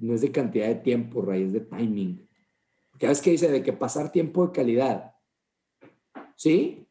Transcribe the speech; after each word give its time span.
no 0.00 0.14
es 0.14 0.20
de 0.20 0.32
cantidad 0.32 0.66
de 0.66 0.76
tiempo, 0.76 1.22
Ray, 1.22 1.44
es 1.44 1.52
de 1.52 1.60
timing. 1.60 2.28
Porque 2.90 3.06
a 3.06 3.10
veces 3.10 3.22
que 3.22 3.30
dice 3.30 3.50
de 3.50 3.62
que 3.62 3.72
pasar 3.72 4.10
tiempo 4.10 4.46
de 4.46 4.52
calidad, 4.52 5.14
¿sí? 6.36 6.86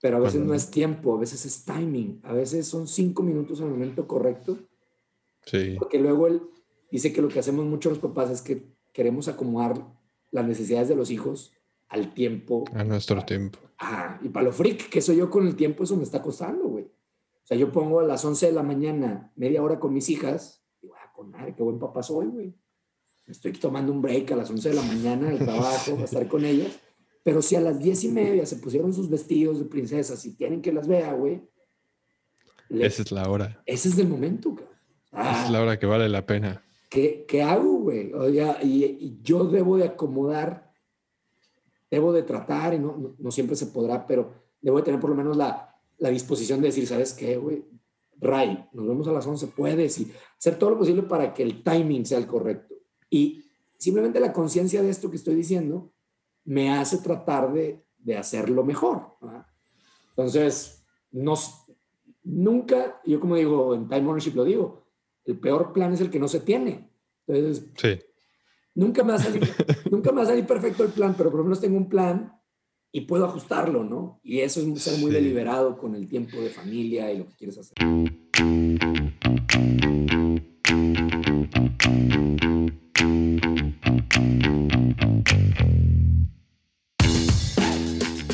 Pero 0.00 0.18
a 0.18 0.20
veces 0.20 0.40
no 0.40 0.54
es 0.54 0.70
tiempo, 0.70 1.16
a 1.16 1.18
veces 1.18 1.44
es 1.44 1.64
timing, 1.64 2.20
a 2.22 2.32
veces 2.32 2.68
son 2.68 2.86
cinco 2.86 3.22
minutos 3.22 3.58
en 3.58 3.66
el 3.66 3.72
momento 3.72 4.06
correcto. 4.06 4.58
Sí. 5.44 5.74
Porque 5.78 5.98
luego 5.98 6.28
él 6.28 6.42
dice 6.90 7.12
que 7.12 7.20
lo 7.20 7.28
que 7.28 7.40
hacemos 7.40 7.64
muchos 7.64 7.92
los 7.92 7.98
papás 7.98 8.30
es 8.30 8.42
que 8.42 8.76
queremos 8.92 9.26
acomodar 9.26 9.84
las 10.30 10.46
necesidades 10.46 10.88
de 10.88 10.94
los 10.94 11.10
hijos 11.10 11.52
al 11.88 12.14
tiempo. 12.14 12.64
A 12.74 12.84
nuestro 12.84 13.24
tiempo. 13.24 13.58
Ah, 13.78 14.20
y 14.22 14.28
para 14.28 14.46
lo 14.46 14.52
freak 14.52 14.88
que 14.88 15.00
soy 15.00 15.16
yo 15.16 15.30
con 15.30 15.46
el 15.46 15.56
tiempo, 15.56 15.84
eso 15.84 15.96
me 15.96 16.02
está 16.02 16.22
costando, 16.22 16.64
güey. 16.64 16.84
O 16.84 17.46
sea, 17.48 17.56
yo 17.56 17.72
pongo 17.72 18.00
a 18.00 18.04
las 18.04 18.24
11 18.24 18.46
de 18.46 18.52
la 18.52 18.62
mañana 18.62 19.32
media 19.34 19.62
hora 19.62 19.80
con 19.80 19.94
mis 19.94 20.10
hijas, 20.10 20.57
con 21.18 21.32
madre, 21.32 21.52
qué 21.56 21.64
buen 21.64 21.80
papá 21.80 22.00
soy, 22.00 22.26
güey. 22.28 22.54
Estoy 23.26 23.50
tomando 23.52 23.92
un 23.92 24.00
break 24.00 24.30
a 24.30 24.36
las 24.36 24.48
11 24.48 24.68
de 24.68 24.74
la 24.76 24.82
mañana 24.82 25.28
del 25.28 25.38
trabajo, 25.38 25.96
a 25.98 26.04
estar 26.04 26.28
con 26.28 26.44
ellas. 26.44 26.78
Pero 27.24 27.42
si 27.42 27.56
a 27.56 27.60
las 27.60 27.80
10 27.80 28.04
y 28.04 28.08
media 28.08 28.46
se 28.46 28.56
pusieron 28.56 28.94
sus 28.94 29.10
vestidos 29.10 29.58
de 29.58 29.64
princesas 29.64 30.24
y 30.24 30.36
tienen 30.36 30.62
que 30.62 30.72
las 30.72 30.86
vea, 30.86 31.12
güey. 31.14 31.42
Esa 32.70 33.02
es 33.02 33.10
la 33.10 33.28
hora. 33.28 33.60
Ese 33.66 33.88
es 33.88 33.98
el 33.98 34.06
momento, 34.06 34.52
güey. 34.52 34.64
Esa 35.10 35.46
es 35.46 35.50
la 35.50 35.60
hora 35.60 35.76
que 35.76 35.86
vale 35.86 36.08
la 36.08 36.24
pena. 36.24 36.64
¿Qué, 36.88 37.24
qué 37.26 37.42
hago, 37.42 37.80
güey? 37.80 38.12
O 38.12 38.32
sea, 38.32 38.62
y, 38.62 38.84
y 38.84 39.18
yo 39.20 39.44
debo 39.44 39.76
de 39.76 39.86
acomodar 39.86 40.68
debo 41.90 42.12
de 42.12 42.22
tratar, 42.22 42.74
y 42.74 42.78
no, 42.78 43.16
no, 43.18 43.30
siempre 43.30 43.56
se 43.56 43.66
podrá, 43.66 44.06
pero 44.06 44.34
debo 44.60 44.76
de 44.76 44.82
tener 44.82 45.00
por 45.00 45.10
lo 45.10 45.16
menos 45.16 45.36
la, 45.36 45.74
la 45.96 46.10
disposición 46.10 46.60
de 46.60 46.68
decir, 46.68 46.86
¿sabes 46.86 47.14
qué, 47.14 47.36
güey? 47.36 47.64
Ray, 48.20 48.66
nos 48.72 48.86
vemos 48.86 49.08
a 49.08 49.12
las 49.12 49.26
11, 49.26 49.48
puedes, 49.48 49.98
y 50.00 50.12
hacer 50.36 50.58
todo 50.58 50.70
lo 50.70 50.78
posible 50.78 51.02
para 51.02 51.32
que 51.32 51.42
el 51.42 51.62
timing 51.62 52.04
sea 52.04 52.18
el 52.18 52.26
correcto. 52.26 52.74
Y 53.10 53.44
simplemente 53.76 54.20
la 54.20 54.32
conciencia 54.32 54.82
de 54.82 54.90
esto 54.90 55.10
que 55.10 55.16
estoy 55.16 55.34
diciendo 55.34 55.92
me 56.44 56.70
hace 56.72 56.98
tratar 56.98 57.52
de, 57.52 57.84
de 57.98 58.16
hacerlo 58.16 58.64
mejor. 58.64 59.16
Entonces, 60.10 60.84
nos, 61.12 61.64
nunca, 62.24 63.00
yo 63.04 63.20
como 63.20 63.36
digo, 63.36 63.74
en 63.74 63.88
Time 63.88 64.08
Ownership 64.08 64.34
lo 64.34 64.44
digo, 64.44 64.86
el 65.24 65.38
peor 65.38 65.72
plan 65.72 65.92
es 65.92 66.00
el 66.00 66.10
que 66.10 66.18
no 66.18 66.28
se 66.28 66.40
tiene. 66.40 66.90
Entonces, 67.26 67.66
sí. 67.76 67.98
Nunca 68.74 69.02
me, 69.02 69.10
va 69.10 69.18
a 69.18 69.22
salir, 69.22 69.42
nunca 69.90 70.12
me 70.12 70.18
va 70.18 70.22
a 70.22 70.26
salir 70.26 70.46
perfecto 70.46 70.84
el 70.84 70.92
plan, 70.92 71.14
pero 71.18 71.30
por 71.30 71.38
lo 71.38 71.44
menos 71.44 71.60
tengo 71.60 71.76
un 71.76 71.88
plan 71.88 72.37
y 72.92 73.02
puedo 73.02 73.26
ajustarlo, 73.26 73.84
¿no? 73.84 74.20
Y 74.22 74.40
eso 74.40 74.60
es 74.60 74.82
ser 74.82 74.98
muy 74.98 75.10
deliberado 75.10 75.76
con 75.76 75.94
el 75.94 76.08
tiempo 76.08 76.38
de 76.38 76.50
familia 76.50 77.12
y 77.12 77.18
lo 77.18 77.28
que 77.28 77.36
quieres 77.36 77.58
hacer. 77.58 77.74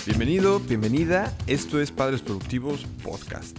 Bienvenido, 0.06 0.60
bienvenida. 0.60 1.36
Esto 1.46 1.80
es 1.80 1.90
Padres 1.90 2.22
Productivos 2.22 2.86
Podcast. 3.02 3.58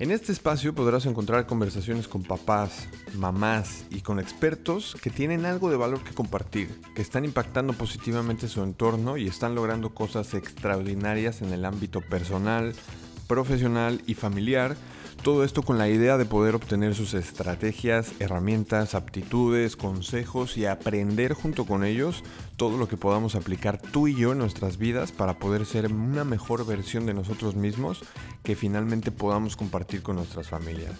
En 0.00 0.10
este 0.10 0.32
espacio 0.32 0.74
podrás 0.74 1.04
encontrar 1.04 1.46
conversaciones 1.46 2.08
con 2.08 2.22
papás, 2.22 2.88
mamás 3.18 3.84
y 3.90 4.00
con 4.00 4.18
expertos 4.18 4.96
que 5.02 5.10
tienen 5.10 5.44
algo 5.44 5.68
de 5.68 5.76
valor 5.76 6.02
que 6.02 6.14
compartir, 6.14 6.70
que 6.94 7.02
están 7.02 7.26
impactando 7.26 7.74
positivamente 7.74 8.48
su 8.48 8.62
entorno 8.62 9.18
y 9.18 9.26
están 9.26 9.54
logrando 9.54 9.92
cosas 9.92 10.32
extraordinarias 10.32 11.42
en 11.42 11.52
el 11.52 11.66
ámbito 11.66 12.00
personal, 12.00 12.72
profesional 13.28 14.00
y 14.06 14.14
familiar 14.14 14.74
todo 15.22 15.44
esto 15.44 15.62
con 15.62 15.76
la 15.76 15.88
idea 15.88 16.16
de 16.16 16.24
poder 16.24 16.54
obtener 16.54 16.94
sus 16.94 17.12
estrategias, 17.12 18.12
herramientas, 18.20 18.94
aptitudes, 18.94 19.76
consejos 19.76 20.56
y 20.56 20.64
aprender 20.64 21.34
junto 21.34 21.66
con 21.66 21.84
ellos 21.84 22.24
todo 22.56 22.78
lo 22.78 22.88
que 22.88 22.96
podamos 22.96 23.34
aplicar 23.34 23.80
tú 23.80 24.08
y 24.08 24.14
yo 24.14 24.32
en 24.32 24.38
nuestras 24.38 24.78
vidas 24.78 25.12
para 25.12 25.38
poder 25.38 25.66
ser 25.66 25.92
una 25.92 26.24
mejor 26.24 26.66
versión 26.66 27.04
de 27.04 27.14
nosotros 27.14 27.54
mismos 27.54 28.00
que 28.42 28.56
finalmente 28.56 29.10
podamos 29.10 29.56
compartir 29.56 30.02
con 30.02 30.16
nuestras 30.16 30.48
familias. 30.48 30.96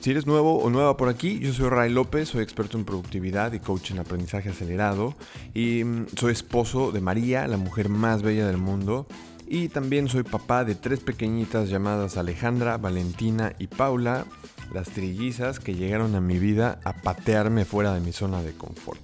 Si 0.00 0.10
eres 0.10 0.26
nuevo 0.26 0.58
o 0.58 0.68
nueva 0.68 0.96
por 0.96 1.08
aquí, 1.08 1.38
yo 1.38 1.52
soy 1.52 1.68
Ray 1.70 1.90
López, 1.90 2.28
soy 2.28 2.42
experto 2.42 2.76
en 2.76 2.84
productividad 2.84 3.52
y 3.54 3.60
coach 3.60 3.92
en 3.92 3.98
aprendizaje 3.98 4.50
acelerado 4.50 5.14
y 5.54 5.84
mm, 5.84 6.06
soy 6.16 6.32
esposo 6.32 6.92
de 6.92 7.00
María, 7.00 7.48
la 7.48 7.56
mujer 7.56 7.88
más 7.88 8.22
bella 8.22 8.46
del 8.46 8.58
mundo 8.58 9.06
y 9.46 9.68
también 9.68 10.08
soy 10.08 10.22
papá 10.22 10.64
de 10.64 10.74
tres 10.74 11.00
pequeñitas 11.00 11.68
llamadas 11.68 12.16
Alejandra, 12.16 12.76
Valentina 12.78 13.54
y 13.58 13.68
Paula, 13.68 14.26
las 14.74 14.88
trillizas 14.90 15.60
que 15.60 15.74
llegaron 15.74 16.14
a 16.14 16.20
mi 16.20 16.38
vida 16.38 16.80
a 16.84 16.92
patearme 16.92 17.64
fuera 17.64 17.94
de 17.94 18.00
mi 18.00 18.12
zona 18.12 18.42
de 18.42 18.52
confort. 18.52 19.00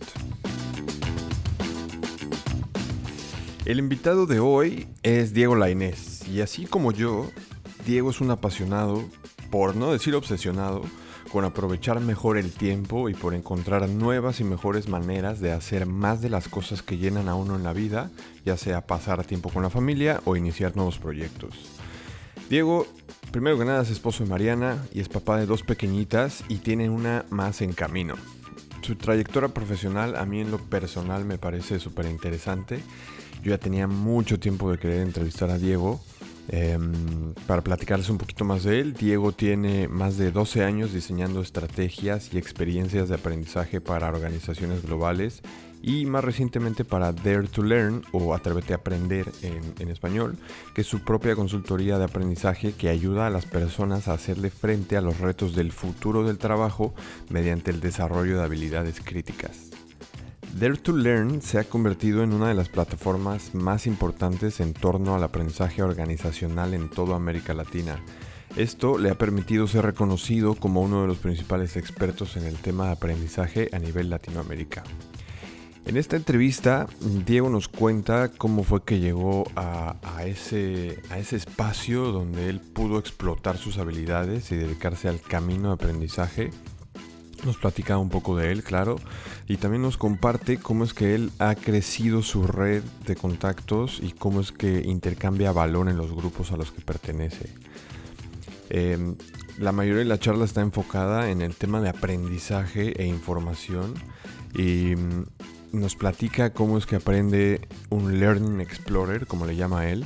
El 3.64 3.78
invitado 3.78 4.26
de 4.26 4.40
hoy 4.40 4.88
es 5.02 5.32
Diego 5.32 5.54
Lainés 5.54 6.26
y 6.28 6.40
así 6.40 6.66
como 6.66 6.90
yo, 6.92 7.30
Diego 7.86 8.10
es 8.10 8.20
un 8.20 8.30
apasionado, 8.32 9.04
por 9.50 9.76
no 9.76 9.92
decir 9.92 10.14
obsesionado, 10.16 10.82
con 11.32 11.46
aprovechar 11.46 11.98
mejor 12.00 12.36
el 12.36 12.52
tiempo 12.52 13.08
y 13.08 13.14
por 13.14 13.32
encontrar 13.32 13.88
nuevas 13.88 14.40
y 14.40 14.44
mejores 14.44 14.88
maneras 14.88 15.40
de 15.40 15.52
hacer 15.52 15.86
más 15.86 16.20
de 16.20 16.28
las 16.28 16.46
cosas 16.46 16.82
que 16.82 16.98
llenan 16.98 17.26
a 17.30 17.34
uno 17.34 17.56
en 17.56 17.62
la 17.62 17.72
vida, 17.72 18.10
ya 18.44 18.58
sea 18.58 18.86
pasar 18.86 19.24
tiempo 19.24 19.48
con 19.48 19.62
la 19.62 19.70
familia 19.70 20.20
o 20.26 20.36
iniciar 20.36 20.76
nuevos 20.76 20.98
proyectos. 20.98 21.54
Diego, 22.50 22.86
primero 23.30 23.58
que 23.58 23.64
nada 23.64 23.82
es 23.82 23.88
esposo 23.88 24.24
de 24.24 24.30
Mariana 24.30 24.76
y 24.92 25.00
es 25.00 25.08
papá 25.08 25.38
de 25.38 25.46
dos 25.46 25.62
pequeñitas 25.62 26.44
y 26.48 26.56
tiene 26.56 26.90
una 26.90 27.24
más 27.30 27.62
en 27.62 27.72
camino. 27.72 28.16
Su 28.82 28.96
trayectoria 28.96 29.48
profesional 29.48 30.16
a 30.16 30.26
mí 30.26 30.40
en 30.40 30.50
lo 30.50 30.58
personal 30.58 31.24
me 31.24 31.38
parece 31.38 31.80
súper 31.80 32.06
interesante. 32.06 32.80
Yo 33.42 33.52
ya 33.52 33.58
tenía 33.58 33.86
mucho 33.86 34.38
tiempo 34.38 34.70
de 34.70 34.76
querer 34.76 35.00
entrevistar 35.00 35.48
a 35.48 35.56
Diego 35.56 36.02
Em, 36.48 37.34
para 37.46 37.62
platicarles 37.62 38.10
un 38.10 38.18
poquito 38.18 38.44
más 38.44 38.64
de 38.64 38.80
él, 38.80 38.94
Diego 38.94 39.32
tiene 39.32 39.86
más 39.88 40.16
de 40.16 40.32
12 40.32 40.64
años 40.64 40.92
diseñando 40.92 41.40
estrategias 41.40 42.34
y 42.34 42.38
experiencias 42.38 43.08
de 43.08 43.14
aprendizaje 43.14 43.80
para 43.80 44.08
organizaciones 44.08 44.82
globales 44.82 45.42
y 45.82 46.06
más 46.06 46.24
recientemente 46.24 46.84
para 46.84 47.12
Dare 47.12 47.48
to 47.48 47.62
Learn 47.62 48.02
o 48.12 48.34
Atrévete 48.34 48.72
a 48.72 48.76
Aprender 48.76 49.26
en, 49.42 49.74
en 49.78 49.88
español, 49.88 50.36
que 50.74 50.82
es 50.82 50.86
su 50.86 51.00
propia 51.00 51.34
consultoría 51.34 51.98
de 51.98 52.04
aprendizaje 52.04 52.72
que 52.72 52.88
ayuda 52.88 53.26
a 53.26 53.30
las 53.30 53.46
personas 53.46 54.06
a 54.06 54.14
hacerle 54.14 54.50
frente 54.50 54.96
a 54.96 55.00
los 55.00 55.18
retos 55.18 55.54
del 55.56 55.72
futuro 55.72 56.24
del 56.24 56.38
trabajo 56.38 56.94
mediante 57.30 57.70
el 57.70 57.80
desarrollo 57.80 58.38
de 58.38 58.44
habilidades 58.44 59.00
críticas. 59.00 59.71
Dare 60.52 60.76
to 60.76 60.92
Learn 60.92 61.40
se 61.40 61.58
ha 61.58 61.64
convertido 61.64 62.22
en 62.22 62.34
una 62.34 62.48
de 62.48 62.54
las 62.54 62.68
plataformas 62.68 63.54
más 63.54 63.86
importantes 63.86 64.60
en 64.60 64.74
torno 64.74 65.14
al 65.14 65.24
aprendizaje 65.24 65.82
organizacional 65.82 66.74
en 66.74 66.90
toda 66.90 67.16
América 67.16 67.54
Latina. 67.54 67.98
Esto 68.54 68.98
le 68.98 69.08
ha 69.08 69.16
permitido 69.16 69.66
ser 69.66 69.86
reconocido 69.86 70.54
como 70.54 70.82
uno 70.82 71.00
de 71.00 71.08
los 71.08 71.16
principales 71.16 71.78
expertos 71.78 72.36
en 72.36 72.44
el 72.44 72.56
tema 72.56 72.86
de 72.86 72.92
aprendizaje 72.92 73.70
a 73.72 73.78
nivel 73.78 74.10
Latinoamérica. 74.10 74.82
En 75.86 75.96
esta 75.96 76.16
entrevista, 76.16 76.86
Diego 77.00 77.48
nos 77.48 77.68
cuenta 77.68 78.28
cómo 78.28 78.62
fue 78.62 78.84
que 78.84 79.00
llegó 79.00 79.44
a, 79.56 79.96
ese, 80.26 81.00
a 81.08 81.18
ese 81.18 81.36
espacio 81.36 82.12
donde 82.12 82.50
él 82.50 82.60
pudo 82.60 82.98
explotar 82.98 83.56
sus 83.56 83.78
habilidades 83.78 84.52
y 84.52 84.56
dedicarse 84.56 85.08
al 85.08 85.20
camino 85.22 85.68
de 85.68 85.74
aprendizaje 85.74 86.50
nos 87.44 87.56
platica 87.56 87.98
un 87.98 88.08
poco 88.08 88.36
de 88.36 88.52
él, 88.52 88.62
claro, 88.62 88.96
y 89.48 89.56
también 89.56 89.82
nos 89.82 89.96
comparte 89.96 90.58
cómo 90.58 90.84
es 90.84 90.94
que 90.94 91.14
él 91.14 91.30
ha 91.38 91.54
crecido 91.54 92.22
su 92.22 92.46
red 92.46 92.82
de 93.06 93.16
contactos 93.16 94.00
y 94.02 94.12
cómo 94.12 94.40
es 94.40 94.52
que 94.52 94.82
intercambia 94.84 95.52
valor 95.52 95.88
en 95.88 95.96
los 95.96 96.12
grupos 96.12 96.52
a 96.52 96.56
los 96.56 96.72
que 96.72 96.80
pertenece. 96.80 97.50
Em, 98.70 99.16
la 99.58 99.72
mayoría 99.72 99.98
de 99.98 100.06
la 100.06 100.18
charla 100.18 100.44
está 100.44 100.62
enfocada 100.62 101.30
en 101.30 101.42
el 101.42 101.54
tema 101.54 101.80
de 101.80 101.90
aprendizaje 101.90 103.00
e 103.02 103.06
información 103.06 103.94
y 104.54 104.94
mm, 104.96 105.26
nos 105.72 105.96
platica 105.96 106.52
cómo 106.52 106.78
es 106.78 106.86
que 106.86 106.96
aprende 106.96 107.68
un 107.90 108.18
Learning 108.18 108.60
Explorer, 108.60 109.26
como 109.26 109.46
le 109.46 109.56
llama 109.56 109.88
él, 109.88 110.04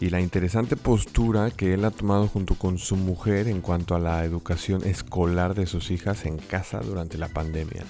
y 0.00 0.10
la 0.10 0.20
interesante 0.20 0.76
postura 0.76 1.50
que 1.50 1.74
él 1.74 1.84
ha 1.84 1.90
tomado 1.90 2.28
junto 2.28 2.54
con 2.54 2.78
su 2.78 2.96
mujer 2.96 3.48
en 3.48 3.60
cuanto 3.60 3.94
a 3.94 3.98
la 3.98 4.24
educación 4.24 4.84
escolar 4.84 5.54
de 5.54 5.66
sus 5.66 5.90
hijas 5.90 6.24
en 6.24 6.38
casa 6.38 6.80
durante 6.80 7.18
la 7.18 7.28
pandemia. 7.28 7.84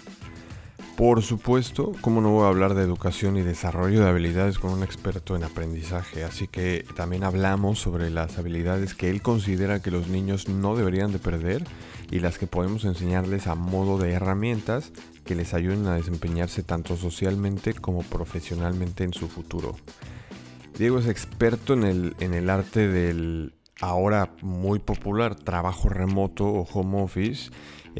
Por 0.99 1.23
supuesto, 1.23 1.93
como 2.01 2.21
no 2.21 2.33
voy 2.33 2.47
a 2.47 2.49
hablar 2.49 2.75
de 2.75 2.83
educación 2.83 3.37
y 3.37 3.43
desarrollo 3.43 4.01
de 4.01 4.09
habilidades 4.09 4.59
con 4.59 4.73
un 4.73 4.83
experto 4.83 5.37
en 5.37 5.45
aprendizaje, 5.45 6.25
así 6.25 6.49
que 6.49 6.85
también 6.97 7.23
hablamos 7.23 7.79
sobre 7.79 8.11
las 8.11 8.37
habilidades 8.37 8.95
que 8.95 9.09
él 9.09 9.23
considera 9.23 9.81
que 9.81 9.93
los 9.93 10.09
niños 10.09 10.49
no 10.49 10.75
deberían 10.75 11.13
de 11.13 11.21
perder 11.21 11.63
y 12.11 12.19
las 12.19 12.37
que 12.37 12.49
podemos 12.49 12.85
enseñarles 12.85 13.47
a 13.47 13.55
modo 13.55 13.97
de 13.97 14.11
herramientas 14.11 14.91
que 15.25 15.37
les 15.37 15.55
ayuden 15.55 15.87
a 15.87 15.95
desempeñarse 15.95 16.65
tanto 16.65 16.97
socialmente 16.97 17.75
como 17.75 18.03
profesionalmente 18.03 19.05
en 19.05 19.15
su 19.15 19.29
futuro. 19.29 19.77
Diego 20.81 20.99
es 20.99 21.07
experto 21.07 21.75
en 21.75 21.85
el, 21.85 22.17
en 22.19 22.35
el 22.35 22.51
arte 22.51 22.89
del 22.89 23.55
ahora 23.81 24.33
muy 24.43 24.81
popular, 24.81 25.37
trabajo 25.37 25.89
remoto 25.89 26.45
o 26.45 26.63
home 26.63 27.03
office. 27.03 27.51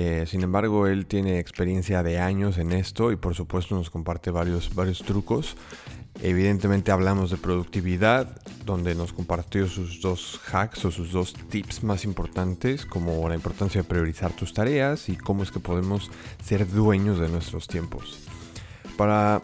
Eh, 0.01 0.27
sin 0.29 0.45
embargo, 0.45 0.87
él 0.87 1.07
tiene 1.07 1.41
experiencia 1.41 2.05
de 2.05 2.21
años 2.21 2.57
en 2.59 2.71
esto 2.71 3.11
y 3.11 3.17
por 3.17 3.35
supuesto 3.35 3.75
nos 3.75 3.91
comparte 3.91 4.31
varios, 4.31 4.73
varios 4.73 5.01
trucos. 5.01 5.57
Evidentemente 6.23 6.93
hablamos 6.93 7.33
de 7.33 7.37
productividad, 7.37 8.41
donde 8.65 8.95
nos 8.95 9.13
compartió 9.13 9.67
sus 9.67 10.01
dos 10.01 10.41
hacks 10.53 10.85
o 10.85 10.93
sus 10.93 11.11
dos 11.11 11.35
tips 11.35 11.83
más 11.83 12.05
importantes, 12.05 12.87
como 12.87 13.29
la 13.29 13.35
importancia 13.35 13.83
de 13.83 13.89
priorizar 13.89 14.33
tus 14.35 14.55
tareas 14.55 15.09
y 15.09 15.17
cómo 15.17 15.43
es 15.43 15.51
que 15.51 15.59
podemos 15.59 16.13
ser 16.45 16.71
dueños 16.71 17.19
de 17.19 17.29
nuestros 17.29 17.67
tiempos. 17.67 18.21
Para 18.97 19.43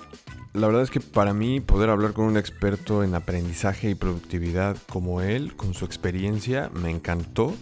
la 0.55 0.69
verdad 0.69 0.83
es 0.83 0.91
que 0.93 1.01
para 1.01 1.35
mí 1.35 1.59
poder 1.59 1.91
hablar 1.91 2.12
con 2.12 2.27
un 2.27 2.37
experto 2.37 3.03
en 3.03 3.17
aprendizaje 3.17 3.91
y 3.91 3.97
productividad 3.97 4.77
como 4.89 5.21
él, 5.21 5.56
con 5.56 5.75
su 5.75 5.85
experiencia, 5.85 6.71
me 6.73 6.93
encantó. 6.93 7.55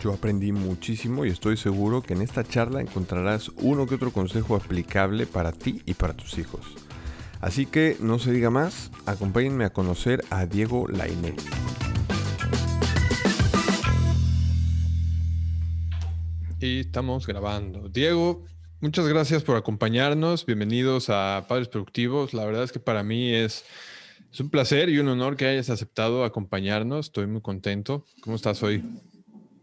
Yo 0.00 0.12
aprendí 0.12 0.52
muchísimo 0.52 1.24
y 1.24 1.30
estoy 1.30 1.56
seguro 1.56 2.02
que 2.02 2.14
en 2.14 2.22
esta 2.22 2.44
charla 2.44 2.80
encontrarás 2.80 3.50
uno 3.56 3.86
que 3.86 3.94
otro 3.94 4.12
consejo 4.12 4.56
aplicable 4.56 5.26
para 5.26 5.52
ti 5.52 5.82
y 5.86 5.94
para 5.94 6.14
tus 6.14 6.38
hijos. 6.38 6.66
Así 7.40 7.66
que 7.66 7.96
no 8.00 8.18
se 8.18 8.32
diga 8.32 8.50
más, 8.50 8.90
acompáñenme 9.06 9.64
a 9.64 9.72
conocer 9.72 10.24
a 10.30 10.46
Diego 10.46 10.86
Lainé. 10.88 11.34
Y 16.60 16.80
estamos 16.80 17.26
grabando. 17.26 17.88
Diego, 17.88 18.44
Muchas 18.78 19.08
gracias 19.08 19.42
por 19.42 19.56
acompañarnos. 19.56 20.44
Bienvenidos 20.44 21.08
a 21.08 21.46
Padres 21.48 21.66
Productivos. 21.68 22.34
La 22.34 22.44
verdad 22.44 22.62
es 22.62 22.72
que 22.72 22.78
para 22.78 23.02
mí 23.02 23.32
es, 23.32 23.64
es 24.30 24.38
un 24.38 24.50
placer 24.50 24.90
y 24.90 24.98
un 24.98 25.08
honor 25.08 25.36
que 25.36 25.46
hayas 25.46 25.70
aceptado 25.70 26.24
acompañarnos. 26.24 27.06
Estoy 27.06 27.26
muy 27.26 27.40
contento. 27.40 28.04
¿Cómo 28.20 28.36
estás 28.36 28.62
hoy? 28.62 28.84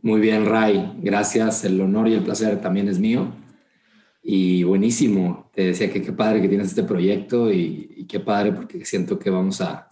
Muy 0.03 0.21
bien, 0.21 0.45
Ray. 0.45 0.93
Gracias. 1.01 1.65
El 1.65 1.81
honor 1.81 2.07
y 2.07 2.13
el 2.13 2.21
placer 2.23 2.61
también 2.61 2.87
es 2.87 2.99
mío. 2.99 3.33
Y 4.21 4.63
buenísimo. 4.63 5.49
Te 5.55 5.63
decía 5.63 5.91
que 5.91 6.03
qué 6.03 6.11
padre 6.11 6.41
que 6.41 6.47
tienes 6.47 6.67
este 6.67 6.83
proyecto 6.83 7.51
y, 7.51 8.05
qué 8.07 8.19
padre 8.19 8.51
porque 8.51 8.85
siento 8.85 9.17
que 9.17 9.29
vamos 9.31 9.61
a, 9.61 9.89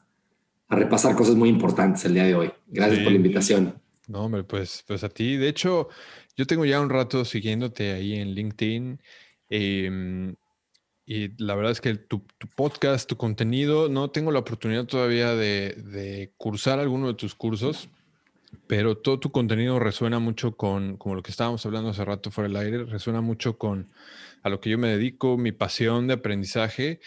a, 0.67 0.75
repasar 0.75 1.15
cosas 1.15 1.35
muy 1.35 1.49
importantes 1.49 2.05
el 2.05 2.13
día 2.13 2.25
de 2.25 2.35
hoy. 2.35 2.51
Gracias 2.67 2.99
por 2.99 3.11
la 3.11 3.17
invitación. 3.17 3.73
No, 4.07 4.25
hombre, 4.25 4.43
pues, 4.43 4.83
pues 4.85 5.03
a 5.03 5.09
ti. 5.09 5.37
De 5.37 5.47
hecho, 5.47 5.87
yo 6.35 6.45
tengo 6.45 6.65
ya 6.65 6.81
un 6.81 6.89
rato 6.89 7.23
siguiéndote 7.23 7.93
ahí 7.93 8.15
en 8.15 8.35
LinkedIn. 8.35 8.99
Em, 9.49 10.35
y 11.05 11.43
la 11.43 11.55
verdad 11.55 11.71
es 11.71 11.81
que 11.81 11.95
tu, 11.95 12.21
podcast, 12.55 13.09
tu 13.09 13.17
contenido, 13.17 13.89
no 13.89 14.11
tengo 14.11 14.31
la 14.31 14.39
oportunidad 14.39 14.85
todavía 14.85 15.35
de, 15.35 16.31
cursar 16.37 16.79
alguno 16.79 17.07
de 17.07 17.13
tus 17.15 17.35
cursos, 17.35 17.89
pero 18.67 18.97
todo 18.97 19.19
tu 19.19 19.31
contenido 19.31 19.79
resuena 19.79 20.19
mucho 20.19 20.55
con, 20.55 20.97
como 20.97 21.15
lo 21.15 21.23
que 21.23 21.31
estábamos 21.31 21.65
hablando 21.65 21.89
hace 21.89 22.05
rato 22.05 22.31
fuera 22.31 22.47
del 22.47 22.57
aire, 22.57 22.85
resuena 22.85 23.21
mucho 23.21 23.57
con 23.57 23.91
a 24.43 24.49
lo 24.49 24.59
que 24.59 24.69
yo 24.69 24.77
me 24.77 24.89
dedico, 24.89 25.37
mi 25.37 25.51
pasión 25.51 26.07
de 26.07 26.15
aprendizaje. 26.15 26.99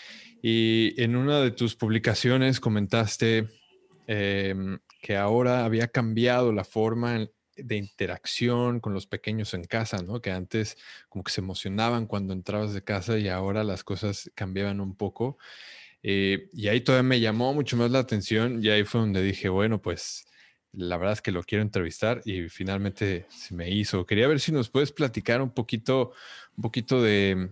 Y 0.43 1.01
en 1.03 1.17
una 1.17 1.41
de 1.41 1.51
tus 1.51 1.75
publicaciones 1.75 2.61
comentaste 2.61 3.49
em, 4.07 4.79
que 5.01 5.17
ahora 5.17 5.65
había 5.65 5.89
cambiado 5.89 6.53
la 6.53 6.65
forma 6.65 7.27
de 7.57 7.77
interacción 7.77 8.81
con 8.81 8.93
los 8.93 9.07
pequeños 9.07 9.55
en 9.55 9.65
casa, 9.65 10.03
¿no? 10.03 10.21
Que 10.21 10.31
antes 10.33 10.77
como 11.09 11.25
que 11.25 11.33
se 11.33 11.41
emocionaban 11.41 12.07
cuando 12.07 12.33
entrabas 12.33 12.75
de 12.75 12.83
casa 12.83 13.19
y 13.19 13.29
ahora 13.29 13.65
las 13.65 13.85
cosas 13.85 14.31
cambiaban 14.35 14.81
un 14.81 14.97
poco. 14.97 15.39
Eh, 16.03 16.51
y 16.53 16.69
ahí 16.69 16.83
todavía 16.83 17.09
me 17.09 17.21
llamó 17.21 17.55
mucho 17.55 17.77
más 17.77 17.91
la 17.91 18.01
atención 18.01 18.63
y 18.63 18.69
ahí 18.69 18.85
fue 18.85 19.01
donde 19.01 19.23
dije, 19.23 19.49
bueno, 19.49 19.81
pues 19.81 20.27
la 20.77 20.97
verdad 20.97 21.15
es 21.15 21.23
que 21.23 21.33
lo 21.33 21.43
quiero 21.43 21.63
entrevistar 21.63 22.21
y 22.25 22.49
finalmente 22.49 23.27
se 23.29 23.55
me 23.55 23.71
hizo. 23.71 24.07
Quería 24.07 24.29
ver 24.29 24.41
si 24.41 24.53
nos 24.53 24.69
puedes 24.69 24.93
platicar 24.93 25.43
un 25.43 25.51
poquito, 25.51 26.13
un 26.57 26.63
poquito 26.63 27.03
de, 27.03 27.51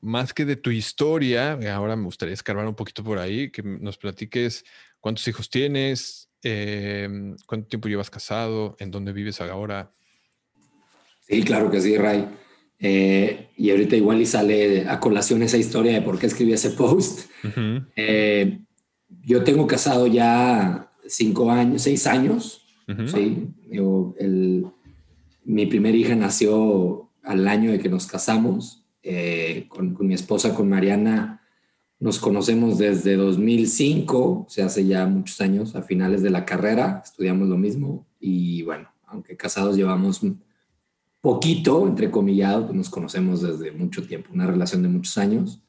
más 0.00 0.32
que 0.34 0.44
de 0.44 0.56
tu 0.56 0.70
historia, 0.70 1.58
ahora 1.74 1.96
me 1.96 2.04
gustaría 2.04 2.34
escarbar 2.34 2.66
un 2.66 2.74
poquito 2.74 3.04
por 3.04 3.18
ahí, 3.18 3.50
que 3.50 3.62
nos 3.62 3.98
platiques 3.98 4.64
cuántos 5.00 5.26
hijos 5.28 5.50
tienes, 5.50 6.28
Em, 6.42 7.36
¿Cuánto 7.46 7.68
tiempo 7.68 7.88
llevas 7.88 8.10
casado? 8.10 8.76
¿En 8.80 8.90
dónde 8.90 9.12
vives 9.12 9.40
ahora? 9.40 9.92
Sí, 11.20 11.42
claro 11.44 11.70
que 11.70 11.80
sí, 11.80 11.96
Ray. 11.96 12.26
Eh, 12.80 13.50
y 13.56 13.70
ahorita 13.70 13.94
igual 13.94 14.20
y 14.20 14.26
sale 14.26 14.88
a 14.88 14.98
colación 14.98 15.42
esa 15.44 15.56
historia 15.56 15.92
de 15.92 16.02
por 16.02 16.18
qué 16.18 16.26
escribí 16.26 16.52
ese 16.52 16.70
post. 16.76 17.30
Eh, 17.94 18.58
yo 19.24 19.44
tengo 19.44 19.68
casado 19.68 20.08
ya 20.08 20.91
cinco 21.12 21.50
años, 21.50 21.82
seis 21.82 22.06
años. 22.06 22.66
Sí, 23.06 23.48
mi 25.44 25.66
primera 25.66 25.96
hija 25.96 26.14
nació 26.14 27.10
al 27.22 27.48
año 27.48 27.72
de 27.72 27.78
que 27.78 27.88
nos 27.88 28.06
casamos 28.06 28.84
eh, 29.02 29.66
con, 29.68 29.94
con, 29.94 30.06
mi 30.06 30.14
esposa, 30.14 30.54
con 30.54 30.68
Mariana. 30.68 31.40
Nos 31.98 32.18
conocemos 32.18 32.78
desde 32.78 33.16
2005, 33.16 34.18
o 34.18 34.46
sea, 34.48 34.66
hace 34.66 34.84
ya 34.84 35.06
muchos 35.06 35.40
años, 35.40 35.76
a 35.76 35.82
finales 35.82 36.22
de 36.22 36.30
la 36.30 36.44
carrera, 36.44 37.00
estudiamos 37.04 37.48
lo 37.48 37.56
mismo 37.56 38.06
y 38.18 38.62
bueno, 38.62 38.88
aunque 39.06 39.36
casados 39.36 39.76
llevamos 39.76 40.22
poquito, 41.22 41.86
entre 41.86 42.10
comillas, 42.10 42.64
pues 42.64 42.74
nos 42.74 42.90
conocemos 42.90 43.40
desde 43.40 43.70
mucho 43.70 44.04
tiempo, 44.06 44.30
una 44.34 44.46
relación 44.46 44.82
de 44.82 44.88
muchos 44.88 45.16
años. 45.16 45.62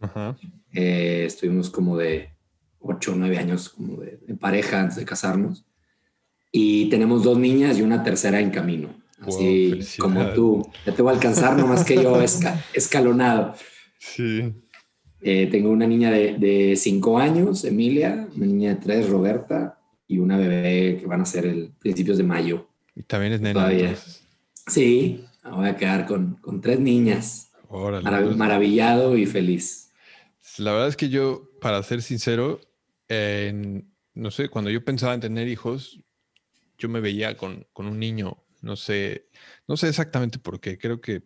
Eh, 0.73 1.25
estuvimos 1.27 1.69
como 1.69 1.95
de 1.95 2.32
8 2.83 3.11
o 3.11 3.15
9 3.15 3.37
años 3.37 3.69
como 3.69 3.97
de, 3.97 4.17
pareja 4.39 4.81
antes 4.81 4.97
de 4.97 5.05
casarnos. 5.05 5.65
Y 6.51 6.89
tenemos 6.89 7.23
dos 7.23 7.37
niñas 7.37 7.79
y 7.79 7.81
una 7.81 8.03
tercera 8.03 8.39
en 8.39 8.51
camino. 8.51 8.89
Así 9.19 9.79
como 9.97 10.33
tú. 10.33 10.69
Ya 10.85 10.93
te 10.93 11.01
voy 11.01 11.11
a 11.11 11.15
alcanzar, 11.15 11.57
nomás 11.57 11.83
que 11.83 11.95
yo 11.95 12.21
escalonado. 12.73 13.55
Sí. 13.97 14.53
Eh, 15.21 15.47
tengo 15.49 15.69
una 15.69 15.87
niña 15.87 16.11
de, 16.11 16.75
cinco 16.77 17.17
años, 17.17 17.63
Emilia, 17.63 18.27
una 18.35 18.45
niña 18.45 18.75
de 18.75 18.81
tres, 18.81 19.09
Roberta, 19.09 19.79
y 20.07 20.19
una 20.19 20.37
bebé 20.37 20.97
que 20.99 21.07
van 21.07 21.21
a 21.21 21.25
ser 21.25 21.45
el 21.45 21.71
principios 21.79 22.17
de 22.17 22.23
mayo. 22.23 22.67
Y 22.93 23.03
también 23.03 23.33
es 23.33 23.41
nena. 23.41 23.71
Sí, 24.67 25.25
voy 25.49 25.67
a 25.67 25.75
quedar 25.75 26.05
con, 26.05 26.35
con 26.35 26.61
tres 26.61 26.79
niñas. 26.79 27.49
Pues. 27.73 28.03
maravillado 28.37 29.17
y 29.17 29.25
feliz. 29.25 29.91
La 30.59 30.73
verdad 30.73 30.89
es 30.89 30.95
que 30.95 31.09
yo, 31.09 31.49
para 31.59 31.81
ser 31.81 32.03
sincero, 32.03 32.59
no 34.13 34.31
sé, 34.31 34.49
cuando 34.49 34.69
yo 34.69 34.83
pensaba 34.83 35.13
en 35.13 35.21
tener 35.21 35.47
hijos, 35.47 35.99
yo 36.77 36.89
me 36.89 36.99
veía 36.99 37.37
con, 37.37 37.67
con 37.73 37.87
un 37.87 37.99
niño, 37.99 38.43
no 38.61 38.75
sé, 38.75 39.29
no 39.67 39.77
sé 39.77 39.89
exactamente 39.89 40.39
por 40.39 40.59
qué, 40.59 40.77
creo 40.77 41.01
que, 41.01 41.23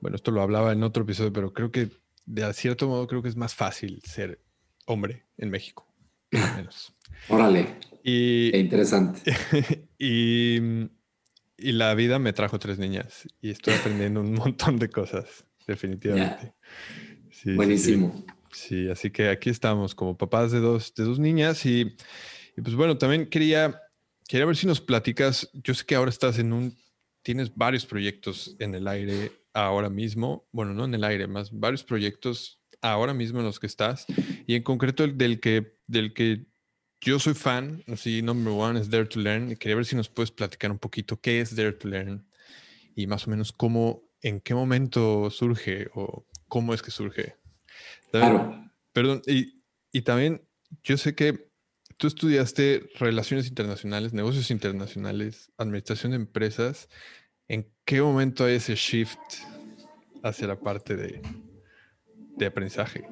bueno, 0.00 0.16
esto 0.16 0.30
lo 0.30 0.42
hablaba 0.42 0.72
en 0.72 0.82
otro 0.82 1.04
episodio, 1.04 1.32
pero 1.32 1.52
creo 1.52 1.70
que 1.70 1.90
de 2.26 2.52
cierto 2.54 2.88
modo 2.88 3.06
creo 3.06 3.22
que 3.22 3.28
es 3.28 3.36
más 3.36 3.54
fácil 3.54 4.00
ser 4.04 4.40
hombre 4.86 5.24
en 5.36 5.50
México. 5.50 5.86
Menos. 6.30 6.94
Órale. 7.28 7.76
Y, 8.02 8.50
Qué 8.50 8.58
interesante. 8.58 9.20
y, 9.98 10.58
y, 11.56 11.72
la 11.72 11.94
vida 11.94 12.18
me 12.18 12.32
trajo 12.32 12.58
tres 12.58 12.78
niñas 12.78 13.28
y 13.40 13.50
estoy 13.50 13.74
aprendiendo 13.74 14.20
un 14.20 14.34
montón 14.34 14.78
de 14.78 14.88
cosas, 14.88 15.44
definitivamente. 15.66 16.54
Buenísimo. 17.44 18.12
Sí, 18.16 18.32
así 18.90 19.10
que 19.10 19.28
aquí 19.28 19.50
estamos 19.50 19.94
como 19.94 20.16
papás 20.16 20.52
de 20.52 20.60
dos, 20.60 20.94
de 20.94 21.04
dos 21.04 21.18
niñas 21.18 21.64
y, 21.66 21.96
y, 22.56 22.60
pues 22.62 22.74
bueno, 22.74 22.98
también 22.98 23.26
quería, 23.28 23.80
quería 24.28 24.46
ver 24.46 24.56
si 24.56 24.66
nos 24.66 24.80
platicas, 24.80 25.50
yo 25.52 25.74
sé 25.74 25.84
que 25.84 25.94
ahora 25.94 26.10
estás 26.10 26.38
en 26.38 26.52
un, 26.52 26.76
tienes 27.22 27.54
varios 27.54 27.86
proyectos 27.86 28.56
en 28.58 28.74
el 28.74 28.88
aire 28.88 29.32
ahora 29.54 29.90
mismo, 29.90 30.48
bueno, 30.52 30.74
no 30.74 30.84
en 30.84 30.94
el 30.94 31.04
aire, 31.04 31.26
más 31.26 31.50
varios 31.50 31.84
proyectos 31.84 32.60
ahora 32.80 33.14
mismo 33.14 33.38
en 33.38 33.46
los 33.46 33.60
que 33.60 33.66
estás 33.66 34.06
y 34.46 34.54
en 34.54 34.62
concreto 34.62 35.04
el 35.04 35.16
del 35.16 35.40
que, 35.40 35.78
del 35.86 36.12
que 36.12 36.46
yo 37.00 37.18
soy 37.18 37.34
fan, 37.34 37.82
así, 37.88 38.22
number 38.22 38.52
one 38.52 38.78
es 38.78 38.88
Dare 38.88 39.06
to 39.06 39.18
Learn 39.18 39.50
y 39.50 39.56
quería 39.56 39.76
ver 39.76 39.86
si 39.86 39.96
nos 39.96 40.08
puedes 40.08 40.30
platicar 40.30 40.70
un 40.70 40.78
poquito 40.78 41.20
qué 41.20 41.40
es 41.40 41.54
Dare 41.56 41.72
to 41.72 41.88
Learn 41.88 42.26
y 42.94 43.06
más 43.06 43.26
o 43.26 43.30
menos 43.30 43.52
cómo, 43.52 44.02
en 44.20 44.40
qué 44.40 44.54
momento 44.54 45.30
surge 45.30 45.88
o 45.94 46.26
cómo 46.48 46.74
es 46.74 46.82
que 46.82 46.90
surge. 46.90 47.41
Claro. 48.10 48.70
Perdón, 48.92 49.22
y, 49.26 49.62
y 49.92 50.02
también 50.02 50.42
yo 50.82 50.96
sé 50.96 51.14
que 51.14 51.50
tú 51.96 52.06
estudiaste 52.06 52.90
relaciones 52.98 53.48
internacionales, 53.48 54.12
negocios 54.12 54.50
internacionales, 54.50 55.50
administración 55.56 56.12
de 56.12 56.16
empresas 56.16 56.88
¿En 57.52 57.66
qué 57.84 58.00
momento 58.00 58.44
hay 58.44 58.54
ese 58.54 58.74
shift 58.74 59.18
hacia 60.22 60.46
la 60.46 60.58
parte 60.58 60.96
de, 60.96 61.20
de 62.36 62.46
aprendizaje? 62.46 63.04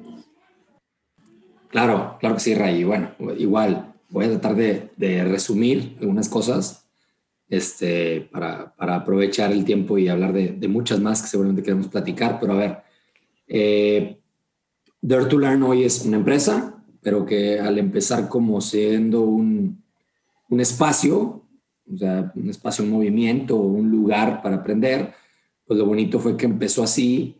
Claro, 1.67 2.17
claro 2.19 2.35
que 2.35 2.41
sí, 2.41 2.55
Ray. 2.55 2.83
Bueno, 2.83 3.11
igual 3.37 3.93
voy 4.09 4.25
a 4.25 4.29
tratar 4.29 4.55
de, 4.55 5.23
resumir 5.25 5.95
algunas 5.99 6.27
cosas 6.27 6.89
este, 7.49 8.21
para, 8.31 8.73
aprovechar 8.77 9.51
el 9.51 9.63
tiempo 9.63 9.99
y 9.99 10.07
hablar 10.07 10.33
de, 10.33 10.67
muchas 10.67 10.99
más 10.99 11.21
que 11.21 11.27
seguramente 11.27 11.61
queremos 11.61 11.87
platicar. 11.87 12.39
Pero 12.39 12.53
a 12.53 12.57
ver, 12.57 12.77
eh, 13.47 14.20
Dare 15.01 15.25
to 15.25 15.39
Learn 15.39 15.63
hoy 15.63 15.83
es 15.83 16.05
una 16.05 16.17
empresa, 16.17 16.83
pero 17.01 17.25
que 17.25 17.59
al 17.59 17.79
empezar 17.79 18.29
como 18.29 18.61
siendo 18.61 19.21
un, 19.21 19.83
un 20.49 20.59
espacio 20.59 21.41
o 21.93 21.97
sea, 21.97 22.31
un 22.35 22.49
espacio, 22.49 22.83
un 22.83 22.91
movimiento, 22.91 23.55
un 23.55 23.89
lugar 23.89 24.41
para 24.41 24.57
aprender. 24.57 25.13
Pues 25.65 25.77
lo 25.79 25.85
bonito 25.85 26.19
fue 26.19 26.37
que 26.37 26.45
empezó 26.45 26.83
así, 26.83 27.37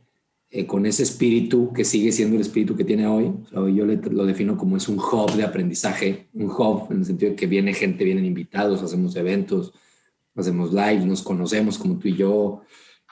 eh, 0.50 0.66
con 0.66 0.86
ese 0.86 1.04
espíritu 1.04 1.72
que 1.74 1.86
sigue 1.86 2.12
siendo 2.12 2.36
el 2.36 2.42
espíritu 2.42 2.76
que 2.76 2.84
tiene 2.84 3.08
hoy. 3.08 3.32
yo 3.52 3.86
lo 3.86 4.26
defino 4.26 4.58
como 4.58 4.78
es 4.78 4.90
un 4.90 5.00
hub 5.00 5.32
de 5.34 5.44
aprendizaje, 5.44 6.28
un 6.34 6.50
hub 6.52 6.92
en 6.92 7.00
el 7.00 7.06
sentido 7.06 7.32
de 7.32 7.36
que 7.38 7.48
viene 7.48 7.74
gente, 7.74 8.04
vienen 8.04 8.26
invitados, 8.26 8.84
hacemos 8.84 9.16
eventos, 9.16 9.74
hacemos 10.36 10.74
live, 10.74 11.06
nos 11.06 11.22
conocemos 11.22 11.78
como 11.78 11.98
tú 11.98 12.10
y 12.10 12.16
yo, 12.18 12.62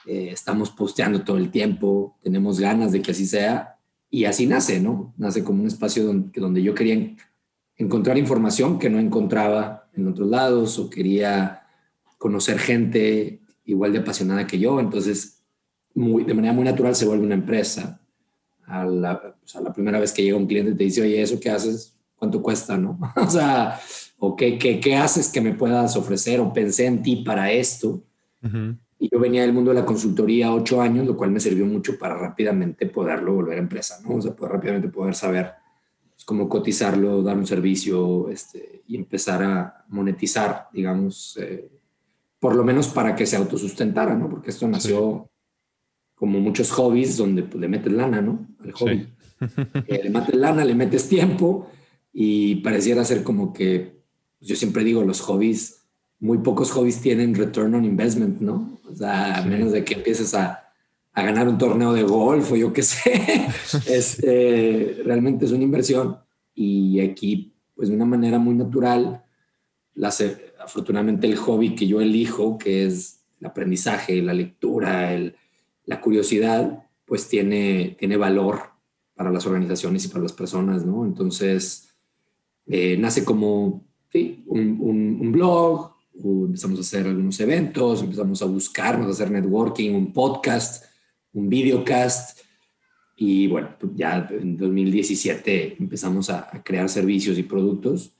eh, 0.06 0.28
estamos 0.32 0.70
posteando 0.70 1.22
todo 1.22 1.38
el 1.38 1.50
tiempo, 1.50 2.18
tenemos 2.22 2.60
ganas 2.60 2.92
de 2.92 3.00
que 3.00 3.12
así 3.12 3.26
sea 3.26 3.78
y 4.10 4.24
así 4.24 4.46
nace, 4.46 4.80
¿no? 4.80 5.14
Nace 5.16 5.44
como 5.44 5.60
un 5.60 5.68
espacio 5.68 6.04
donde, 6.34 6.62
yo 6.62 6.74
quería 6.74 7.16
encontrar 7.76 8.18
información 8.18 8.78
que 8.78 8.90
no 8.90 8.98
encontraba 8.98 9.88
en 9.94 10.08
otros 10.08 10.28
lados 10.28 10.78
o 10.78 10.90
quería 10.90 11.62
conocer 12.18 12.58
gente 12.58 13.40
igual 13.64 13.92
de 13.92 14.00
apasionada 14.00 14.46
que 14.46 14.58
yo, 14.58 14.80
entonces 14.80 15.42
de 15.94 16.34
manera 16.34 16.52
muy 16.52 16.64
natural 16.64 16.94
se 16.94 17.06
vuelve 17.06 17.24
una 17.24 17.36
empresa. 17.36 18.00
A 18.66 18.84
la, 18.84 19.36
la, 19.62 19.72
primera 19.72 19.98
vez 19.98 20.12
que 20.12 20.22
llega 20.22 20.36
un 20.36 20.46
cliente 20.46 20.74
te 20.74 20.84
dice, 20.84 21.02
oye, 21.02 21.20
¿eso 21.20 21.40
qué 21.40 21.50
haces? 21.50 21.96
¿Cuánto 22.16 22.42
cuesta? 22.42 22.76
¿No? 22.76 22.98
o 23.16 23.30
sea, 23.30 23.80
¿o 24.18 24.36
qué, 24.36 24.58
qué, 24.58 24.78
qué, 24.80 24.96
haces 24.96 25.28
que 25.28 25.40
me 25.40 25.54
puedas 25.54 25.96
ofrecer? 25.96 26.40
O 26.40 26.52
pensé 26.52 26.86
en 26.86 27.02
ti 27.02 27.16
para 27.16 27.50
esto. 27.50 28.02
Y 29.02 29.08
yo 29.10 29.18
venía 29.18 29.40
del 29.40 29.54
mundo 29.54 29.70
de 29.70 29.80
la 29.80 29.86
consultoría 29.86 30.52
ocho 30.52 30.82
años, 30.82 31.06
lo 31.06 31.16
cual 31.16 31.30
me 31.30 31.40
sirvió 31.40 31.64
mucho 31.64 31.98
para 31.98 32.18
rápidamente 32.18 32.84
poderlo 32.84 33.32
volver 33.32 33.56
a 33.56 33.62
empresa, 33.62 33.98
¿no? 34.04 34.16
O 34.16 34.20
sea, 34.20 34.36
poder, 34.36 34.52
rápidamente 34.52 34.88
poder 34.88 35.14
saber 35.14 35.52
pues, 36.10 36.26
cómo 36.26 36.50
cotizarlo, 36.50 37.22
dar 37.22 37.38
un 37.38 37.46
servicio 37.46 38.28
este, 38.28 38.82
y 38.86 38.96
empezar 38.96 39.42
a 39.42 39.84
monetizar, 39.88 40.68
digamos, 40.70 41.38
eh, 41.40 41.70
por 42.38 42.54
lo 42.54 42.62
menos 42.62 42.88
para 42.88 43.16
que 43.16 43.24
se 43.24 43.36
autosustentara, 43.36 44.14
¿no? 44.14 44.28
Porque 44.28 44.50
esto 44.50 44.68
nació 44.68 45.30
como 46.14 46.38
muchos 46.38 46.70
hobbies 46.70 47.16
donde 47.16 47.44
pues, 47.44 47.58
le 47.58 47.68
metes 47.68 47.92
lana, 47.92 48.20
¿no? 48.20 48.46
Al 48.62 48.72
hobby. 48.72 49.08
Eh, 49.86 50.02
le 50.04 50.10
metes 50.10 50.34
lana, 50.34 50.66
le 50.66 50.74
metes 50.74 51.08
tiempo 51.08 51.70
y 52.12 52.56
pareciera 52.56 53.02
ser 53.06 53.22
como 53.22 53.54
que, 53.54 54.02
pues, 54.38 54.50
yo 54.50 54.54
siempre 54.54 54.84
digo, 54.84 55.02
los 55.02 55.22
hobbies, 55.22 55.79
muy 56.20 56.38
pocos 56.38 56.70
hobbies 56.70 57.00
tienen 57.00 57.34
return 57.34 57.74
on 57.74 57.84
investment, 57.84 58.40
¿no? 58.40 58.78
O 58.88 58.94
sea, 58.94 59.38
a 59.38 59.42
menos 59.44 59.72
de 59.72 59.84
que 59.84 59.94
empieces 59.94 60.34
a, 60.34 60.70
a, 61.12 61.22
ganar 61.22 61.48
un 61.48 61.58
torneo 61.58 61.92
de 61.92 62.02
golf 62.02 62.52
o 62.52 62.56
yo 62.56 62.72
qué 62.72 62.82
sé, 62.82 63.46
este, 63.88 65.00
realmente 65.04 65.44
es 65.46 65.52
una 65.52 65.64
inversión 65.64 66.18
y 66.54 67.00
aquí, 67.00 67.54
pues 67.74 67.88
de 67.88 67.94
una 67.94 68.04
manera 68.04 68.38
muy 68.38 68.54
natural, 68.54 69.24
la, 69.94 70.12
afortunadamente 70.62 71.26
el 71.26 71.36
hobby 71.36 71.74
que 71.74 71.86
yo 71.86 72.00
elijo, 72.00 72.58
que 72.58 72.86
es 72.86 73.24
el 73.40 73.46
aprendizaje, 73.46 74.20
la 74.22 74.34
lectura, 74.34 75.12
el 75.14 75.34
la 75.90 76.00
curiosidad 76.00 76.86
pues 77.04 77.28
tiene, 77.28 77.96
tiene 77.98 78.16
valor 78.16 78.60
para 79.14 79.32
las 79.32 79.44
organizaciones 79.44 80.04
y 80.04 80.08
para 80.08 80.22
las 80.22 80.32
personas, 80.32 80.86
¿no? 80.86 81.04
Entonces, 81.04 81.92
eh, 82.66 82.96
nace 82.96 83.24
como 83.24 83.84
un, 84.46 85.32
blog, 85.32 85.96
empezamos 86.24 86.78
a 86.78 86.82
hacer 86.82 87.06
algunos 87.06 87.38
eventos, 87.40 88.02
empezamos 88.02 88.42
a 88.42 88.46
buscarnos, 88.46 89.08
a 89.08 89.10
hacer 89.10 89.30
networking, 89.30 89.94
un 89.94 90.12
podcast, 90.12 90.84
un 91.32 91.48
videocast, 91.48 92.38
y 93.16 93.46
bueno, 93.48 93.76
pues 93.78 93.92
ya 93.94 94.28
en 94.30 94.56
2017 94.56 95.76
empezamos 95.78 96.30
a, 96.30 96.48
a, 96.50 96.62
crear 96.62 96.88
servicios 96.88 97.38
y 97.38 97.42
productos, 97.42 98.12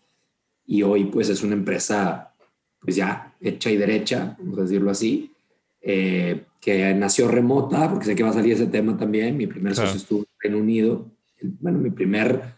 y 0.67 0.83
hoy 0.83 1.07
pues 1.07 1.29
es 1.29 1.43
una 1.43 1.55
empresa 1.55 2.35
pues 2.81 2.97
ya 2.97 3.35
hecha 3.41 3.71
y 3.71 3.77
derecha, 3.77 4.37
vamos 4.39 4.59
a 4.59 4.63
decirlo 4.63 4.91
así, 4.91 5.31
eh, 5.83 6.45
que 6.61 6.93
nació 6.95 7.29
remota, 7.29 7.89
porque 7.89 8.07
sé 8.07 8.15
que 8.15 8.23
va 8.23 8.31
a 8.31 8.35
salir 8.35 8.53
ese 8.53 8.67
tema 8.67 8.97
también. 8.97 9.37
Mi 9.37 9.47
primer 9.47 9.75
socio 9.75 9.97
estuvo 9.97 10.21
en 10.21 10.27
Reino 10.39 10.59
Unido. 10.59 11.11
Bueno, 11.61 11.79
mi 11.79 11.91
primer 11.91 12.55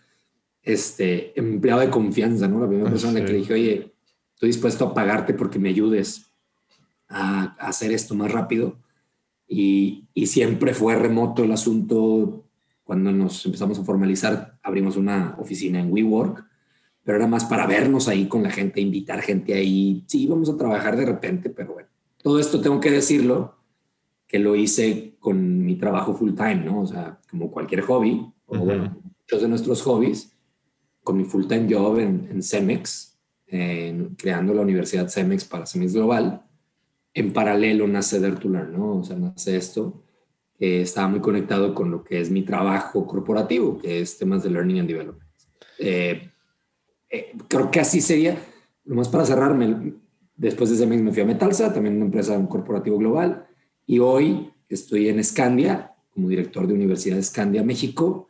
este, 0.62 1.38
empleado 1.38 1.80
de 1.80 1.90
confianza, 1.90 2.48
¿no? 2.48 2.60
La 2.60 2.66
primera 2.66 2.88
ah, 2.88 2.92
persona 2.92 3.24
que 3.24 3.32
le 3.32 3.38
dije, 3.38 3.52
oye, 3.52 3.91
estoy 4.42 4.54
dispuesto 4.54 4.86
a 4.86 4.92
pagarte 4.92 5.34
porque 5.34 5.60
me 5.60 5.68
ayudes 5.68 6.32
a, 7.08 7.54
hacer 7.60 7.92
esto 7.92 8.16
más 8.16 8.32
rápido. 8.32 8.76
Y, 9.46 10.08
y, 10.14 10.26
siempre 10.26 10.74
fue 10.74 10.96
remoto 10.96 11.44
el 11.44 11.52
asunto. 11.52 12.44
Cuando 12.82 13.12
nos 13.12 13.46
empezamos 13.46 13.78
a 13.78 13.84
formalizar, 13.84 14.58
abrimos 14.64 14.96
una 14.96 15.36
oficina 15.38 15.78
en 15.78 15.92
WeWork, 15.92 16.44
pero 17.04 17.18
era 17.18 17.28
más 17.28 17.44
para 17.44 17.68
vernos 17.68 18.08
ahí 18.08 18.26
con 18.26 18.42
la 18.42 18.50
gente, 18.50 18.80
invitar 18.80 19.22
gente 19.22 19.54
ahí. 19.54 20.02
Sí, 20.08 20.26
vamos 20.26 20.50
a 20.50 20.56
trabajar 20.56 20.96
de 20.96 21.06
repente, 21.06 21.48
pero 21.48 21.74
bueno. 21.74 21.88
Todo 22.20 22.40
esto 22.40 22.60
tengo 22.60 22.80
que 22.80 22.90
decirlo, 22.90 23.54
que 24.26 24.40
lo 24.40 24.56
hice 24.56 25.14
con 25.20 25.64
mi 25.64 25.76
trabajo 25.76 26.14
full 26.14 26.34
time, 26.34 26.64
¿no? 26.64 26.80
O 26.80 26.86
sea, 26.88 27.20
como 27.30 27.52
cualquier 27.52 27.82
hobby, 27.82 28.26
o 28.46 28.58
bueno, 28.58 29.00
muchos 29.20 29.40
de 29.40 29.48
nuestros 29.48 29.82
hobbies, 29.82 30.36
con 31.04 31.16
mi 31.16 31.22
full 31.24 31.46
time 31.46 31.72
job 31.72 32.00
en, 32.00 32.28
en 32.28 32.42
Cemex, 32.42 33.11
creando 34.16 34.54
la 34.54 34.62
Universidad 34.62 35.08
Cemex 35.08 35.44
para 35.44 35.66
Cemex 35.66 35.92
Global. 35.92 36.42
En 37.12 37.32
paralelo 37.32 37.86
nace 37.86 38.18
Dare 38.18 38.36
to 38.36 38.48
Learn, 38.48 38.72
¿no? 38.72 38.98
O 38.98 39.04
sea, 39.04 39.16
nace 39.16 39.56
esto. 39.56 40.02
que 40.58 40.82
estaba 40.82 41.08
muy 41.08 41.20
conectado 41.20 41.74
con 41.74 41.90
lo 41.90 42.04
que 42.04 42.20
es 42.20 42.30
mi 42.30 42.42
trabajo 42.42 43.06
corporativo, 43.06 43.78
que 43.78 44.00
es 44.00 44.16
temas 44.16 44.42
de 44.42 44.50
Learning 44.50 44.80
and 44.80 44.88
Development. 44.88 45.28
Eh, 45.78 46.30
eh, 47.10 47.32
creo 47.48 47.70
que 47.70 47.80
así 47.80 48.00
sería, 48.00 48.38
nomás 48.84 49.08
para 49.08 49.26
cerrarme, 49.26 49.94
después 50.36 50.70
de 50.70 50.76
Cemex 50.76 51.02
me 51.02 51.12
fui 51.12 51.22
a 51.22 51.26
Metalsa, 51.26 51.72
también 51.74 51.96
una 51.96 52.06
empresa 52.06 52.38
un 52.38 52.46
corporativo 52.46 52.98
global 52.98 53.46
y 53.86 53.98
hoy 53.98 54.50
estoy 54.68 55.08
en 55.08 55.22
Scandia 55.22 55.92
como 56.10 56.28
director 56.28 56.66
de 56.66 56.74
Universidad 56.74 57.16
de 57.16 57.22
Scandia, 57.22 57.62
México. 57.62 58.28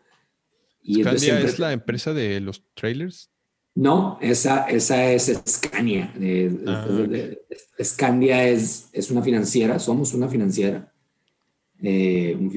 Y 0.83 1.03
¿Scandia 1.03 1.41
es 1.41 1.59
la 1.59 1.73
empresa 1.73 2.13
de 2.13 2.41
los 2.41 2.65
trailers? 2.75 3.32
No, 3.75 4.19
esa, 4.21 4.65
esa 4.69 5.13
es 5.13 5.43
Scania. 5.47 6.13
Ah, 6.67 6.87
Scandia 7.83 8.49
es, 8.49 8.89
es 8.93 9.11
una 9.11 9.23
financiera, 9.23 9.79
somos 9.79 10.13
una 10.15 10.29
financiera. 10.29 10.93
Eh, 11.81 12.37
un 12.39 12.51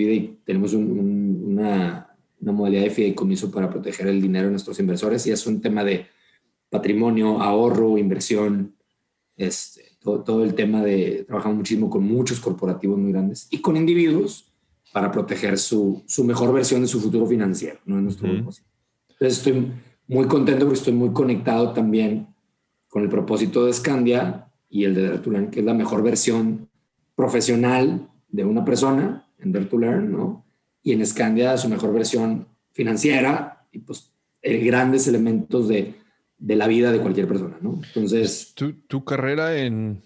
tenemos 0.43 0.73
una, 0.73 2.15
una 2.39 2.51
modalidad 2.51 2.83
de 2.83 2.89
fideicomiso 2.89 3.49
para 3.49 3.69
proteger 3.69 4.07
el 4.07 4.21
dinero 4.21 4.45
de 4.45 4.51
nuestros 4.51 4.79
inversores 4.79 5.25
y 5.25 5.31
es 5.31 5.47
un 5.47 5.61
tema 5.61 5.83
de 5.83 6.05
patrimonio, 6.69 7.41
ahorro, 7.41 7.97
inversión, 7.97 8.75
este, 9.37 9.97
todo, 10.01 10.43
el 10.43 10.53
tema 10.53 10.83
de, 10.83 11.23
trabajamos 11.25 11.57
muchísimo 11.57 11.89
con 11.89 12.03
muchos 12.03 12.39
corporativos 12.39 12.99
muy 12.99 13.11
grandes 13.11 13.47
y 13.49 13.59
con 13.59 13.77
individuos 13.77 14.51
para 14.93 15.11
proteger 15.11 15.57
su, 15.57 16.03
su 16.05 16.23
mejor 16.23 16.53
versión 16.53 16.81
de 16.81 16.87
su 16.87 16.99
futuro 16.99 17.25
financiero, 17.25 17.79
¿no? 17.85 17.97
En 17.97 18.03
nuestro 18.03 18.31
propósito. 18.31 18.69
Entonces 19.09 19.37
estoy 19.39 19.71
muy 20.07 20.27
contento 20.27 20.65
porque 20.65 20.79
estoy 20.79 20.93
muy 20.93 21.11
conectado 21.11 21.73
también 21.73 22.27
con 22.87 23.03
el 23.03 23.09
propósito 23.09 23.65
de 23.65 23.73
Scandia 23.73 24.47
y 24.69 24.83
el 24.83 24.95
de 24.95 25.03
Dare 25.03 25.19
to 25.19 25.31
Learn, 25.31 25.49
que 25.49 25.59
es 25.59 25.65
la 25.65 25.73
mejor 25.73 26.03
versión 26.03 26.69
profesional 27.15 28.09
de 28.29 28.45
una 28.45 28.63
persona 28.63 29.27
en 29.39 29.51
Dare 29.51 29.65
to 29.65 29.77
Learn, 29.77 30.11
¿no? 30.11 30.45
Y 30.83 30.91
en 30.91 31.05
Scandia 31.05 31.57
su 31.57 31.69
mejor 31.69 31.93
versión 31.93 32.47
financiera 32.71 33.65
y 33.71 33.79
pues 33.79 34.11
grandes 34.41 35.07
elementos 35.07 35.67
de 35.67 35.95
de 36.37 36.55
la 36.55 36.67
vida 36.67 36.91
de 36.91 36.99
cualquier 36.99 37.27
persona, 37.27 37.57
¿no? 37.61 37.81
Entonces... 37.87 38.53
Tu, 38.55 38.73
tu 38.81 39.03
carrera 39.03 39.57
en, 39.57 40.03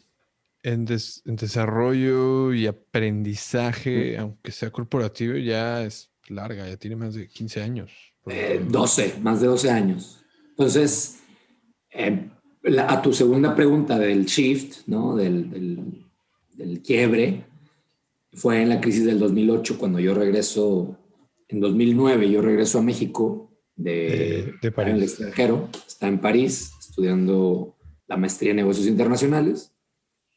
en, 0.63 0.85
desarrollo 0.85 2.53
y 2.53 2.67
aprendizaje, 2.67 4.17
aunque 4.17 4.51
sea 4.51 4.71
corporativo, 4.71 5.35
ya 5.35 5.83
es 5.83 6.11
larga, 6.27 6.67
ya 6.67 6.77
tiene 6.77 6.95
más 6.95 7.15
de 7.15 7.27
15 7.27 7.61
años. 7.61 8.08
12, 8.25 9.05
eh, 9.05 9.13
más 9.21 9.41
de 9.41 9.47
12 9.47 9.71
años. 9.71 10.23
Entonces, 10.49 11.19
eh, 11.91 12.29
a 12.87 13.01
tu 13.01 13.13
segunda 13.13 13.55
pregunta 13.55 13.97
del 13.97 14.25
shift, 14.25 14.87
¿no? 14.87 15.15
Del, 15.15 15.49
del, 15.49 16.05
del, 16.53 16.81
quiebre, 16.81 17.45
fue 18.33 18.61
en 18.61 18.69
la 18.69 18.81
crisis 18.81 19.05
del 19.05 19.19
2008, 19.19 19.77
cuando 19.77 19.99
yo 19.99 20.13
regreso, 20.13 20.97
en 21.47 21.59
2009 21.59 22.29
yo 22.29 22.41
regreso 22.41 22.79
a 22.79 22.83
México 22.83 23.51
de, 23.75 24.53
de, 24.61 24.71
París. 24.71 24.91
en 24.91 24.97
el 24.97 25.03
extranjero, 25.03 25.69
está 25.87 26.07
en 26.07 26.19
París 26.19 26.71
estudiando 26.79 27.77
la 28.07 28.17
maestría 28.17 28.51
en 28.51 28.57
negocios 28.57 28.87
internacionales, 28.87 29.73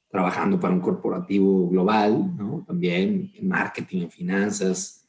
trabajando 0.08 0.60
para 0.60 0.74
un 0.74 0.80
corporativo 0.80 1.68
global, 1.68 2.36
¿no? 2.36 2.64
también 2.66 3.32
en 3.34 3.48
marketing, 3.48 4.02
en 4.02 4.10
finanzas. 4.10 5.01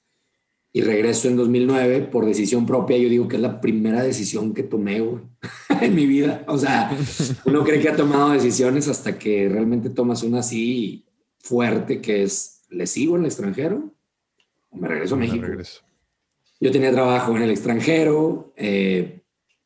Y 0.76 0.82
regreso 0.82 1.28
en 1.28 1.38
2009 1.38 2.02
por 2.12 2.26
decisión 2.26 2.66
propia. 2.66 2.98
Yo 2.98 3.08
digo 3.08 3.28
que 3.28 3.36
es 3.36 3.42
la 3.42 3.62
primera 3.62 4.02
decisión 4.02 4.54
que 4.54 4.64
tomé 4.64 4.98
en 5.82 5.96
mi 5.96 6.08
vida. 6.08 6.44
O 6.48 6.58
sea, 6.58 6.98
uno 7.46 7.64
cree 7.64 7.80
que 7.80 7.90
ha 7.90 7.96
tomado 7.96 8.32
decisiones 8.32 8.88
hasta 8.88 9.18
que 9.18 9.48
realmente 9.48 9.92
tomas 9.92 10.24
una 10.24 10.40
así 10.40 11.06
fuerte, 11.38 12.02
que 12.02 12.24
es, 12.24 12.64
¿le 12.70 12.88
sigo 12.88 13.16
en 13.16 13.22
el 13.22 13.28
extranjero 13.28 13.94
o 14.72 14.78
me 14.78 14.88
regreso 14.88 15.16
a 15.16 15.20
México? 15.20 15.46
Regreso. 15.46 15.82
Yo 16.60 16.72
tenía 16.72 16.92
trabajo 16.92 17.36
en 17.36 17.44
el 17.44 17.52
extranjero, 17.52 18.54
eh, 18.56 19.22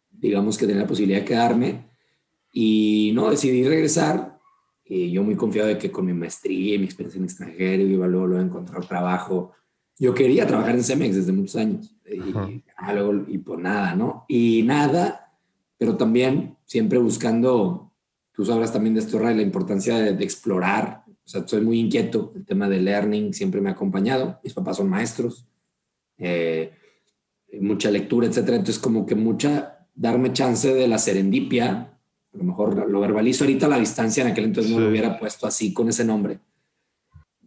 digamos 0.09 0.57
que 0.57 0.65
tenía 0.65 0.81
la 0.81 0.87
posibilidad 0.87 1.19
de 1.19 1.25
quedarme 1.25 1.85
y 2.51 3.11
no, 3.13 3.29
decidí 3.29 3.67
regresar 3.67 4.37
y 4.83 5.11
yo 5.11 5.23
muy 5.23 5.35
confiado 5.35 5.67
de 5.67 5.77
que 5.77 5.91
con 5.91 6.05
mi 6.05 6.13
maestría 6.13 6.75
y 6.75 6.79
mi 6.79 6.85
experiencia 6.85 7.19
en 7.19 7.25
extranjero 7.25 7.83
iba 7.83 8.07
luego, 8.07 8.27
luego 8.27 8.41
a 8.41 8.45
encontrar 8.45 8.85
trabajo. 8.87 9.51
Yo 9.99 10.13
quería 10.13 10.45
trabajar 10.45 10.75
en 10.75 10.83
Cemex 10.83 11.15
desde 11.15 11.31
muchos 11.31 11.55
años 11.55 11.95
y, 12.05 12.63
algo, 12.75 13.25
y 13.27 13.37
pues 13.39 13.59
nada, 13.59 13.95
¿no? 13.95 14.25
Y 14.27 14.63
nada, 14.63 15.33
pero 15.77 15.97
también 15.97 16.57
siempre 16.65 16.99
buscando, 16.99 17.91
tú 18.31 18.45
sabrás 18.45 18.71
también 18.71 18.93
de 18.93 19.01
esto, 19.01 19.17
Ray, 19.19 19.35
la 19.35 19.41
importancia 19.41 19.97
de, 19.97 20.23
explorar. 20.23 21.03
O 21.07 21.29
sea, 21.29 21.47
soy 21.47 21.61
muy 21.61 21.79
inquieto, 21.79 22.31
el 22.35 22.45
tema 22.45 22.69
de 22.69 22.79
learning 22.79 23.33
siempre 23.33 23.59
me 23.59 23.69
ha 23.69 23.73
acompañado. 23.73 24.39
Mis 24.43 24.53
papás 24.53 24.77
son 24.77 24.89
maestros, 24.89 25.47
eh, 26.17 26.71
mucha 27.59 27.89
lectura, 27.91 28.27
etcétera. 28.27 28.57
Entonces, 28.57 28.81
como 28.81 29.05
que 29.05 29.15
mucha, 29.15 29.87
darme 29.95 30.31
chance 30.31 30.73
de 30.73 30.87
la 30.87 30.99
serendipia 30.99 31.97
a 32.37 32.37
lo 32.37 32.43
mejor 32.43 32.89
lo 32.89 32.99
verbalizo 32.99 33.43
ahorita 33.43 33.65
a 33.65 33.69
la 33.69 33.79
distancia, 33.79 34.23
en 34.23 34.29
aquel 34.29 34.45
entonces 34.45 34.71
no 34.71 34.79
lo 34.79 34.89
hubiera 34.89 35.17
puesto 35.17 35.47
así 35.47 35.73
con 35.73 35.89
ese 35.89 36.05
nombre. 36.05 36.39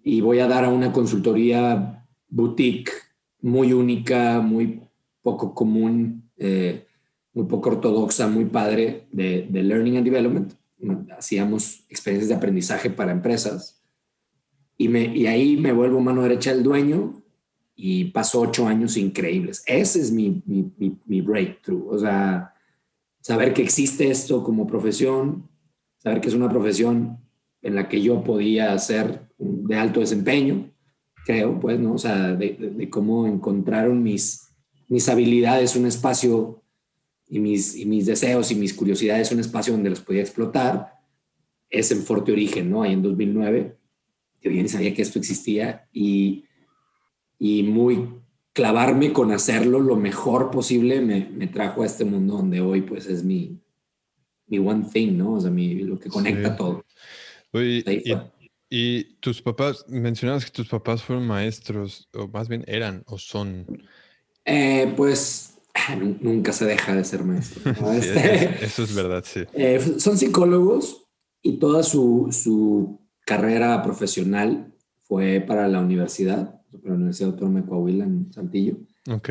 Y 0.02 0.20
voy 0.20 0.40
a 0.40 0.48
dar 0.48 0.64
a 0.64 0.68
una 0.68 0.92
consultoría 0.92 1.99
boutique 2.30 2.90
muy 3.42 3.72
única, 3.72 4.40
muy 4.40 4.82
poco 5.22 5.54
común, 5.54 6.30
eh, 6.36 6.86
muy 7.32 7.46
poco 7.46 7.70
ortodoxa, 7.70 8.26
muy 8.28 8.46
padre 8.46 9.06
de, 9.12 9.46
de, 9.48 9.62
Learning 9.62 9.98
and 9.98 10.04
Development. 10.04 10.52
Hacíamos 11.16 11.84
experiencias 11.88 12.28
de 12.28 12.34
aprendizaje 12.34 12.90
para 12.90 13.12
empresas. 13.12 13.82
Y, 14.78 14.88
me, 14.88 15.04
y 15.04 15.26
ahí 15.26 15.56
me 15.56 15.72
vuelvo 15.72 16.00
mano 16.00 16.22
derecha 16.22 16.54
del 16.54 16.62
dueño 16.62 17.22
y 17.76 18.06
paso 18.06 18.40
ocho 18.40 18.66
años 18.66 18.96
increíbles. 18.96 19.62
Ese 19.66 20.00
es 20.00 20.10
mi, 20.10 20.42
mi, 20.46 20.72
mi, 20.78 20.98
mi 21.04 21.20
breakthrough. 21.20 21.92
O 21.92 21.98
sea, 21.98 22.54
saber 23.20 23.52
que 23.52 23.62
existe 23.62 24.10
esto 24.10 24.42
como 24.42 24.66
profesión, 24.66 25.48
saber 25.98 26.20
que 26.20 26.28
es 26.28 26.34
una 26.34 26.48
profesión 26.48 27.18
en 27.62 27.74
la 27.74 27.88
que 27.88 28.00
yo 28.00 28.24
podía 28.24 28.76
ser 28.78 29.28
de 29.38 29.76
alto 29.76 30.00
desempeño, 30.00 30.69
creo, 31.24 31.58
pues, 31.60 31.78
¿no? 31.78 31.94
O 31.94 31.98
sea, 31.98 32.34
de, 32.34 32.88
cómo 32.90 33.26
encontraron 33.26 34.02
mis, 34.02 34.52
mis 34.88 35.08
habilidades 35.08 35.76
un 35.76 35.86
espacio 35.86 36.62
y 37.28 37.38
mis, 37.38 37.76
y 37.76 37.86
mis 37.86 38.06
deseos 38.06 38.50
y 38.50 38.54
mis 38.54 38.74
curiosidades 38.74 39.32
un 39.32 39.40
espacio 39.40 39.72
donde 39.72 39.90
los 39.90 40.00
podía 40.00 40.22
explotar, 40.22 40.94
es 41.68 41.92
en 41.92 42.02
Forte 42.02 42.32
Origen, 42.32 42.70
¿no? 42.70 42.82
Ahí 42.82 42.92
en 42.92 43.02
2009, 43.02 43.76
yo 44.42 44.50
bien 44.50 44.68
sabía 44.68 44.92
que 44.92 45.02
esto 45.02 45.18
existía 45.18 45.88
y, 45.92 46.44
y 47.38 47.62
muy 47.62 48.08
clavarme 48.52 49.12
con 49.12 49.30
hacerlo 49.30 49.78
lo 49.80 49.96
mejor 49.96 50.50
posible 50.50 51.00
me, 51.00 51.30
me, 51.30 51.46
trajo 51.46 51.82
a 51.82 51.86
este 51.86 52.04
mundo 52.04 52.36
donde 52.36 52.60
hoy 52.60 52.82
pues 52.82 53.06
es 53.06 53.22
mi, 53.22 53.60
mi 54.48 54.58
one 54.58 54.86
thing, 54.92 55.16
¿no? 55.16 55.34
O 55.34 55.40
sea, 55.40 55.50
mi, 55.50 55.74
lo 55.76 55.98
que 55.98 56.08
conecta 56.08 56.56
todo. 56.56 56.84
Oye, 57.52 57.84
y, 57.86 58.39
y, 58.70 59.14
tus 59.20 59.42
papás, 59.42 59.84
mencionabas 59.88 60.44
que 60.44 60.52
tus 60.52 60.68
papás 60.68 61.02
fueron 61.02 61.26
maestros, 61.26 62.08
o 62.14 62.28
más 62.28 62.48
bien 62.48 62.64
eran 62.66 63.02
o 63.06 63.18
son. 63.18 63.66
Eh, 64.44 64.92
pues 64.96 65.58
nunca 66.20 66.52
se 66.52 66.64
deja 66.64 66.94
de 66.94 67.04
ser 67.04 67.24
maestro. 67.24 67.62
Este, 67.92 68.64
eso 68.64 68.84
es 68.84 68.94
verdad, 68.94 69.24
sí. 69.26 69.40
Eh, 69.52 69.80
son 69.98 70.16
psicólogos 70.16 71.06
y 71.42 71.58
toda 71.58 71.82
su, 71.82 72.28
su 72.30 73.00
carrera 73.26 73.82
profesional 73.82 74.72
fue 75.02 75.44
para 75.46 75.68
la 75.68 75.80
universidad 75.80 76.60
para 76.78 76.90
la 76.90 76.94
Universidad 76.96 77.30
Autónoma 77.30 77.60
de 77.60 77.66
Coahuila 77.66 78.04
en 78.04 78.32
Santillo. 78.32 78.76
Ok. 79.10 79.30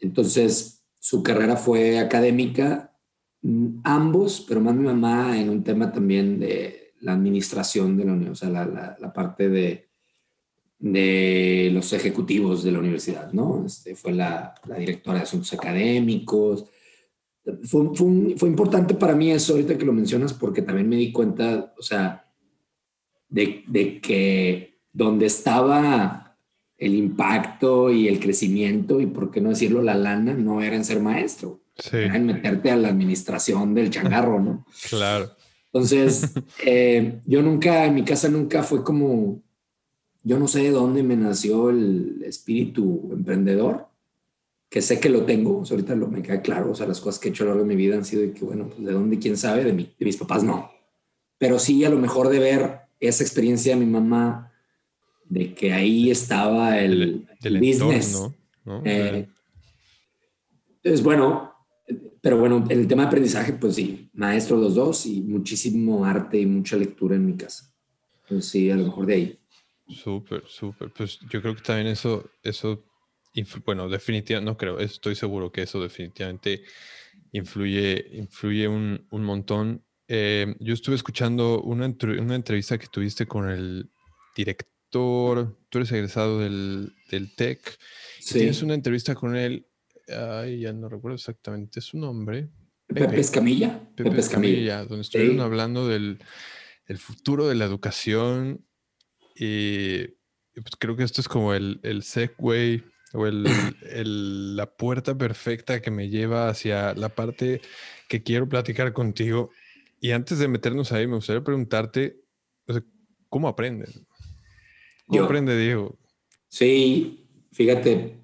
Entonces, 0.00 0.84
su 1.00 1.22
carrera 1.22 1.56
fue 1.56 1.98
académica, 1.98 2.96
mm, 3.42 3.80
ambos, 3.84 4.44
pero 4.46 4.60
más 4.60 4.74
mi 4.74 4.84
mamá 4.84 5.38
en 5.38 5.50
un 5.50 5.64
tema 5.64 5.92
también 5.92 6.38
de 6.38 6.77
la 7.00 7.12
administración 7.12 7.96
de 7.96 8.04
la 8.04 8.12
universidad, 8.12 8.50
o 8.50 8.54
sea, 8.54 8.66
la, 8.66 8.96
la, 8.98 9.12
parte 9.12 9.48
de, 9.48 9.88
de 10.78 11.70
los 11.72 11.92
ejecutivos 11.92 12.62
de 12.62 12.72
la 12.72 12.78
universidad, 12.78 13.32
¿no? 13.32 13.64
Este, 13.66 13.94
fue 13.94 14.12
la, 14.12 14.54
la 14.66 14.76
directora 14.76 15.18
de 15.18 15.24
asuntos 15.24 15.52
académicos. 15.52 16.64
Fue, 17.64 17.94
fue, 17.94 18.36
fue, 18.36 18.48
importante 18.48 18.94
para 18.94 19.14
mí 19.14 19.30
eso 19.30 19.54
ahorita 19.54 19.78
que 19.78 19.86
lo 19.86 19.92
mencionas 19.92 20.34
porque 20.34 20.62
también 20.62 20.88
me 20.88 20.96
di 20.96 21.12
cuenta, 21.12 21.72
o 21.78 21.82
sea, 21.82 22.24
de, 23.28 23.64
de 23.66 24.00
que 24.00 24.80
donde 24.92 25.26
estaba 25.26 26.36
el 26.78 26.94
impacto 26.94 27.90
y 27.90 28.06
el 28.06 28.20
crecimiento 28.20 29.00
y, 29.00 29.06
por 29.06 29.30
qué 29.30 29.40
no 29.40 29.50
decirlo, 29.50 29.82
la 29.82 29.94
lana, 29.94 30.34
no 30.34 30.62
era 30.62 30.76
en 30.76 30.84
ser 30.84 31.00
maestro, 31.00 31.60
era 31.92 32.16
en 32.16 32.26
meterte 32.26 32.70
a 32.70 32.76
la 32.76 32.88
administración 32.88 33.74
del 33.74 33.90
changarro, 33.90 34.40
¿no? 34.40 34.66
claro. 34.88 35.30
Entonces, 35.72 36.32
eh, 36.64 37.20
yo 37.26 37.42
nunca, 37.42 37.86
en 37.86 37.94
mi 37.94 38.04
casa 38.04 38.28
nunca 38.28 38.62
fue 38.62 38.82
como, 38.82 39.42
yo 40.22 40.38
no 40.38 40.48
sé 40.48 40.62
de 40.62 40.70
dónde 40.70 41.02
me 41.02 41.16
nació 41.16 41.70
el 41.70 42.22
espíritu 42.24 43.10
emprendedor, 43.12 43.86
que 44.70 44.82
sé 44.82 45.00
que 45.00 45.08
lo 45.08 45.24
tengo, 45.24 45.62
ahorita 45.68 45.94
lo, 45.94 46.08
me 46.08 46.22
queda 46.22 46.42
claro, 46.42 46.72
o 46.72 46.74
sea, 46.74 46.86
las 46.86 47.00
cosas 47.00 47.18
que 47.20 47.28
he 47.28 47.30
hecho 47.30 47.44
a 47.44 47.46
lo 47.46 47.52
largo 47.52 47.66
de 47.66 47.74
mi 47.74 47.82
vida 47.82 47.96
han 47.96 48.04
sido 48.04 48.22
de 48.22 48.32
que, 48.32 48.44
bueno, 48.44 48.68
pues 48.68 48.84
de 48.84 48.92
dónde, 48.92 49.18
quién 49.18 49.36
sabe, 49.36 49.64
de, 49.64 49.72
de 49.72 50.04
mis 50.04 50.16
papás 50.16 50.44
no, 50.44 50.70
pero 51.38 51.58
sí 51.58 51.84
a 51.84 51.90
lo 51.90 51.98
mejor 51.98 52.28
de 52.28 52.38
ver 52.38 52.80
esa 53.00 53.22
experiencia 53.22 53.74
de 53.74 53.80
mi 53.84 53.90
mamá 53.90 54.52
de 55.28 55.54
que 55.54 55.72
ahí 55.72 56.10
estaba 56.10 56.78
el, 56.78 57.26
business. 57.42 58.20
¿no? 58.64 58.82
Eh, 58.84 59.28
es 60.82 61.02
bueno, 61.02 61.47
pero 62.20 62.38
bueno, 62.38 62.64
el 62.68 62.86
tema 62.86 63.02
de 63.02 63.08
aprendizaje, 63.08 63.52
pues 63.52 63.74
sí, 63.74 64.10
maestro 64.12 64.56
los 64.56 64.74
dos 64.74 65.06
y 65.06 65.20
muchísimo 65.22 66.04
arte 66.04 66.40
y 66.40 66.46
mucha 66.46 66.76
lectura 66.76 67.16
en 67.16 67.26
mi 67.26 67.36
casa. 67.36 67.72
Pues 68.28 68.46
sí, 68.46 68.70
a 68.70 68.76
lo 68.76 68.84
mejor 68.84 69.06
de 69.06 69.14
ahí. 69.14 69.38
Súper, 69.88 70.44
súper. 70.46 70.90
Pues 70.90 71.18
yo 71.30 71.40
creo 71.40 71.54
que 71.54 71.62
también 71.62 71.88
eso, 71.88 72.30
eso, 72.42 72.84
bueno, 73.64 73.88
definitivamente, 73.88 74.50
no 74.50 74.56
creo, 74.56 74.78
estoy 74.78 75.14
seguro 75.14 75.50
que 75.50 75.62
eso 75.62 75.80
definitivamente 75.80 76.62
influye, 77.32 78.06
influye 78.12 78.68
un, 78.68 79.06
un 79.10 79.24
montón. 79.24 79.84
Eh, 80.06 80.54
yo 80.60 80.74
estuve 80.74 80.96
escuchando 80.96 81.62
una, 81.62 81.94
una 82.18 82.34
entrevista 82.34 82.78
que 82.78 82.86
tuviste 82.86 83.26
con 83.26 83.48
el 83.48 83.90
director 84.36 84.66
tú 84.90 85.78
eres 85.78 85.92
egresado 85.92 86.40
del, 86.40 86.94
del 87.10 87.34
TEC. 87.34 87.78
Tienes 88.30 88.62
una 88.62 88.74
entrevista 88.74 89.14
con 89.14 89.36
él, 89.36 89.66
ay, 90.08 90.60
ya 90.60 90.72
no 90.72 90.88
recuerdo 90.88 91.16
exactamente 91.16 91.80
su 91.80 91.98
nombre. 91.98 92.48
Pepe, 92.86 93.20
Escamilla. 93.20 93.80
Pepe, 93.94 94.18
Escamilla, 94.18 94.84
donde 94.84 95.02
estuvieron 95.02 95.40
hablando 95.40 95.86
del 95.86 96.18
el 96.86 96.98
futuro 96.98 97.46
de 97.46 97.54
la 97.54 97.66
educación 97.66 98.64
y, 99.34 100.06
pues 100.54 100.74
creo 100.78 100.96
que 100.96 101.04
esto 101.04 101.20
es 101.20 101.28
como 101.28 101.54
el, 101.54 101.78
el 101.82 102.02
segue 102.02 102.82
o 103.12 103.26
el, 103.26 103.46
el, 103.92 104.56
la 104.56 104.66
puerta 104.74 105.16
perfecta 105.16 105.80
que 105.80 105.90
me 105.90 106.08
lleva 106.08 106.48
hacia 106.48 106.94
la 106.94 107.10
parte 107.10 107.60
que 108.08 108.22
quiero 108.22 108.48
platicar 108.48 108.92
contigo. 108.92 109.50
Y 110.00 110.12
antes 110.12 110.38
de 110.38 110.48
meternos 110.48 110.92
ahí, 110.92 111.06
me 111.06 111.16
gustaría 111.16 111.44
preguntarte, 111.44 112.20
¿cómo 113.28 113.48
aprendes? 113.48 114.00
¿Cómo 115.06 115.24
aprende 115.24 115.58
Diego? 115.58 115.98
Sí, 116.48 117.26
fíjate, 117.52 118.16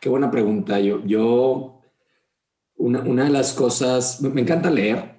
qué 0.00 0.08
buena 0.08 0.30
pregunta. 0.30 0.80
Yo, 0.80 1.04
yo 1.04 1.80
una, 2.76 3.00
una, 3.00 3.24
de 3.24 3.30
las 3.30 3.52
cosas, 3.52 4.20
me 4.20 4.40
encanta 4.40 4.70
leer, 4.70 5.16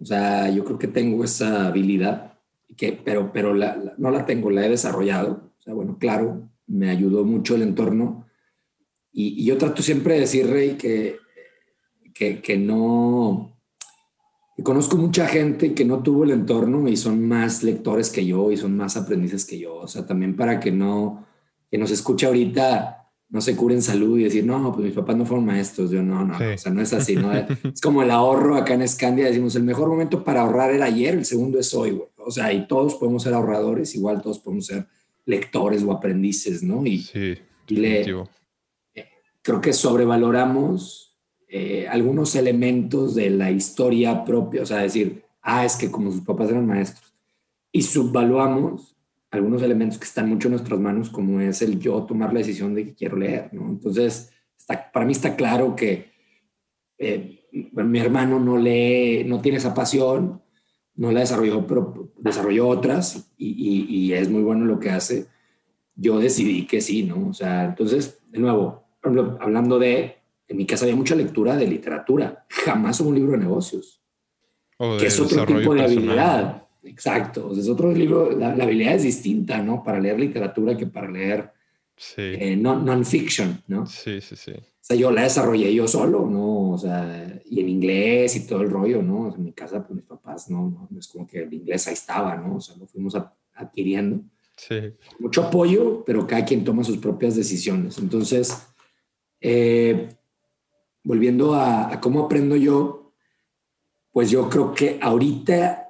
o 0.00 0.04
sea, 0.04 0.50
yo 0.50 0.64
creo 0.64 0.78
que 0.78 0.88
tengo 0.88 1.24
esa 1.24 1.68
habilidad, 1.68 2.38
que, 2.76 2.92
pero, 2.92 3.32
pero 3.32 3.54
no 3.54 4.10
la 4.10 4.26
tengo, 4.26 4.50
la 4.50 4.66
he 4.66 4.68
desarrollado. 4.68 5.52
O 5.58 5.62
sea, 5.62 5.74
bueno, 5.74 5.96
claro, 5.98 6.48
me 6.66 6.90
ayudó 6.90 7.24
mucho 7.24 7.54
el 7.54 7.62
entorno. 7.62 8.26
Y, 9.12 9.44
yo 9.44 9.58
trato 9.58 9.82
siempre 9.82 10.14
de 10.14 10.20
decir, 10.20 10.48
Rey, 10.48 10.76
que, 10.76 11.18
que, 12.14 12.40
que 12.40 12.56
no, 12.56 13.52
conozco 14.62 14.96
mucha 14.96 15.26
gente 15.26 15.74
que 15.74 15.84
no 15.84 16.02
tuvo 16.02 16.24
el 16.24 16.30
entorno 16.30 16.88
y 16.88 16.96
son 16.96 17.26
más 17.26 17.62
lectores 17.62 18.10
que 18.10 18.24
yo 18.26 18.50
y 18.50 18.56
son 18.56 18.76
más 18.76 18.96
aprendices 18.96 19.44
que 19.44 19.58
yo. 19.58 19.76
O 19.76 19.88
sea, 19.88 20.06
también 20.06 20.36
para 20.36 20.60
que 20.60 20.72
no, 20.72 21.26
que 21.70 21.78
nos 21.78 21.90
escuche 21.90 22.26
ahorita, 22.26 23.01
no 23.32 23.40
se 23.40 23.56
curen 23.56 23.80
salud 23.80 24.18
y 24.18 24.24
decir, 24.24 24.44
no, 24.44 24.72
pues 24.74 24.84
mis 24.84 24.94
papás 24.94 25.16
no 25.16 25.24
fueron 25.24 25.46
maestros. 25.46 25.90
Yo 25.90 26.02
no, 26.02 26.22
no, 26.22 26.34
o 26.34 26.58
sea, 26.58 26.70
no 26.70 26.82
es 26.82 26.92
así, 26.92 27.16
¿no? 27.16 27.32
es 27.72 27.80
como 27.80 28.02
el 28.02 28.10
ahorro 28.10 28.56
acá 28.56 28.74
en 28.74 28.82
Escandia, 28.82 29.24
decimos, 29.24 29.56
el 29.56 29.62
mejor 29.62 29.88
momento 29.88 30.22
para 30.22 30.42
ahorrar 30.42 30.70
era 30.70 30.84
ayer, 30.84 31.14
el 31.14 31.24
segundo 31.24 31.58
es 31.58 31.72
hoy, 31.72 31.92
güey. 31.92 32.08
O 32.18 32.30
sea, 32.30 32.52
y 32.52 32.68
todos 32.68 32.94
podemos 32.96 33.22
ser 33.22 33.32
ahorradores, 33.32 33.94
igual 33.94 34.20
todos 34.20 34.38
podemos 34.38 34.66
ser 34.66 34.86
lectores 35.24 35.82
o 35.82 35.92
aprendices, 35.92 36.62
¿no? 36.62 36.84
Y, 36.84 36.98
sí, 36.98 37.38
y 37.68 37.76
le, 37.76 38.02
eh, 38.94 39.08
creo 39.40 39.62
que 39.62 39.72
sobrevaloramos 39.72 41.18
eh, 41.48 41.88
algunos 41.88 42.36
elementos 42.36 43.14
de 43.14 43.30
la 43.30 43.50
historia 43.50 44.26
propia, 44.26 44.62
o 44.62 44.66
sea, 44.66 44.78
decir, 44.78 45.24
ah, 45.40 45.64
es 45.64 45.76
que 45.76 45.90
como 45.90 46.12
sus 46.12 46.20
papás 46.20 46.50
eran 46.50 46.66
maestros, 46.66 47.14
y 47.72 47.80
subvaluamos 47.80 48.91
algunos 49.32 49.62
elementos 49.62 49.98
que 49.98 50.04
están 50.04 50.28
mucho 50.28 50.48
en 50.48 50.52
nuestras 50.52 50.78
manos, 50.78 51.08
como 51.08 51.40
es 51.40 51.62
el 51.62 51.80
yo 51.80 52.02
tomar 52.04 52.32
la 52.32 52.40
decisión 52.40 52.74
de 52.74 52.84
que 52.84 52.94
quiero 52.94 53.16
leer, 53.16 53.48
¿no? 53.52 53.66
Entonces, 53.66 54.30
está, 54.56 54.92
para 54.92 55.06
mí 55.06 55.12
está 55.12 55.34
claro 55.34 55.74
que 55.74 56.12
eh, 56.98 57.48
mi 57.50 57.98
hermano 57.98 58.38
no 58.38 58.58
lee, 58.58 59.24
no 59.24 59.40
tiene 59.40 59.56
esa 59.56 59.74
pasión, 59.74 60.42
no 60.94 61.10
la 61.10 61.20
desarrolló, 61.20 61.66
pero 61.66 62.12
desarrolló 62.18 62.68
otras 62.68 63.32
y, 63.38 63.86
y, 63.88 64.12
es 64.12 64.28
muy 64.28 64.42
bueno 64.42 64.66
lo 64.66 64.78
que 64.78 64.90
hace, 64.90 65.26
yo 65.94 66.18
decidí 66.18 66.66
que 66.66 66.82
sí, 66.82 67.02
¿no? 67.02 67.28
O 67.28 67.32
sea, 67.32 67.64
entonces, 67.64 68.20
de 68.28 68.38
nuevo, 68.38 68.84
hablando 69.40 69.78
de, 69.78 70.16
en 70.46 70.56
mi 70.58 70.66
casa 70.66 70.84
había 70.84 70.96
mucha 70.96 71.14
lectura 71.14 71.56
de 71.56 71.66
literatura, 71.66 72.44
jamás 72.50 73.00
un 73.00 73.14
libro 73.14 73.32
de 73.32 73.38
negocios, 73.38 74.02
que 74.98 75.06
es 75.06 75.18
otro 75.18 75.46
tipo 75.46 75.74
de 75.74 75.84
habilidad. 75.84 76.68
Exacto, 76.84 77.52
es 77.52 77.68
otro 77.68 77.92
libro, 77.92 78.36
la, 78.36 78.52
habilidad 78.52 78.94
es 78.94 79.04
distinta, 79.04 79.62
¿no? 79.62 79.82
Para 79.82 80.00
leer 80.00 80.18
literatura 80.18 80.76
que 80.76 80.86
para 80.86 81.10
leer 81.10 81.52
sí. 81.96 82.22
Eh, 82.22 82.56
non-fiction, 82.56 83.62
¿no? 83.68 83.86
Sí, 83.86 84.20
sí, 84.20 84.36
sí. 84.36 84.52
O 84.52 84.84
sea, 84.84 84.96
yo 84.96 85.12
la 85.12 85.22
desarrollé 85.22 85.72
yo 85.72 85.86
solo, 85.86 86.26
¿no? 86.28 86.70
O 86.72 86.78
sea, 86.78 87.40
y 87.46 87.60
en 87.60 87.68
inglés 87.68 88.34
y 88.34 88.46
todo 88.46 88.62
el 88.62 88.70
rollo, 88.70 89.00
¿no? 89.00 89.32
en 89.32 89.44
mi 89.44 89.52
casa, 89.52 89.86
pues 89.86 89.96
mis 89.96 90.04
papás, 90.04 90.50
¿no? 90.50 90.88
no, 90.90 90.98
es 90.98 91.06
como 91.06 91.26
que 91.26 91.42
el 91.42 91.54
inglés 91.54 91.86
ahí 91.86 91.94
estaba, 91.94 92.36
¿no? 92.36 92.56
O 92.56 92.60
sea, 92.60 92.76
lo 92.76 92.86
fuimos 92.86 93.16
adquiriendo. 93.54 94.24
Sí. 94.56 94.92
Mucho 95.18 95.44
apoyo, 95.44 96.04
pero 96.04 96.26
cada 96.26 96.44
quien 96.44 96.64
toma 96.64 96.82
sus 96.82 96.98
propias 96.98 97.36
decisiones. 97.36 97.98
Entonces, 97.98 98.56
eh, 99.40 100.08
volviendo 101.04 101.54
a, 101.54 102.00
cómo 102.00 102.24
aprendo 102.24 102.56
yo, 102.56 103.12
pues 104.10 104.30
yo 104.30 104.48
creo 104.48 104.72
que 104.72 104.98
ahorita 105.00 105.81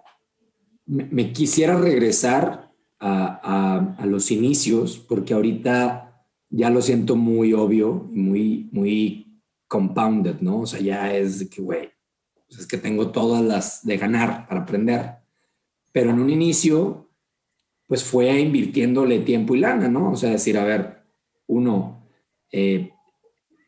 me, 0.86 1.32
quisiera 1.32 1.76
regresar 1.76 2.72
a, 2.98 4.04
los 4.04 4.30
inicios, 4.30 4.98
porque 4.98 5.34
ahorita 5.34 6.26
ya 6.50 6.70
lo 6.70 6.82
siento 6.82 7.16
muy 7.16 7.52
obvio, 7.52 8.08
muy, 8.12 8.68
muy 8.72 9.40
compounded, 9.66 10.40
¿no? 10.40 10.60
O 10.60 10.66
sea, 10.66 10.80
ya 10.80 11.14
es 11.14 11.48
que, 11.48 11.62
güey, 11.62 11.90
pues 12.46 12.60
es 12.60 12.66
que 12.66 12.76
tengo 12.76 13.10
todas 13.10 13.42
las 13.42 13.84
de 13.84 13.96
ganar 13.96 14.46
para 14.46 14.62
aprender. 14.62 15.16
Pero 15.92 16.10
en 16.10 16.20
un 16.20 16.30
inicio, 16.30 17.10
pues 17.86 18.04
fue 18.04 18.38
invirtiéndole 18.38 19.20
tiempo 19.20 19.54
y 19.54 19.60
lana, 19.60 19.88
¿no? 19.88 20.12
O 20.12 20.16
sea, 20.16 20.30
decir, 20.30 20.58
a 20.58 20.64
ver, 20.64 21.02
uno, 21.46 22.06
eh, 22.50 22.92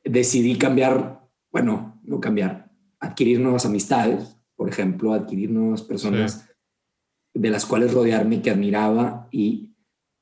decidí 0.05 0.57
cambiar, 0.57 1.27
bueno, 1.51 2.01
no 2.05 2.21
cambiar, 2.21 2.71
adquirir 3.01 3.41
nuevas 3.41 3.67
amistades, 3.67 4.37
por 4.55 4.69
ejemplo, 4.69 5.13
adquirir 5.13 5.51
nuevas 5.51 5.83
personas 5.83 6.49
de 7.35 7.51
las 7.51 7.67
cuales 7.67 7.93
rodearme 7.93 8.41
que 8.41 8.51
admiraba 8.51 9.29
y 9.31 9.75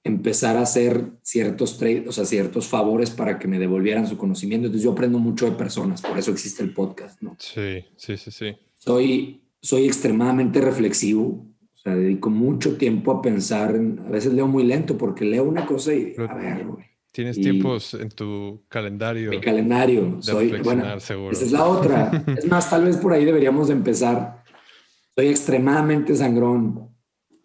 empezar 0.04 0.56
a 0.56 0.62
hacer 0.62 1.12
ciertos 1.22 1.78
trades, 1.78 2.08
o 2.08 2.12
sea, 2.12 2.24
ciertos 2.24 2.66
favores 2.66 3.10
para 3.10 3.38
que 3.38 3.46
me 3.46 3.58
devolvieran 3.58 4.06
su 4.06 4.16
conocimiento. 4.16 4.66
Entonces 4.66 4.84
yo 4.84 4.92
aprendo 4.92 5.18
mucho 5.18 5.46
de 5.48 5.52
personas, 5.52 6.02
por 6.02 6.18
eso 6.18 6.32
existe 6.32 6.62
el 6.62 6.72
podcast, 6.72 7.20
¿no? 7.22 7.36
Sí, 7.38 7.84
sí, 7.96 8.16
sí, 8.16 8.30
sí. 8.30 8.56
Soy, 8.78 9.42
soy 9.60 9.86
extremadamente 9.86 10.60
reflexivo, 10.60 11.46
o 11.74 11.78
sea, 11.78 11.94
dedico 11.94 12.30
mucho 12.30 12.76
tiempo 12.76 13.12
a 13.12 13.22
pensar, 13.22 13.74
a 13.74 14.10
veces 14.10 14.32
leo 14.32 14.48
muy 14.48 14.64
lento 14.64 14.98
porque 14.98 15.24
leo 15.24 15.44
una 15.44 15.66
cosa 15.66 15.94
y, 15.94 16.14
a 16.18 16.34
ver, 16.34 16.66
güey. 16.66 16.84
Tienes 17.12 17.38
tiempos 17.38 17.92
en 17.92 18.08
tu 18.08 18.64
calendario. 18.68 19.28
Mi 19.28 19.40
calendario, 19.40 20.16
soy, 20.22 20.62
bueno, 20.62 20.98
seguro. 20.98 21.32
esa 21.32 21.44
es 21.44 21.52
la 21.52 21.66
otra. 21.66 22.24
es 22.38 22.46
más, 22.46 22.70
tal 22.70 22.86
vez 22.86 22.96
por 22.96 23.12
ahí 23.12 23.26
deberíamos 23.26 23.68
de 23.68 23.74
empezar. 23.74 24.42
Soy 25.14 25.26
extremadamente 25.26 26.16
sangrón, 26.16 26.91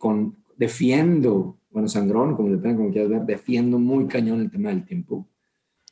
con, 0.07 0.37
defiendo 0.55 1.59
bueno, 1.69 1.89
sangrón, 1.89 2.35
como 2.35 2.49
le 2.49 2.59
como 2.59 2.91
quieras 2.91 3.09
ver, 3.09 3.21
defiendo 3.21 3.77
muy 3.77 4.07
cañón 4.07 4.41
el 4.41 4.49
tema 4.49 4.69
del 4.69 4.85
tiempo. 4.85 5.27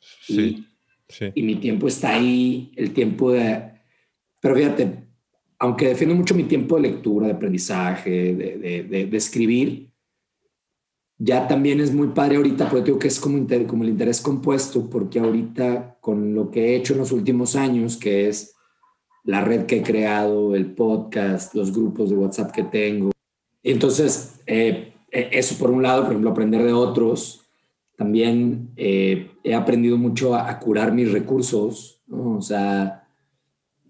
Sí, 0.00 0.40
y, 0.40 0.66
sí. 1.08 1.26
Y 1.34 1.42
mi 1.42 1.56
tiempo 1.56 1.86
está 1.86 2.14
ahí, 2.14 2.72
el 2.76 2.92
tiempo 2.92 3.32
de... 3.32 3.72
Pero 4.40 4.56
fíjate, 4.56 5.04
aunque 5.58 5.88
defiendo 5.88 6.16
mucho 6.16 6.34
mi 6.34 6.44
tiempo 6.44 6.76
de 6.76 6.82
lectura, 6.82 7.26
de 7.26 7.34
aprendizaje, 7.34 8.34
de, 8.34 8.58
de, 8.88 9.06
de, 9.06 9.16
escribir, 9.16 9.92
ya 11.18 11.46
también 11.46 11.80
es 11.80 11.92
muy 11.92 12.08
padre 12.08 12.36
ahorita, 12.36 12.68
porque 12.68 12.86
digo 12.86 12.98
que 12.98 13.08
es 13.08 13.20
como, 13.20 13.46
como 13.66 13.84
el 13.84 13.90
interés 13.90 14.20
compuesto, 14.20 14.88
porque 14.90 15.20
ahorita 15.20 15.98
con 16.00 16.34
lo 16.34 16.50
que 16.50 16.64
he 16.64 16.76
hecho 16.76 16.94
en 16.94 17.00
los 17.00 17.12
últimos 17.12 17.54
años, 17.54 17.96
que 17.96 18.28
es 18.28 18.54
la 19.24 19.42
red 19.42 19.66
que 19.66 19.76
he 19.76 19.82
creado, 19.82 20.54
el 20.54 20.74
podcast, 20.74 21.54
los 21.54 21.72
grupos 21.72 22.10
de 22.10 22.16
WhatsApp 22.16 22.52
que 22.52 22.64
tengo, 22.64 23.10
entonces, 23.72 24.40
eh, 24.46 24.92
e, 25.10 25.28
eso 25.32 25.56
por 25.58 25.70
un 25.70 25.82
lado, 25.82 26.02
por 26.02 26.12
ejemplo, 26.12 26.30
aprender 26.30 26.62
de 26.62 26.72
otros. 26.72 27.42
También 27.96 28.70
eh, 28.76 29.30
he 29.42 29.54
aprendido 29.54 29.96
mucho 29.96 30.34
a, 30.34 30.58
curar 30.58 30.92
mis 30.92 31.10
recursos, 31.10 32.00
¿no? 32.06 32.36
O 32.36 32.42
sea, 32.42 33.08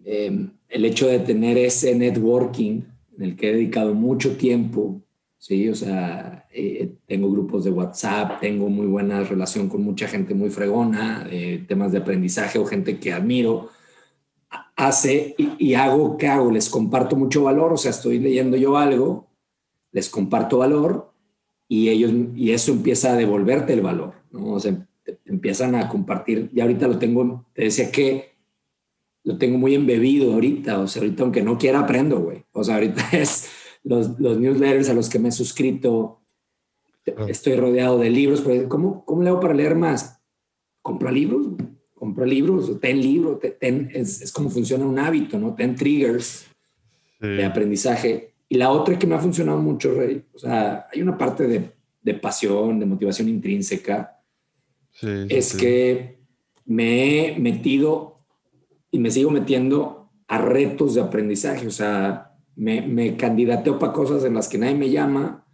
em, 0.04 0.50
el 0.68 0.84
hecho 0.84 1.08
de 1.08 1.18
tener 1.18 1.58
ese 1.58 1.94
networking 1.94 2.82
en 3.16 3.22
el 3.22 3.36
que 3.36 3.50
he 3.50 3.52
dedicado 3.54 3.94
mucho 3.94 4.36
tiempo, 4.36 5.02
¿sí? 5.38 5.68
O 5.68 5.74
sea, 5.74 6.46
eh, 6.52 6.92
tengo 7.06 7.30
grupos 7.30 7.64
de 7.64 7.70
WhatsApp, 7.70 8.40
tengo 8.40 8.68
muy 8.68 8.86
buena 8.86 9.24
relación 9.24 9.68
con 9.68 9.82
mucha 9.82 10.06
gente 10.08 10.34
muy 10.34 10.50
fregona, 10.50 11.28
temas 11.66 11.92
de 11.92 11.98
aprendizaje 11.98 12.58
o 12.58 12.64
gente 12.64 12.98
que 12.98 13.12
admiro, 13.12 13.70
hace 14.76 15.34
y, 15.36 15.50
y, 15.58 15.74
hago, 15.74 16.16
¿qué 16.16 16.28
hago? 16.28 16.50
Les 16.50 16.68
comparto 16.68 17.16
mucho 17.16 17.44
valor, 17.44 17.72
o 17.72 17.76
sea, 17.76 17.90
estoy 17.90 18.18
leyendo 18.18 18.56
yo 18.56 18.76
algo, 18.76 19.26
les 19.96 20.10
comparto 20.10 20.58
valor 20.58 21.10
y 21.66 21.88
ellos, 21.88 22.12
y 22.34 22.50
eso 22.50 22.70
empieza 22.70 23.14
a 23.14 23.16
devolverte 23.16 23.72
el 23.72 23.80
valor, 23.80 24.12
¿no? 24.30 24.52
O 24.52 24.60
sea, 24.60 24.86
empiezan 25.24 25.74
a 25.74 25.88
compartir, 25.88 26.50
y 26.52 26.60
ahorita 26.60 26.86
lo 26.86 26.98
tengo, 26.98 27.46
te 27.54 27.62
decía 27.62 27.90
que 27.90 28.36
lo 29.24 29.38
tengo 29.38 29.56
muy 29.56 29.74
embebido 29.74 30.34
ahorita, 30.34 30.80
o 30.80 30.86
sea, 30.86 31.00
ahorita 31.00 31.22
aunque 31.22 31.42
no 31.42 31.56
quiera 31.56 31.80
aprendo, 31.80 32.20
güey. 32.20 32.44
O 32.52 32.62
sea, 32.62 32.74
ahorita 32.74 33.08
es 33.12 33.48
los, 33.84 34.20
los 34.20 34.38
newsletters 34.38 34.90
a 34.90 34.94
los 34.94 35.08
que 35.08 35.18
me 35.18 35.30
he 35.30 35.32
suscrito, 35.32 36.20
estoy 37.28 37.56
rodeado 37.56 37.98
de 37.98 38.10
libros, 38.10 38.42
pero 38.42 38.68
¿cómo, 38.68 39.02
cómo 39.06 39.22
le 39.22 39.30
hago 39.30 39.40
para 39.40 39.54
leer 39.54 39.76
más? 39.76 40.20
Compra 40.82 41.10
libros, 41.10 41.46
compra 41.94 42.26
libros, 42.26 42.78
ten 42.82 43.00
libros, 43.00 43.38
ten, 43.58 43.90
es, 43.94 44.20
es, 44.20 44.30
como 44.30 44.50
funciona 44.50 44.84
un 44.84 44.98
hábito, 44.98 45.38
¿no? 45.38 45.54
Ten 45.54 45.74
triggers 45.74 46.46
de 47.18 47.46
aprendizaje 47.46 48.35
y 48.48 48.56
la 48.56 48.70
otra 48.70 48.98
que 48.98 49.06
me 49.06 49.14
ha 49.14 49.18
funcionado 49.18 49.58
mucho, 49.58 49.94
Rey, 49.94 50.24
o 50.32 50.38
sea, 50.38 50.86
hay 50.92 51.02
una 51.02 51.18
parte 51.18 51.46
de, 51.46 51.72
de 52.00 52.14
pasión, 52.14 52.78
de 52.78 52.86
motivación 52.86 53.28
intrínseca, 53.28 54.20
es 55.02 55.54
que 55.54 56.20
me 56.64 57.34
he 57.34 57.38
metido 57.38 58.20
y 58.90 58.98
me 58.98 59.10
sigo 59.10 59.30
metiendo 59.30 60.10
a 60.28 60.38
retos 60.38 60.94
de 60.94 61.02
aprendizaje, 61.02 61.66
o 61.66 61.70
sea, 61.70 62.34
me, 62.54 62.80
me 62.80 63.16
candidateo 63.16 63.78
para 63.78 63.92
cosas 63.92 64.24
en 64.24 64.34
las 64.34 64.48
que 64.48 64.58
nadie 64.58 64.74
me 64.74 64.90
llama 64.90 65.46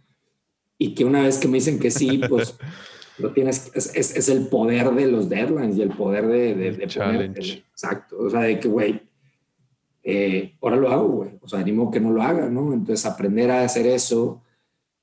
y 0.77 0.95
que 0.95 1.03
una 1.03 1.23
vez 1.23 1.37
que 1.37 1.47
me 1.47 1.55
dicen 1.55 1.79
que 1.79 1.91
sí, 1.91 2.21
pues 2.29 2.57
lo 3.17 3.33
tienes, 3.33 3.71
es, 3.75 4.15
es, 4.15 4.29
el 4.29 4.47
poder 4.47 4.91
de 4.91 5.07
los 5.07 5.29
deadlines 5.29 5.77
y 5.77 5.81
el 5.81 5.89
poder 5.89 6.27
de, 6.27 6.55
de, 6.55 6.71
de 6.71 6.83
exacto, 6.83 8.17
o 8.19 8.29
sea, 8.29 8.41
de 8.41 8.59
que, 8.59 8.67
güey, 8.67 9.01
eh, 10.03 10.57
ahora 10.61 10.75
lo 10.75 10.89
hago, 10.89 11.07
güey. 11.07 11.31
O 11.41 11.47
sea, 11.47 11.59
animo 11.59 11.89
que 11.89 11.99
no 11.99 12.11
lo 12.11 12.21
haga, 12.21 12.49
¿no? 12.49 12.73
Entonces, 12.73 13.05
aprender 13.05 13.49
a 13.49 13.63
hacer 13.63 13.87
eso. 13.87 14.41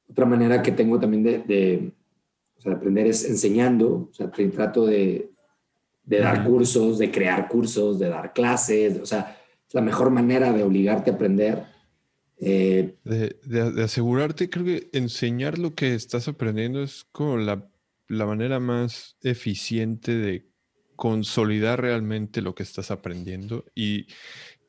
Otra 0.09 0.27
manera 0.27 0.63
que 0.63 0.73
tengo 0.73 1.01
también 1.01 1.23
de, 1.23 1.39
de, 1.39 1.93
o 2.57 2.61
sea, 2.61 2.73
aprender 2.73 3.07
es 3.07 3.25
enseñando. 3.25 4.09
O 4.11 4.13
sea, 4.13 4.31
trato 4.31 4.87
de, 4.87 5.31
de 6.05 6.19
dar 6.19 6.45
cursos, 6.45 6.99
de 6.99 7.11
crear 7.11 7.49
cursos, 7.49 7.99
de 7.99 8.09
dar 8.09 8.33
clases. 8.33 9.01
O 9.01 9.07
sea, 9.07 9.39
es 9.67 9.75
la 9.75 9.81
mejor 9.81 10.11
manera 10.11 10.53
de 10.53 10.63
obligarte 10.63 11.11
a 11.11 11.15
aprender. 11.15 11.65
Eh, 12.37 12.97
de, 13.05 13.37
de, 13.45 13.83
asegurarte, 13.83 14.49
creo 14.49 14.65
que 14.65 14.89
enseñar 14.93 15.59
lo 15.59 15.75
que 15.75 15.95
estás 15.95 16.27
aprendiendo 16.27 16.83
es 16.83 17.05
como 17.13 17.37
la, 17.37 17.69
la 18.09 18.27
manera 18.27 18.61
más 18.61 19.17
eficiente 19.23 20.15
de 20.17 20.51
consolidar 21.01 21.81
realmente 21.81 22.43
lo 22.43 22.55
que 22.55 22.63
estás 22.63 22.91
aprendiendo 22.91 23.65
y 23.75 24.07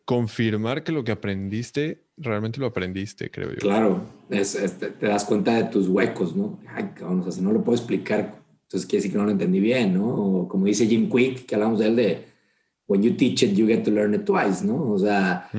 confirmar 0.05 0.83
que 0.83 0.91
lo 0.91 1.03
que 1.03 1.11
aprendiste, 1.11 2.03
realmente 2.17 2.59
lo 2.59 2.67
aprendiste, 2.67 3.29
creo 3.29 3.51
yo. 3.51 3.57
Claro, 3.57 4.01
es, 4.29 4.53
te, 4.77 5.05
das 5.05 5.25
cuenta 5.25 5.55
de 5.55 5.65
tus 5.65 5.87
huecos, 5.87 6.35
¿no? 6.35 6.59
Ay, 6.67 6.91
o 7.03 7.23
sea, 7.23 7.31
si 7.31 7.41
no 7.41 7.51
lo 7.51 7.63
puedo 7.63 7.77
explicar, 7.77 8.41
entonces 8.63 8.87
quiere 8.87 8.99
decir 8.99 9.11
que 9.11 9.17
no 9.17 9.25
lo 9.25 9.31
entendí 9.31 9.59
bien, 9.59 9.93
¿no? 9.93 10.07
O 10.07 10.47
como 10.47 10.65
dice 10.65 10.87
Jim 10.87 11.09
Quick, 11.09 11.45
que 11.45 11.55
hablamos 11.55 11.79
de 11.79 11.87
él 11.87 11.95
de, 11.95 12.25
when 12.87 13.01
you 13.01 13.15
teach 13.15 13.43
it, 13.43 13.53
you 13.53 13.67
get 13.67 13.83
to 13.83 13.91
learn 13.91 14.13
it 14.13 14.25
twice, 14.25 14.65
¿no? 14.65 14.91
O 14.91 14.97
sea, 14.99 15.49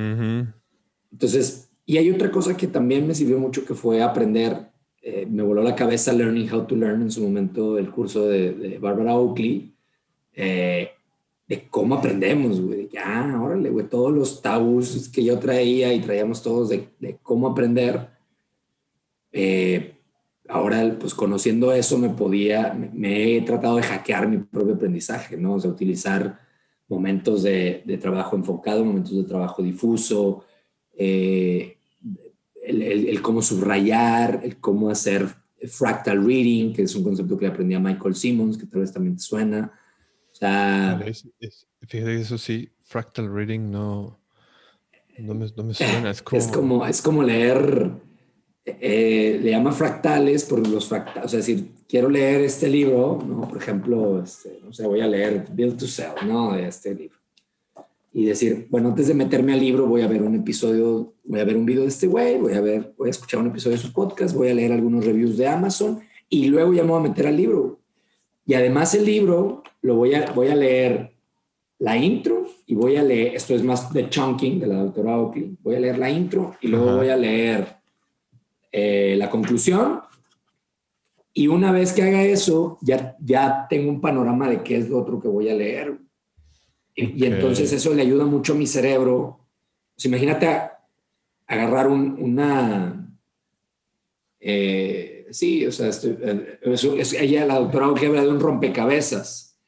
entonces, 1.11 1.71
y 1.87 1.97
hay 1.97 2.11
otra 2.11 2.31
cosa 2.31 2.57
que 2.57 2.67
también 2.67 3.07
me 3.07 3.15
sirvió 3.15 3.39
mucho 3.39 3.65
que 3.65 3.75
fue 3.75 4.03
aprender, 4.03 4.71
eh, 5.03 5.27
me 5.29 5.43
voló 5.43 5.63
la 5.63 5.75
cabeza 5.75 6.13
Learning 6.13 6.53
How 6.53 6.67
to 6.67 6.77
Learn 6.77 7.03
en 7.03 7.11
su 7.11 7.23
momento 7.23 7.77
el 7.77 7.91
curso 7.91 8.27
de, 8.29 8.53
de 8.53 8.79
Barbara 8.79 9.17
Oakley. 9.17 9.75
Eh, 10.35 10.91
de 11.47 11.69
cómo 11.69 11.97
aprendemos, 11.97 12.61
güey. 12.61 12.89
Ya, 12.93 13.41
órale, 13.43 13.71
güey, 13.71 13.89
todos 13.89 14.13
los 14.13 14.43
tabús 14.43 15.09
que 15.09 15.25
yo 15.25 15.39
traía 15.39 15.93
y 15.93 16.01
traíamos 16.01 16.43
todos 16.43 16.69
de, 16.69 16.89
cómo 17.23 17.49
aprender. 17.49 18.09
Eh, 19.33 19.97
ahora, 20.49 20.97
pues 20.99 21.15
conociendo 21.15 21.73
eso, 21.73 21.99
me 21.99 22.11
podía, 22.11 22.73
me, 22.75 23.37
he 23.37 23.43
tratado 23.43 23.77
de 23.77 23.83
hackear 23.83 24.29
mi 24.29 24.39
propio 24.39 24.75
aprendizaje, 24.75 25.37
¿no? 25.37 25.55
O 25.55 25.61
sea, 25.61 25.71
utilizar 25.71 26.39
momentos 26.89 27.43
de, 27.43 27.99
trabajo 28.01 28.37
enfocado, 28.37 28.85
momentos 28.85 29.17
de 29.17 29.25
trabajo 29.25 29.63
difuso, 29.63 30.45
eh, 30.95 31.79
el, 32.63 33.21
cómo 33.23 33.43
subrayar, 33.43 34.41
el 34.45 34.59
cómo 34.59 34.91
hacer 34.91 35.27
fractal 35.67 36.25
reading, 36.25 36.73
que 36.73 36.83
es 36.83 36.95
un 36.95 37.05
concepto 37.05 37.37
que 37.39 37.47
aprendí 37.47 37.75
a 37.75 37.81
Michael 37.81 38.15
Simmons, 38.15 38.59
que 38.59 38.67
tal 38.67 38.81
vez 38.81 38.93
también 38.93 39.17
te 39.17 39.23
suena. 39.23 39.73
Sea, 40.43 41.01
fíjate, 41.87 42.21
eso 42.21 42.37
sí, 42.37 42.69
fractal 42.83 43.33
reading 43.33 43.71
no, 43.71 44.19
no, 45.19 45.35
me, 45.35 45.47
no 45.57 45.63
me 45.63 45.73
suena. 45.73 46.11
Es 46.11 46.23
como, 46.23 46.39
es 46.39 46.49
como, 46.49 46.87
es 46.87 47.03
como 47.03 47.23
leer, 47.23 47.93
eh, 48.65 49.39
le 49.41 49.51
llama 49.51 49.71
fractales 49.71 50.45
por 50.45 50.67
los 50.67 50.89
fractales. 50.89 51.27
O 51.27 51.29
sea, 51.29 51.37
decir, 51.37 51.71
quiero 51.89 52.09
leer 52.09 52.41
este 52.41 52.69
libro, 52.69 53.23
¿no? 53.25 53.49
Por 53.49 53.59
ejemplo, 53.59 54.21
este, 54.21 54.59
no 54.65 54.73
sé, 54.73 54.85
voy 54.85 55.01
a 55.01 55.07
leer 55.07 55.47
Build 55.53 55.79
to 55.79 55.87
Sell, 55.87 56.15
¿no? 56.27 56.55
De 56.55 56.67
este 56.67 56.93
libro 56.93 57.23
y 58.15 58.27
decir, 58.27 58.67
bueno, 58.69 58.91
antes 58.91 59.09
de 59.09 59.15
meterme 59.15 59.55
al 59.55 59.61
libro 59.61 59.87
voy 59.87 60.03
a 60.03 60.07
ver 60.07 60.23
un 60.23 60.35
episodio, 60.35 61.15
voy 61.25 61.41
a 61.41 61.45
ver 61.45 61.57
un 61.57 61.65
video 61.65 61.83
de 61.83 61.89
este 61.89 62.07
güey, 62.07 62.39
voy 62.39 62.53
a 62.53 62.61
ver, 62.61 62.93
voy 62.99 63.09
a 63.09 63.11
escuchar 63.11 63.41
un 63.41 63.47
episodio 63.47 63.77
de 63.77 63.83
su 63.83 63.93
podcast, 63.93 64.35
voy 64.35 64.49
a 64.49 64.55
leer 64.55 64.73
algunos 64.73 65.05
reviews 65.07 65.39
de 65.39 65.49
Amazon 65.49 66.01
y 66.29 66.47
luego 66.47 66.75
ya 66.75 66.83
me 66.83 66.91
voy 66.91 67.01
a 67.01 67.09
meter 67.09 67.27
al 67.27 67.37
libro. 67.37 67.82
Y 68.47 68.55
además 68.55 68.95
el 68.95 69.05
libro 69.05 69.63
lo 69.83 69.97
voy 69.97 70.15
a, 70.15 70.31
voy 70.33 70.49
a 70.49 70.55
leer 70.55 71.13
la 71.79 71.97
intro 71.97 72.47
y 72.67 72.75
voy 72.75 72.97
a 72.97 73.03
leer, 73.03 73.35
esto 73.35 73.55
es 73.55 73.63
más 73.63 73.93
de 73.93 74.09
chunking 74.09 74.61
de 74.61 74.67
la 74.67 74.77
doctora 74.77 75.19
Oakley, 75.19 75.57
voy 75.63 75.77
a 75.77 75.81
leer 75.81 75.99
la 75.99 76.11
intro 76.11 76.57
y 76.61 76.69
luego 76.69 76.97
voy 76.97 77.09
a 77.09 77.17
leer 77.17 77.77
eh, 78.71 79.17
la 79.19 79.29
conclusión 79.29 80.01
y 81.35 81.49
una 81.49 81.73
vez 81.73 81.93
que 81.93 82.03
haga 82.03 82.23
eso, 82.23 82.79
ya, 82.83 83.17
ya 83.19 83.67
tengo 83.69 83.91
un 83.91 84.01
panorama 84.01 84.49
de 84.49 84.63
qué 84.63 84.77
es 84.77 84.89
lo 84.89 84.99
otro 84.99 85.21
que 85.21 85.29
voy 85.29 85.49
a 85.49 85.55
leer. 85.55 85.99
Y, 86.95 87.25
entonces 87.25 87.73
eso 87.73 87.95
le 87.95 88.03
ayuda 88.03 88.27
mucho 88.27 88.53
a 88.53 88.57
mi 88.57 88.67
cerebro. 88.67 89.41
Pues 89.95 90.05
imagínate 90.05 90.47
agarrar 91.47 91.89
una... 91.89 92.99
Eh, 94.41 95.12
sí, 95.33 95.67
o 95.67 95.73
sea, 95.73 95.89
eh, 95.89 96.59
es, 96.63 97.13
ella, 97.15 97.47
la 97.47 97.59
doctora 97.59 97.93
que 97.99 98.07
habla 98.07 98.23
de 98.23 98.29
un 98.29 98.41
rompecabezas. 98.41 99.59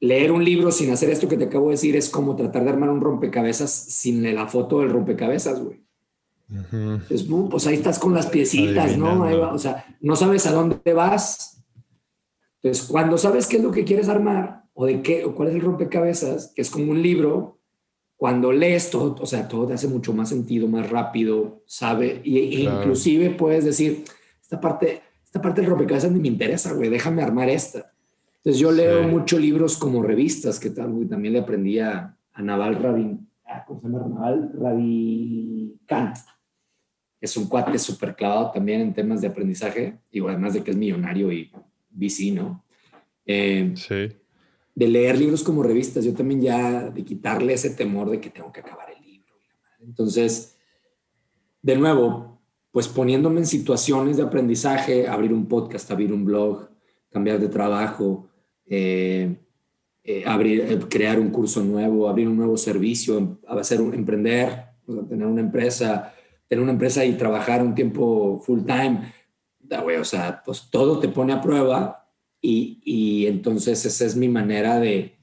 Leer 0.00 0.30
un 0.30 0.44
libro 0.44 0.70
sin 0.70 0.92
hacer 0.92 1.10
esto 1.10 1.28
que 1.28 1.36
te 1.36 1.44
acabo 1.44 1.66
de 1.66 1.72
decir 1.72 1.96
es 1.96 2.08
como 2.08 2.36
tratar 2.36 2.62
de 2.64 2.70
armar 2.70 2.90
un 2.90 3.00
rompecabezas 3.00 3.70
sin 3.70 4.22
la 4.34 4.46
foto 4.46 4.80
del 4.80 4.90
rompecabezas, 4.90 5.60
güey. 5.60 5.82
pues 7.50 7.66
ahí 7.66 7.74
estás 7.74 7.98
con 7.98 8.14
las 8.14 8.26
piecitas, 8.26 8.96
¿no? 8.96 9.22
o 9.52 9.58
sea, 9.58 9.84
no 10.00 10.14
sabes 10.14 10.46
a 10.46 10.52
dónde 10.52 10.92
vas. 10.92 11.64
Entonces, 12.62 12.86
cuando 12.86 13.18
sabes 13.18 13.46
qué 13.46 13.56
es 13.56 13.62
lo 13.62 13.72
que 13.72 13.84
quieres 13.84 14.08
armar, 14.08 14.64
o 14.72 14.86
de 14.86 15.02
qué, 15.02 15.24
o 15.24 15.34
cuál 15.34 15.48
es 15.48 15.54
el 15.56 15.60
rompecabezas, 15.60 16.52
que 16.54 16.62
es 16.62 16.70
como 16.70 16.92
un 16.92 17.02
libro, 17.02 17.58
cuando 18.16 18.52
lees 18.52 18.90
todo, 18.90 19.16
o 19.20 19.26
sea, 19.26 19.48
todo 19.48 19.66
te 19.66 19.74
hace 19.74 19.88
mucho 19.88 20.12
más 20.12 20.28
sentido, 20.28 20.68
más 20.68 20.90
rápido, 20.90 21.62
sabe, 21.66 22.20
y, 22.24 22.38
e 22.38 22.60
inclusive 22.62 23.30
puedes 23.30 23.64
decir, 23.64 24.04
esta 24.48 24.58
parte, 24.58 25.02
esta 25.22 25.42
parte 25.42 25.60
del 25.60 25.68
rompecabezas 25.68 26.10
ni 26.10 26.20
me 26.20 26.28
interesa, 26.28 26.72
güey, 26.72 26.88
déjame 26.88 27.22
armar 27.22 27.50
esta. 27.50 27.92
Entonces 28.36 28.58
yo 28.58 28.72
leo 28.72 29.06
muchos 29.06 29.38
libros 29.38 29.76
como 29.76 30.02
revistas, 30.02 30.58
que 30.58 30.70
tal, 30.70 30.90
güey, 30.90 31.06
también 31.06 31.34
le 31.34 31.40
aprendí 31.40 31.78
a, 31.78 32.14
Naval 32.38 32.76
Rabin, 32.76 33.28
ah, 33.46 33.64
¿cómo 33.66 33.80
se 33.80 33.88
llama? 33.88 34.06
Naval 34.06 34.52
Ravikant. 34.54 36.16
Es 37.20 37.36
un 37.36 37.48
cuate 37.48 37.76
súper 37.78 38.14
clavado 38.14 38.52
también 38.52 38.80
en 38.80 38.94
temas 38.94 39.20
de 39.20 39.26
aprendizaje, 39.26 39.98
y 40.10 40.24
además 40.24 40.54
de 40.54 40.62
que 40.62 40.70
es 40.70 40.76
millonario 40.76 41.30
y 41.30 41.50
VC, 41.90 42.32
¿no? 42.32 42.64
Eh, 43.26 43.74
sí 43.74 44.16
de 44.78 44.86
leer 44.86 45.18
libros 45.18 45.42
como 45.42 45.64
revistas, 45.64 46.04
yo 46.04 46.14
también 46.14 46.40
ya 46.40 46.88
de 46.88 47.04
quitarle 47.04 47.52
ese 47.52 47.70
temor 47.70 48.10
de 48.10 48.20
que 48.20 48.30
tengo 48.30 48.52
que 48.52 48.60
acabar 48.60 48.88
el 48.96 49.02
libro. 49.04 49.34
Entonces, 49.80 50.56
de 51.60 51.74
nuevo, 51.74 52.37
pues 52.70 52.88
poniéndome 52.88 53.40
en 53.40 53.46
situaciones 53.46 54.16
de 54.16 54.22
aprendizaje, 54.24 55.08
abrir 55.08 55.32
un 55.32 55.46
podcast, 55.46 55.90
abrir 55.90 56.12
un 56.12 56.24
blog, 56.24 56.68
cambiar 57.10 57.38
de 57.38 57.48
trabajo, 57.48 58.28
eh, 58.66 59.36
eh, 60.04 60.24
eh, 60.26 60.78
crear 60.88 61.18
un 61.18 61.30
curso 61.30 61.62
nuevo, 61.62 62.08
abrir 62.08 62.28
un 62.28 62.36
nuevo 62.36 62.56
servicio, 62.56 63.40
hacer 63.46 63.80
un, 63.80 63.94
emprender, 63.94 64.66
tener 65.08 65.26
una 65.26 65.40
empresa, 65.40 66.14
tener 66.46 66.62
una 66.62 66.72
empresa 66.72 67.04
y 67.04 67.14
trabajar 67.14 67.62
un 67.62 67.74
tiempo 67.74 68.40
full 68.40 68.64
time. 68.64 69.12
o 70.00 70.04
sea, 70.04 70.42
pues 70.44 70.68
todo 70.70 70.98
te 70.98 71.08
pone 71.08 71.32
a 71.32 71.40
prueba 71.40 72.08
y, 72.40 73.26
entonces 73.26 73.84
esa 73.84 74.04
es 74.04 74.16
mi 74.16 74.28
manera 74.28 74.78
de, 74.78 75.18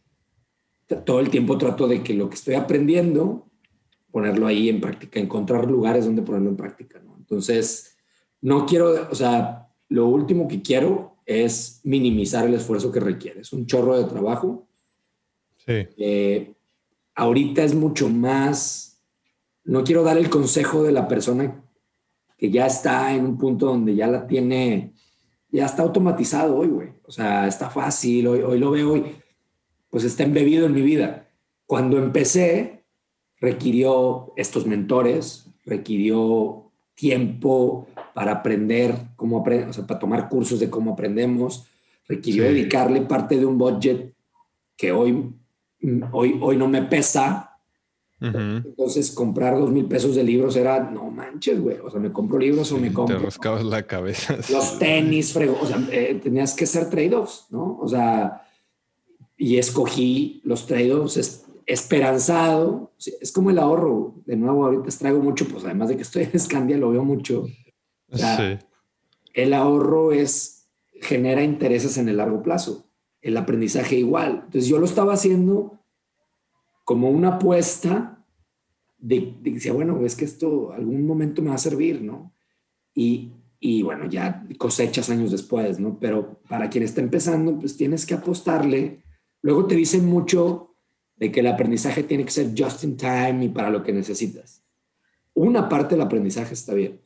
todo 1.03 1.19
el 1.19 1.29
tiempo 1.29 1.57
trato 1.57 1.87
de 1.87 2.03
que 2.03 2.13
lo 2.13 2.29
que 2.29 2.35
estoy 2.35 2.55
aprendiendo, 2.55 3.49
ponerlo 4.11 4.47
ahí 4.47 4.69
en 4.69 4.81
práctica, 4.81 5.19
encontrar 5.19 5.65
lugares 5.65 6.05
donde 6.05 6.21
ponerlo 6.21 6.49
en 6.49 6.57
práctica. 6.57 7.01
Entonces, 7.25 7.95
no 8.41 8.65
quiero, 8.65 9.09
o 9.09 9.15
sea, 9.15 9.69
lo 9.89 10.07
último 10.07 10.47
que 10.47 10.61
quiero 10.61 11.17
es 11.25 11.81
minimizar 11.83 12.45
el 12.45 12.53
esfuerzo 12.53 12.91
que 12.91 12.99
requiere. 12.99 13.41
Es 13.41 13.53
un 13.53 13.65
chorro 13.65 13.97
de 13.97 14.05
trabajo. 14.05 14.67
Sí. 15.65 15.87
Eh, 15.97 16.53
ahorita 17.15 17.63
es 17.63 17.73
mucho 17.73 18.09
más, 18.09 19.01
no 19.63 19.83
quiero 19.83 20.03
dar 20.03 20.17
el 20.17 20.29
consejo 20.29 20.83
de 20.83 20.91
la 20.91 21.07
persona 21.07 21.63
que 22.37 22.51
ya 22.51 22.67
está 22.67 23.13
en 23.13 23.25
un 23.25 23.37
punto 23.37 23.67
donde 23.67 23.95
ya 23.95 24.07
la 24.07 24.27
tiene 24.27 24.95
ya 25.55 25.65
está 25.65 25.83
automatizado 25.83 26.57
hoy, 26.57 26.67
güey. 26.67 26.89
O 27.03 27.11
sea, 27.11 27.47
está 27.47 27.69
fácil, 27.69 28.27
hoy, 28.27 28.41
hoy 28.41 28.59
lo 28.59 28.71
veo 28.71 28.93
hoy, 28.93 29.05
pues 29.89 30.03
está 30.03 30.23
embebido 30.23 30.65
en 30.65 30.73
mi 30.73 30.81
vida. 30.81 31.29
Cuando 31.65 31.97
empecé, 31.97 32.83
requirió 33.39 34.33
estos 34.35 34.65
mentores, 34.65 35.47
requirió 35.63 36.64
tiempo 36.95 37.87
para 38.13 38.31
aprender 38.31 38.95
cómo 39.15 39.39
aprender, 39.39 39.69
o 39.69 39.73
sea, 39.73 39.85
para 39.85 39.99
tomar 39.99 40.29
cursos 40.29 40.59
de 40.59 40.69
cómo 40.69 40.93
aprendemos, 40.93 41.67
requirió 42.07 42.43
dedicarle 42.43 43.01
parte 43.01 43.37
de 43.37 43.45
un 43.45 43.57
budget 43.57 44.13
que 44.77 44.91
hoy, 44.91 45.33
hoy, 46.11 46.39
hoy 46.41 46.57
no 46.57 46.67
me 46.67 46.81
pesa, 46.83 47.55
entonces, 48.19 49.11
comprar 49.11 49.57
dos 49.57 49.71
mil 49.71 49.85
pesos 49.85 50.15
de 50.15 50.23
libros 50.23 50.55
era, 50.55 50.79
no 50.79 51.11
manches, 51.11 51.59
güey. 51.59 51.77
O 51.83 51.89
sea, 51.89 51.99
me 51.99 52.11
compro 52.11 52.39
libros 52.39 52.71
o 52.71 52.77
me 52.77 52.91
compro. 52.91 53.17
Te 53.17 53.23
rascabas 53.23 53.63
la 53.63 53.83
cabeza. 53.83 54.37
Los 54.51 54.79
tenis, 54.79 55.33
frego. 55.33 55.57
O 55.61 55.65
sea, 55.65 55.85
eh, 55.91 56.19
tenías 56.23 56.55
que 56.55 56.63
hacer 56.63 56.89
trade-offs, 56.89 57.47
¿no? 57.49 57.77
O 57.79 57.87
sea, 57.87 58.41
y 59.37 59.57
escogí 59.57 60.41
los 60.45 60.65
trade-offs 60.65 61.44
esperanzado. 61.65 62.93
Es 63.21 63.31
como 63.31 63.49
el 63.49 63.59
ahorro. 63.59 64.15
De 64.25 64.35
nuevo, 64.35 64.65
ahorita 64.65 64.89
traigo 64.97 65.19
mucho, 65.19 65.47
pues 65.47 65.63
además 65.63 65.89
de 65.89 65.95
que 65.95 66.03
estoy 66.03 66.29
en 66.31 66.39
Scandia, 66.39 66.77
lo 66.77 66.91
veo 66.91 67.03
mucho. 67.03 67.45
sí. 68.11 68.57
El 69.33 69.53
ahorro 69.53 70.13
es, 70.13 70.69
genera 71.01 71.43
intereses 71.43 71.97
en 71.97 72.07
el 72.07 72.17
largo 72.17 72.41
plazo. 72.41 72.87
El 73.21 73.35
aprendizaje 73.35 73.97
igual. 73.97 74.43
Entonces, 74.45 74.67
yo 74.67 74.79
lo 74.79 74.85
estaba 74.85 75.13
haciendo 75.13 75.81
como 76.85 77.09
una 77.09 77.35
apuesta 77.35 78.23
de, 78.97 79.35
que 79.43 79.51
decía, 79.51 79.73
bueno, 79.73 79.99
es 80.05 80.15
que 80.15 80.25
esto 80.25 80.71
algún 80.71 81.05
momento 81.05 81.41
me 81.41 81.49
va 81.49 81.55
a 81.55 81.59
servir, 81.59 82.01
¿no? 82.01 82.33
Y, 82.93 83.33
y 83.59 83.81
bueno, 83.81 84.05
ya 84.05 84.47
cosechas 84.57 85.09
años 85.09 85.31
después, 85.31 85.79
¿no? 85.79 85.99
Pero 85.99 86.39
para 86.47 86.69
quien 86.69 86.83
está 86.83 87.01
empezando, 87.01 87.59
pues 87.59 87.75
tienes 87.75 88.05
que 88.05 88.13
apostarle. 88.13 89.03
Luego 89.41 89.65
te 89.65 89.75
dicen 89.75 90.05
mucho 90.05 90.74
de 91.17 91.31
que 91.31 91.39
el 91.39 91.47
aprendizaje 91.47 92.03
tiene 92.03 92.25
que 92.25 92.31
ser 92.31 92.51
just 92.57 92.83
in 92.83 92.97
time 92.97 93.45
y 93.45 93.49
para 93.49 93.69
lo 93.69 93.83
que 93.83 93.93
necesitas. 93.93 94.63
Una 95.33 95.67
parte 95.69 95.95
del 95.95 96.01
aprendizaje 96.01 96.53
está 96.53 96.73
bien. 96.73 96.99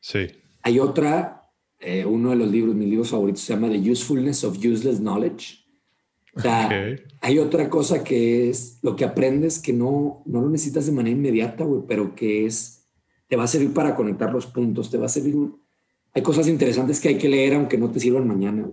Sí. 0.00 0.26
Hay 0.62 0.78
otra, 0.78 1.50
eh, 1.80 2.04
uno 2.04 2.30
de 2.30 2.36
los 2.36 2.50
libros, 2.50 2.74
mis 2.74 2.88
libros 2.88 3.10
favoritos, 3.10 3.42
se 3.42 3.54
llama 3.54 3.68
The 3.68 3.90
Usefulness 3.90 4.44
of 4.44 4.58
Useless 4.58 4.98
Knowledge 4.98 5.64
o 6.36 6.40
sea, 6.40 6.96
hay 7.20 7.38
otra 7.38 7.70
cosa 7.70 8.02
que 8.02 8.50
es 8.50 8.78
lo 8.82 8.96
que 8.96 9.04
aprendes 9.04 9.60
que 9.60 9.72
no, 9.72 10.22
no 10.26 10.40
lo 10.40 10.50
necesitas 10.50 10.86
de 10.86 10.92
manera 10.92 11.16
inmediata, 11.16 11.64
güey, 11.64 11.82
pero 11.86 12.14
que 12.14 12.44
es, 12.46 12.88
te 13.28 13.36
va 13.36 13.44
a 13.44 13.48
servir 13.48 13.72
para 13.72 13.94
conectar 13.94 14.32
los 14.32 14.46
puntos, 14.46 14.90
te 14.90 14.98
va 14.98 15.06
a 15.06 15.10
servir. 15.10 15.36
Hay 16.12 16.22
cosas 16.22 16.48
interesantes 16.48 17.00
que 17.00 17.08
hay 17.08 17.18
que 17.18 17.28
leer 17.28 17.54
aunque 17.54 17.78
no 17.78 17.90
te 17.90 18.00
sirvan 18.00 18.26
mañana. 18.26 18.68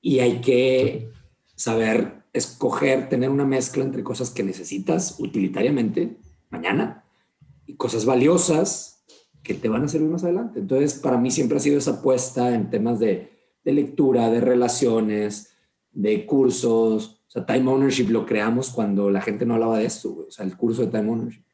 Y 0.00 0.20
hay 0.20 0.40
que 0.40 1.10
saber 1.54 2.17
escoger, 2.38 3.08
tener 3.08 3.30
una 3.30 3.44
mezcla 3.44 3.84
entre 3.84 4.02
cosas 4.02 4.30
que 4.30 4.42
necesitas 4.42 5.16
utilitariamente 5.18 6.18
mañana 6.50 7.04
y 7.66 7.74
cosas 7.74 8.04
valiosas 8.04 9.04
que 9.42 9.54
te 9.54 9.68
van 9.68 9.84
a 9.84 9.88
servir 9.88 10.08
más 10.08 10.24
adelante. 10.24 10.60
Entonces, 10.60 10.94
para 10.94 11.18
mí 11.18 11.30
siempre 11.30 11.56
ha 11.56 11.60
sido 11.60 11.78
esa 11.78 11.92
apuesta 11.92 12.54
en 12.54 12.70
temas 12.70 12.98
de, 12.98 13.30
de 13.64 13.72
lectura, 13.72 14.30
de 14.30 14.40
relaciones, 14.40 15.52
de 15.92 16.26
cursos. 16.26 17.22
O 17.28 17.30
sea, 17.30 17.46
Time 17.46 17.70
Ownership 17.70 18.08
lo 18.08 18.26
creamos 18.26 18.70
cuando 18.70 19.10
la 19.10 19.20
gente 19.20 19.46
no 19.46 19.54
hablaba 19.54 19.78
de 19.78 19.86
esto, 19.86 20.26
O 20.28 20.30
sea, 20.30 20.44
el 20.44 20.56
curso 20.56 20.82
de 20.82 20.88
Time 20.88 21.10
Ownership. 21.10 21.44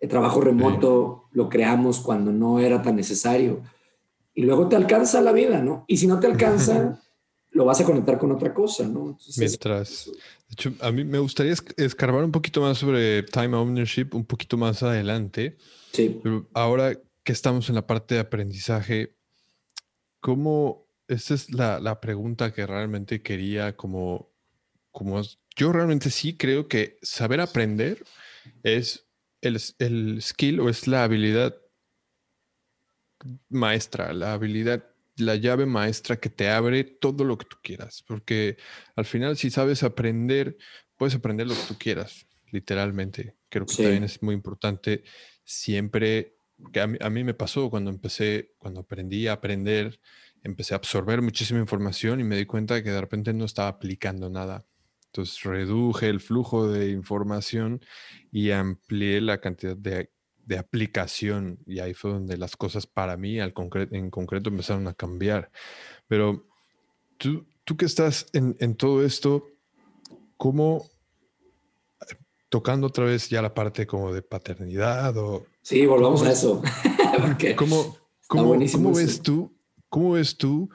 El 0.00 0.08
trabajo 0.08 0.40
remoto 0.40 1.24
lo 1.32 1.48
creamos 1.48 2.00
cuando 2.00 2.32
no 2.32 2.58
era 2.58 2.80
tan 2.80 2.96
necesario. 2.96 3.62
Y 4.34 4.42
luego 4.42 4.68
te 4.68 4.76
alcanza 4.76 5.20
la 5.20 5.32
vida, 5.32 5.60
¿no? 5.60 5.84
Y 5.86 5.98
si 5.98 6.06
no 6.06 6.18
te 6.20 6.26
alcanza, 6.26 7.00
lo 7.52 7.64
vas 7.64 7.80
a 7.80 7.84
conectar 7.84 8.18
con 8.18 8.32
otra 8.32 8.54
cosa, 8.54 8.86
¿no? 8.86 9.18
Mientras. 9.36 10.06
De 10.06 10.52
hecho, 10.52 10.72
a 10.80 10.90
mí 10.92 11.04
me 11.04 11.18
gustaría 11.18 11.54
escarbar 11.76 12.24
un 12.24 12.32
poquito 12.32 12.60
más 12.60 12.78
sobre 12.78 13.22
Time 13.24 13.56
Ownership 13.56 14.08
un 14.12 14.24
poquito 14.24 14.56
más 14.56 14.82
adelante. 14.82 15.56
Sí. 15.92 16.20
Pero 16.22 16.48
ahora 16.54 16.96
que 17.24 17.32
estamos 17.32 17.68
en 17.68 17.74
la 17.74 17.86
parte 17.86 18.14
de 18.14 18.20
aprendizaje, 18.20 19.16
¿cómo, 20.20 20.86
esa 21.08 21.34
es 21.34 21.50
la, 21.50 22.00
pregunta 22.00 22.52
que 22.52 22.66
realmente 22.66 23.22
quería 23.22 23.76
como, 23.76 24.30
como, 24.90 25.20
yo 25.56 25.72
realmente 25.72 26.10
sí 26.10 26.36
creo 26.36 26.68
que 26.68 26.98
saber 27.02 27.40
aprender 27.40 28.02
es 28.62 29.06
el, 29.40 29.60
el 29.78 30.22
skill 30.22 30.60
o 30.60 30.68
es 30.68 30.86
la 30.86 31.04
habilidad 31.04 31.56
maestra, 33.48 34.12
la 34.12 34.32
habilidad, 34.32 34.89
la 35.20 35.36
llave 35.36 35.66
maestra 35.66 36.16
que 36.16 36.30
te 36.30 36.48
abre 36.48 36.84
todo 36.84 37.24
lo 37.24 37.38
que 37.38 37.46
tú 37.46 37.56
quieras, 37.62 38.04
porque 38.06 38.56
al 38.96 39.04
final 39.04 39.36
si 39.36 39.50
sabes 39.50 39.82
aprender, 39.82 40.56
puedes 40.96 41.14
aprender 41.14 41.46
lo 41.46 41.54
que 41.54 41.66
tú 41.68 41.76
quieras, 41.78 42.26
literalmente. 42.50 43.36
Creo 43.48 43.66
que 43.66 43.76
también 43.76 44.04
es 44.04 44.22
muy 44.22 44.34
importante 44.34 45.04
siempre, 45.44 46.36
que 46.72 46.80
a 46.80 46.86
mí, 46.86 47.24
me 47.24 47.34
pasó 47.34 47.70
cuando 47.70 47.90
empecé, 47.90 48.54
cuando 48.58 48.80
aprendí 48.80 49.26
a 49.26 49.34
aprender, 49.34 50.00
empecé 50.42 50.74
a 50.74 50.78
absorber 50.78 51.22
muchísima 51.22 51.60
información 51.60 52.20
y 52.20 52.24
me 52.24 52.36
di 52.36 52.46
cuenta 52.46 52.82
que 52.82 52.90
de 52.90 53.00
repente 53.00 53.32
no 53.32 53.44
estaba 53.44 53.68
aplicando 53.68 54.30
nada. 54.30 54.66
Entonces 55.06 55.42
reduje 55.42 56.08
el 56.08 56.20
flujo 56.20 56.68
de 56.68 56.90
información 56.90 57.80
y 58.30 58.52
amplié 58.52 59.20
la 59.20 59.40
cantidad 59.40 59.76
de, 59.76 60.10
aplicación 60.58 61.58
y 61.66 61.80
ahí 61.80 61.94
fue 61.94 62.10
donde 62.10 62.36
las 62.36 62.56
cosas 62.56 62.86
para 62.86 63.16
mí 63.16 63.40
al 63.40 63.54
en 63.90 64.10
concreto 64.10 64.50
empezaron 64.50 64.88
a 64.88 64.94
cambiar. 64.94 65.50
Pero 66.08 66.46
tú, 67.16 67.46
tú 67.64 67.76
que 67.76 67.86
estás 67.86 68.26
en, 68.32 68.56
en 68.58 68.74
todo 68.74 69.04
esto, 69.04 69.46
¿cómo 70.36 70.84
tocando 72.50 72.88
otra 72.88 73.04
vez 73.04 73.28
ya 73.28 73.40
la 73.40 73.54
parte 73.54 73.86
como 73.86 74.12
de 74.12 74.22
paternidad 74.22 75.16
o... 75.16 75.46
Sí, 75.62 75.86
volvamos 75.86 76.22
a 76.22 76.32
eso. 76.32 76.62
¿Cómo, 77.56 77.96
cómo, 78.26 78.58
ves 78.92 79.22
tú, 79.22 79.56
cómo 79.88 80.12
ves 80.12 80.36
tú 80.36 80.68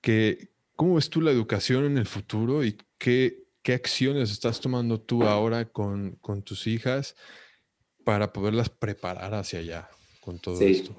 que, 0.00 0.50
cómo 0.76 0.94
ves 0.94 1.10
tú 1.10 1.20
la 1.20 1.30
educación 1.30 1.84
en 1.84 1.98
el 1.98 2.06
futuro 2.06 2.64
y 2.64 2.78
qué, 2.96 3.44
qué 3.62 3.74
acciones 3.74 4.30
estás 4.30 4.60
tomando 4.60 4.98
tú 4.98 5.24
ahora 5.24 5.66
con, 5.66 6.12
con 6.22 6.42
tus 6.42 6.66
hijas 6.66 7.14
para 8.04 8.32
poderlas 8.32 8.68
preparar 8.68 9.34
hacia 9.34 9.58
allá 9.58 9.88
con 10.20 10.38
todo 10.38 10.60
esto? 10.60 10.94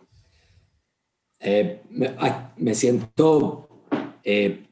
Eh, 1.39 1.81
me, 2.57 2.75
siento 2.75 3.67
eh, 4.23 4.63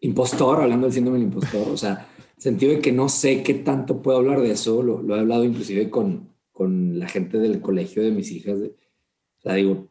impostor, 0.00 0.62
hablando 0.62 0.86
del 0.86 0.94
síndrome 0.94 1.18
del 1.18 1.28
impostor, 1.28 1.68
o 1.68 1.76
sea, 1.76 2.08
sentido 2.36 2.72
de 2.72 2.80
que 2.80 2.92
no 2.92 3.08
sé 3.08 3.42
qué 3.42 3.54
tanto 3.54 4.02
puedo 4.02 4.18
hablar 4.18 4.40
de 4.40 4.50
eso, 4.50 4.82
lo, 4.82 5.14
he 5.14 5.20
hablado 5.20 5.44
inclusive 5.44 5.88
con, 5.88 6.34
con, 6.52 6.98
la 6.98 7.08
gente 7.08 7.38
del 7.38 7.60
colegio 7.60 8.02
de 8.02 8.10
mis 8.10 8.32
hijas. 8.32 8.58
o 8.58 9.40
sea, 9.40 9.54
digo, 9.54 9.88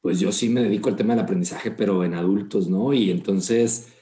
pues 0.00 0.20
yo 0.20 0.32
sí 0.32 0.48
me 0.48 0.62
dedico 0.62 0.88
al 0.88 0.96
tema 0.96 1.14
del 1.14 1.24
aprendizaje, 1.24 1.70
pero 1.70 2.04
en 2.04 2.14
adultos, 2.14 2.68
¿no? 2.68 2.92
Y 2.92 3.10
entonces 3.10 3.92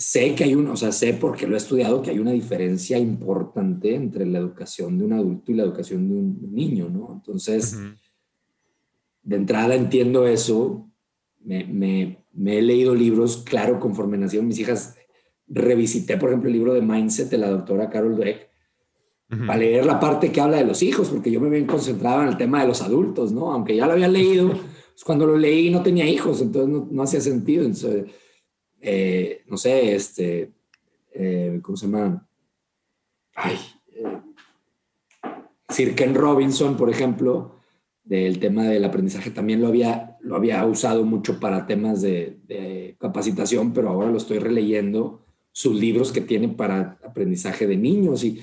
sé 0.00 0.34
que 0.34 0.44
hay 0.44 0.54
un, 0.54 0.66
o 0.68 0.76
sea, 0.76 0.92
sé 0.92 1.12
porque 1.12 1.46
lo 1.46 1.54
he 1.54 1.58
estudiado, 1.58 2.00
que 2.00 2.10
hay 2.10 2.18
una 2.18 2.32
diferencia 2.32 2.98
importante 2.98 3.94
entre 3.94 4.24
la 4.24 4.38
educación 4.38 4.98
de 4.98 5.04
un 5.04 5.12
adulto 5.12 5.52
y 5.52 5.56
la 5.56 5.64
educación 5.64 6.08
de 6.08 6.14
un 6.14 6.54
niño, 6.54 6.88
¿no? 6.88 7.12
Entonces, 7.12 7.78
de 9.22 9.36
entrada 9.36 9.74
entiendo 9.74 10.26
eso, 10.26 10.90
me, 11.40 11.64
me, 11.64 12.24
me, 12.32 12.58
he 12.58 12.62
leído 12.62 12.94
libros, 12.94 13.44
claro, 13.44 13.78
conforme 13.78 14.16
nacieron 14.16 14.48
mis 14.48 14.58
hijas, 14.58 14.96
revisité, 15.46 16.16
por 16.16 16.30
ejemplo, 16.30 16.48
el 16.48 16.54
libro 16.54 16.72
de 16.72 16.80
Mindset 16.80 17.28
de 17.28 17.38
la 17.38 17.50
doctora 17.50 17.90
Carol 17.90 18.16
Dweck 18.16 18.48
para 19.46 19.58
leer 19.58 19.86
la 19.86 20.00
parte 20.00 20.32
que 20.32 20.40
habla 20.40 20.56
de 20.56 20.64
los 20.64 20.82
hijos, 20.82 21.10
porque 21.10 21.30
yo 21.30 21.40
me 21.40 21.48
había 21.48 21.66
concentrado 21.66 22.22
en 22.22 22.28
el 22.28 22.36
tema 22.36 22.62
de 22.62 22.66
los 22.66 22.82
adultos, 22.82 23.32
¿no? 23.32 23.52
Aunque 23.52 23.76
ya 23.76 23.86
lo 23.86 23.92
había 23.92 24.08
leído, 24.08 24.48
pues 24.48 25.04
cuando 25.04 25.26
lo 25.26 25.36
leí 25.36 25.70
no 25.70 25.82
tenía 25.82 26.08
hijos, 26.08 26.40
entonces 26.40 26.88
no, 26.90 27.02
hacía 27.02 27.20
sentido. 27.20 27.64
Entonces, 27.64 28.06
eh, 28.80 29.42
no 29.46 29.56
sé, 29.56 29.94
este, 29.94 30.52
eh, 31.12 31.58
¿cómo 31.62 31.76
se 31.76 31.86
llama? 31.86 32.26
Ay, 33.34 33.56
eh, 33.94 34.20
Sir 35.68 35.94
Ken 35.94 36.14
Robinson, 36.14 36.76
por 36.76 36.90
ejemplo, 36.90 37.56
del 38.04 38.38
tema 38.38 38.64
del 38.64 38.84
aprendizaje, 38.84 39.30
también 39.30 39.60
lo 39.60 39.68
había, 39.68 40.16
lo 40.20 40.36
había 40.36 40.64
usado 40.66 41.04
mucho 41.04 41.38
para 41.38 41.66
temas 41.66 42.02
de, 42.02 42.38
de 42.46 42.96
capacitación, 42.98 43.72
pero 43.72 43.90
ahora 43.90 44.10
lo 44.10 44.16
estoy 44.16 44.38
releyendo 44.38 45.24
sus 45.52 45.74
libros 45.74 46.12
que 46.12 46.20
tiene 46.20 46.48
para 46.48 46.98
aprendizaje 47.04 47.66
de 47.66 47.76
niños. 47.76 48.24
¿Y 48.24 48.42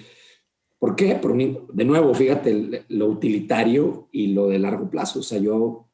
por 0.80 0.96
qué? 0.96 1.16
Por 1.16 1.36
de 1.36 1.86
nuevo, 1.86 2.14
fíjate, 2.14 2.86
lo 2.90 3.08
utilitario 3.08 4.08
y 4.12 4.28
lo 4.28 4.48
de 4.48 4.60
largo 4.60 4.90
plazo. 4.90 5.20
O 5.20 5.24
sea, 5.24 5.40
yo 5.40 5.88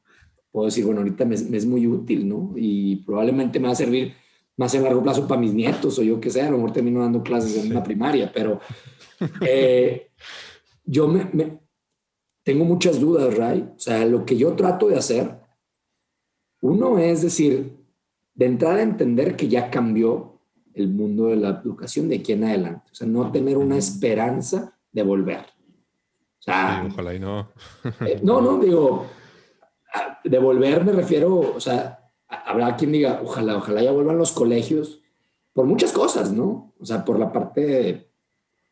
puedo 0.50 0.66
decir, 0.66 0.84
bueno, 0.84 1.00
ahorita 1.00 1.24
me, 1.24 1.34
es 1.34 1.66
muy 1.66 1.86
útil, 1.86 2.28
¿no? 2.28 2.52
Y 2.56 2.96
probablemente 2.96 3.58
me 3.58 3.66
va 3.66 3.72
a 3.72 3.76
servir 3.76 4.14
más 4.56 4.74
en 4.74 4.84
largo 4.84 5.02
plazo 5.02 5.26
para 5.26 5.40
mis 5.40 5.52
nietos 5.52 5.98
o 5.98 6.02
yo 6.02 6.20
que 6.20 6.30
sé, 6.30 6.42
a 6.42 6.50
lo 6.50 6.56
mejor 6.56 6.72
termino 6.72 7.00
dando 7.00 7.22
clases 7.22 7.56
en 7.62 7.70
una 7.70 7.82
primaria, 7.82 8.30
pero 8.32 8.60
eh, 9.40 10.10
yo 10.84 11.08
me, 11.08 11.60
tengo 12.44 12.64
muchas 12.64 13.00
dudas, 13.00 13.36
Ray. 13.36 13.68
O 13.74 13.78
sea, 13.78 14.04
lo 14.04 14.24
que 14.24 14.36
yo 14.36 14.54
trato 14.54 14.88
de 14.88 14.96
hacer, 14.96 15.40
uno 16.60 16.98
es 16.98 17.22
decir, 17.22 17.76
de 18.34 18.46
entrada 18.46 18.82
entender 18.82 19.36
que 19.36 19.48
ya 19.48 19.70
cambió 19.70 20.40
el 20.74 20.88
mundo 20.88 21.26
de 21.26 21.36
la 21.36 21.60
educación 21.64 22.08
de 22.08 22.16
aquí 22.16 22.32
en 22.32 22.44
adelante. 22.44 22.90
O 22.92 22.94
sea, 22.94 23.06
no 23.06 23.30
tener 23.32 23.56
una 23.56 23.76
esperanza 23.76 24.76
de 24.92 25.02
volver. 25.02 25.40
O 26.38 26.42
sea, 26.44 26.86
ojalá 26.86 27.14
y 27.14 27.18
no. 27.18 27.48
Eh, 28.00 28.20
no, 28.22 28.40
no, 28.40 28.58
digo, 28.58 29.06
de 30.22 30.38
volver 30.38 30.84
me 30.84 30.92
refiero, 30.92 31.38
o 31.38 31.60
sea, 31.60 32.03
habrá 32.34 32.76
quien 32.76 32.92
diga, 32.92 33.20
ojalá, 33.24 33.56
ojalá 33.56 33.82
ya 33.82 33.92
vuelvan 33.92 34.18
los 34.18 34.32
colegios 34.32 35.00
por 35.52 35.66
muchas 35.66 35.92
cosas, 35.92 36.32
¿no? 36.32 36.74
O 36.78 36.84
sea, 36.84 37.04
por 37.04 37.18
la 37.18 37.32
parte 37.32 38.08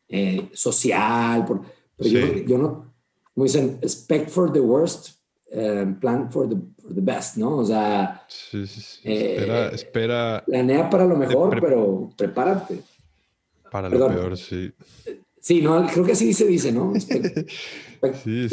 eh, 0.07 0.49
social, 0.53 1.45
por, 1.45 1.61
pero 1.95 2.09
yo, 2.09 2.33
yo, 2.45 2.57
no, 2.57 2.93
como 3.33 3.45
dicen, 3.45 3.79
expect 3.81 4.29
for 4.29 4.51
the 4.51 4.59
worst, 4.59 5.19
um, 5.51 5.99
plan 5.99 6.31
for 6.31 6.49
the 6.49 6.57
the 6.89 7.01
best, 7.01 7.37
¿no? 7.37 7.57
O 7.57 7.65
sea, 7.65 8.23
sí, 8.27 8.67
sí, 8.67 8.99
eh, 9.03 9.35
espera, 9.37 9.69
espera. 9.69 10.43
Planea 10.45 10.89
para 10.89 11.05
lo 11.05 11.15
mejor, 11.15 11.59
pero 11.61 12.09
prepárate. 12.17 12.79
Para 13.71 13.89
lo 13.89 14.07
peor, 14.07 14.37
sí. 14.37 14.71
Sí, 15.43 15.61
no, 15.61 15.85
creo 15.87 16.05
que 16.05 16.13
así 16.13 16.31
se 16.31 16.47
dice, 16.47 16.71
¿no? 16.71 16.93
sí, 18.23 18.47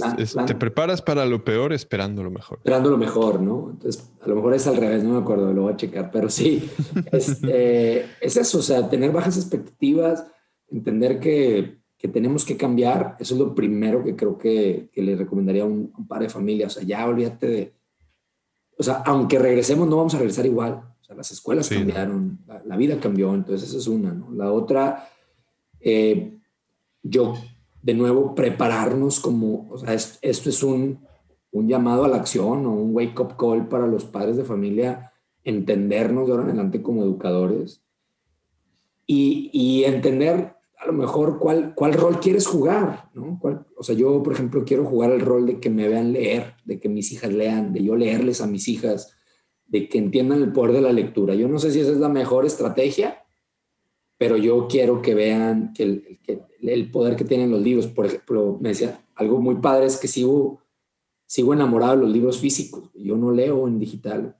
te 0.44 0.54
preparas 0.56 1.00
para 1.00 1.24
lo 1.24 1.44
peor 1.44 1.72
esperando 1.72 2.24
lo 2.24 2.32
mejor. 2.32 2.58
Esperando 2.58 2.90
lo 2.90 2.98
mejor, 2.98 3.40
¿no? 3.40 3.68
Entonces, 3.70 4.10
a 4.20 4.28
lo 4.28 4.34
mejor 4.34 4.54
es 4.54 4.66
al 4.66 4.76
revés, 4.76 5.04
no 5.04 5.12
me 5.12 5.20
acuerdo, 5.20 5.52
lo 5.52 5.62
voy 5.62 5.72
a 5.72 5.76
checar, 5.76 6.10
pero 6.10 6.28
sí, 6.28 6.68
este, 7.12 8.06
es 8.20 8.36
eso, 8.36 8.58
o 8.58 8.62
sea, 8.62 8.90
tener 8.90 9.12
bajas 9.12 9.36
expectativas, 9.36 10.26
entender 10.68 11.20
que, 11.20 11.78
que, 11.96 12.08
tenemos 12.08 12.44
que 12.44 12.56
cambiar, 12.56 13.16
eso 13.20 13.34
es 13.34 13.40
lo 13.40 13.54
primero 13.54 14.02
que 14.02 14.16
creo 14.16 14.36
que, 14.36 14.90
que 14.92 15.00
le 15.00 15.14
recomendaría 15.14 15.62
a 15.62 15.66
un, 15.66 15.92
un 15.96 16.08
par 16.08 16.22
de 16.22 16.28
familias, 16.28 16.76
o 16.76 16.80
sea, 16.80 16.88
ya 16.88 17.06
olvídate 17.06 17.46
de 17.46 17.80
o 18.80 18.82
sea, 18.82 19.02
aunque 19.04 19.38
regresemos, 19.38 19.86
no 19.86 19.98
vamos 19.98 20.14
a 20.14 20.18
regresar 20.18 20.46
igual. 20.46 20.82
O 21.00 21.04
sea, 21.04 21.14
las 21.14 21.30
escuelas 21.30 21.68
cambiaron, 21.68 22.38
la, 22.64 22.76
vida 22.78 22.98
cambió, 22.98 23.34
entonces 23.34 23.68
esa 23.68 23.78
es 23.78 23.86
una, 23.86 24.10
¿no? 24.14 24.32
La 24.32 24.50
otra, 24.50 25.06
eh, 25.78 26.39
yo, 27.02 27.34
de 27.82 27.94
nuevo, 27.94 28.34
prepararnos 28.34 29.20
como, 29.20 29.68
o 29.70 29.78
sea, 29.78 29.94
esto 29.94 30.50
es 30.50 30.62
un, 30.62 31.00
un 31.52 31.68
llamado 31.68 32.04
a 32.04 32.08
la 32.08 32.16
acción 32.16 32.66
o 32.66 32.72
un 32.72 32.94
wake-up 32.94 33.36
call 33.36 33.68
para 33.68 33.86
los 33.86 34.04
padres 34.04 34.36
de 34.36 34.44
familia, 34.44 35.12
entendernos 35.44 36.26
de 36.26 36.32
ahora 36.32 36.44
en 36.44 36.50
adelante 36.50 36.82
como 36.82 37.02
educadores 37.02 37.82
y, 39.06 39.50
y 39.52 39.84
entender 39.84 40.54
a 40.80 40.86
lo 40.86 40.92
mejor 40.94 41.38
cuál, 41.38 41.74
cuál 41.74 41.92
rol 41.92 42.20
quieres 42.20 42.46
jugar, 42.46 43.10
¿no? 43.12 43.38
o 43.76 43.82
sea, 43.82 43.94
yo, 43.94 44.22
por 44.22 44.32
ejemplo, 44.32 44.64
quiero 44.64 44.84
jugar 44.86 45.10
el 45.10 45.20
rol 45.20 45.46
de 45.46 45.60
que 45.60 45.68
me 45.68 45.88
vean 45.88 46.12
leer, 46.12 46.54
de 46.64 46.80
que 46.80 46.88
mis 46.88 47.12
hijas 47.12 47.32
lean, 47.32 47.72
de 47.74 47.84
yo 47.84 47.96
leerles 47.96 48.40
a 48.40 48.46
mis 48.46 48.66
hijas, 48.66 49.14
de 49.66 49.88
que 49.88 49.98
entiendan 49.98 50.42
el 50.42 50.52
poder 50.52 50.72
de 50.72 50.80
la 50.80 50.92
lectura. 50.92 51.34
Yo 51.34 51.48
no 51.48 51.58
sé 51.58 51.70
si 51.70 51.80
esa 51.80 51.92
es 51.92 51.98
la 51.98 52.08
mejor 52.08 52.46
estrategia, 52.46 53.19
pero 54.20 54.36
yo 54.36 54.68
quiero 54.68 55.00
que 55.00 55.14
vean 55.14 55.72
que 55.72 56.18
el, 56.60 56.90
poder 56.90 57.16
que 57.16 57.24
tienen 57.24 57.50
los 57.50 57.62
libros. 57.62 57.86
Por 57.86 58.04
ejemplo, 58.04 58.58
me 58.60 58.68
decía, 58.68 59.00
algo 59.14 59.40
muy 59.40 59.54
padre 59.54 59.86
es 59.86 59.96
que 59.96 60.08
sigo, 60.08 60.60
sigo 61.24 61.54
enamorado 61.54 61.96
de 61.96 62.02
los 62.02 62.10
libros 62.10 62.38
físicos. 62.38 62.90
Yo 62.92 63.16
no 63.16 63.30
leo 63.30 63.66
en 63.66 63.78
digital. 63.78 64.36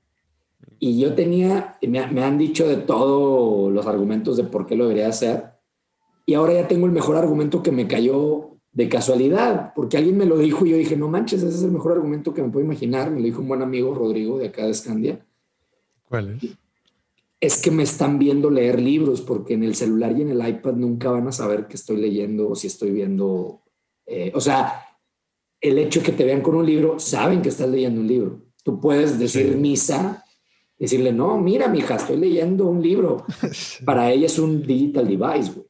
Y 0.79 1.01
yo 1.01 1.15
tenía, 1.15 1.79
me, 1.81 2.07
me 2.09 2.23
han 2.23 2.37
dicho 2.37 2.69
de 2.69 2.77
todos 2.77 3.73
los 3.73 3.87
argumentos 3.87 4.37
de 4.37 4.45
por 4.45 4.67
qué 4.67 4.77
lo 4.77 4.85
debería 4.85 5.09
hacer 5.09 5.51
y 6.27 6.35
ahora 6.35 6.53
ya 6.53 6.69
tengo 6.69 6.85
el 6.85 6.93
mejor 6.93 7.17
argumento 7.17 7.63
que 7.63 7.73
me 7.73 7.89
cayó 7.89 8.51
de 8.73 8.87
casualidad, 8.91 9.73
porque 9.75 9.97
alguien 9.97 10.19
me 10.19 10.27
lo 10.27 10.37
dijo 10.37 10.67
y 10.67 10.73
yo 10.73 10.77
dije, 10.77 10.95
no 10.95 11.09
manches, 11.09 11.43
ese 11.43 11.57
es 11.57 11.63
el 11.63 11.73
mejor 11.73 11.93
argumento 11.93 12.35
que 12.35 12.43
me 12.43 12.51
puedo 12.51 12.67
imaginar. 12.67 13.11
Me 13.11 13.21
lo 13.21 13.25
dijo 13.25 13.41
un 13.41 13.49
buen 13.49 13.63
amigo, 13.63 13.95
Rodrigo, 13.95 14.39
de 14.39 14.49
acá 14.49 14.67
de 14.67 14.73
Escandia. 14.73 15.27
¿Cuál 16.05 16.37
es? 16.37 16.60
Es 17.41 17.61
que 17.61 17.71
me 17.71 17.83
están 17.83 18.19
viendo 18.19 18.51
leer 18.51 18.81
libros, 18.81 19.23
porque 19.23 19.55
en 19.55 19.65
el 19.65 19.75
celular 19.75 20.17
y 20.17 20.23
en 20.23 20.31
el 20.31 20.47
iPad 20.47 20.75
nunca 20.75 21.11
van 21.11 21.27
a 21.27 21.33
saber 21.33 21.67
que 21.67 21.77
estoy 21.77 21.97
leyendo 21.97 22.51
o 22.51 22.55
si 22.55 22.67
estoy 22.67 22.91
viendo. 22.91 23.63
Eh, 24.07 24.31
o 24.35 24.41
sea, 24.41 24.85
el 25.61 25.79
hecho 25.79 26.01
de 26.01 26.07
que 26.07 26.13
te 26.13 26.25
vean 26.25 26.43
con 26.43 26.55
un 26.55 26.67
libro, 26.67 26.99
saben 26.99 27.43
que 27.43 27.49
estás 27.49 27.69
leyendo 27.69 28.01
un 28.01 28.07
libro. 28.07 28.43
Tú 28.63 28.81
puedes 28.81 29.19
decir 29.19 29.57
misa, 29.57 30.25
decirle, 30.79 31.13
no, 31.13 31.39
mira, 31.39 31.69
mija, 31.69 31.97
estoy 31.97 32.17
leyendo 32.17 32.67
un 32.67 32.83
libro. 32.83 33.25
Para 33.85 34.11
ella 34.11 34.27
es 34.27 34.39
un 34.39 34.63
digital 34.63 35.07
device, 35.07 35.53
güey. 35.53 35.67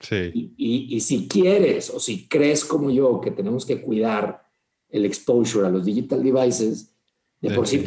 Sí. 0.00 0.54
Y, 0.56 0.96
y, 0.96 1.00
si 1.00 1.26
quieres 1.26 1.90
o 1.90 1.98
si 1.98 2.28
crees 2.28 2.64
como 2.64 2.88
yo 2.88 3.20
que 3.20 3.32
tenemos 3.32 3.66
que 3.66 3.82
cuidar 3.82 4.44
el 4.88 5.04
exposure 5.04 5.66
a 5.66 5.70
los 5.70 5.84
digital 5.84 6.22
devices, 6.22 6.94
de 7.40 7.50
por 7.52 7.66
sí 7.66 7.84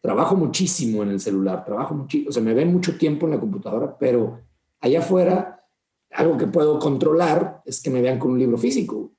trabajo 0.00 0.36
muchísimo 0.36 1.02
en 1.02 1.10
el 1.10 1.20
celular, 1.20 1.64
trabajo 1.64 1.94
muchísimo, 1.94 2.30
o 2.30 2.32
sea, 2.32 2.42
me 2.42 2.54
ven 2.54 2.72
mucho 2.72 2.96
tiempo 2.96 3.26
en 3.26 3.32
la 3.32 3.40
computadora, 3.40 3.96
pero 3.98 4.40
allá 4.80 5.00
afuera, 5.00 5.64
algo 6.10 6.36
que 6.36 6.46
puedo 6.46 6.78
controlar 6.78 7.62
es 7.64 7.82
que 7.82 7.90
me 7.90 8.02
vean 8.02 8.18
con 8.18 8.32
un 8.32 8.38
libro 8.38 8.58
físico 8.58 9.12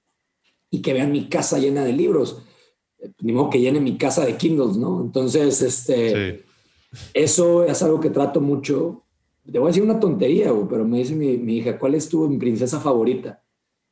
y 0.70 0.82
que 0.82 0.94
vean 0.94 1.12
mi 1.12 1.28
casa 1.28 1.60
llena 1.60 1.84
de 1.84 1.94
libros. 1.94 2.44
Ni 3.20 3.34
modo 3.34 3.50
que 3.50 3.60
llene 3.60 3.80
mi 3.80 3.98
casa 3.98 4.26
de 4.26 4.38
Kindles, 4.38 4.78
¿no? 4.78 5.02
Entonces, 5.02 5.62
este, 5.62 6.46
eso 7.14 7.64
es 7.66 7.84
algo 7.84 8.00
que 8.00 8.10
trato 8.10 8.40
mucho. 8.40 9.04
Te 9.52 9.60
voy 9.60 9.68
a 9.68 9.70
decir 9.70 9.84
una 9.84 10.00
tontería, 10.00 10.52
güey, 10.52 10.68
pero 10.70 10.86
me 10.86 11.00
dice 11.00 11.14
mi, 11.16 11.38
mi, 11.38 11.58
hija, 11.58 11.78
¿cuál 11.78 11.96
es 11.96 12.08
tu 12.08 12.38
princesa 12.40 12.80
favorita? 12.80 13.44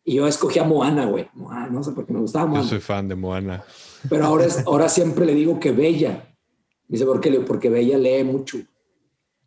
Y 0.03 0.15
yo 0.15 0.27
escogí 0.27 0.59
a 0.59 0.63
Moana, 0.63 1.05
güey. 1.05 1.27
Moana, 1.33 1.67
no 1.67 1.83
sé 1.83 1.91
por 1.91 2.05
qué 2.05 2.13
me 2.13 2.21
gustaba 2.21 2.45
Moana. 2.45 2.63
Yo 2.63 2.69
soy 2.69 2.79
fan 2.79 3.07
de 3.07 3.15
Moana. 3.15 3.63
Pero 4.09 4.25
ahora, 4.25 4.45
es, 4.45 4.63
ahora 4.65 4.89
siempre 4.89 5.25
le 5.25 5.35
digo 5.35 5.59
que 5.59 5.71
Bella. 5.71 6.35
Dice, 6.87 7.05
¿por 7.05 7.21
qué? 7.21 7.31
Porque 7.41 7.69
Bella 7.69 7.97
lee 7.97 8.23
mucho. 8.23 8.57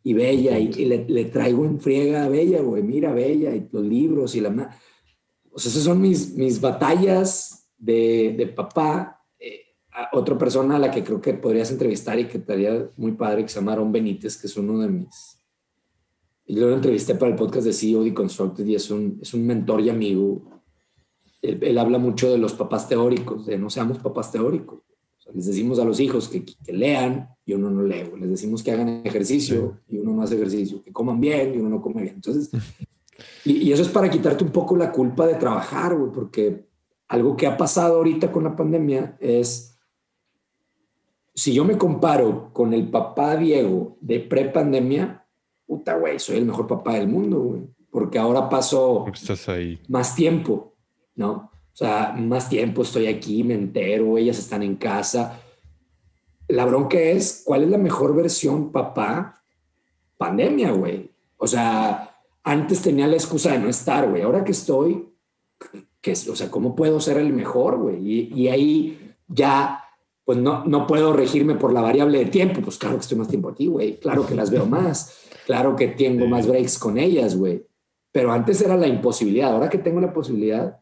Y 0.03 0.13
Bella, 0.13 0.57
y, 0.59 0.85
le, 0.85 1.05
le, 1.07 1.25
traigo 1.25 1.65
en 1.65 1.79
friega 1.79 2.25
a 2.25 2.29
Bella, 2.29 2.61
güey. 2.61 2.83
Mira, 2.83 3.13
Bella, 3.13 3.55
y 3.55 3.67
los 3.71 3.83
libros 3.83 4.35
y 4.35 4.41
la... 4.41 4.49
O 5.51 5.59
sea, 5.59 5.71
esas 5.71 5.83
son 5.83 5.99
mis, 6.01 6.35
mis 6.35 6.61
batallas 6.61 7.69
de, 7.77 8.35
de 8.37 8.47
papá. 8.47 9.21
Eh, 9.39 9.61
otra 10.13 10.37
persona 10.37 10.75
a 10.75 10.79
la 10.79 10.91
que 10.91 11.03
creo 11.03 11.21
que 11.21 11.33
podrías 11.33 11.71
entrevistar 11.71 12.19
y 12.19 12.27
que 12.27 12.37
estaría 12.37 12.89
muy 12.97 13.13
padre, 13.13 13.43
que 13.43 13.49
se 13.49 13.59
llama 13.59 13.73
Aaron 13.73 13.91
Benítez, 13.91 14.37
que 14.37 14.47
es 14.47 14.57
uno 14.57 14.79
de 14.79 14.89
mis... 14.89 15.39
Yo 16.47 16.69
lo 16.69 16.75
entrevisté 16.75 17.15
para 17.15 17.31
el 17.31 17.37
podcast 17.37 17.65
de 17.65 17.73
CEO 17.73 18.03
Deconstructed 18.03 18.65
y 18.67 18.75
es 18.75 18.91
un, 18.91 19.17
es 19.19 19.33
un 19.33 19.47
mentor 19.47 19.81
y 19.81 19.89
amigo 19.89 20.54
él, 21.45 21.77
habla 21.77 21.97
mucho 21.97 22.31
de 22.31 22.37
los 22.37 22.53
papás 22.53 22.87
teóricos, 22.87 23.45
de 23.45 23.57
no 23.57 23.69
seamos 23.69 23.99
papás 23.99 24.31
teóricos. 24.31 24.79
les 25.33 25.45
decimos 25.45 25.79
a 25.79 25.85
los 25.85 25.99
hijos 25.99 26.29
que, 26.29 26.45
lean 26.71 27.29
y 27.45 27.53
uno 27.53 27.69
no 27.69 27.83
lee, 27.83 28.09
les 28.19 28.29
decimos 28.29 28.63
que 28.63 28.71
hagan 28.71 29.01
ejercicio 29.03 29.81
y 29.87 29.97
uno 29.97 30.13
no 30.13 30.23
hace 30.23 30.35
ejercicio, 30.35 30.83
que 30.83 30.91
coman 30.91 31.19
bien 31.19 31.53
y 31.55 31.57
uno 31.57 31.69
no 31.69 31.81
come 31.81 32.01
bien. 32.01 32.15
Entonces, 32.15 32.49
y, 33.43 33.71
eso 33.71 33.81
es 33.81 33.89
para 33.89 34.09
quitarte 34.09 34.43
un 34.43 34.51
poco 34.51 34.75
la 34.75 34.91
culpa 34.91 35.27
de 35.27 35.35
trabajar, 35.35 35.95
güey, 35.95 36.11
porque 36.11 36.65
algo 37.07 37.35
que 37.35 37.47
ha 37.47 37.57
pasado 37.57 37.97
ahorita 37.97 38.31
con 38.31 38.43
la 38.43 38.55
pandemia 38.55 39.17
es, 39.19 39.77
si 41.33 41.53
yo 41.53 41.65
me 41.65 41.77
comparo 41.77 42.51
con 42.53 42.73
el 42.73 42.89
papá 42.89 43.35
Diego 43.35 43.97
de 44.01 44.19
pre-pandemia, 44.19 45.25
puta, 45.65 45.95
güey, 45.97 46.19
soy 46.19 46.37
el 46.37 46.45
mejor 46.45 46.67
papá 46.67 46.95
del 46.95 47.07
mundo, 47.07 47.39
güey, 47.39 47.61
porque 47.89 48.17
ahora 48.17 48.49
paso 48.49 49.05
más 49.87 50.15
tiempo 50.15 50.74
¿no? 51.15 51.51
O 51.75 51.77
sea, 51.77 52.15
más 52.17 52.47
tiempo 52.47 52.83
estoy 52.83 53.07
aquí, 53.07 53.43
me 53.43 53.53
entero, 53.53 54.17
ellas 54.17 54.39
están 54.39 54.63
en 54.63 54.77
casa. 54.77 55.41
La 56.47 56.65
bronca 56.65 56.97
es, 56.97 57.43
¿cuál 57.45 57.63
es 57.63 57.69
la 57.69 57.77
mejor 57.77 58.15
versión, 58.15 58.71
papá? 58.71 59.43
Pandemia, 60.17 60.71
güey. 60.71 61.11
O 61.37 61.47
sea, 61.47 62.15
antes 62.43 62.81
tenía 62.81 63.07
la 63.07 63.15
excusa 63.15 63.51
de 63.51 63.59
no 63.59 63.67
estar, 63.67 64.09
güey. 64.09 64.21
Ahora 64.21 64.43
que 64.43 64.53
estoy, 64.53 65.09
que, 65.99 66.11
o 66.11 66.35
sea, 66.35 66.49
¿cómo 66.49 66.75
puedo 66.75 67.01
ser 67.01 67.17
el 67.17 67.33
mejor, 67.33 67.77
güey? 67.77 67.97
Y, 68.09 68.33
y, 68.33 68.47
ahí 68.47 69.15
ya, 69.27 69.83
pues 70.23 70.37
no, 70.37 70.63
no 70.63 70.87
puedo 70.87 71.11
regirme 71.11 71.55
por 71.55 71.73
la 71.73 71.81
variable 71.81 72.19
de 72.19 72.25
tiempo. 72.27 72.61
Pues 72.61 72.77
claro 72.77 72.95
que 72.95 73.01
estoy 73.01 73.17
más 73.17 73.27
tiempo 73.27 73.49
aquí, 73.49 73.67
güey. 73.67 73.99
Claro 73.99 74.25
que 74.25 74.35
las 74.35 74.49
veo 74.49 74.65
más. 74.65 75.13
Claro 75.45 75.75
que 75.75 75.89
tengo 75.89 76.25
más 76.27 76.47
breaks 76.47 76.79
con 76.79 76.97
ellas, 76.97 77.35
güey. 77.35 77.65
Pero 78.13 78.31
antes 78.31 78.61
era 78.61 78.77
la 78.77 78.87
imposibilidad. 78.87 79.51
Ahora 79.51 79.69
que 79.69 79.79
tengo 79.79 79.99
la 79.99 80.13
posibilidad, 80.13 80.79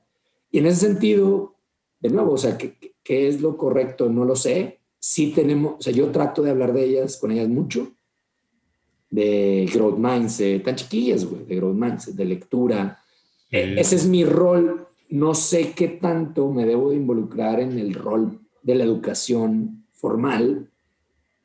y 0.54 0.60
en 0.60 0.68
ese 0.68 0.86
sentido, 0.86 1.56
de 2.00 2.10
nuevo, 2.10 2.34
o 2.34 2.38
sea, 2.38 2.60
¿qué, 2.60 2.76
qué 3.04 3.28
es 3.28 3.42
lo 3.42 3.58
correcto? 3.58 4.08
No 4.08 4.24
lo 4.24 4.36
sé. 4.36 4.82
Sí 5.00 5.32
tenemos, 5.32 5.78
o 5.80 5.82
sea, 5.82 5.92
yo 5.92 6.12
trato 6.12 6.44
de 6.44 6.52
hablar 6.52 6.74
de 6.74 6.86
ellas, 6.86 7.18
con 7.18 7.32
ellas 7.32 7.50
mucho, 7.50 7.92
de 9.10 9.68
growth 9.74 9.98
mindset, 9.98 10.64
tan 10.64 10.76
chiquillas, 10.76 11.26
güey, 11.26 11.44
de 11.46 11.56
growth 11.56 11.76
mindset, 11.76 12.14
de 12.14 12.26
lectura. 12.26 13.04
E, 13.50 13.80
ese 13.80 13.96
es 13.96 14.06
mi 14.06 14.24
rol. 14.26 14.88
No 15.10 15.34
sé 15.34 15.72
qué 15.72 15.88
tanto 15.88 16.52
me 16.52 16.68
debo 16.68 16.92
de 16.92 16.98
involucrar 16.98 17.60
en 17.60 17.80
el 17.80 17.96
rol 17.96 18.40
de 18.62 18.76
la 18.76 18.84
educación 18.84 19.88
formal. 19.92 20.70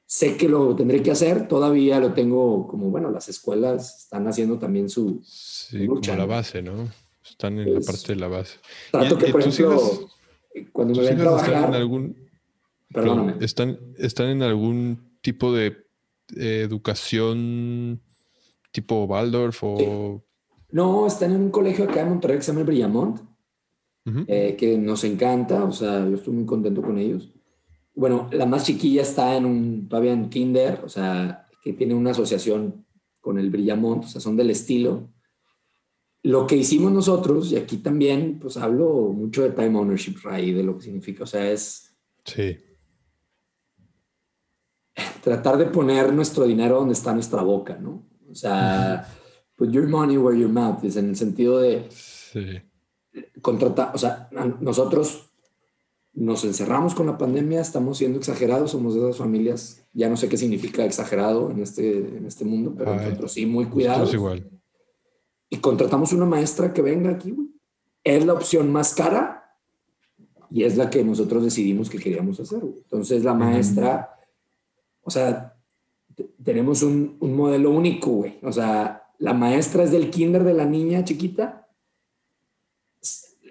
Sé 0.05 0.37
que 0.37 0.51
lo 0.51 0.77
tendré 0.77 1.03
que 1.03 1.13
hacer, 1.13 1.49
todavía 1.49 1.99
lo 1.99 2.13
tengo 2.13 2.69
como, 2.69 2.91
bueno, 2.91 3.11
las 3.11 3.31
escuelas 3.31 4.03
están 4.03 4.29
haciendo 4.29 4.59
también 4.59 4.91
su, 4.91 5.23
sí, 5.25 5.79
lucha. 5.87 6.13
Como 6.13 6.27
la 6.27 6.35
base, 6.37 6.61
¿no? 6.61 7.08
Están 7.31 7.59
en 7.59 7.75
la 7.75 7.81
parte 7.81 8.15
de 8.15 8.17
la 8.17 8.29
base. 8.29 8.59
Trato 8.91 9.19
que, 9.19 9.27
por 9.29 9.41
ejemplo, 9.43 10.11
cuando 10.73 10.95
me 10.95 11.07
ven 11.07 11.19
trabajar... 11.19 11.55
Están 11.55 11.69
en 11.69 11.75
algún, 11.75 12.29
Perdóname. 12.93 13.35
Están, 13.41 13.79
están 13.99 14.29
en 14.29 14.43
algún 14.43 15.19
tipo 15.21 15.53
de 15.53 15.77
eh, 16.37 16.63
educación 16.63 18.01
tipo 18.71 19.05
Waldorf 19.05 19.63
o... 19.63 20.25
No, 20.71 21.07
están 21.07 21.33
en 21.33 21.41
un 21.43 21.51
colegio 21.51 21.85
acá 21.85 22.03
en 22.03 22.11
Monterrey 22.11 22.37
que 22.37 22.43
se 22.43 22.53
llama 22.53 22.61
el 22.61 22.67
Brillamont, 22.67 23.21
eh, 24.27 24.55
que 24.59 24.77
nos 24.77 25.05
encanta, 25.05 25.65
o 25.65 25.73
sea, 25.73 26.07
yo 26.07 26.17
estoy 26.17 26.35
muy 26.35 26.45
contento 26.47 26.83
con 26.83 26.99
ellos. 26.99 27.31
Bueno, 27.95 28.29
la 28.33 28.47
más 28.47 28.65
chiquilla 28.65 29.03
está 29.03 29.37
en 29.37 29.47
un, 29.47 29.89
todavía 29.89 30.13
en 30.13 30.29
kinder, 30.29 30.81
o 30.85 30.89
sea, 30.89 31.47
que 31.63 31.73
tiene 31.73 31.95
una 31.95 32.11
asociación 32.11 32.87
con 33.21 33.39
el 33.39 33.51
Brillamont, 33.51 34.05
o 34.05 34.09
sea, 34.09 34.21
son 34.21 34.37
del 34.37 34.51
estilo. 34.51 35.09
Lo 36.25 36.47
que 36.47 36.57
hicimos 36.57 36.93
nosotros, 36.93 37.53
y 37.53 37.57
aquí 37.57 37.79
también, 37.79 38.39
pues 38.41 38.57
hablo 38.57 39.13
mucho 39.13 39.43
de 39.43 39.51
time 39.51 39.79
ownership, 39.79 40.17
Ray, 40.23 40.53
de 40.53 40.65
lo 40.65 40.77
que 40.77 40.85
significa, 40.85 41.25
o 41.25 41.27
sea, 41.27 41.51
es... 41.51 41.97
Sí. 42.25 42.59
Tratar 45.23 45.57
de 45.59 45.67
poner 45.67 46.13
nuestro 46.13 46.45
dinero 46.45 46.77
donde 46.77 46.95
está 46.95 47.13
nuestra 47.13 47.43
boca, 47.43 47.77
¿no? 47.77 48.05
O 48.29 48.35
sea, 48.35 49.09
put 49.55 49.71
your 49.71 49.89
money 49.89 50.17
where 50.17 50.39
your 50.39 50.51
mouth 50.51 50.83
is, 50.83 50.97
en 50.97 51.11
el 51.11 51.17
sentido 51.17 51.59
de... 51.59 51.87
Sí. 51.91 52.63
Contratar, 53.41 53.93
o 53.95 53.99
sea, 53.99 54.29
nosotros 54.61 55.31
nos 56.13 56.45
encerramos 56.45 56.95
con 56.95 57.07
la 57.07 57.17
pandemia, 57.17 57.61
estamos 57.61 57.99
siendo 57.99 58.19
exagerados, 58.19 58.73
somos 58.73 58.95
de 58.95 59.01
esas 59.01 59.17
familias, 59.17 59.87
ya 59.93 60.09
no 60.09 60.17
sé 60.17 60.29
qué 60.29 60.37
significa 60.37 60.85
exagerado 60.85 61.51
en 61.51 61.63
este, 61.63 61.97
en 61.97 62.27
este 62.27 62.45
mundo, 62.45 62.75
pero 62.77 62.97
nosotros 62.97 63.33
sí, 63.33 63.47
muy 63.47 63.67
cuidados. 63.67 64.13
igual 64.13 64.51
y 65.51 65.59
contratamos 65.59 66.13
una 66.13 66.27
maestra 66.27 66.73
que 66.73 66.83
venga 66.83 67.11
aquí, 67.11 67.35
Es 68.05 68.25
la 68.25 68.35
opción 68.35 68.71
más 68.73 68.95
cara 68.95 69.57
y 70.51 70.65
es 70.65 70.77
la 70.77 70.89
que 70.89 71.05
nosotros 71.05 71.45
decidimos 71.45 71.91
que 71.91 71.99
queríamos 71.99 72.41
hacer. 72.41 72.63
Entonces 72.63 73.25
la 73.25 73.35
maestra, 73.35 74.17
o 75.03 75.11
sea, 75.11 75.55
tenemos 76.43 76.83
un, 76.83 77.17
un, 77.21 77.35
modelo 77.35 77.71
único, 77.71 78.11
güey. 78.11 78.39
O 78.43 78.53
sea, 78.53 79.05
la 79.19 79.35
maestra 79.35 79.85
es 79.85 79.91
del 79.91 80.11
kinder 80.11 80.45
de 80.45 80.55
la 80.55 80.65
niña 80.65 81.05
chiquita. 81.05 81.69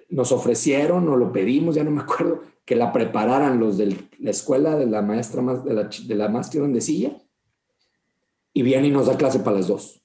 Nos 0.10 0.32
ofrecieron 0.32 1.08
o 1.10 1.18
lo 1.18 1.32
pedimos, 1.32 1.76
ya 1.76 1.84
no 1.84 1.92
me 1.92 2.02
acuerdo, 2.02 2.42
que 2.66 2.76
la 2.76 2.92
prepararan 2.92 3.60
los 3.60 3.78
de 3.78 3.96
la 4.20 4.32
escuela 4.32 4.76
de 4.76 4.88
la 4.88 5.02
maestra 5.02 5.42
más, 5.42 5.64
de 5.64 5.74
la, 5.74 5.84
de 5.84 6.16
la 6.16 6.30
más 6.30 6.50
silla 6.50 7.18
y 8.54 8.64
viene 8.64 8.88
y 8.88 8.92
nos 8.92 9.06
da 9.06 9.18
clase 9.18 9.40
para 9.40 9.58
las 9.58 9.68
dos. 9.68 10.02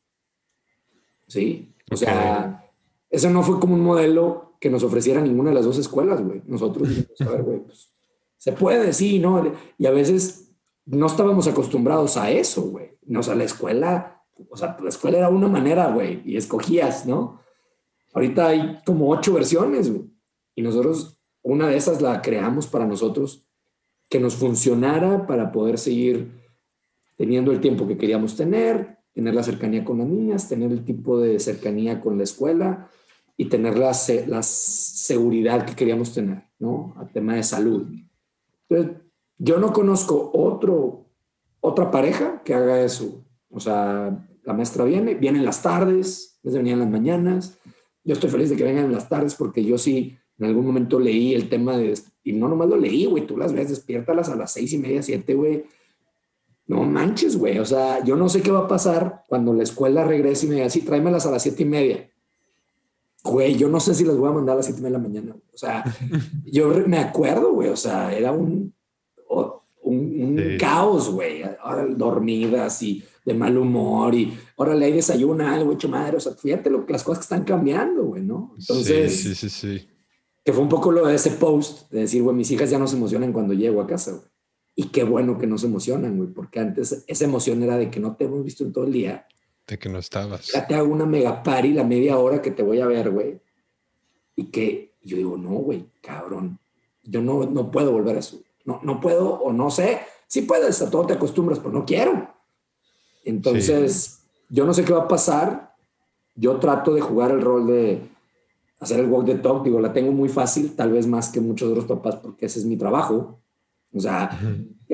¿Sí? 1.26 1.71
O 1.92 1.96
sea, 1.96 2.70
eso 3.10 3.30
no 3.30 3.42
fue 3.42 3.60
como 3.60 3.74
un 3.74 3.80
modelo 3.80 4.54
que 4.60 4.70
nos 4.70 4.82
ofreciera 4.82 5.20
ninguna 5.20 5.50
de 5.50 5.56
las 5.56 5.64
dos 5.64 5.78
escuelas, 5.78 6.22
güey. 6.22 6.42
Nosotros 6.46 6.88
a 7.20 7.28
ver, 7.28 7.42
güey, 7.42 7.58
pues 7.60 7.92
se 8.38 8.52
puede, 8.52 8.92
sí, 8.92 9.18
¿no? 9.18 9.52
Y 9.78 9.86
a 9.86 9.90
veces 9.90 10.52
no 10.84 11.06
estábamos 11.06 11.46
acostumbrados 11.46 12.16
a 12.16 12.30
eso, 12.30 12.62
güey. 12.62 12.98
O 13.14 13.22
sea, 13.22 13.34
la 13.34 13.44
escuela, 13.44 14.24
o 14.48 14.56
sea, 14.56 14.76
la 14.82 14.88
escuela 14.88 15.18
era 15.18 15.28
una 15.28 15.48
manera, 15.48 15.88
güey, 15.92 16.22
y 16.24 16.36
escogías, 16.36 17.06
¿no? 17.06 17.40
Ahorita 18.14 18.48
hay 18.48 18.80
como 18.84 19.10
ocho 19.10 19.34
versiones, 19.34 19.90
güey. 19.90 20.10
Y 20.54 20.62
nosotros, 20.62 21.20
una 21.42 21.68
de 21.68 21.76
esas 21.76 22.02
la 22.02 22.20
creamos 22.20 22.66
para 22.66 22.86
nosotros, 22.86 23.46
que 24.08 24.20
nos 24.20 24.34
funcionara 24.34 25.26
para 25.26 25.52
poder 25.52 25.78
seguir 25.78 26.40
teniendo 27.16 27.52
el 27.52 27.60
tiempo 27.60 27.86
que 27.86 27.96
queríamos 27.96 28.36
tener, 28.36 28.98
tener 29.14 29.34
la 29.34 29.42
cercanía 29.42 29.84
con 29.84 29.98
las 29.98 30.08
niñas, 30.08 30.48
tener 30.48 30.72
el 30.72 30.84
tipo 30.84 31.20
de 31.20 31.38
cercanía 31.38 32.00
con 32.00 32.16
la 32.16 32.24
escuela 32.24 32.88
y 33.36 33.46
tener 33.46 33.78
la, 33.78 33.92
la 34.26 34.42
seguridad 34.42 35.66
que 35.66 35.74
queríamos 35.74 36.14
tener, 36.14 36.44
¿no? 36.58 36.94
A 36.98 37.06
tema 37.06 37.34
de 37.34 37.42
salud. 37.42 37.86
Entonces, 38.68 39.02
yo 39.38 39.58
no 39.58 39.72
conozco 39.72 40.30
otro, 40.34 41.06
otra 41.60 41.90
pareja 41.90 42.42
que 42.44 42.54
haga 42.54 42.82
eso. 42.82 43.24
O 43.50 43.60
sea, 43.60 44.26
la 44.44 44.52
maestra 44.52 44.84
viene, 44.84 45.14
viene 45.14 45.38
en 45.38 45.44
las 45.44 45.62
tardes, 45.62 46.38
desde 46.42 46.58
venía 46.58 46.74
en 46.74 46.80
las 46.80 46.90
mañanas. 46.90 47.58
Yo 48.04 48.14
estoy 48.14 48.30
feliz 48.30 48.50
de 48.50 48.56
que 48.56 48.64
vengan 48.64 48.86
en 48.86 48.92
las 48.92 49.08
tardes 49.08 49.34
porque 49.34 49.64
yo 49.64 49.78
sí 49.78 50.16
en 50.38 50.46
algún 50.46 50.66
momento 50.66 50.98
leí 50.98 51.34
el 51.34 51.48
tema 51.48 51.76
de, 51.76 51.94
y 52.24 52.32
no 52.32 52.48
nomás 52.48 52.68
lo 52.68 52.76
leí, 52.76 53.06
güey, 53.06 53.26
tú 53.26 53.36
las 53.36 53.52
ves, 53.52 53.68
despiértalas 53.68 54.28
a 54.28 54.36
las 54.36 54.52
seis 54.52 54.72
y 54.72 54.78
media, 54.78 55.02
siete, 55.02 55.34
güey. 55.34 55.64
No 56.72 56.84
manches, 56.84 57.36
güey. 57.36 57.58
O 57.58 57.66
sea, 57.66 58.02
yo 58.02 58.16
no 58.16 58.30
sé 58.30 58.40
qué 58.40 58.50
va 58.50 58.60
a 58.60 58.68
pasar 58.68 59.24
cuando 59.28 59.52
la 59.52 59.62
escuela 59.62 60.04
regrese 60.04 60.46
y 60.46 60.48
me 60.48 60.54
diga, 60.54 60.70
sí, 60.70 60.80
tráemelas 60.80 61.26
a 61.26 61.30
las 61.30 61.42
siete 61.42 61.64
y 61.64 61.66
media. 61.66 62.10
Güey, 63.24 63.56
yo 63.56 63.68
no 63.68 63.78
sé 63.78 63.94
si 63.94 64.06
las 64.06 64.16
voy 64.16 64.30
a 64.30 64.32
mandar 64.32 64.54
a 64.54 64.56
las 64.56 64.66
siete 64.66 64.80
y 64.80 64.82
media 64.82 64.96
de 64.96 65.02
la 65.02 65.08
mañana. 65.08 65.36
O 65.52 65.56
sea, 65.58 65.84
yo 66.46 66.72
me 66.86 66.98
acuerdo, 66.98 67.52
güey. 67.52 67.68
O 67.68 67.76
sea, 67.76 68.10
era 68.16 68.32
un, 68.32 68.72
un, 69.82 70.56
caos, 70.58 71.10
güey. 71.10 71.42
Ahora 71.62 71.84
dormidas 71.86 72.82
y 72.82 73.04
de 73.24 73.34
mal 73.34 73.56
humor 73.56 74.14
y 74.14 74.36
ahora 74.56 74.74
le 74.74 74.86
hay 74.86 74.92
desayuna 74.92 75.54
algo 75.54 75.72
hecho 75.72 75.90
madre. 75.90 76.16
O 76.16 76.20
sea, 76.20 76.32
fíjate 76.32 76.70
lo, 76.70 76.86
las 76.88 77.04
cosas 77.04 77.18
que 77.18 77.34
están 77.34 77.44
cambiando, 77.44 78.04
güey, 78.04 78.22
¿no? 78.22 78.54
Entonces, 78.58 79.14
sí, 79.14 79.34
sí, 79.34 79.50
sí, 79.50 79.88
Que 80.42 80.54
fue 80.54 80.62
un 80.62 80.70
poco 80.70 80.90
lo 80.90 81.06
de 81.06 81.16
ese 81.16 81.32
post 81.32 81.92
de 81.92 82.00
decir, 82.00 82.22
güey, 82.22 82.34
mis 82.34 82.50
hijas 82.50 82.70
ya 82.70 82.78
no 82.78 82.86
se 82.86 82.96
emocionan 82.96 83.30
cuando 83.30 83.52
llego 83.52 83.82
a 83.82 83.86
casa, 83.86 84.12
güey. 84.12 84.31
Y 84.74 84.88
qué 84.88 85.04
bueno 85.04 85.36
que 85.36 85.46
no 85.46 85.58
se 85.58 85.66
emocionan, 85.66 86.16
güey, 86.16 86.30
porque 86.30 86.60
antes 86.60 87.04
esa 87.06 87.24
emoción 87.24 87.62
era 87.62 87.76
de 87.76 87.90
que 87.90 88.00
no 88.00 88.16
te 88.16 88.24
hemos 88.24 88.42
visto 88.42 88.64
en 88.64 88.72
todo 88.72 88.84
el 88.84 88.92
día. 88.92 89.26
De 89.66 89.78
que 89.78 89.88
no 89.88 89.98
estabas. 89.98 90.48
Ya 90.52 90.66
te 90.66 90.74
hago 90.74 90.90
una 90.90 91.04
mega 91.04 91.42
party 91.42 91.74
la 91.74 91.84
media 91.84 92.18
hora 92.18 92.40
que 92.40 92.50
te 92.50 92.62
voy 92.62 92.80
a 92.80 92.86
ver, 92.86 93.10
güey. 93.10 93.40
Y 94.34 94.46
que 94.46 94.94
yo 95.02 95.16
digo, 95.16 95.36
no, 95.36 95.50
güey, 95.50 95.86
cabrón. 96.00 96.58
Yo 97.02 97.20
no, 97.20 97.44
no 97.44 97.70
puedo 97.70 97.92
volver 97.92 98.16
a 98.16 98.20
eso. 98.20 98.40
No, 98.64 98.80
no 98.82 99.00
puedo 99.00 99.34
o 99.34 99.52
no 99.52 99.70
sé. 99.70 100.00
Sí 100.26 100.42
puedes, 100.42 100.80
a 100.80 100.90
todo 100.90 101.06
te 101.06 101.14
acostumbras, 101.14 101.58
pero 101.58 101.72
no 101.72 101.84
quiero. 101.84 102.34
Entonces, 103.24 104.22
yo 104.48 104.64
no 104.64 104.72
sé 104.72 104.84
qué 104.84 104.94
va 104.94 105.02
a 105.02 105.08
pasar. 105.08 105.74
Yo 106.34 106.56
trato 106.56 106.94
de 106.94 107.02
jugar 107.02 107.30
el 107.30 107.42
rol 107.42 107.66
de 107.66 108.08
hacer 108.80 109.00
el 109.00 109.06
walk 109.06 109.26
the 109.26 109.34
talk. 109.34 109.62
Digo, 109.62 109.80
la 109.80 109.92
tengo 109.92 110.12
muy 110.12 110.30
fácil, 110.30 110.74
tal 110.74 110.92
vez 110.92 111.06
más 111.06 111.28
que 111.28 111.40
muchos 111.40 111.70
otros 111.70 111.84
papás, 111.84 112.16
porque 112.16 112.46
ese 112.46 112.60
es 112.60 112.64
mi 112.64 112.78
trabajo 112.78 113.41
o 113.94 114.00
sea, 114.00 114.38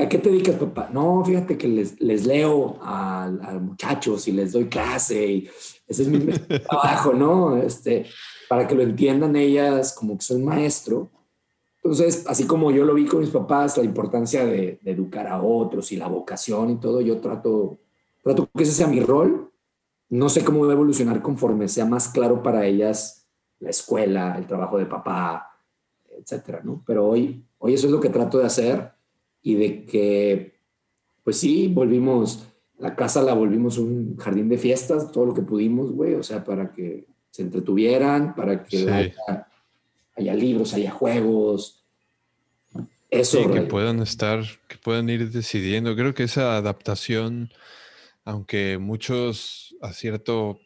¿a 0.01 0.09
qué 0.09 0.18
te 0.18 0.30
dedicas, 0.30 0.57
papá? 0.57 0.90
No, 0.92 1.24
fíjate 1.24 1.57
que 1.57 1.68
les, 1.68 2.01
les 2.01 2.26
leo 2.26 2.78
a, 2.82 3.24
a, 3.24 3.59
muchachos 3.59 4.26
y 4.26 4.32
les 4.32 4.53
doy 4.53 4.68
clase 4.68 5.26
y 5.26 5.51
ese 5.86 6.03
es 6.03 6.09
mi 6.09 6.18
trabajo, 6.68 7.12
¿no? 7.12 7.57
Este, 7.57 8.07
para 8.49 8.66
que 8.66 8.74
lo 8.74 8.82
entiendan 8.82 9.36
ellas 9.36 9.92
como 9.92 10.16
que 10.18 10.24
soy 10.24 10.42
maestro. 10.42 11.11
Entonces, 11.76 12.24
así 12.26 12.44
como 12.44 12.72
yo 12.72 12.84
lo 12.84 12.94
vi 12.94 13.07
con 13.07 13.20
mis 13.20 13.30
papás, 13.30 13.76
la 13.78 13.84
importancia 13.84 14.44
de, 14.44 14.80
de, 14.82 14.90
educar 14.90 15.28
a 15.28 15.40
otros 15.40 15.92
y 15.92 15.96
la 15.96 16.09
vocación 16.09 16.70
y 16.70 16.76
todo, 16.76 17.01
yo 17.01 17.18
trato, 17.18 17.78
trato 18.22 18.49
que 18.57 18.64
ese 18.64 18.72
sea 18.72 18.88
mi 18.88 19.01
rol. 19.01 19.51
No 20.11 20.28
sé 20.28 20.44
cómo 20.44 20.64
va 20.64 20.70
a 20.70 20.72
evolucionar 20.72 21.22
conforme 21.22 21.68
sea 21.68 21.84
más 21.84 22.09
claro 22.09 22.42
para 22.42 22.66
ellas 22.66 23.28
la 23.61 23.70
escuela, 23.70 24.36
el 24.38 24.46
trabajo 24.46 24.78
de 24.78 24.86
papá, 24.86 25.49
etcétera, 26.21 26.61
¿no? 26.64 26.83
Pero 26.87 27.09
hoy, 27.09 27.45
hoy 27.59 27.75
eso 27.75 27.87
es 27.87 27.93
lo 27.93 28.01
que 28.01 28.09
trato 28.09 28.39
de 28.39 28.47
hacer 28.47 28.91
y 29.43 29.55
de 29.55 29.85
que, 29.85 30.59
pues 31.25 31.39
sí, 31.39 31.69
volvimos, 31.69 32.49
la 32.79 32.95
casa 32.95 33.23
la 33.23 33.35
volvimos 33.35 33.79
un 33.79 34.16
jardín 34.16 34.49
de 34.49 34.59
fiestas, 34.59 35.11
todo 35.12 35.27
lo 35.27 35.35
que 35.35 35.43
pudimos, 35.43 35.93
güey, 35.93 36.14
o 36.14 36.23
sea, 36.23 36.45
para 36.45 36.73
que 36.73 37.07
se 37.31 37.43
entretuvieran, 37.43 38.35
para 38.35 38.64
que 38.64 39.12
haya, 40.16 40.35
libros, 40.35 40.75
haya 40.75 40.91
juegos. 40.91 41.85
Eso. 43.11 43.43
Sí, 43.43 43.49
que 43.51 43.62
puedan 43.62 44.01
estar, 44.01 44.43
que 44.69 44.77
puedan 44.77 45.09
ir 45.09 45.31
decidiendo. 45.31 45.95
Creo 45.95 46.14
que 46.14 46.25
esa 46.25 46.57
adaptación, 46.57 47.51
aunque 48.25 48.79
muchos 48.79 49.77
acierto 49.81 50.61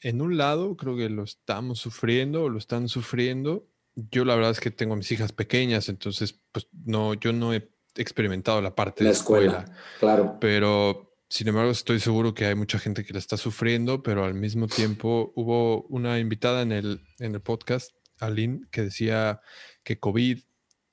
en 0.00 0.20
un 0.20 0.36
lado, 0.36 0.76
creo 0.76 0.96
que 0.96 1.08
lo 1.08 1.24
estamos 1.24 1.78
sufriendo, 1.78 2.48
lo 2.48 2.58
están 2.58 2.88
sufriendo, 2.88 3.66
yo 3.96 4.24
la 4.24 4.36
verdad 4.36 4.52
es 4.52 4.60
que 4.60 4.70
tengo 4.70 4.94
a 4.94 4.96
mis 4.96 5.10
hijas 5.10 5.32
pequeñas, 5.32 5.88
entonces 5.88 6.38
pues 6.52 6.68
no, 6.84 7.14
yo 7.14 7.32
no 7.32 7.54
he 7.54 7.68
experimentado 7.96 8.60
la 8.60 8.74
parte 8.74 9.02
de 9.02 9.10
la 9.10 9.16
escuela, 9.16 9.64
claro. 9.98 10.36
Pero 10.40 11.14
sin 11.28 11.48
embargo 11.48 11.70
estoy 11.70 11.98
seguro 11.98 12.34
que 12.34 12.44
hay 12.44 12.54
mucha 12.54 12.78
gente 12.78 13.04
que 13.04 13.14
la 13.14 13.18
está 13.18 13.36
sufriendo, 13.36 14.02
pero 14.02 14.24
al 14.24 14.34
mismo 14.34 14.68
tiempo 14.68 15.32
hubo 15.34 15.82
una 15.84 16.18
invitada 16.18 16.62
en 16.62 16.72
el, 16.72 17.00
en 17.18 17.34
el 17.34 17.40
podcast, 17.40 17.92
Aline, 18.20 18.66
que 18.70 18.82
decía 18.82 19.40
que 19.82 19.98
COVID, 19.98 20.40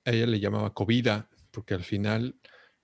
a 0.06 0.12
ella 0.12 0.28
le 0.28 0.40
llamaba 0.40 0.74
COVID, 0.74 1.10
porque 1.52 1.74
al 1.74 1.84
final 1.84 2.36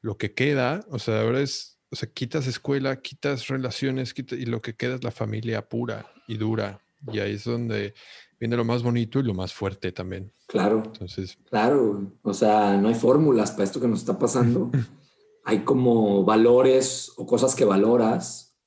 lo 0.02 0.18
que 0.18 0.34
queda, 0.34 0.86
o 0.90 1.00
sea, 1.00 1.22
ahora 1.22 1.42
es, 1.42 1.80
o 1.92 1.96
sea, 1.96 2.10
quitas 2.12 2.48
escuela, 2.48 3.02
quitas 3.02 3.48
relaciones, 3.48 4.14
y 4.16 4.46
lo 4.46 4.62
que 4.62 4.76
queda 4.76 4.96
es 4.96 5.04
la 5.04 5.12
familia 5.12 5.68
pura 5.68 6.12
y 6.28 6.38
dura. 6.38 6.82
Y 7.12 7.20
ahí 7.20 7.34
es 7.34 7.46
donde 7.46 7.94
viene 8.40 8.56
lo 8.56 8.66
más 8.66 8.84
bonito 8.84 9.20
y 9.20 9.24
lo 9.24 9.34
más 9.34 9.54
fuerte 9.54 9.92
también. 9.92 10.32
Claro. 10.48 10.84
Entonces. 10.86 11.38
Claro. 11.50 12.12
O 12.22 12.34
sea, 12.34 12.78
no 12.78 12.88
hay 12.88 12.96
fórmulas 12.96 13.52
para 13.52 13.66
esto 13.66 13.82
que 13.82 13.88
nos 13.88 14.00
está 14.00 14.18
pasando. 14.18 14.72
hay 15.44 15.60
como 15.60 16.24
valores 16.24 17.12
o 17.18 17.26
cosas 17.26 17.56
que 17.56 17.66
valoras 17.66 18.58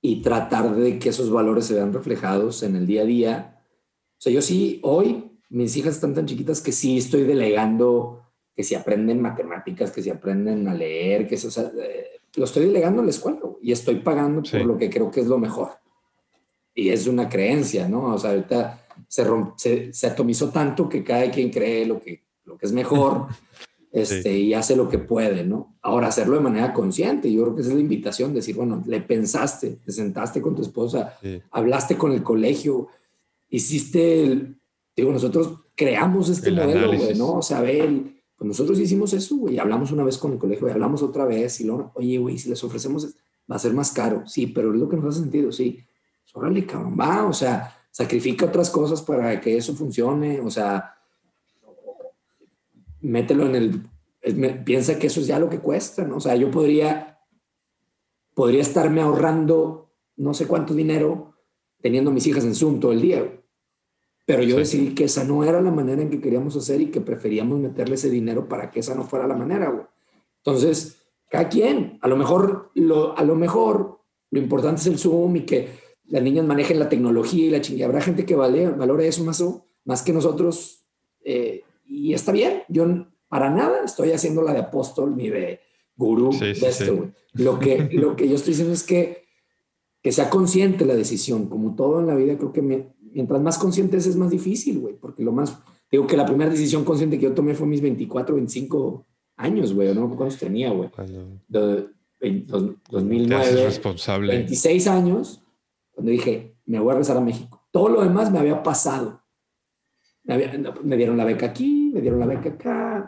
y 0.00 0.22
tratar 0.22 0.74
de 0.74 0.98
que 0.98 1.08
esos 1.08 1.30
valores 1.30 1.66
se 1.66 1.74
vean 1.74 1.92
reflejados 1.92 2.62
en 2.62 2.76
el 2.76 2.86
día 2.86 3.02
a 3.02 3.06
día. 3.06 3.62
O 4.12 4.20
sea, 4.20 4.32
yo 4.32 4.42
sí, 4.42 4.80
hoy 4.82 5.38
mis 5.48 5.76
hijas 5.76 5.94
están 5.94 6.14
tan 6.14 6.26
chiquitas 6.26 6.60
que 6.60 6.72
sí 6.72 6.98
estoy 6.98 7.22
delegando 7.22 8.22
que 8.54 8.62
si 8.62 8.74
aprenden 8.74 9.20
matemáticas, 9.20 9.90
que 9.90 10.02
si 10.02 10.10
aprenden 10.10 10.68
a 10.68 10.74
leer, 10.74 11.26
que 11.26 11.34
eso, 11.34 11.48
o 11.48 11.50
sea, 11.50 11.72
eh, 11.80 12.20
lo 12.36 12.44
estoy 12.44 12.66
delegando 12.66 13.00
en 13.00 13.06
la 13.06 13.10
escuela 13.10 13.40
y 13.60 13.72
estoy 13.72 13.96
pagando 13.96 14.42
por 14.42 14.64
lo 14.64 14.78
que 14.78 14.90
creo 14.90 15.10
que 15.10 15.20
es 15.20 15.26
lo 15.26 15.38
mejor. 15.38 15.70
Y 16.74 16.90
es 16.90 17.06
una 17.06 17.28
creencia, 17.28 17.88
¿no? 17.88 18.14
O 18.14 18.18
sea, 18.18 18.30
ahorita 18.30 18.83
se, 19.08 19.92
se, 19.92 20.06
atomizó 20.06 20.50
tanto 20.50 20.88
que 20.88 21.04
cada 21.04 21.30
quien 21.30 21.50
cree 21.50 21.86
lo 21.86 22.00
que, 22.00 22.24
lo 22.44 22.56
que 22.56 22.66
es 22.66 22.72
mejor 22.72 23.26
este, 23.92 24.36
y 24.36 24.54
hace 24.54 24.74
lo 24.74 24.88
que 24.88 24.98
puede, 24.98 25.44
¿no? 25.44 25.76
Ahora, 25.80 26.08
hacerlo 26.08 26.34
de 26.34 26.42
manera 26.42 26.72
consciente, 26.72 27.32
yo 27.32 27.42
creo 27.42 27.54
que 27.54 27.60
esa 27.60 27.70
es 27.70 27.76
la 27.76 27.80
invitación, 27.80 28.34
decir, 28.34 28.56
bueno, 28.56 28.82
le 28.86 29.00
pensaste, 29.00 29.78
te 29.84 29.92
sentaste 29.92 30.42
con 30.42 30.56
tu 30.56 30.62
esposa, 30.62 31.16
hablaste 31.52 31.96
con 31.96 32.12
el 32.12 32.22
colegio, 32.22 32.88
hiciste, 33.50 34.24
el, 34.24 34.58
digo, 34.96 35.12
nosotros 35.12 35.60
creamos 35.76 36.28
este 36.28 36.50
modelo, 36.50 36.92
¿no? 37.16 37.34
O 37.34 37.42
sea, 37.42 37.60
ver, 37.60 37.88
pues 38.36 38.48
nosotros 38.48 38.80
hicimos 38.80 39.12
eso, 39.12 39.36
güey, 39.36 39.58
hablamos 39.58 39.92
una 39.92 40.02
vez 40.02 40.18
con 40.18 40.32
el 40.32 40.38
colegio, 40.38 40.66
y 40.66 40.72
hablamos 40.72 41.02
otra 41.02 41.24
vez, 41.24 41.60
y 41.60 41.64
luego, 41.64 41.92
oye, 41.94 42.18
güey, 42.18 42.36
si 42.36 42.48
les 42.48 42.64
ofrecemos, 42.64 43.14
va 43.50 43.56
a 43.56 43.60
ser 43.60 43.74
más 43.74 43.92
caro, 43.92 44.26
sí, 44.26 44.48
pero 44.48 44.74
es 44.74 44.80
lo 44.80 44.88
que 44.88 44.96
nos 44.96 45.06
hace 45.06 45.20
sentido, 45.20 45.52
sí. 45.52 45.78
Órale, 46.32 46.66
cabrón, 46.66 46.96
va, 46.98 47.26
o 47.26 47.32
sea, 47.32 47.72
sacrifica 47.94 48.46
otras 48.46 48.70
cosas 48.70 49.02
para 49.02 49.40
que 49.40 49.56
eso 49.56 49.72
funcione, 49.72 50.40
o 50.40 50.50
sea, 50.50 50.96
mételo 53.02 53.46
en 53.46 53.54
el, 53.54 54.64
piensa 54.64 54.98
que 54.98 55.06
eso 55.06 55.20
es 55.20 55.28
ya 55.28 55.38
lo 55.38 55.48
que 55.48 55.60
cuesta, 55.60 56.02
¿no? 56.02 56.16
O 56.16 56.20
sea, 56.20 56.34
yo 56.34 56.50
podría, 56.50 57.20
podría 58.34 58.62
estarme 58.62 59.00
ahorrando 59.00 59.92
no 60.16 60.34
sé 60.34 60.48
cuánto 60.48 60.74
dinero 60.74 61.36
teniendo 61.80 62.10
mis 62.10 62.26
hijas 62.26 62.42
en 62.42 62.56
Zoom 62.56 62.80
todo 62.80 62.90
el 62.90 63.00
día, 63.00 63.40
pero 64.26 64.42
yo 64.42 64.56
decidí 64.56 64.92
que 64.92 65.04
esa 65.04 65.22
no 65.22 65.44
era 65.44 65.60
la 65.60 65.70
manera 65.70 66.02
en 66.02 66.10
que 66.10 66.20
queríamos 66.20 66.56
hacer 66.56 66.80
y 66.80 66.90
que 66.90 67.00
preferíamos 67.00 67.60
meterle 67.60 67.94
ese 67.94 68.10
dinero 68.10 68.48
para 68.48 68.72
que 68.72 68.80
esa 68.80 68.96
no 68.96 69.04
fuera 69.04 69.28
la 69.28 69.36
manera, 69.36 69.68
güey. 69.70 69.86
Entonces, 70.38 71.00
cada 71.30 71.48
quien, 71.48 72.00
a 72.02 72.08
lo 72.08 72.16
mejor, 72.16 72.72
lo, 72.74 73.16
a 73.16 73.22
lo 73.22 73.36
mejor, 73.36 74.00
lo 74.32 74.40
importante 74.40 74.80
es 74.80 74.88
el 74.88 74.98
Zoom 74.98 75.36
y 75.36 75.42
que 75.42 75.83
las 76.08 76.22
niñas 76.22 76.44
manejen 76.44 76.78
la 76.78 76.88
tecnología 76.88 77.46
y 77.46 77.50
la 77.50 77.60
chingada. 77.60 77.90
Habrá 77.90 78.00
gente 78.00 78.26
que 78.26 78.34
vale, 78.34 78.68
valora 78.68 79.04
eso 79.04 79.24
más, 79.24 79.42
más 79.84 80.02
que 80.02 80.12
nosotros 80.12 80.84
eh, 81.24 81.62
y 81.86 82.12
está 82.12 82.32
bien. 82.32 82.62
Yo 82.68 83.06
para 83.28 83.50
nada 83.50 83.84
estoy 83.84 84.12
haciendo 84.12 84.42
la 84.42 84.52
de 84.52 84.60
apóstol 84.60 85.16
ni 85.16 85.28
de 85.28 85.60
gurú 85.96 86.30
de 86.38 86.52
esto. 86.52 87.10
Lo, 87.32 87.58
que, 87.58 87.78
lo 87.92 88.16
que 88.16 88.28
yo 88.28 88.36
estoy 88.36 88.52
diciendo 88.52 88.74
es 88.74 88.82
que, 88.82 89.24
que 90.02 90.12
sea 90.12 90.30
consciente 90.30 90.84
la 90.84 90.94
decisión. 90.94 91.48
Como 91.48 91.74
todo 91.74 92.00
en 92.00 92.06
la 92.06 92.14
vida, 92.14 92.36
creo 92.36 92.52
que 92.52 92.62
mientras 92.62 93.40
más 93.40 93.58
consciente 93.58 93.96
es, 93.96 94.06
es 94.06 94.16
más 94.16 94.30
difícil, 94.30 94.80
güey, 94.80 94.94
porque 94.94 95.22
lo 95.22 95.32
más... 95.32 95.58
Digo 95.90 96.06
que 96.06 96.16
la 96.16 96.26
primera 96.26 96.50
decisión 96.50 96.84
consciente 96.84 97.18
que 97.18 97.24
yo 97.24 97.34
tomé 97.34 97.54
fue 97.54 97.66
mis 97.66 97.80
24, 97.80 98.34
25 98.34 99.06
años, 99.36 99.72
güey, 99.72 99.94
¿no? 99.94 100.14
¿Cuántos 100.16 100.38
tenía, 100.38 100.70
güey? 100.70 100.90
2009. 101.48 103.64
responsable. 103.64 104.34
26 104.34 104.86
años 104.88 105.43
cuando 105.94 106.10
dije, 106.10 106.56
me 106.66 106.80
voy 106.80 106.90
a 106.90 106.94
regresar 106.94 107.16
a 107.16 107.20
México. 107.20 107.66
Todo 107.70 107.88
lo 107.88 108.02
demás 108.02 108.30
me 108.30 108.38
había 108.38 108.62
pasado. 108.62 109.22
Me, 110.24 110.96
dieron 110.96 111.16
la 111.16 111.24
beca 111.24 111.46
aquí, 111.46 111.90
me 111.92 112.00
dieron 112.00 112.18
la 112.18 112.26
beca 112.26 112.48
acá, 112.50 113.06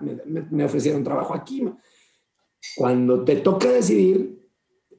me, 0.51 0.65
ofrecieron 0.65 1.03
trabajo 1.03 1.35
aquí. 1.35 1.67
Cuando 2.77 3.25
te 3.25 3.37
toca 3.37 3.71
decidir, 3.71 4.39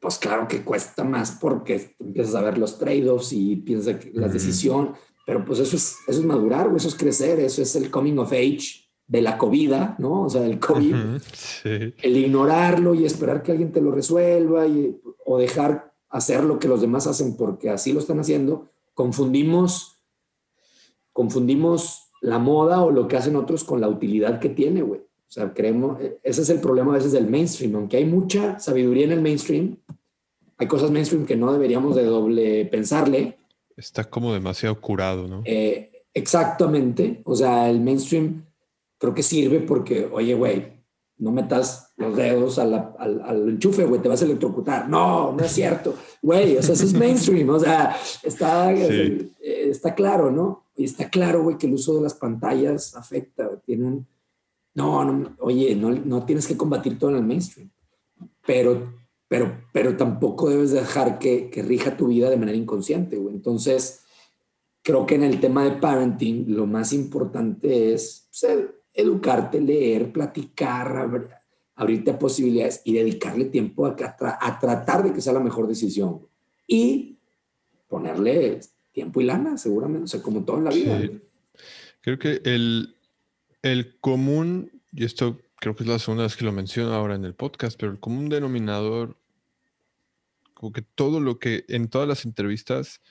pues 0.01 0.17
claro 0.17 0.47
que 0.47 0.63
cuesta 0.63 1.03
más 1.03 1.37
porque 1.39 1.95
empiezas 1.99 2.33
a 2.35 2.41
ver 2.41 2.57
los 2.57 2.79
trade-offs 2.79 3.33
y 3.33 3.57
piensas 3.57 3.97
que 3.97 4.11
la 4.13 4.27
decisión, 4.27 4.93
pero 5.27 5.45
pues 5.45 5.59
eso 5.59 5.75
es, 5.75 5.97
eso 6.07 6.19
es 6.19 6.25
madurar, 6.25 6.71
eso 6.75 6.87
es 6.87 6.95
crecer, 6.95 7.39
eso 7.39 7.61
es 7.61 7.75
el 7.75 7.91
coming 7.91 8.17
of 8.17 8.31
age 8.31 8.87
de 9.05 9.21
la 9.21 9.37
COVID, 9.37 9.73
¿no? 9.99 10.23
O 10.23 10.29
sea, 10.29 10.45
el 10.45 10.59
COVID, 10.59 10.95
el 11.63 12.17
ignorarlo 12.17 12.95
y 12.95 13.05
esperar 13.05 13.43
que 13.43 13.51
alguien 13.51 13.71
te 13.71 13.81
lo 13.81 13.91
resuelva 13.91 14.65
y, 14.67 14.99
o 15.25 15.37
dejar 15.37 15.93
hacer 16.09 16.43
lo 16.43 16.59
que 16.59 16.67
los 16.67 16.81
demás 16.81 17.07
hacen 17.07 17.35
porque 17.35 17.69
así 17.69 17.93
lo 17.93 17.99
están 17.99 18.19
haciendo, 18.19 18.69
confundimos, 18.93 19.99
confundimos 21.13 22.09
la 22.21 22.39
moda 22.39 22.81
o 22.81 22.91
lo 22.91 23.07
que 23.07 23.17
hacen 23.17 23.35
otros 23.35 23.63
con 23.63 23.81
la 23.81 23.89
utilidad 23.89 24.39
que 24.39 24.49
tiene, 24.49 24.81
güey. 24.81 25.01
O 25.01 25.29
sea, 25.31 25.53
creemos, 25.53 25.99
ese 26.23 26.41
es 26.41 26.49
el 26.49 26.61
problema 26.61 26.91
a 26.91 26.95
veces 26.95 27.11
del 27.11 27.27
mainstream, 27.27 27.75
aunque 27.75 27.97
hay 27.97 28.05
mucha 28.05 28.59
sabiduría 28.59 29.05
en 29.05 29.11
el 29.11 29.21
mainstream, 29.21 29.77
hay 30.57 30.67
cosas 30.67 30.89
mainstream 30.89 31.25
que 31.25 31.35
no 31.35 31.51
deberíamos 31.51 31.95
de 31.95 32.05
doble 32.05 32.65
pensarle. 32.65 33.37
Está 33.75 34.05
como 34.05 34.33
demasiado 34.33 34.79
curado, 34.79 35.27
¿no? 35.27 35.41
Eh, 35.45 36.05
exactamente, 36.13 37.21
o 37.25 37.35
sea, 37.35 37.69
el 37.69 37.81
mainstream 37.81 38.45
creo 38.97 39.13
que 39.13 39.21
sirve 39.21 39.59
porque, 39.59 40.09
oye, 40.11 40.33
güey, 40.33 40.76
no 41.19 41.31
metas 41.31 41.93
los 41.97 42.15
dedos 42.15 42.59
al, 42.59 42.95
al, 42.99 43.49
enchufe, 43.49 43.85
güey, 43.85 44.01
te 44.01 44.09
vas 44.09 44.21
a 44.21 44.25
electrocutar. 44.25 44.87
No, 44.87 45.33
no 45.33 45.43
es 45.43 45.51
cierto, 45.51 45.95
güey, 46.21 46.57
o 46.57 46.63
sea, 46.63 46.73
eso 46.73 46.85
es 46.85 46.93
mainstream, 46.97 47.49
o 47.49 47.59
sea, 47.59 47.95
está, 48.23 48.71
eh, 48.73 49.31
está 49.39 49.95
claro, 49.95 50.31
¿no? 50.31 50.65
Y 50.75 50.85
está 50.85 51.09
claro, 51.09 51.43
güey, 51.43 51.57
que 51.57 51.67
el 51.67 51.73
uso 51.73 51.95
de 51.95 52.01
las 52.01 52.13
pantallas 52.13 52.95
afecta, 52.95 53.49
tiene 53.65 53.85
un 53.85 54.07
no, 54.77 55.03
no, 55.03 55.35
oye, 55.39 55.75
no, 55.75 55.89
no 55.89 56.23
tienes 56.23 56.45
que 56.45 56.55
combatir 56.55 56.99
todo 56.99 57.09
en 57.09 57.15
el 57.15 57.23
mainstream, 57.23 57.71
pero, 58.45 58.93
pero, 59.27 59.63
pero 59.73 59.97
tampoco 59.97 60.51
debes 60.51 60.69
dejar 60.69 61.17
que, 61.17 61.49
que 61.49 61.63
rija 61.63 61.97
tu 61.97 62.09
vida 62.09 62.29
de 62.29 62.37
manera 62.37 62.55
inconsciente, 62.55 63.17
güey. 63.17 63.33
Entonces, 63.33 64.01
creo 64.83 65.07
que 65.07 65.15
en 65.15 65.23
el 65.23 65.39
tema 65.39 65.63
de 65.63 65.71
parenting, 65.71 66.55
lo 66.55 66.67
más 66.67 66.93
importante 66.93 67.91
es 67.91 68.27
pues, 68.29 68.69
educarte, 68.97 69.61
leer, 69.61 70.11
platicar, 70.11 71.29
abrirte 71.75 72.11
a 72.11 72.19
posibilidades 72.19 72.81
y 72.83 72.93
dedicarle 72.93 73.45
tiempo 73.45 73.85
a, 73.85 73.95
a, 74.41 74.59
tratar 74.59 75.03
de 75.03 75.13
que 75.13 75.21
sea 75.21 75.33
la 75.33 75.39
mejor 75.39 75.67
decisión. 75.67 76.27
Y 76.65 77.17
ponerle 77.87 78.59
tiempo 78.91 79.21
y 79.21 79.25
lana, 79.25 79.57
seguramente, 79.57 80.05
o 80.05 80.07
sea, 80.07 80.21
como 80.21 80.43
todo 80.43 80.57
en 80.57 80.63
la 80.63 80.71
vida. 80.71 80.99
Creo 82.01 82.17
que 82.17 82.41
el, 82.43 82.95
el 83.61 83.99
común, 83.99 84.71
y 84.91 85.05
esto 85.05 85.39
creo 85.59 85.75
que 85.75 85.83
es 85.83 85.89
la 85.89 85.99
segunda 85.99 86.23
vez 86.23 86.35
que 86.35 86.45
lo 86.45 86.51
menciono 86.51 86.93
ahora 86.93 87.15
en 87.15 87.23
el 87.23 87.35
podcast, 87.35 87.79
pero 87.79 87.91
el 87.91 87.99
común 87.99 88.29
denominador, 88.29 89.15
como 90.55 90.71
que 90.71 90.81
todo 90.81 91.19
lo 91.19 91.37
que 91.37 91.65
en 91.67 91.87
todas 91.87 92.07
las 92.07 92.25
entrevistas 92.25 93.01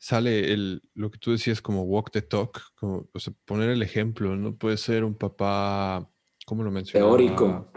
sale 0.00 0.52
el, 0.52 0.82
lo 0.94 1.12
que 1.12 1.18
tú 1.18 1.30
decías 1.30 1.62
como 1.62 1.84
walk 1.84 2.10
the 2.10 2.22
talk, 2.22 2.60
como 2.74 3.08
o 3.12 3.20
sea, 3.20 3.32
poner 3.44 3.70
el 3.70 3.82
ejemplo, 3.82 4.34
no 4.34 4.56
puede 4.56 4.76
ser 4.76 5.04
un 5.04 5.14
papá, 5.14 6.10
¿cómo 6.44 6.64
lo 6.64 6.72
mencionas? 6.72 7.06
Teórico. 7.06 7.70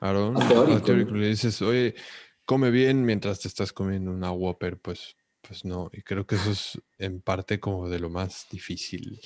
Aaron, 0.00 0.36
ah, 0.36 0.48
teórico. 0.48 0.82
teórico. 0.82 1.12
Le 1.12 1.28
dices, 1.28 1.62
oye, 1.62 1.94
come 2.44 2.70
bien 2.70 3.04
mientras 3.04 3.38
te 3.38 3.46
estás 3.46 3.72
comiendo 3.72 4.10
una 4.10 4.32
Whopper, 4.32 4.80
pues 4.80 5.14
pues 5.46 5.64
no, 5.64 5.90
y 5.92 6.02
creo 6.02 6.24
que 6.24 6.36
eso 6.36 6.52
es 6.52 6.80
en 6.98 7.20
parte 7.20 7.58
como 7.58 7.88
de 7.88 7.98
lo 7.98 8.08
más 8.08 8.46
difícil. 8.50 9.20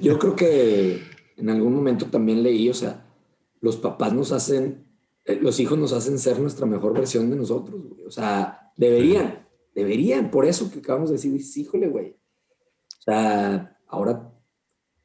yo 0.00 0.18
creo 0.18 0.36
que 0.36 1.00
en 1.36 1.50
algún 1.50 1.74
momento 1.74 2.06
también 2.06 2.42
leí, 2.42 2.68
o 2.68 2.74
sea, 2.74 3.06
los 3.60 3.76
papás 3.76 4.12
nos 4.12 4.32
hacen, 4.32 4.84
eh, 5.24 5.38
los 5.40 5.60
hijos 5.60 5.78
nos 5.78 5.92
hacen 5.92 6.18
ser 6.18 6.40
nuestra 6.40 6.66
mejor 6.66 6.92
versión 6.92 7.30
de 7.30 7.36
nosotros, 7.36 7.80
güey. 7.80 8.04
O 8.04 8.10
sea, 8.10 8.72
deberían, 8.76 9.46
deberían, 9.74 10.30
por 10.30 10.44
eso 10.44 10.70
que 10.70 10.80
acabamos 10.80 11.10
de 11.10 11.16
decir, 11.16 11.40
híjole, 11.56 11.88
güey. 11.88 12.16
O 12.98 13.02
sea, 13.02 13.76
ahora, 13.88 14.32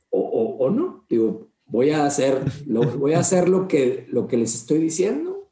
o, 0.09 0.19
o, 0.59 0.69
no, 0.69 1.05
digo, 1.09 1.47
voy 1.65 1.91
a 1.91 2.05
hacer, 2.05 2.41
lo, 2.65 2.81
voy 2.97 3.13
a 3.13 3.19
hacer 3.19 3.49
lo 3.49 3.67
que, 3.67 4.07
lo 4.09 4.27
que 4.27 4.37
les 4.37 4.53
estoy 4.55 4.79
diciendo, 4.79 5.49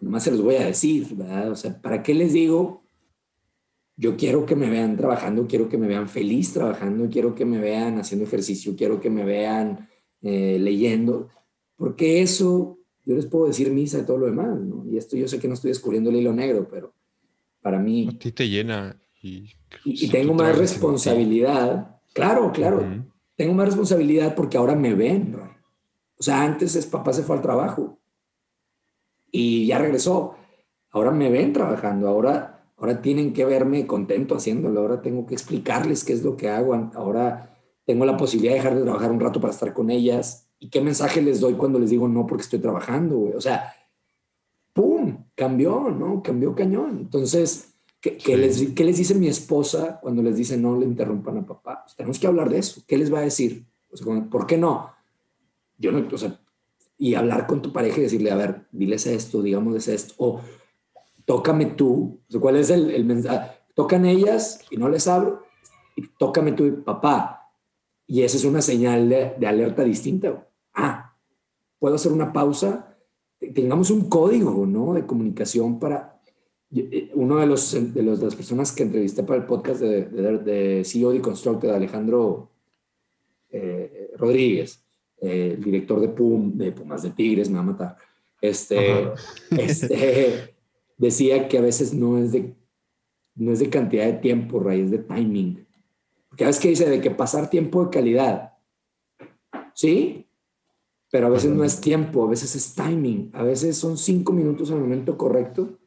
nomás 0.00 0.24
se 0.24 0.30
los 0.30 0.42
voy 0.42 0.56
a 0.56 0.66
decir, 0.66 1.08
¿verdad? 1.14 1.50
O 1.50 1.56
sea, 1.56 1.80
¿para 1.80 2.02
qué 2.02 2.14
les 2.14 2.32
digo? 2.32 2.82
Yo 3.96 4.16
quiero 4.16 4.46
que 4.46 4.56
me 4.56 4.70
vean 4.70 4.96
trabajando, 4.96 5.46
quiero 5.46 5.68
que 5.68 5.76
me 5.76 5.86
vean 5.86 6.08
feliz 6.08 6.52
trabajando, 6.52 7.08
quiero 7.10 7.34
que 7.34 7.44
me 7.44 7.58
vean 7.58 7.98
haciendo 7.98 8.24
ejercicio, 8.24 8.74
quiero 8.76 9.00
que 9.00 9.10
me 9.10 9.24
vean 9.24 9.88
eh, 10.22 10.58
leyendo, 10.58 11.28
porque 11.76 12.22
eso, 12.22 12.78
yo 13.04 13.14
les 13.14 13.26
puedo 13.26 13.46
decir 13.46 13.70
misa 13.70 13.98
y 13.98 14.06
todo 14.06 14.18
lo 14.18 14.26
demás, 14.26 14.58
¿no? 14.60 14.86
Y 14.86 14.96
esto 14.96 15.16
yo 15.16 15.28
sé 15.28 15.38
que 15.38 15.48
no 15.48 15.54
estoy 15.54 15.70
descubriendo 15.70 16.08
el 16.08 16.16
hilo 16.16 16.32
negro, 16.32 16.66
pero 16.70 16.94
para 17.60 17.78
mí... 17.78 18.08
A 18.08 18.18
ti 18.18 18.32
te 18.32 18.48
llena 18.48 19.00
y... 19.22 19.50
Y, 19.84 20.08
tengo 20.08 20.34
más 20.34 20.58
responsabilidad. 20.58 22.00
Claro, 22.12 22.50
claro. 22.52 22.84
Tengo 23.36 23.54
más 23.54 23.66
responsabilidad 23.66 24.34
porque 24.34 24.58
ahora 24.58 24.74
me 24.74 24.94
ven, 24.94 25.36
O 26.18 26.22
sea, 26.22 26.42
antes 26.42 26.74
es 26.74 26.86
papá 26.86 27.12
se 27.12 27.22
fue 27.22 27.36
al 27.36 27.42
trabajo 27.42 28.00
y 29.30 29.66
ya 29.66 29.78
regresó. 29.78 30.34
Ahora 30.90 31.10
me 31.12 31.30
ven 31.30 31.52
trabajando, 31.52 32.08
ahora, 32.08 32.64
ahora 32.76 33.00
tienen 33.00 33.32
que 33.32 33.44
verme 33.44 33.86
contento 33.86 34.34
haciéndolo, 34.34 34.80
ahora 34.80 35.00
tengo 35.02 35.24
que 35.24 35.34
explicarles 35.34 36.04
qué 36.04 36.12
es 36.12 36.24
lo 36.24 36.36
que 36.36 36.48
hago, 36.48 36.74
ahora 36.94 37.56
tengo 37.84 38.04
la 38.04 38.16
posibilidad 38.16 38.54
de 38.54 38.58
dejar 38.58 38.74
de 38.74 38.82
trabajar 38.82 39.10
un 39.12 39.20
rato 39.20 39.40
para 39.40 39.52
estar 39.52 39.72
con 39.72 39.90
ellas. 39.90 40.48
¿Y 40.58 40.68
qué 40.68 40.80
mensaje 40.80 41.22
les 41.22 41.40
doy 41.40 41.54
cuando 41.54 41.78
les 41.78 41.90
digo 41.90 42.08
no 42.08 42.26
porque 42.26 42.42
estoy 42.42 42.58
trabajando, 42.58 43.16
güey? 43.18 43.34
O 43.34 43.40
sea, 43.40 43.72
¡pum! 44.72 45.19
Cambió, 45.40 45.90
¿no? 45.90 46.22
Cambió 46.22 46.54
cañón. 46.54 46.98
Entonces, 47.00 47.72
¿qué, 48.00 48.36
les, 48.36 48.72
¿qué, 48.72 48.84
les, 48.84 48.96
dice 48.98 49.14
mi 49.14 49.28
esposa 49.28 49.98
cuando 50.02 50.22
les 50.22 50.36
dice 50.36 50.56
no 50.56 50.78
le 50.78 50.84
interrumpan 50.84 51.38
a 51.38 51.46
papá? 51.46 51.82
Pues 51.84 51.96
tenemos 51.96 52.18
que 52.18 52.26
hablar 52.26 52.50
de 52.50 52.58
eso. 52.58 52.82
¿Qué 52.86 52.98
les 52.98 53.12
va 53.12 53.20
a 53.20 53.22
decir? 53.22 53.64
O 53.90 53.96
sea, 53.96 54.26
¿Por 54.30 54.46
qué 54.46 54.56
no? 54.56 54.90
Yo 55.78 55.92
no, 55.92 56.06
o 56.12 56.18
sea, 56.18 56.38
y 56.98 57.14
hablar 57.14 57.46
con 57.46 57.62
tu 57.62 57.72
pareja 57.72 57.98
y 57.98 58.02
decirle, 58.02 58.30
a 58.30 58.36
ver, 58.36 58.66
diles 58.70 59.06
esto, 59.06 59.40
digámosles 59.40 59.88
esto, 59.88 60.14
o 60.18 60.40
tócame 61.24 61.66
tú. 61.66 62.20
O 62.28 62.30
sea, 62.30 62.40
¿Cuál 62.40 62.56
es 62.56 62.68
el, 62.70 62.90
el 62.90 63.04
mensaje? 63.04 63.50
Tocan 63.74 64.04
ellas 64.04 64.60
y 64.70 64.76
no 64.76 64.88
les 64.88 65.08
abro, 65.08 65.44
y 65.96 66.06
tócame 66.18 66.52
tú, 66.52 66.84
papá 66.84 67.40
y 68.10 68.24
esa 68.24 68.38
es 68.38 68.44
una 68.44 68.60
señal 68.60 69.08
de, 69.08 69.46
alerta 69.46 69.84
distinta. 69.84 70.44
Ah, 70.74 71.14
puedo 71.78 71.94
hacer 71.94 72.10
una 72.10 72.32
pausa. 72.32 72.89
Tengamos 73.54 73.90
un 73.90 74.08
código 74.08 74.66
¿no? 74.66 74.94
de 74.94 75.06
comunicación 75.06 75.78
para... 75.78 76.20
Eh, 76.72 77.10
uno 77.14 77.38
de, 77.38 77.46
los, 77.46 77.94
de, 77.94 78.02
los, 78.02 78.20
de 78.20 78.26
las 78.26 78.36
personas 78.36 78.70
que 78.70 78.84
entrevisté 78.84 79.22
para 79.24 79.40
el 79.40 79.46
podcast 79.46 79.80
de, 79.80 80.04
de, 80.04 80.84
CEO 80.84 81.10
de 81.10 81.20
Constructed, 81.20 81.70
Alejandro 81.70 82.50
eh, 83.50 84.12
Rodríguez, 84.16 84.84
eh, 85.20 85.54
el 85.56 85.64
director 85.64 86.00
de 86.00 86.08
PUM, 86.08 86.56
de 86.56 86.70
Pumas 86.72 87.02
de 87.02 87.10
Tigres, 87.10 87.48
me 87.48 87.56
va 87.56 87.60
a 87.62 87.64
matar, 87.64 87.96
este, 88.40 89.12
este, 89.58 90.54
decía 90.96 91.48
que 91.48 91.58
a 91.58 91.62
veces 91.62 91.92
no 91.92 92.18
es 92.18 92.32
de, 92.32 92.54
no 93.34 93.52
es 93.52 93.58
de 93.58 93.70
cantidad 93.70 94.06
de 94.06 94.14
tiempo, 94.14 94.60
raíz 94.60 94.90
de 94.90 94.98
timing. 94.98 95.66
Porque 96.28 96.44
ves 96.44 96.60
que 96.60 96.68
dice 96.68 96.88
de 96.88 97.00
que 97.00 97.10
pasar 97.10 97.50
tiempo 97.50 97.84
de 97.84 97.90
calidad. 97.90 98.54
¿Sí? 99.74 100.26
Pero 101.10 101.26
a 101.26 101.30
veces 101.30 101.50
no 101.50 101.64
es 101.64 101.80
tiempo, 101.80 102.24
a 102.24 102.28
veces 102.28 102.54
es 102.54 102.74
timing, 102.74 103.30
a 103.34 103.42
veces 103.42 103.76
son 103.76 103.98
cinco 103.98 104.32
minutos 104.32 104.70
el 104.70 104.78
momento 104.78 105.18
correcto. 105.18 105.78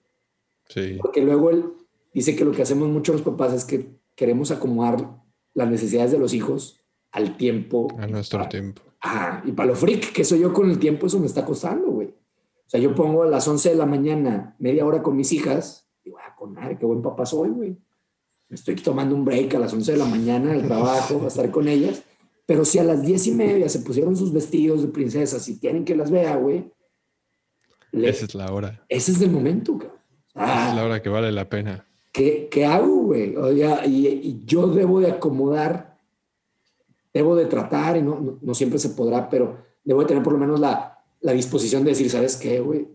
Sí. 0.67 0.97
Porque 1.01 1.21
luego 1.21 1.49
él 1.49 1.65
dice 2.13 2.35
que 2.35 2.43
lo 2.43 2.51
que 2.51 2.61
hacemos 2.61 2.89
mucho 2.89 3.13
los 3.13 3.21
papás 3.21 3.53
es 3.53 3.65
que 3.65 3.99
queremos 4.15 4.51
acomodar 4.51 5.21
las 5.53 5.69
necesidades 5.69 6.11
de 6.11 6.19
los 6.19 6.33
hijos 6.33 6.81
al 7.11 7.37
tiempo. 7.37 7.87
A 7.97 8.07
nuestro 8.07 8.47
tiempo. 8.49 8.81
Ah, 9.01 9.41
y 9.45 9.51
para 9.51 9.69
lo 9.69 9.75
freak 9.75 10.11
que 10.11 10.23
soy 10.23 10.39
yo 10.39 10.51
con 10.51 10.69
el 10.69 10.79
tiempo, 10.79 11.07
eso 11.07 11.19
me 11.19 11.27
está 11.27 11.45
costando, 11.45 11.87
güey. 11.87 12.07
O 12.07 12.69
sea, 12.69 12.79
yo 12.79 12.95
pongo 12.95 13.23
a 13.23 13.27
las 13.27 13.47
11 13.47 13.69
de 13.69 13.75
la 13.75 13.85
mañana 13.85 14.55
media 14.59 14.85
hora 14.85 15.03
con 15.03 15.15
mis 15.15 15.31
hijas 15.31 15.89
y 16.03 16.09
voy 16.09 16.21
a 16.21 16.35
con 16.35 16.53
madre, 16.53 16.77
qué 16.77 16.85
buen 16.85 17.01
papá 17.01 17.25
soy, 17.25 17.49
güey 17.49 17.77
estoy 18.53 18.75
tomando 18.75 19.15
un 19.15 19.25
break 19.25 19.55
a 19.55 19.59
las 19.59 19.73
11 19.73 19.93
de 19.93 19.97
la 19.97 20.05
mañana 20.05 20.53
del 20.53 20.67
trabajo, 20.67 21.21
a 21.23 21.27
estar 21.27 21.49
con 21.51 21.67
ellas. 21.67 22.03
Pero 22.45 22.65
si 22.65 22.77
a 22.77 22.83
las 22.83 23.01
10 23.03 23.27
y 23.27 23.31
media 23.31 23.69
se 23.69 23.79
pusieron 23.79 24.15
sus 24.15 24.33
vestidos 24.33 24.81
de 24.81 24.89
princesas 24.89 25.47
y 25.47 25.59
quieren 25.59 25.85
que 25.85 25.95
las 25.95 26.11
vea, 26.11 26.35
güey. 26.35 26.71
Esa 27.91 28.25
es 28.25 28.35
la 28.35 28.51
hora. 28.51 28.83
Ese 28.89 29.11
es 29.11 29.21
el 29.21 29.31
momento, 29.31 29.77
cabrón. 29.77 29.99
Esa 30.35 30.69
es 30.69 30.75
la 30.75 30.85
hora 30.85 31.01
que 31.01 31.09
vale 31.09 31.31
la 31.31 31.47
pena. 31.47 31.87
¿Qué, 32.11 32.47
qué 32.51 32.65
hago, 32.65 32.95
güey? 33.03 33.35
O 33.35 33.55
sea, 33.55 33.85
y, 33.85 34.41
yo 34.45 34.67
debo 34.67 34.99
de 34.99 35.11
acomodar, 35.11 35.97
debo 37.13 37.35
de 37.35 37.45
tratar, 37.45 37.97
y 37.97 38.01
no, 38.01 38.39
no, 38.41 38.53
siempre 38.53 38.77
se 38.77 38.89
podrá, 38.89 39.29
pero 39.29 39.57
debo 39.83 40.01
de 40.01 40.07
tener 40.07 40.23
por 40.23 40.33
lo 40.33 40.39
menos 40.39 40.59
la, 40.59 40.99
la 41.21 41.31
disposición 41.31 41.83
de 41.83 41.91
decir, 41.91 42.09
¿sabes 42.09 42.35
qué, 42.35 42.59
güey? 42.59 42.87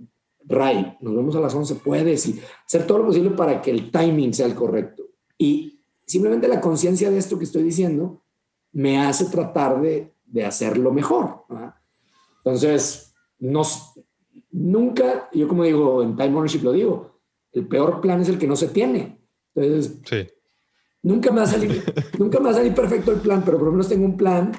Ray, 0.44 0.96
nos 1.00 1.14
vemos 1.14 1.36
a 1.36 1.40
las 1.40 1.54
11, 1.54 1.76
puedes, 1.76 2.26
y 2.26 2.40
hacer 2.66 2.86
todo 2.86 2.98
lo 2.98 3.06
posible 3.06 3.30
para 3.30 3.60
que 3.60 3.70
el 3.70 3.90
timing 3.90 4.32
sea 4.34 4.46
el 4.46 4.54
correcto. 4.54 5.04
Y 5.36 5.80
simplemente 6.06 6.48
la 6.48 6.60
conciencia 6.60 7.10
de 7.10 7.18
esto 7.18 7.38
que 7.38 7.44
estoy 7.44 7.62
diciendo 7.62 8.22
me 8.72 8.98
hace 9.00 9.26
tratar 9.26 9.80
de, 9.80 10.12
de 10.26 10.44
hacerlo 10.44 10.92
mejor. 10.92 11.44
Entonces, 12.38 13.14
nunca, 14.50 15.28
yo 15.32 15.48
como 15.48 15.64
digo, 15.64 16.02
en 16.02 16.16
Time 16.16 16.36
Ownership 16.36 16.62
lo 16.62 16.72
digo, 16.72 17.20
el 17.52 17.66
peor 17.66 18.00
plan 18.00 18.20
es 18.20 18.28
el 18.28 18.38
que 18.38 18.46
no 18.46 18.56
se 18.56 18.68
tiene. 18.68 19.20
Entonces, 19.54 20.00
nunca, 21.02 21.30
me 21.30 21.38
va 21.38 21.42
a 21.44 21.46
salir, 21.46 21.82
nunca 22.18 22.38
me 22.38 22.46
va 22.46 22.50
a 22.50 22.54
salir 22.54 22.74
perfecto 22.74 23.12
el 23.12 23.20
plan, 23.20 23.42
pero 23.44 23.58
por 23.58 23.66
lo 23.66 23.72
menos 23.72 23.88
tengo 23.88 24.04
un 24.04 24.16
plan 24.16 24.52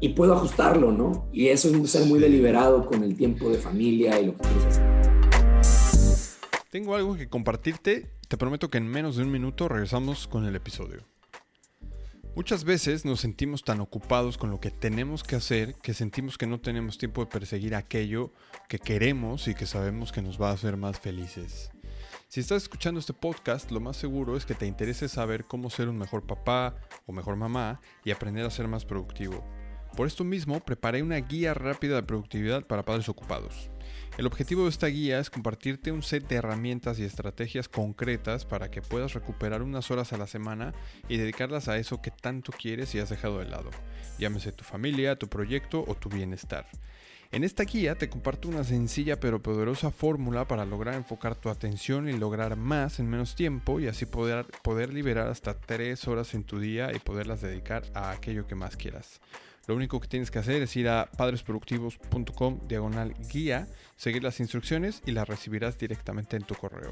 y 0.00 0.10
puedo 0.10 0.34
ajustarlo, 0.34 0.92
¿no? 0.92 1.28
Y 1.32 1.48
eso 1.48 1.68
es 1.68 1.90
ser 1.90 2.06
muy 2.06 2.20
deliberado 2.20 2.86
con 2.86 3.02
el 3.02 3.16
tiempo 3.16 3.48
de 3.50 3.58
familia 3.58 4.20
y 4.20 4.26
lo 4.26 4.32
que 4.36 4.42
quieres 4.42 4.64
hacer. 4.66 4.88
Tengo 6.70 6.94
algo 6.94 7.16
que 7.16 7.28
compartirte 7.28 8.18
te 8.28 8.36
prometo 8.36 8.68
que 8.68 8.76
en 8.76 8.86
menos 8.86 9.16
de 9.16 9.22
un 9.22 9.32
minuto 9.32 9.68
regresamos 9.68 10.28
con 10.28 10.44
el 10.44 10.54
episodio. 10.54 11.00
Muchas 12.34 12.64
veces 12.64 13.04
nos 13.04 13.20
sentimos 13.20 13.64
tan 13.64 13.80
ocupados 13.80 14.38
con 14.38 14.50
lo 14.50 14.60
que 14.60 14.70
tenemos 14.70 15.24
que 15.24 15.36
hacer 15.36 15.74
que 15.82 15.92
sentimos 15.92 16.38
que 16.38 16.46
no 16.46 16.60
tenemos 16.60 16.96
tiempo 16.96 17.24
de 17.24 17.30
perseguir 17.30 17.74
aquello 17.74 18.32
que 18.68 18.78
queremos 18.78 19.48
y 19.48 19.54
que 19.54 19.66
sabemos 19.66 20.12
que 20.12 20.22
nos 20.22 20.40
va 20.40 20.50
a 20.50 20.52
hacer 20.52 20.76
más 20.76 21.00
felices. 21.00 21.70
Si 22.28 22.40
estás 22.40 22.62
escuchando 22.62 23.00
este 23.00 23.14
podcast, 23.14 23.70
lo 23.70 23.80
más 23.80 23.96
seguro 23.96 24.36
es 24.36 24.44
que 24.44 24.54
te 24.54 24.66
interese 24.66 25.08
saber 25.08 25.46
cómo 25.46 25.70
ser 25.70 25.88
un 25.88 25.98
mejor 25.98 26.26
papá 26.26 26.76
o 27.06 27.12
mejor 27.12 27.36
mamá 27.36 27.80
y 28.04 28.10
aprender 28.10 28.44
a 28.44 28.50
ser 28.50 28.68
más 28.68 28.84
productivo. 28.84 29.44
Por 29.96 30.06
esto 30.06 30.22
mismo, 30.22 30.60
preparé 30.60 31.02
una 31.02 31.16
guía 31.16 31.54
rápida 31.54 31.96
de 31.96 32.02
productividad 32.02 32.66
para 32.66 32.84
padres 32.84 33.08
ocupados. 33.08 33.70
El 34.18 34.26
objetivo 34.26 34.64
de 34.64 34.70
esta 34.70 34.88
guía 34.88 35.20
es 35.20 35.30
compartirte 35.30 35.92
un 35.92 36.02
set 36.02 36.26
de 36.26 36.34
herramientas 36.34 36.98
y 36.98 37.04
estrategias 37.04 37.68
concretas 37.68 38.44
para 38.44 38.68
que 38.68 38.82
puedas 38.82 39.14
recuperar 39.14 39.62
unas 39.62 39.92
horas 39.92 40.12
a 40.12 40.16
la 40.16 40.26
semana 40.26 40.74
y 41.08 41.18
dedicarlas 41.18 41.68
a 41.68 41.78
eso 41.78 42.02
que 42.02 42.10
tanto 42.10 42.50
quieres 42.50 42.92
y 42.96 42.98
has 42.98 43.10
dejado 43.10 43.38
de 43.38 43.44
lado, 43.44 43.70
llámese 44.18 44.50
tu 44.50 44.64
familia, 44.64 45.14
tu 45.14 45.28
proyecto 45.28 45.84
o 45.86 45.94
tu 45.94 46.08
bienestar. 46.08 46.66
En 47.30 47.44
esta 47.44 47.62
guía 47.62 47.94
te 47.94 48.08
comparto 48.08 48.48
una 48.48 48.64
sencilla 48.64 49.20
pero 49.20 49.40
poderosa 49.40 49.92
fórmula 49.92 50.48
para 50.48 50.64
lograr 50.64 50.96
enfocar 50.96 51.36
tu 51.36 51.48
atención 51.48 52.08
y 52.08 52.14
lograr 52.14 52.56
más 52.56 52.98
en 52.98 53.08
menos 53.08 53.36
tiempo 53.36 53.78
y 53.78 53.86
así 53.86 54.04
poder, 54.04 54.46
poder 54.64 54.92
liberar 54.92 55.28
hasta 55.28 55.54
3 55.54 56.08
horas 56.08 56.34
en 56.34 56.42
tu 56.42 56.58
día 56.58 56.90
y 56.92 56.98
poderlas 56.98 57.40
dedicar 57.40 57.84
a 57.94 58.10
aquello 58.10 58.48
que 58.48 58.56
más 58.56 58.76
quieras. 58.76 59.20
Lo 59.68 59.76
único 59.76 60.00
que 60.00 60.08
tienes 60.08 60.30
que 60.30 60.38
hacer 60.38 60.62
es 60.62 60.74
ir 60.76 60.88
a 60.88 61.10
padresproductivos.com 61.14 62.60
diagonal 62.66 63.12
guía, 63.30 63.68
seguir 63.96 64.22
las 64.22 64.40
instrucciones 64.40 65.02
y 65.04 65.10
las 65.10 65.28
recibirás 65.28 65.76
directamente 65.76 66.38
en 66.38 66.44
tu 66.44 66.54
correo. 66.54 66.90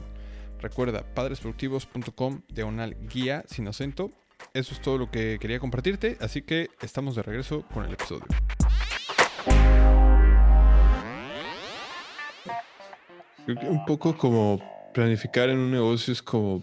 Recuerda, 0.61 1.03
padresproductivos.com 1.14 2.43
diagonal 2.49 2.95
guía 3.09 3.45
sin 3.47 3.66
acento. 3.66 4.12
Eso 4.53 4.74
es 4.74 4.83
todo 4.83 4.99
lo 4.99 5.11
que 5.11 5.39
quería 5.41 5.59
compartirte, 5.59 6.18
así 6.20 6.43
que 6.43 6.68
estamos 6.83 7.16
de 7.16 7.22
regreso 7.22 7.62
con 7.72 7.87
el 7.87 7.95
episodio. 7.95 8.27
un 13.47 13.87
poco 13.87 14.18
como 14.18 14.61
planificar 14.93 15.49
en 15.49 15.59
un 15.59 15.70
negocio 15.70 16.12
es 16.12 16.20
como 16.20 16.62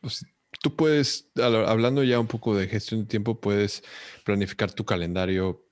pues, 0.00 0.24
tú 0.66 0.74
puedes, 0.74 1.30
hablando 1.36 2.02
ya 2.02 2.18
un 2.18 2.26
poco 2.26 2.56
de 2.56 2.66
gestión 2.66 3.02
de 3.02 3.06
tiempo, 3.06 3.40
puedes 3.40 3.84
planificar 4.24 4.72
tu 4.72 4.84
calendario 4.84 5.64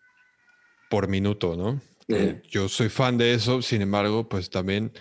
por 0.89 1.09
minuto, 1.09 1.57
¿no? 1.57 1.81
Yo 2.49 2.69
soy 2.69 2.91
fan 2.91 3.19
de 3.19 3.35
eso, 3.35 3.61
sin 3.61 3.83
embargo, 3.83 4.29
pues 4.29 4.51
también 4.51 4.93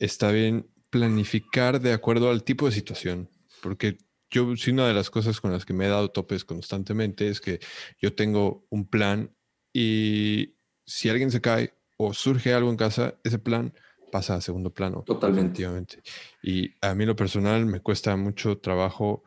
está 0.00 0.32
bien 0.32 0.68
planificar 0.90 1.80
de 1.80 1.94
acuerdo 1.94 2.28
al 2.28 2.44
tipo 2.44 2.66
de 2.66 2.72
situación, 2.72 3.30
porque 3.62 3.96
yo, 4.28 4.54
sí, 4.54 4.70
una 4.72 4.86
de 4.86 4.92
las 4.92 5.08
cosas 5.08 5.40
con 5.40 5.50
las 5.50 5.64
que 5.64 5.72
me 5.72 5.86
he 5.86 5.88
dado 5.88 6.10
topes 6.10 6.44
constantemente 6.44 7.30
es 7.30 7.40
que 7.40 7.58
yo 8.02 8.14
tengo 8.14 8.66
un 8.68 8.86
plan 8.86 9.34
y 9.72 10.56
si 10.84 11.08
alguien 11.08 11.30
se 11.30 11.40
cae 11.40 11.72
o 11.96 12.12
surge 12.12 12.52
algo 12.52 12.68
en 12.68 12.76
casa, 12.76 13.14
ese 13.24 13.38
plan 13.38 13.72
pasa 14.12 14.34
a 14.34 14.42
segundo 14.42 14.74
plano. 14.74 15.04
Totalmente. 15.06 16.02
Y 16.42 16.74
a 16.82 16.94
mí 16.94 17.06
lo 17.06 17.16
personal 17.16 17.64
me 17.64 17.80
cuesta 17.80 18.14
mucho 18.14 18.58
trabajo 18.58 19.24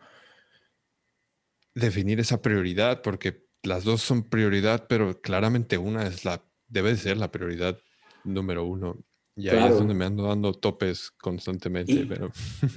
definir 1.75 2.19
esa 2.19 2.41
prioridad 2.41 3.01
porque 3.01 3.45
las 3.63 3.83
dos 3.83 4.01
son 4.01 4.23
prioridad, 4.23 4.87
pero 4.87 5.21
claramente 5.21 5.77
una 5.77 6.07
es 6.07 6.25
la, 6.25 6.43
debe 6.67 6.95
ser 6.95 7.17
la 7.17 7.31
prioridad 7.31 7.77
número 8.23 8.65
uno. 8.65 8.97
Y 9.35 9.49
ahí 9.49 9.71
es 9.71 9.77
donde 9.77 9.93
me 9.93 10.05
ando 10.05 10.23
dando 10.23 10.53
topes 10.53 11.11
constantemente. 11.11 11.93
Y, 11.93 12.05
pero... 12.05 12.31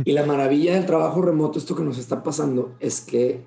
y 0.05 0.13
la 0.13 0.25
maravilla 0.25 0.75
del 0.75 0.87
trabajo 0.87 1.21
remoto, 1.21 1.59
esto 1.59 1.75
que 1.75 1.83
nos 1.83 1.99
está 1.99 2.23
pasando, 2.23 2.77
es 2.81 3.01
que 3.01 3.45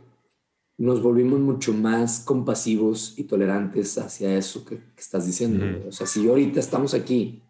nos 0.78 1.02
volvimos 1.02 1.40
mucho 1.40 1.74
más 1.74 2.20
compasivos 2.20 3.14
y 3.18 3.24
tolerantes 3.24 3.98
hacia 3.98 4.38
eso 4.38 4.66
que, 4.66 4.80
estás 4.98 5.26
diciendo. 5.26 5.88
O 5.88 5.92
sea, 5.92 6.06
si 6.06 6.28
ahorita 6.28 6.60
estamos 6.60 6.94
aquí 6.94 7.42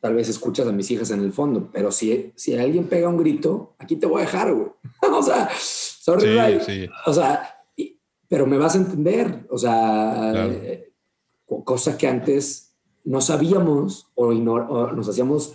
tal 0.00 0.14
vez 0.14 0.28
escuchas 0.28 0.66
a 0.66 0.72
mis 0.72 0.90
hijas 0.90 1.10
en 1.10 1.20
el 1.20 1.32
fondo, 1.32 1.70
pero 1.72 1.90
si, 1.90 2.32
si 2.36 2.54
alguien 2.56 2.84
pega 2.84 3.08
un 3.08 3.16
grito, 3.16 3.74
aquí 3.78 3.96
te 3.96 4.06
voy 4.06 4.20
a 4.20 4.24
dejar, 4.26 4.52
güey. 4.52 4.68
o 5.12 5.22
sea, 5.22 5.48
sorry, 6.16 6.88
O 7.06 7.12
sea, 7.12 7.54
pero 8.28 8.46
me 8.46 8.58
vas 8.58 8.74
a 8.74 8.78
entender, 8.78 9.46
o 9.50 9.58
sea, 9.58 10.32
eh, 10.46 10.92
cosa 11.64 11.96
que 11.96 12.06
antes 12.06 12.74
no 13.04 13.20
sabíamos 13.20 14.10
o, 14.14 14.32
nos 14.32 15.08
hacíamos 15.08 15.54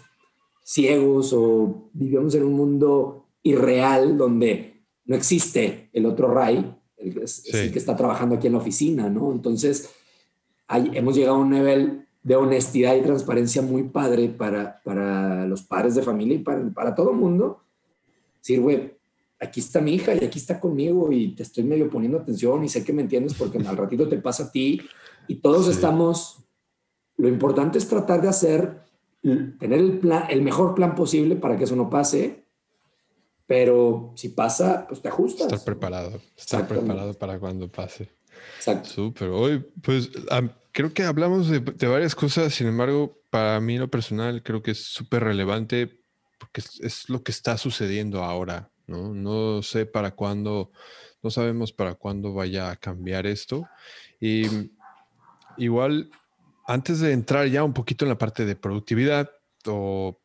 ciegos 0.63 1.33
o 1.33 1.89
vivíamos 1.93 2.33
en 2.35 2.43
un 2.43 2.53
mundo 2.53 3.27
irreal 3.43 4.17
donde 4.17 4.83
no 5.05 5.15
existe 5.15 5.89
el 5.93 6.05
otro 6.05 6.33
Ray, 6.33 6.75
el, 6.97 7.17
es, 7.19 7.43
el 7.53 7.71
que 7.71 7.79
está 7.79 7.95
trabajando 7.95 8.35
aquí 8.35 8.47
en 8.47 8.53
la 8.53 8.59
oficina, 8.59 9.09
¿no? 9.09 9.31
Entonces, 9.31 9.89
hemos 10.69 11.15
llegado 11.15 11.37
a 11.37 11.41
un 11.41 11.51
nivel 11.51 12.07
de 12.23 12.35
honestidad 12.37 12.95
y 12.95 13.01
transparencia 13.01 13.61
muy 13.61 13.83
padre 13.83 14.29
para, 14.29 14.81
para 14.83 15.45
los 15.45 15.61
padres 15.61 15.95
de 15.95 16.01
familia 16.01 16.35
y 16.35 16.39
para, 16.39 16.69
para 16.69 16.95
todo 16.95 17.11
el 17.11 17.17
mundo. 17.17 17.61
Decir, 18.39 18.61
güey, 18.61 18.93
aquí 19.43 19.59
está 19.59 19.81
mi 19.81 19.95
hija 19.95 20.13
y 20.15 20.23
aquí 20.23 20.39
está 20.39 20.59
conmigo 20.59 21.11
y 21.11 21.35
te 21.35 21.43
estoy 21.43 21.63
medio 21.63 21.89
poniendo 21.89 22.17
atención 22.17 22.63
y 22.63 22.69
sé 22.69 22.83
que 22.83 22.93
me 22.93 23.01
entiendes 23.01 23.33
porque 23.33 23.57
al 23.57 23.77
ratito 23.77 24.07
te 24.07 24.17
pasa 24.17 24.45
a 24.45 24.51
ti 24.51 24.81
y 25.27 25.35
todos 25.35 25.67
estamos, 25.67 26.43
lo 27.17 27.27
importante 27.27 27.77
es 27.77 27.87
tratar 27.87 28.21
de 28.21 28.29
hacer, 28.29 28.81
tener 29.21 29.79
el, 29.79 29.99
plan, 29.99 30.25
el 30.29 30.41
mejor 30.41 30.75
plan 30.75 30.95
posible 30.95 31.35
para 31.35 31.57
que 31.57 31.65
eso 31.65 31.75
no 31.75 31.89
pase, 31.89 32.45
pero 33.45 34.13
si 34.15 34.29
pasa, 34.29 34.85
pues 34.87 35.01
te 35.01 35.09
ajustas. 35.09 35.47
Estar 35.47 35.63
preparado, 35.63 36.21
estar 36.35 36.67
preparado 36.67 37.13
para 37.13 37.39
cuando 37.39 37.69
pase. 37.69 38.09
Exacto. 38.57 38.89
Súper. 38.89 39.29
Hoy, 39.29 39.65
pues, 39.81 40.09
creo 40.71 40.93
que 40.93 41.03
hablamos 41.03 41.49
de, 41.49 41.87
varias 41.87 42.15
cosas, 42.15 42.53
sin 42.53 42.67
embargo, 42.67 43.17
para 43.29 43.59
mí 43.59 43.77
lo 43.77 43.89
personal 43.89 44.43
creo 44.43 44.61
que 44.61 44.71
es 44.71 44.85
súper 44.85 45.23
relevante 45.23 45.99
porque 46.37 46.61
es, 46.81 47.09
lo 47.09 47.23
que 47.23 47.31
está 47.31 47.57
sucediendo 47.57 48.23
ahora, 48.23 48.72
¿no? 48.87 49.13
No 49.13 49.61
sé 49.61 49.85
para 49.85 50.11
cuándo, 50.11 50.71
no 51.21 51.29
sabemos 51.29 51.71
para 51.71 51.95
cuándo 51.95 52.33
vaya 52.33 52.71
a 52.71 52.75
cambiar 52.75 53.27
esto. 53.27 53.67
Y 54.19 54.45
igual, 55.57 56.09
antes 56.67 56.99
de 56.99 57.11
entrar 57.11 57.47
ya 57.47 57.63
un 57.63 57.73
poquito 57.73 58.05
en 58.05 58.09
la 58.09 58.17
parte 58.17 58.45
de 58.45 58.55
productividad 58.55 59.31
o 59.65 60.19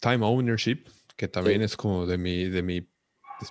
time 0.00 0.24
ownership, 0.24 0.84
que 1.16 1.28
también 1.28 1.62
es 1.62 1.76
como 1.76 2.06
de 2.06 2.18
mi, 2.18 2.44
de 2.44 2.62
mi, 2.62 2.88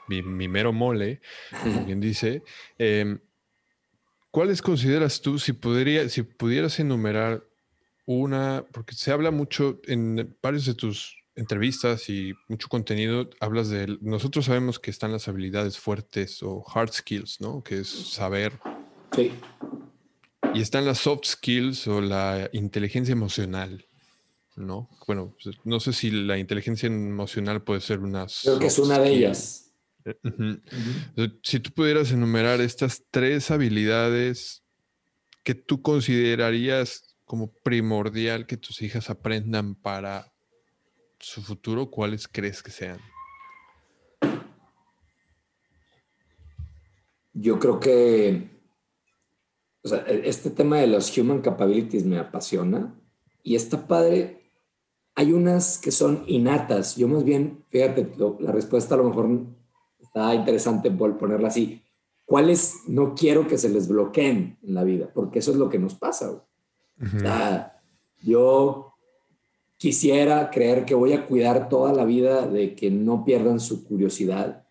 mi, 0.08 0.48
mero 0.48 0.72
mole, 0.72 1.22
como 1.64 1.86
quien 1.86 2.00
dice, 2.00 2.44
eh, 2.78 3.18
¿Cuáles 4.38 4.62
consideras 4.62 5.22
tú, 5.22 5.40
si, 5.40 5.54
podría, 5.54 6.08
si 6.10 6.22
pudieras 6.22 6.80
enumerar 6.80 7.44
una, 8.06 8.66
porque 8.72 8.94
se 8.94 9.12
habla 9.12 9.32
mucho 9.32 9.80
en 9.86 10.38
varios 10.44 10.68
de 10.68 10.76
tus 10.76 11.18
entrevistas 11.38 12.10
y 12.10 12.34
mucho 12.50 12.68
contenido, 12.68 13.30
hablas 13.40 13.70
de, 13.70 13.98
nosotros 14.02 14.46
sabemos 14.46 14.80
que 14.80 14.92
están 14.92 15.12
las 15.12 15.28
habilidades 15.28 15.78
fuertes 15.78 16.42
o 16.42 16.66
hard 16.74 16.92
skills, 16.92 17.40
¿no? 17.40 17.64
Que 17.64 17.80
es 17.80 17.88
saber. 17.88 18.60
Sí. 19.16 19.32
Y 20.54 20.62
están 20.62 20.86
las 20.86 20.98
soft 20.98 21.26
skills 21.26 21.88
o 21.88 22.02
la 22.02 22.50
inteligencia 22.54 23.12
emocional, 23.14 23.86
¿no? 24.56 24.90
Bueno, 25.06 25.36
pues, 25.42 25.56
no 25.64 25.80
sé 25.80 25.94
si 25.94 26.10
la 26.10 26.38
inteligencia 26.38 26.88
emocional 26.88 27.64
puede 27.64 27.82
ser 27.82 28.00
una... 28.00 28.26
Creo 28.44 28.60
que 28.60 28.68
es 28.68 28.80
una 28.80 29.00
de 29.00 29.10
ellas. 29.10 29.64
Si 31.44 31.60
tú 31.60 31.72
pudieras 31.72 32.12
enumerar 32.12 32.62
estas 32.62 33.04
tres 33.12 33.52
habilidades 33.52 34.64
que 35.44 35.54
tú 35.54 35.82
considerarías 35.82 37.16
como 37.26 37.52
primordial 37.62 38.48
que 38.48 38.58
tus 38.58 38.82
hijas 38.82 39.10
aprendan 39.10 39.76
para 39.76 40.34
su 41.20 41.42
futuro, 41.42 41.90
¿cuáles 41.90 42.28
crees 42.28 42.62
que 42.62 42.72
sean? 42.72 43.00
Yo 47.34 47.60
creo 47.60 47.80
que 47.80 48.50
e, 49.84 50.22
este 50.26 50.50
tema 50.50 50.78
de 50.78 50.88
los 50.88 51.16
human 51.18 51.42
capabilities 51.42 52.06
me 52.06 52.18
apasiona 52.18 52.94
y 53.44 53.56
está 53.56 53.88
padre. 53.88 54.52
Hay 55.16 55.32
unas 55.32 55.78
que 55.78 55.92
son 55.92 56.24
innatas. 56.28 56.96
Yo 56.96 57.08
más 57.08 57.24
bien, 57.24 57.64
fíjate, 57.70 58.12
la 58.40 58.52
respuesta 58.52 58.96
a 58.96 58.98
lo 58.98 59.06
mejor 59.06 59.30
está 60.00 60.34
interesante 60.36 60.92
ponerla 60.92 61.48
así. 61.48 61.84
¿Cuáles 62.26 62.82
no 62.88 63.16
quiero 63.16 63.48
que 63.48 63.58
se 63.58 63.70
les 63.70 63.88
bloqueen 63.88 64.58
en 64.62 64.74
la 64.74 64.84
vida? 64.84 65.10
Porque 65.14 65.40
eso 65.40 65.52
es 65.52 65.58
lo 65.58 65.70
que 65.70 65.80
nos 65.80 65.96
pasa. 65.96 66.44
yo 68.22 68.97
quisiera 69.78 70.50
creer 70.50 70.86
que 70.86 70.96
voy 70.96 71.14
a 71.14 71.26
cuidar 71.26 71.70
toda 71.70 71.94
la 71.94 72.06
vida 72.06 72.48
de 72.48 72.76
que 72.76 72.90
no 72.90 73.24
pierdan 73.24 73.60
su 73.60 73.86
curiosidad, 73.86 74.66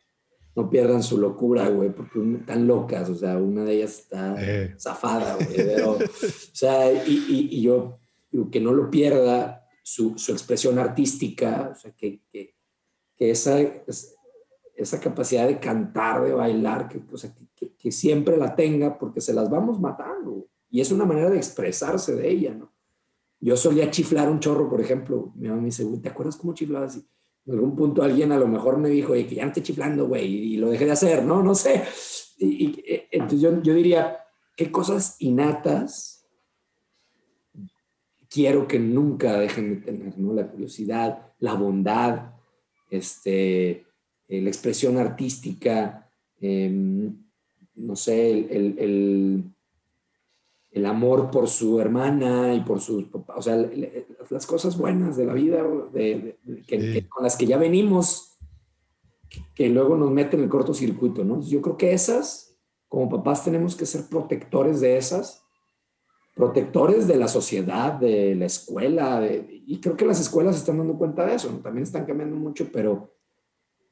no 0.55 0.71
pierdan 0.71 1.03
su 1.03 1.19
locura, 1.19 1.69
güey, 1.69 1.91
porque 1.91 2.19
están 2.41 2.67
locas, 2.67 3.09
o 3.11 3.15
sea, 3.15 3.37
una 3.37 3.65
de 3.65 3.75
ellas 3.75 3.99
está 4.01 4.35
eh. 4.39 4.75
zafada, 4.79 5.37
güey, 5.37 5.81
o 5.83 5.99
sea, 6.53 6.93
y, 7.07 7.49
y, 7.51 7.61
yo 7.61 7.99
que 8.51 8.61
no 8.61 8.73
lo 8.73 8.91
pierda 8.91 9.67
su, 9.83 10.19
su 10.19 10.33
expresión 10.33 10.79
artística, 10.79 11.71
o 11.73 11.79
sea, 11.79 11.93
que, 11.93 12.23
que, 12.31 12.55
que 13.17 13.31
esa, 13.31 13.59
esa 14.75 15.01
capacidad 15.01 15.47
de 15.47 15.61
cantar, 15.61 16.25
de 16.25 16.33
bailar, 16.33 16.89
que, 16.89 17.01
o 17.11 17.17
sea, 17.17 17.35
que, 17.55 17.75
que, 17.75 17.93
siempre 17.93 18.37
la 18.37 18.55
tenga 18.55 18.99
porque 18.99 19.21
se 19.21 19.33
las 19.33 19.49
vamos 19.49 19.81
matando. 19.81 20.49
Y 20.69 20.81
es 20.81 20.91
una 20.91 21.07
manera 21.07 21.31
de 21.31 21.39
expresarse 21.39 22.15
de 22.15 22.29
ella, 22.29 22.55
¿no? 22.55 22.76
Yo 23.41 23.57
solía 23.57 23.91
chiflar 23.91 24.29
un 24.29 24.41
chorro, 24.41 24.69
por 24.69 24.81
ejemplo. 24.81 25.33
Mi 25.37 25.49
mamá 25.49 25.61
me 25.61 25.67
dice, 25.67 25.85
¿te 26.03 26.09
acuerdas 26.09 26.37
cómo 26.37 26.55
chiflabas? 26.55 26.97
Y 26.97 27.07
en 27.47 27.55
algún 27.55 27.77
punto 27.77 28.03
alguien 28.03 28.33
a 28.33 28.39
lo 28.39 28.49
mejor 28.49 28.79
me 28.79 28.89
dijo, 28.89 29.13
que 29.13 29.35
ya 29.35 29.47
no 29.47 29.53
chiflando, 29.53 30.09
güey, 30.09 30.27
y 30.27 30.57
lo 30.57 30.71
dejé 30.71 30.87
de 30.87 30.93
hacer, 30.93 31.25
¿no? 31.25 31.43
No 31.43 31.55
sé. 31.55 31.85
Y, 32.39 32.81
eh, 32.87 33.09
entonces 33.11 33.41
yo, 33.41 33.63
yo 33.63 33.75
diría, 33.75 34.19
¿qué 34.57 34.71
cosas 34.71 35.17
innatas 35.21 36.17
quiero 38.29 38.67
que 38.67 38.79
nunca 38.79 39.39
dejen 39.39 39.71
de 39.71 39.87
tener, 39.87 40.19
¿no? 40.19 40.35
La 40.35 40.49
curiosidad, 40.49 41.33
la 41.39 41.55
bondad, 41.55 42.35
este, 42.91 43.87
eh, 44.29 44.41
la 44.43 44.49
expresión 44.49 44.99
artística, 44.99 46.11
em, 46.41 47.17
no 47.77 47.97
sé, 47.97 48.31
el, 48.31 49.45
amor 50.85 51.31
por 51.31 51.49
su 51.49 51.81
hermana 51.81 52.55
y 52.55 52.61
por 52.61 52.81
sus, 52.81 53.07
o 53.13 53.41
sea, 53.41 53.57
las 54.29 54.47
cosas 54.47 54.77
buenas 54.77 55.17
de 55.17 55.25
la 55.25 55.33
vida 55.33 55.63
de, 55.93 56.37
con 57.09 57.23
las 57.23 57.37
que 57.37 57.47
ya 57.47 57.57
venimos, 57.57 58.37
que, 59.55 59.69
luego 59.69 59.97
nos 59.97 60.11
meten 60.11 60.41
en 60.41 60.45
el 60.45 60.51
cortocircuito, 60.51 61.25
¿no? 61.25 61.41
Yo 61.41 61.63
creo 61.63 61.77
que 61.77 61.93
esas, 61.93 62.55
como 62.89 63.09
papás, 63.09 63.45
tenemos 63.45 63.75
que 63.77 63.87
ser 63.87 64.07
protectores 64.09 64.81
de 64.81 64.99
esas 64.99 65.47
protectores 66.37 67.09
de 67.09 67.17
la 67.17 67.29
sociedad, 67.29 67.95
de 67.95 68.35
la 68.35 68.45
escuela, 68.45 69.27
y 69.27 69.81
creo 69.81 69.97
que 69.97 70.05
las 70.05 70.21
escuelas 70.21 70.55
están 70.55 70.77
dando 70.77 70.99
cuenta 70.99 71.25
de 71.25 71.35
eso, 71.35 71.49
también 71.63 71.85
están 71.85 72.05
cambiando 72.05 72.37
mucho, 72.37 72.69
pero 72.71 73.15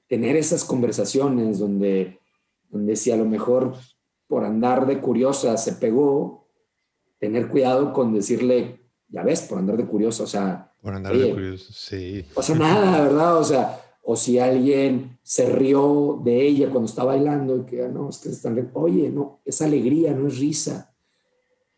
tener 0.07 0.37
esas 0.37 0.63
conversaciones 0.63 1.59
donde, 1.59 2.21
donde 2.69 2.97
si 2.97 3.11
a 3.11 3.17
lo 3.17 3.25
mejor 3.25 3.73
por 4.27 4.45
andar 4.45 4.87
de 4.87 5.01
curiosa 5.01 5.57
se 5.57 5.73
pegó, 5.73 6.44
tener 7.27 7.49
cuidado 7.49 7.93
con 7.93 8.13
decirle, 8.13 8.81
ya 9.09 9.23
ves, 9.23 9.43
por 9.43 9.59
andar 9.59 9.77
de 9.77 9.87
curiosa, 9.87 10.25
o 10.25 10.27
sea... 10.27 10.73
Por 10.83 10.95
andar 10.95 11.17
de 11.17 11.33
curiosa, 11.33 11.73
sí. 11.73 12.25
O 12.35 12.43
sea, 12.43 12.55
nada, 12.57 13.03
¿verdad? 13.03 13.39
O 13.39 13.45
sea, 13.45 13.81
o 14.03 14.15
si 14.15 14.39
alguien 14.39 15.19
se 15.23 15.49
rió 15.49 16.21
de 16.23 16.47
ella 16.47 16.69
cuando 16.71 16.87
está 16.87 17.05
bailando, 17.05 17.57
y 17.57 17.65
que 17.65 17.83
ah, 17.83 17.89
no, 17.89 18.11
es 18.11 18.19
que 18.19 18.29
están, 18.29 18.71
oye, 18.75 19.09
no, 19.09 19.41
es 19.45 19.63
alegría, 19.63 20.13
no 20.13 20.29
es 20.29 20.39
risa 20.39 20.95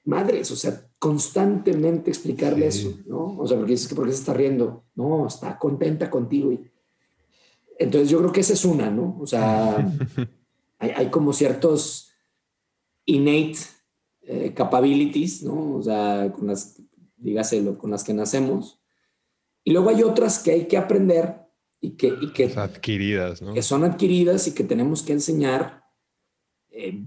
madres, 0.07 0.51
o 0.53 0.57
sea, 0.57 0.89
constantemente 0.99 2.11
explicarle 2.11 2.67
eso, 2.69 2.95
¿no? 3.07 3.37
O 3.39 3.47
sea, 3.47 3.57
porque 3.57 3.73
dices 3.73 3.89
que 3.89 3.95
por 3.95 4.07
qué 4.07 4.13
se 4.13 4.21
está 4.21 4.33
riendo, 4.33 4.85
no, 4.95 5.27
está 5.27 5.59
contenta 5.59 6.09
contigo. 6.09 6.53
Y... 6.53 6.71
Entonces 7.79 8.09
yo 8.09 8.19
creo 8.19 8.33
que 8.33 8.41
esa 8.41 8.55
es 8.55 8.65
una, 8.65 8.89
¿no? 8.89 9.19
O 9.21 9.27
sea, 9.27 9.77
hay, 10.79 11.11
como 11.11 11.33
ciertos 11.33 12.11
innate 13.05 13.59
eh, 14.27 14.53
capabilities, 14.55 15.43
¿no? 15.43 15.77
O 15.77 15.83
sea, 15.83 16.33
con 16.33 16.49
las, 16.49 16.83
dígaselo, 17.17 17.79
con 17.79 17.91
las 17.91 18.03
que 18.03 18.13
nacemos. 18.13 18.81
Y 19.63 19.73
luego 19.73 19.91
hay 19.91 20.03
otras 20.03 20.41
que 20.41 20.53
hay 20.53 20.67
que 20.67 20.77
aprender 20.77 21.47
y 21.81 21.91
que... 21.91 22.09
Y 22.21 22.33
que 22.33 22.47
adquiridas, 22.57 23.41
¿no? 23.41 23.55
Que 23.55 23.63
son 23.63 23.85
adquiridas 23.85 24.49
y 24.49 24.55
que 24.55 24.65
tenemos 24.65 25.03
que 25.03 25.13
enseñar 25.13 25.85
eh, 26.71 27.05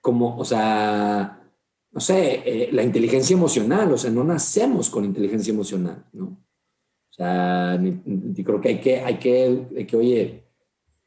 como, 0.00 0.36
o 0.36 0.44
sea, 0.44 1.42
no 1.90 2.00
sé, 2.00 2.42
eh, 2.44 2.70
la 2.72 2.82
inteligencia 2.82 3.34
emocional, 3.34 3.92
o 3.92 3.98
sea, 3.98 4.10
no 4.10 4.24
nacemos 4.24 4.90
con 4.90 5.04
inteligencia 5.04 5.52
emocional, 5.52 6.04
¿no? 6.12 6.24
O 6.24 7.14
sea, 7.14 7.78
yo 7.82 8.44
creo 8.44 8.60
que 8.60 8.68
hay 8.70 8.80
que, 8.80 9.00
hay 9.00 9.18
que, 9.18 9.86
que, 9.86 9.96
oye, 9.96 10.44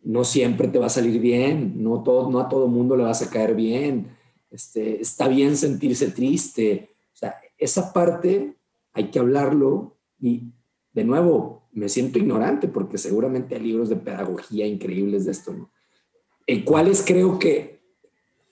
no 0.03 0.23
siempre 0.23 0.67
te 0.67 0.77
va 0.77 0.85
a 0.85 0.89
salir 0.89 1.19
bien, 1.19 1.81
no, 1.83 2.03
todo, 2.03 2.29
no 2.29 2.39
a 2.39 2.47
todo 2.47 2.67
mundo 2.67 2.95
le 2.95 3.03
vas 3.03 3.23
a 3.23 3.29
caer 3.29 3.55
bien, 3.55 4.15
este, 4.55 5.01
está 5.01 5.27
bien 5.27 5.57
sentirse 5.57 6.11
triste, 6.11 6.91
o 7.13 7.17
sea, 7.17 7.35
esa 7.57 7.91
parte 7.91 8.55
hay 8.93 9.11
que 9.11 9.19
hablarlo 9.19 9.97
y, 10.17 10.53
de 10.93 11.03
nuevo, 11.03 11.67
me 11.73 11.89
siento 11.89 12.19
ignorante 12.19 12.69
porque 12.69 12.97
seguramente 12.97 13.55
hay 13.55 13.61
libros 13.61 13.89
de 13.89 13.97
pedagogía 13.97 14.65
increíbles 14.65 15.25
de 15.25 15.31
esto, 15.31 15.53
¿no? 15.53 15.71
El 16.47 16.63
cuales 16.63 17.03
creo 17.05 17.37
que 17.37 17.81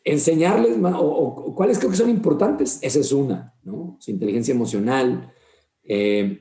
enseñarles 0.04 0.78
o, 0.84 1.54
cuáles 1.56 1.80
creo 1.80 1.92
que 1.92 1.98
son 1.98 2.10
importantes, 2.10 2.80
esa 2.82 3.00
es 3.00 3.14
una, 3.14 3.54
¿no? 3.64 3.96
Su 4.02 4.12
inteligencia 4.12 4.54
emocional, 4.54 5.32
eh, 5.86 6.40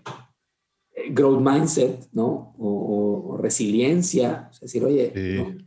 growth 1.11 1.41
mindset, 1.41 2.09
¿no? 2.13 2.53
O, 2.59 3.37
resiliencia, 3.41 4.49
es 4.53 4.61
decir, 4.61 4.85
oye, 4.85 5.13
¿no? 5.15 5.62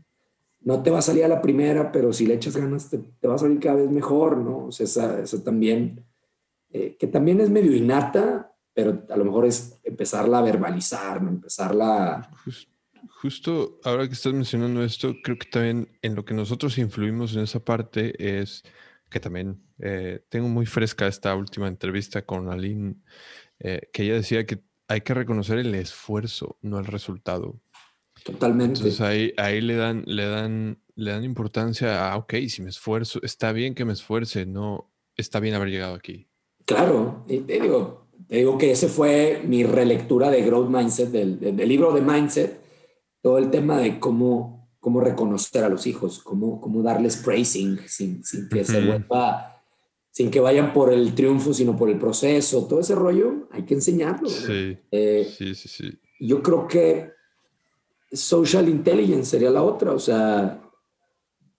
Te 0.84 0.90
va 0.90 1.00
a 1.00 1.02
salir 1.02 1.24
a 1.24 1.28
la 1.28 1.42
primera, 1.42 1.92
pero 1.92 2.12
si 2.12 2.26
le 2.26 2.36
echas 2.36 2.58
ganas 2.58 2.90
te, 2.90 3.28
va 3.28 3.36
a 3.36 3.38
salir 3.38 3.60
cada 3.60 3.76
vez 3.76 3.90
mejor, 3.90 4.38
¿no? 4.38 4.66
O 4.68 4.72
sea, 4.72 4.86
esa, 5.22 5.44
también, 5.44 6.04
eh, 6.72 6.98
que 7.00 7.08
también 7.08 7.40
es 7.42 7.50
medio 7.50 7.76
innata, 7.76 8.52
pero 8.74 9.04
a 9.10 9.18
lo 9.18 9.26
mejor 9.26 9.46
es 9.46 9.80
empezarla 9.84 10.40
a 10.40 10.42
verbalizar, 10.42 11.22
¿no? 11.22 11.30
Empezarla 11.30 12.30
justo 13.26 13.80
ahora 13.84 14.08
que 14.08 14.14
estás 14.14 14.34
mencionando 14.34 14.84
esto, 14.84 15.16
creo 15.24 15.38
que 15.38 15.50
también 15.50 15.98
en 16.04 16.14
lo 16.14 16.26
que 16.26 16.36
nosotros 16.36 16.78
influimos 16.78 17.36
en 17.36 17.42
esa 17.42 17.60
parte 17.60 18.40
es 18.40 18.64
que 19.10 19.20
también 19.20 19.64
eh, 19.80 20.24
tengo 20.30 20.48
muy 20.48 20.68
fresca 20.68 21.08
esta 21.08 21.36
última 21.36 21.68
entrevista 21.68 22.24
con 22.24 22.50
Aline, 22.50 22.98
eh, 23.60 23.90
que 23.92 24.04
ella 24.04 24.16
decía 24.16 24.46
que 24.46 24.62
hay 24.88 25.02
que 25.02 25.16
reconocer 25.16 25.58
el 25.58 25.74
esfuerzo, 25.74 26.58
no 26.62 26.78
el 26.78 26.86
resultado. 26.86 27.60
Totalmente. 28.26 28.80
Entonces 28.80 29.02
ahí, 29.02 29.34
ahí 29.38 29.62
le, 29.62 29.76
dan, 29.76 30.04
le, 30.08 30.26
dan, 30.26 30.80
le 30.96 31.12
dan 31.12 31.24
importancia 31.24 32.12
a, 32.12 32.18
ok, 32.18 32.34
si 32.50 32.64
me 32.64 32.72
esfuerzo, 32.72 33.20
está 33.22 33.52
bien 33.52 33.76
que 33.76 33.86
me 33.86 33.94
esfuerce, 33.94 34.48
no 34.48 34.92
está 35.16 35.40
bien 35.40 35.54
haber 35.54 35.70
llegado 35.70 35.94
aquí. 35.94 36.28
Claro, 36.66 37.24
y 37.28 37.42
te 37.42 37.60
digo, 37.60 38.08
te 38.28 38.38
digo 38.38 38.58
que 38.58 38.72
ese 38.72 38.88
fue 38.88 39.44
mi 39.46 39.64
relectura 39.64 40.32
de 40.32 40.42
Growth 40.42 40.72
Mindset, 40.72 41.12
del, 41.12 41.40
del 41.40 41.70
libro 41.70 41.94
de 41.94 42.02
Mindset, 42.02 42.60
todo 43.22 43.38
el 43.38 43.52
tema 43.52 43.78
de 43.78 44.00
cómo, 44.00 44.72
cómo 44.80 45.02
reconocer 45.02 45.64
a 45.64 45.70
los 45.70 45.86
hijos, 45.86 46.18
cómo, 46.24 46.60
cómo 46.60 46.82
darles 46.82 47.18
praising 47.18 47.78
sin, 47.86 48.24
sin 48.24 48.50
que 48.50 48.64
se 48.64 48.84
vuelva, 48.84 49.62
sin 50.10 50.32
que 50.32 50.40
vayan 50.40 50.74
por 50.74 50.92
el 50.92 51.14
triunfo, 51.14 51.54
sino 51.54 51.78
por 51.78 51.92
el 51.92 52.00
proceso, 52.00 52.66
todo 52.66 52.80
ese 52.80 52.96
rollo, 52.96 53.48
hay 53.52 53.66
que 53.66 53.76
enseñarlo. 53.76 54.30
Sí, 54.30 54.80
eh, 54.90 55.32
sí, 55.38 55.54
sí, 55.54 55.68
sí. 55.68 56.00
Yo 56.20 56.42
creo 56.42 56.68
que 56.68 57.14
social 58.16 58.70
intelligence 58.70 59.32
sería 59.32 59.50
la 59.50 59.64
otra, 59.64 59.94
o 59.94 60.00
sea, 60.00 60.62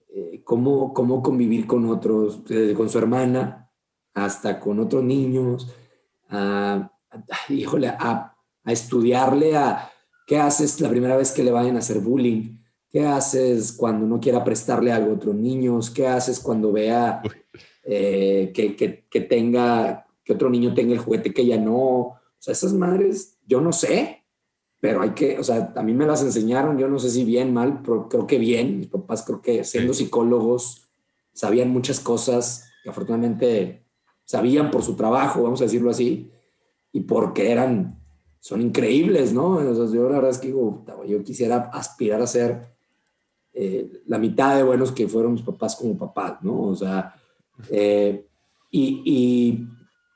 eh, 0.09 0.43
cómo, 0.45 0.93
cómo 0.93 1.23
convivir 1.23 1.67
con 1.67 1.87
otros, 1.87 2.45
desde 2.45 2.75
con 2.75 2.89
su 2.89 2.99
hermana 2.99 3.71
hasta 4.15 4.59
con 4.59 4.81
otros 4.81 5.05
niños, 5.05 5.75
a, 6.31 6.91
híjole, 7.49 7.89
a, 7.89 8.37
a 8.65 8.73
estudiarle 8.73 9.57
a 9.57 9.91
¿Qué 10.27 10.39
haces 10.39 10.81
la 10.81 10.91
primera 10.91 11.17
vez 11.17 11.31
que 11.31 11.45
le 11.45 11.53
vayan 11.53 11.77
a 11.77 11.79
hacer 11.79 12.01
bullying? 12.01 12.59
¿Qué 12.91 13.07
haces 13.07 13.73
cuando 13.73 14.07
no 14.07 14.19
quiera 14.19 14.43
prestarle 14.43 14.91
algo 14.91 15.13
a 15.13 15.15
otros 15.15 15.37
niños? 15.37 15.89
¿Qué 15.89 16.09
haces 16.09 16.41
cuando 16.41 16.73
vea 16.73 17.23
eh, 17.85 18.51
que, 18.53 18.75
que, 18.75 19.21
tenga, 19.21 20.05
que 20.25 20.33
otro 20.33 20.51
niño 20.51 20.75
tenga 20.75 20.93
el 20.93 20.99
juguete 20.99 21.33
que 21.33 21.43
ella 21.43 21.59
no? 21.59 21.77
O 21.79 22.21
sea, 22.41 22.53
esas 22.53 22.73
madres, 22.73 23.39
yo 23.47 23.61
no 23.61 23.73
sé, 23.73 24.25
pero 24.87 25.03
hay 25.03 25.11
que, 25.11 25.37
o 25.37 25.43
sea, 25.43 25.73
a 25.75 25.83
mí 25.83 25.95
me 25.95 26.07
las 26.07 26.23
enseñaron, 26.23 26.79
yo 26.79 26.87
no 26.87 27.01
sé 27.01 27.11
si 27.11 27.25
bien, 27.25 27.53
mal, 27.53 27.81
pero 27.83 28.09
creo 28.09 28.25
que 28.25 28.39
bien. 28.39 28.79
Mis 28.79 28.87
papás 28.87 29.25
creo 29.27 29.43
que 29.43 29.65
siendo 29.65 29.93
psicólogos 29.93 30.87
sabían 31.33 31.71
muchas 31.71 31.99
cosas 31.99 32.71
que 32.85 32.91
afortunadamente 32.91 33.85
sabían 34.25 34.71
por 34.71 34.85
su 34.85 34.95
trabajo, 34.95 35.43
vamos 35.43 35.61
a 35.61 35.65
decirlo 35.65 35.91
así, 35.91 36.31
y 36.93 37.01
porque 37.01 37.51
eran 37.51 38.01
son 38.39 38.61
increíbles, 38.61 39.33
¿no? 39.33 39.61
yo 39.93 40.09
la 40.09 40.15
verdad 40.15 40.31
es 40.31 40.39
que 40.39 40.47
digo, 40.47 40.85
yo 41.05 41.25
quisiera 41.25 41.69
aspirar 41.73 42.23
a 42.23 42.29
ser 42.29 42.77
eh, 43.53 44.05
la 44.07 44.19
mitad 44.19 44.55
de 44.55 44.63
buenos 44.63 44.93
que 44.93 45.09
fueron 45.09 45.33
mis 45.33 45.43
papás 45.43 45.75
como 45.75 45.99
papás, 45.99 46.45
¿no? 46.45 46.63
O 46.63 46.77
sea, 46.77 47.13
eh, 47.71 48.25
y, 48.71 49.67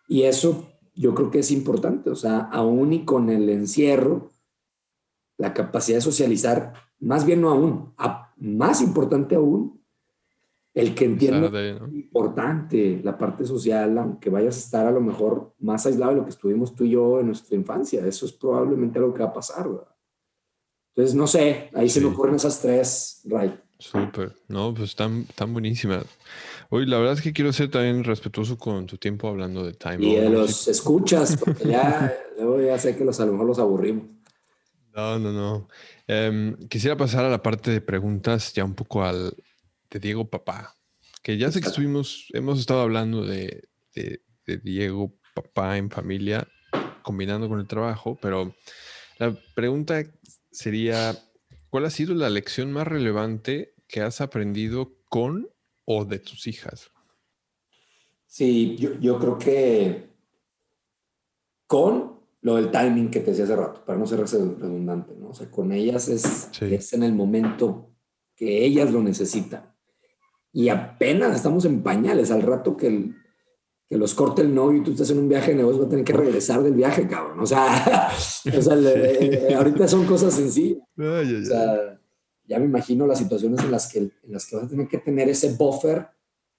y, 0.08 0.22
eso 0.22 0.68
yo 0.94 1.12
creo 1.12 1.28
que 1.28 1.40
es 1.40 1.50
importante, 1.50 2.08
o 2.08 2.14
sea, 2.14 2.48
aún 2.52 2.92
y 2.92 3.04
con 3.04 3.30
el 3.30 3.48
encierro, 3.48 4.29
la 5.40 5.54
capacidad 5.54 5.96
de 5.96 6.02
socializar, 6.02 6.74
más 7.00 7.24
bien 7.24 7.40
no 7.40 7.48
aún, 7.48 7.94
más 8.36 8.82
importante 8.82 9.34
aún, 9.34 9.80
el 10.74 10.94
que 10.94 11.06
entienda 11.06 11.50
importante 11.92 13.00
la 13.02 13.16
parte 13.16 13.44
social, 13.46 13.96
aunque 13.96 14.28
vayas 14.28 14.56
a 14.56 14.60
estar 14.60 14.86
a 14.86 14.90
lo 14.90 15.00
mejor 15.00 15.54
más 15.58 15.86
aislado 15.86 16.12
de 16.12 16.18
lo 16.18 16.24
que 16.24 16.30
estuvimos 16.30 16.74
tú 16.74 16.84
y 16.84 16.90
yo 16.90 17.20
en 17.20 17.26
nuestra 17.26 17.56
infancia, 17.56 18.06
eso 18.06 18.26
es 18.26 18.32
probablemente 18.32 19.00
lo 19.00 19.14
que 19.14 19.22
va 19.22 19.30
a 19.30 19.32
pasar, 19.32 19.66
¿verdad? 19.66 19.88
Entonces, 20.94 21.14
no 21.14 21.26
sé, 21.26 21.70
ahí 21.72 21.88
se 21.88 22.00
me 22.02 22.08
ocurren 22.08 22.34
esas 22.34 22.60
tres, 22.60 23.22
Ray. 23.24 23.58
Súper, 23.78 24.34
no, 24.48 24.74
pues 24.74 24.90
están, 24.90 25.24
tan 25.34 25.54
buenísimas. 25.54 26.04
Hoy 26.68 26.84
la 26.84 26.98
verdad 26.98 27.14
es 27.14 27.22
que 27.22 27.32
quiero 27.32 27.50
ser 27.54 27.70
también 27.70 28.04
respetuoso 28.04 28.58
con 28.58 28.86
tu 28.86 28.98
tiempo 28.98 29.26
hablando 29.26 29.64
de 29.64 29.72
Time. 29.72 30.04
Y 30.04 30.16
de 30.16 30.28
los 30.28 30.68
escuchas, 30.68 31.38
porque 31.38 31.66
ya, 31.66 32.14
ya 32.66 32.78
sé 32.78 32.94
que 32.94 33.04
los, 33.06 33.18
a 33.20 33.24
lo 33.24 33.32
mejor 33.32 33.46
los 33.46 33.58
aburrimos. 33.58 34.19
No, 34.94 35.18
no, 35.18 35.32
no. 35.32 35.68
Em, 36.06 36.56
quisiera 36.68 36.96
pasar 36.96 37.24
a 37.24 37.30
la 37.30 37.42
parte 37.42 37.70
de 37.70 37.80
preguntas 37.80 38.52
ya 38.52 38.64
un 38.64 38.74
poco 38.74 39.04
al 39.04 39.36
de 39.90 40.00
Diego 40.00 40.28
Papá, 40.28 40.74
que 41.22 41.38
ya 41.38 41.50
sé 41.50 41.60
que 41.60 41.68
estuvimos, 41.68 42.26
hemos 42.32 42.58
estado 42.58 42.80
hablando 42.80 43.24
de, 43.24 43.68
Diego 44.64 45.14
Papá 45.34 45.76
en 45.76 45.90
familia, 45.90 46.48
combinando 47.02 47.48
con 47.48 47.60
el 47.60 47.68
trabajo, 47.68 48.18
pero 48.20 48.54
la 49.18 49.36
pregunta 49.54 50.02
sería, 50.50 51.16
¿cuál 51.68 51.84
ha 51.84 51.90
sido 51.90 52.14
la 52.14 52.30
lección 52.30 52.72
más 52.72 52.86
relevante 52.86 53.74
que 53.86 54.00
has 54.00 54.20
aprendido 54.20 54.96
con 55.08 55.48
o 55.84 56.04
de 56.04 56.18
tus 56.18 56.48
hijas? 56.48 56.90
Sí, 58.26 58.76
yo 58.76 59.18
creo 59.18 59.38
que 59.38 60.08
con 61.66 62.19
lo 62.42 62.56
del 62.56 62.70
timing 62.70 63.10
que 63.10 63.20
te 63.20 63.30
decía 63.30 63.44
hace 63.44 63.56
rato, 63.56 63.84
para 63.84 63.98
no 63.98 64.06
ser 64.06 64.20
redundante, 64.20 65.14
¿no? 65.18 65.30
O 65.30 65.34
sea, 65.34 65.50
con 65.50 65.72
ellas 65.72 66.08
es, 66.08 66.48
es 66.60 66.92
en 66.92 67.02
el 67.02 67.12
momento 67.12 67.90
que 68.34 68.64
ellas 68.64 68.90
lo 68.90 69.02
necesitan. 69.02 69.74
Y 70.52 70.68
apenas 70.68 71.36
estamos 71.36 71.64
en 71.64 71.82
pañales, 71.82 72.30
al 72.30 72.42
rato 72.42 72.76
que, 72.76 73.12
que 73.88 73.96
los 73.96 74.14
corte 74.14 74.42
el 74.42 74.54
novio 74.54 74.80
y 74.80 74.84
tú 74.84 74.92
estás 74.92 75.10
en 75.10 75.18
un 75.18 75.28
viaje 75.28 75.50
de 75.50 75.58
negocios, 75.58 75.82
va 75.82 75.86
a 75.86 75.90
tener 75.90 76.04
que 76.04 76.12
regresar 76.12 76.62
del 76.62 76.74
viaje, 76.74 77.06
cabrón. 77.06 77.40
O 77.40 77.46
sea, 77.46 78.08
o 78.56 78.62
sea 78.62 78.76
eh, 78.76 79.54
ahorita 79.54 79.86
son 79.86 80.06
cosas 80.06 80.34
sencillas. 80.34 80.78
O 80.96 81.44
sea, 81.44 82.00
ya 82.44 82.58
me 82.58 82.64
imagino 82.64 83.06
las 83.06 83.18
situaciones 83.18 83.60
en 83.60 83.70
las, 83.70 83.92
que, 83.92 83.98
en 83.98 84.12
las 84.26 84.46
que 84.46 84.56
vas 84.56 84.66
a 84.66 84.68
tener 84.68 84.88
que 84.88 84.98
tener 84.98 85.28
ese 85.28 85.54
buffer 85.54 86.08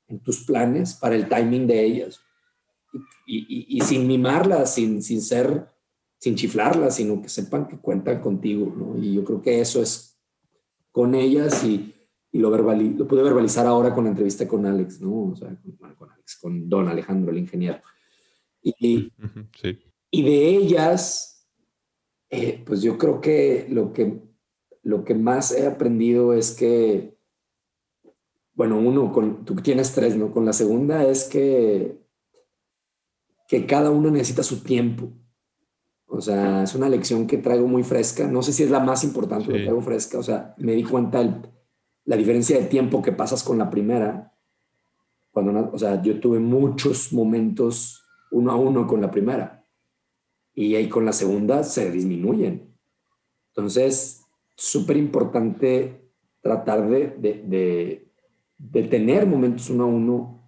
en 0.08 0.20
tus 0.20 0.46
planes 0.46 0.94
para 0.94 1.16
el 1.16 1.28
timing 1.28 1.68
de 1.68 1.84
ellas. 1.84 2.20
Y, 3.26 3.78
y, 3.78 3.82
sin 3.82 4.08
mimarlas, 4.08 4.74
sin, 4.74 5.02
sin 5.02 5.22
ser, 5.22 5.68
sin 6.22 6.36
chiflarlas, 6.36 6.96
sino 6.96 7.20
que 7.22 7.30
sepan 7.30 7.68
que 7.68 7.78
cuentan 7.78 8.22
contigo, 8.22 8.72
¿no? 8.78 8.98
Y 8.98 9.16
yo 9.16 9.24
creo 9.24 9.42
que 9.42 9.60
eso 9.60 9.82
es 9.82 10.20
con 10.92 11.16
ellas 11.16 11.64
y, 11.64 11.96
y 12.32 12.38
lo, 12.38 12.56
lo 12.56 13.08
pude 13.08 13.24
verbalizar 13.24 13.66
ahora 13.66 13.94
con 13.96 14.04
la 14.04 14.12
entrevista 14.12 14.48
con 14.48 14.66
Alex, 14.66 15.02
¿no? 15.02 15.32
O 15.32 15.36
sea, 15.36 15.50
con, 15.98 16.12
Alex, 16.12 16.38
con 16.40 16.70
Don 16.70 16.88
Alejandro, 16.88 17.32
el 17.32 17.40
ingeniero. 17.40 17.82
Y, 18.62 19.12
sí. 19.60 19.80
y 20.12 20.24
de 20.24 20.48
ellas, 20.56 21.50
eh, 22.30 22.64
pues 22.66 22.84
yo 22.84 23.00
creo 23.00 23.20
que 23.20 23.66
lo, 23.70 23.92
que 23.92 24.22
lo 24.84 25.04
que 25.04 25.16
más 25.16 25.52
he 25.52 25.66
aprendido 25.66 26.34
es 26.34 26.52
que, 26.52 27.18
bueno, 28.54 28.78
uno, 28.78 29.12
con, 29.12 29.44
tú 29.44 29.56
tienes 29.56 29.92
tres, 29.94 30.16
¿no? 30.16 30.32
Con 30.32 30.46
la 30.46 30.54
segunda 30.54 31.04
es 31.04 31.24
que 31.24 32.00
que 33.52 33.66
cada 33.66 33.92
uno 33.92 34.10
necesita 34.10 34.44
su 34.44 34.64
tiempo. 34.64 35.12
O 36.14 36.20
sea, 36.20 36.64
es 36.64 36.76
una 36.76 36.90
lección 36.90 37.26
que 37.26 37.38
traigo 37.38 37.68
muy 37.68 37.84
fresca. 37.84 38.28
No 38.28 38.44
sé 38.44 38.52
si 38.52 38.64
es 38.64 38.70
la 38.70 38.82
más 38.82 39.06
importante, 39.06 39.46
pero 39.46 39.64
traigo 39.64 39.82
fresca. 39.82 40.20
O 40.20 40.24
sea, 40.24 40.54
me 40.58 40.74
di 40.74 40.84
cuenta 40.84 41.22
el, 41.22 41.42
la 42.04 42.18
diferencia 42.18 42.60
de 42.60 42.66
tiempo 42.66 43.02
que 43.02 43.14
pasas 43.14 43.44
con 43.44 43.58
la 43.58 43.70
primera. 43.70 44.34
Cuando, 45.32 45.72
o 45.72 45.80
sea, 45.80 46.02
yo 46.02 46.20
tuve 46.20 46.40
muchos 46.40 47.14
momentos 47.14 48.06
uno 48.30 48.52
a 48.52 48.58
uno 48.58 48.86
con 48.88 49.00
la 49.00 49.10
primera. 49.10 49.66
Y 50.54 50.76
ahí 50.76 50.90
con 50.90 51.06
la 51.06 51.14
segunda 51.14 51.64
se 51.64 51.90
disminuyen. 51.90 52.76
Entonces, 53.56 54.26
súper 54.58 54.98
importante 54.98 56.12
tratar 56.42 56.90
de, 56.90 57.16
de, 57.20 57.44
de, 57.48 58.12
de, 58.58 58.84
tener 58.84 59.26
momentos 59.26 59.70
uno 59.70 59.86
a 59.86 59.88
uno 59.88 60.41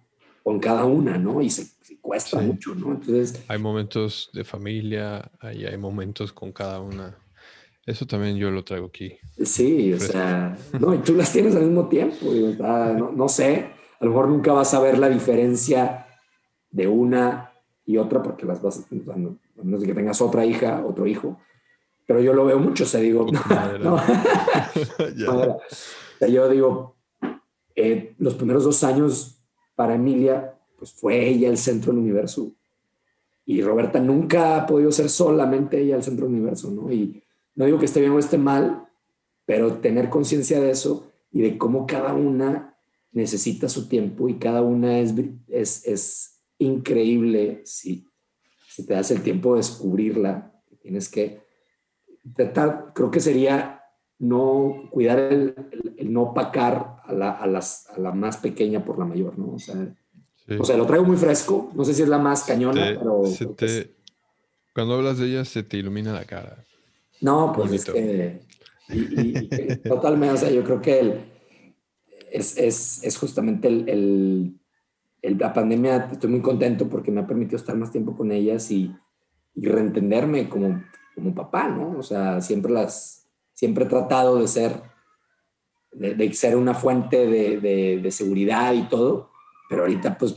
con 0.44 0.60
cada 0.60 0.84
una, 0.84 1.16
¿no? 1.16 1.40
Y 1.40 1.50
se, 1.50 1.66
cuesta 2.00 2.38
mucho, 2.40 2.74
¿no? 2.74 2.92
Entonces... 2.92 3.42
Hay 3.48 3.58
momentos 3.58 4.30
de 4.34 4.44
familia, 4.44 5.32
hay, 5.40 5.64
hay 5.64 5.78
momentos 5.78 6.34
con 6.34 6.52
cada 6.52 6.78
una. 6.80 7.16
Eso 7.86 8.06
también 8.06 8.36
yo 8.36 8.50
lo 8.50 8.62
traigo 8.62 8.86
aquí. 8.86 9.16
Sí, 9.42 9.92
o 9.94 9.98
sea, 9.98 10.56
no, 10.78 10.94
y 10.94 10.98
tú 10.98 11.14
las 11.14 11.32
tienes 11.32 11.56
al 11.56 11.64
mismo 11.64 11.88
tiempo, 11.88 12.26
no, 12.58 13.10
no, 13.10 13.28
sé, 13.28 13.70
a 13.98 14.04
lo 14.04 14.10
mejor 14.10 14.28
nunca 14.28 14.52
vas 14.52 14.74
a 14.74 14.80
ver 14.80 14.98
la 14.98 15.08
diferencia 15.08 16.06
de 16.70 16.86
una 16.86 17.52
y 17.86 17.96
otra 17.96 18.22
porque 18.22 18.46
las 18.46 18.60
vas, 18.62 18.80
a 18.80 19.62
menos 19.62 19.80
de 19.80 19.86
que 19.86 19.94
tengas 19.94 20.20
otra 20.20 20.44
hija, 20.44 20.84
otro 20.86 21.06
hijo, 21.06 21.38
pero 22.06 22.20
yo 22.20 22.34
lo 22.34 22.44
veo 22.44 22.58
mucho, 22.58 22.84
o 22.84 22.86
sea, 22.86 23.00
digo, 23.00 23.26
no, 23.80 23.98
yo 26.28 26.48
digo, 26.48 26.96
eh, 27.74 28.14
los 28.18 28.34
primeros 28.34 28.64
dos 28.64 28.82
años 28.84 29.33
para 29.74 29.94
Emilia, 29.94 30.58
pues 30.78 30.92
fue 30.92 31.26
ella 31.28 31.48
el 31.48 31.58
centro 31.58 31.92
del 31.92 32.02
universo. 32.02 32.52
Y 33.46 33.62
Roberta 33.62 34.00
nunca 34.00 34.56
ha 34.56 34.66
podido 34.66 34.90
ser 34.92 35.08
solamente 35.08 35.80
ella 35.80 35.96
el 35.96 36.02
centro 36.02 36.26
del 36.26 36.34
universo, 36.34 36.70
¿no? 36.70 36.90
Y 36.92 37.22
no 37.54 37.64
digo 37.66 37.78
que 37.78 37.84
esté 37.84 38.00
bien 38.00 38.12
o 38.12 38.18
esté 38.18 38.38
mal, 38.38 38.88
pero 39.46 39.74
tener 39.74 40.08
conciencia 40.08 40.60
de 40.60 40.70
eso 40.70 41.12
y 41.30 41.42
de 41.42 41.58
cómo 41.58 41.86
cada 41.86 42.14
una 42.14 42.76
necesita 43.12 43.68
su 43.68 43.88
tiempo 43.88 44.28
y 44.28 44.38
cada 44.38 44.62
una 44.62 44.98
es, 44.98 45.14
es, 45.48 45.86
es 45.86 46.42
increíble 46.58 47.62
si, 47.64 48.08
si 48.68 48.86
te 48.86 48.94
das 48.94 49.10
el 49.10 49.22
tiempo 49.22 49.52
de 49.52 49.58
descubrirla. 49.58 50.52
Tienes 50.80 51.08
que 51.08 51.40
tratar, 52.34 52.92
creo 52.94 53.10
que 53.10 53.20
sería 53.20 53.82
no 54.18 54.88
cuidar 54.90 55.18
el, 55.18 55.54
no 56.04 56.22
opacar 56.22 56.93
a 57.06 57.12
la, 57.12 57.30
a, 57.30 57.46
las, 57.46 57.88
a 57.90 57.98
la 57.98 58.12
más 58.12 58.36
pequeña 58.38 58.84
por 58.84 58.98
la 58.98 59.04
mayor, 59.04 59.38
¿no? 59.38 59.54
O 59.54 59.58
sea, 59.58 59.94
o 60.58 60.64
sea, 60.64 60.76
lo 60.76 60.86
traigo 60.86 61.04
muy 61.04 61.16
fresco. 61.16 61.70
No 61.74 61.84
sé 61.84 61.94
si 61.94 62.02
es 62.02 62.08
la 62.08 62.18
más 62.18 62.44
cañona, 62.44 62.96
pero. 62.98 63.22
Cuando 64.74 64.94
hablas 64.94 65.18
de 65.18 65.26
ella, 65.26 65.44
se 65.44 65.62
te 65.62 65.78
ilumina 65.78 66.12
la 66.12 66.24
cara. 66.24 66.64
No, 67.20 67.52
pues 67.54 67.72
es 67.72 67.84
que. 67.86 68.40
totalmente, 69.88 70.34
o 70.34 70.36
sea, 70.36 70.50
yo 70.50 70.62
creo 70.62 70.82
que 70.82 71.00
el, 71.00 71.24
es, 72.30 72.58
es, 72.58 73.02
es, 73.02 73.16
justamente 73.16 73.68
el, 73.68 74.58
el, 75.22 75.38
la 75.38 75.52
pandemia. 75.54 76.08
Estoy 76.12 76.28
muy 76.28 76.42
contento 76.42 76.88
porque 76.88 77.10
me 77.10 77.22
ha 77.22 77.26
permitido 77.26 77.56
estar 77.56 77.76
más 77.76 77.90
tiempo 77.90 78.14
con 78.14 78.30
ellas 78.30 78.70
y, 78.70 78.94
y 79.54 79.66
reentenderme 79.66 80.50
como, 80.50 80.84
como 81.14 81.34
papá, 81.34 81.68
¿no? 81.68 81.96
O 81.98 82.02
sea, 82.02 82.40
siempre 82.40 82.72
las. 82.72 83.22
Siempre 83.54 83.84
he 83.84 83.88
tratado 83.88 84.40
de 84.40 84.48
ser, 84.48 84.82
de, 85.94 86.14
de 86.14 86.32
ser 86.34 86.56
una 86.56 86.74
fuente 86.74 87.26
de, 87.26 87.60
de, 87.60 87.98
de 88.02 88.10
seguridad 88.10 88.74
y 88.74 88.82
todo 88.88 89.34
pero 89.68 89.82
ahorita 89.82 90.16
pues 90.18 90.34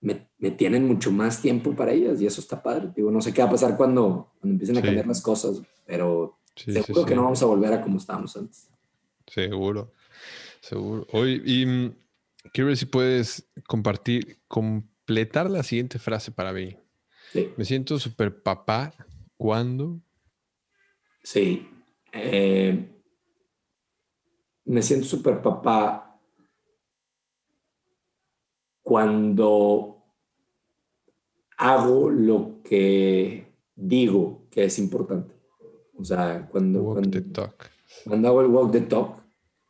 me, 0.00 0.28
me, 0.38 0.50
tienen 0.52 0.86
mucho 0.86 1.10
más 1.10 1.40
tiempo 1.40 1.74
para 1.74 1.92
ellas 1.92 2.20
y 2.20 2.26
eso 2.26 2.40
está 2.40 2.62
padre. 2.62 2.90
Digo, 2.94 3.10
no 3.10 3.20
sé 3.20 3.32
qué 3.32 3.42
va 3.42 3.48
a 3.48 3.50
pasar 3.50 3.76
cuando, 3.76 4.32
cuando 4.40 4.54
empiecen 4.54 4.78
a 4.78 4.82
cambiar 4.82 5.06
las 5.06 5.20
cosas, 5.20 5.62
pero 5.84 6.38
seguro 6.54 7.04
que 7.04 7.14
no 7.14 7.24
vamos 7.24 7.42
a 7.42 7.46
volver 7.46 7.72
a 7.72 7.82
como 7.82 7.98
estábamos 7.98 8.36
antes. 8.36 8.68
Seguro, 9.26 9.92
seguro. 10.60 11.06
Hoy, 11.12 11.42
y 11.44 11.66
mm, 11.66 11.94
quiero 12.52 12.68
ver 12.68 12.76
si 12.76 12.86
puedes 12.86 13.50
compartir, 13.66 14.38
completar 14.46 15.50
la 15.50 15.62
siguiente 15.62 15.98
frase 15.98 16.30
para 16.30 16.52
mí. 16.52 16.76
Me 17.56 17.64
siento 17.64 17.98
súper 17.98 18.42
papá 18.42 18.94
cuando. 19.36 20.00
Sí. 21.22 21.68
Eh, 22.12 22.97
me 24.68 24.82
siento 24.82 25.06
súper 25.06 25.40
papá 25.40 26.20
cuando 28.82 30.04
hago 31.56 32.10
lo 32.10 32.62
que 32.62 33.52
digo 33.74 34.46
que 34.50 34.64
es 34.64 34.78
importante. 34.78 35.34
O 35.94 36.04
sea, 36.04 36.46
cuando, 36.50 36.84
cuando, 36.84 37.18
cuando, 38.04 38.28
hago 38.28 38.40
el 38.42 38.46
walk 38.46 38.72
the 38.72 38.80
talk 38.82 39.16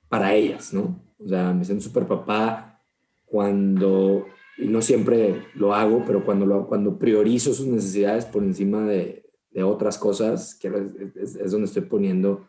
para 0.09 0.35
ellas, 0.35 0.75
¿no? 0.75 1.01
O 1.19 1.29
sea, 1.29 1.53
me 1.53 1.65
siento 1.65 1.85
súper 1.85 2.07
papá 2.07 2.83
cuando, 3.25 4.27
y 4.59 4.67
no 4.67 4.83
siempre 4.83 5.47
lo 5.55 5.75
hago, 5.75 6.03
pero 6.05 6.25
cuando, 6.25 6.45
lo, 6.45 6.67
cuando 6.67 6.99
priorizo 6.99 7.55
sus 7.55 7.67
necesidades 7.67 8.25
por 8.25 8.43
encima 8.43 8.85
de, 8.85 9.31
de 9.51 9.63
otras 9.63 9.97
cosas, 9.97 10.55
que 10.55 10.69
es, 11.17 11.37
es, 11.37 11.51
donde 11.51 11.67
estoy 11.67 11.83
poniendo 11.83 12.47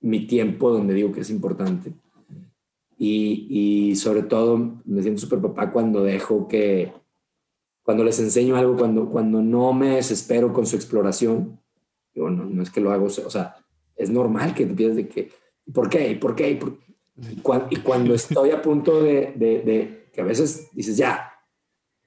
mi 0.00 0.26
tiempo, 0.26 0.70
donde 0.70 0.94
digo 0.94 1.12
que 1.12 1.20
es 1.20 1.30
importante. 1.30 1.92
Y, 2.98 3.94
sobre 3.96 4.22
todo 4.22 4.80
me 4.84 5.02
siento 5.02 5.20
súper 5.20 5.40
papá 5.40 5.70
cuando 5.70 6.02
dejo 6.02 6.48
que, 6.48 6.92
cuando 7.82 8.04
les 8.04 8.18
enseño 8.20 8.56
algo, 8.56 8.76
cuando, 8.76 9.08
cuando 9.10 9.42
no 9.42 9.72
me 9.72 9.96
desespero 9.96 10.52
con 10.52 10.66
su 10.66 10.76
exploración. 10.76 11.60
Digo, 12.14 12.30
no, 12.30 12.62
es 12.62 12.70
que 12.70 12.80
lo 12.80 12.92
hago, 12.92 13.06
o 13.06 13.30
sea, 13.30 13.56
es 13.94 14.10
normal 14.10 14.54
que 14.54 14.66
te 14.66 14.90
de 14.90 15.08
que, 15.08 15.30
¿por 15.72 15.88
qué? 15.88 16.16
¿Por 16.20 16.34
qué? 16.34 16.50
Y, 16.50 17.76
cuando, 17.80 18.14
estoy 18.14 18.50
a 18.50 18.62
punto 18.62 19.02
de, 19.02 19.32
de, 19.36 20.08
que 20.12 20.20
a 20.20 20.24
veces 20.24 20.68
dices, 20.72 20.96
ya, 20.96 21.32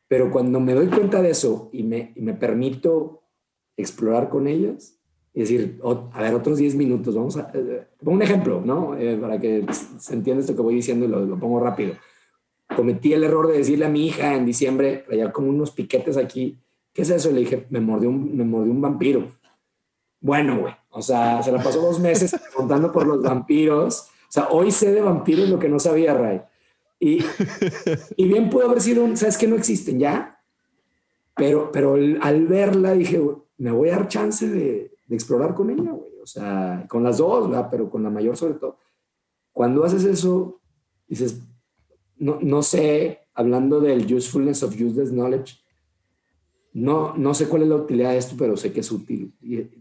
pero 0.07 0.31
cuando 0.31 0.59
me 0.59 0.73
doy 0.73 0.87
cuenta 0.87 1.21
de 1.21 1.31
eso 1.31 1.69
y 1.71 1.83
me, 1.83 2.13
y 2.15 2.21
me 2.21 2.33
permito 2.33 3.23
explorar 3.77 4.29
con 4.29 4.47
ellas, 4.47 4.98
y 5.33 5.41
decir, 5.41 5.79
a 6.13 6.21
ver, 6.21 6.33
otros 6.33 6.57
10 6.57 6.75
minutos, 6.75 7.15
vamos 7.15 7.37
a... 7.37 7.51
Eh, 7.53 7.85
pongo 8.03 8.17
un 8.17 8.21
ejemplo, 8.21 8.61
¿no? 8.63 8.97
Eh, 8.97 9.17
para 9.17 9.39
que 9.39 9.65
se 9.99 10.13
entienda 10.13 10.41
esto 10.41 10.55
que 10.55 10.61
voy 10.61 10.75
diciendo 10.75 11.05
y 11.05 11.07
lo, 11.07 11.37
pongo 11.39 11.59
rápido. 11.59 11.93
Cometí 12.75 13.13
el 13.13 13.23
error 13.23 13.47
de 13.47 13.59
decirle 13.59 13.85
a 13.85 13.89
mi 13.89 14.07
hija 14.07 14.35
en 14.35 14.45
diciembre, 14.45 15.03
traía 15.05 15.31
como 15.31 15.49
unos 15.49 15.71
piquetes 15.71 16.17
aquí, 16.17 16.57
¿qué 16.93 17.03
es 17.03 17.09
eso? 17.09 17.31
Le 17.31 17.41
dije, 17.41 17.67
me 17.69 17.79
mordió 17.79 18.09
un, 18.09 18.35
me 18.35 18.43
mordió 18.43 18.71
un 18.71 18.81
vampiro. 18.81 19.27
bueno, 20.19 20.59
güey. 20.59 20.73
O 20.91 21.01
sea, 21.01 21.43
se 21.43 21.51
la 21.51 21.61
pasó 21.61 21.79
dos 21.81 21.99
meses 21.99 22.35
preguntando 22.51 22.91
por 22.91 23.05
los 23.05 23.21
vampiros. 23.21 24.01
O 24.01 24.31
sea, 24.31 24.47
hoy 24.49 24.71
sé 24.71 24.91
de 24.91 25.01
vampiros 25.01 25.47
lo 25.49 25.59
que 25.59 25.69
no 25.69 25.79
sabía, 25.79 26.15
Ray. 26.15 26.41
Y, 26.99 27.19
y 28.17 28.27
bien 28.27 28.49
pudo 28.49 28.65
haber 28.65 28.81
sido 28.81 29.03
un, 29.03 29.15
¿sabes 29.15 29.37
que 29.37 29.47
no 29.47 29.55
existen 29.55 29.99
ya? 29.99 30.41
Pero, 31.35 31.71
pero 31.71 31.93
al 31.93 32.47
verla 32.47 32.93
dije, 32.93 33.21
me 33.57 33.71
voy 33.71 33.89
a 33.89 33.97
dar 33.97 34.07
chance 34.07 34.47
de, 34.47 34.91
de 35.09 35.15
explorar 35.15 35.55
con 35.55 35.71
ella, 35.71 35.91
güey. 35.91 36.11
O 36.21 36.27
sea, 36.27 36.85
con 36.87 37.03
las 37.03 37.17
dos, 37.17 37.49
¿verdad? 37.49 37.67
Pero 37.69 37.89
con 37.89 38.03
la 38.03 38.11
mayor 38.11 38.37
sobre 38.37 38.53
todo. 38.53 38.77
Cuando 39.51 39.83
haces 39.83 40.05
eso, 40.05 40.61
dices, 41.07 41.41
no, 42.17 42.37
no 42.41 42.61
sé, 42.61 43.19
hablando 43.33 43.81
del 43.81 44.11
usefulness 44.13 44.61
of 44.63 44.79
useless 44.79 45.11
knowledge, 45.11 45.57
no, 46.73 47.17
no 47.17 47.33
sé 47.33 47.47
cuál 47.47 47.63
es 47.63 47.69
la 47.69 47.77
utilidad 47.77 48.11
de 48.11 48.19
esto, 48.19 48.35
pero 48.37 48.55
sé 48.55 48.71
que 48.71 48.81
es 48.81 48.91
útil. 48.91 49.33
Y 49.41 49.57
eh, 49.57 49.71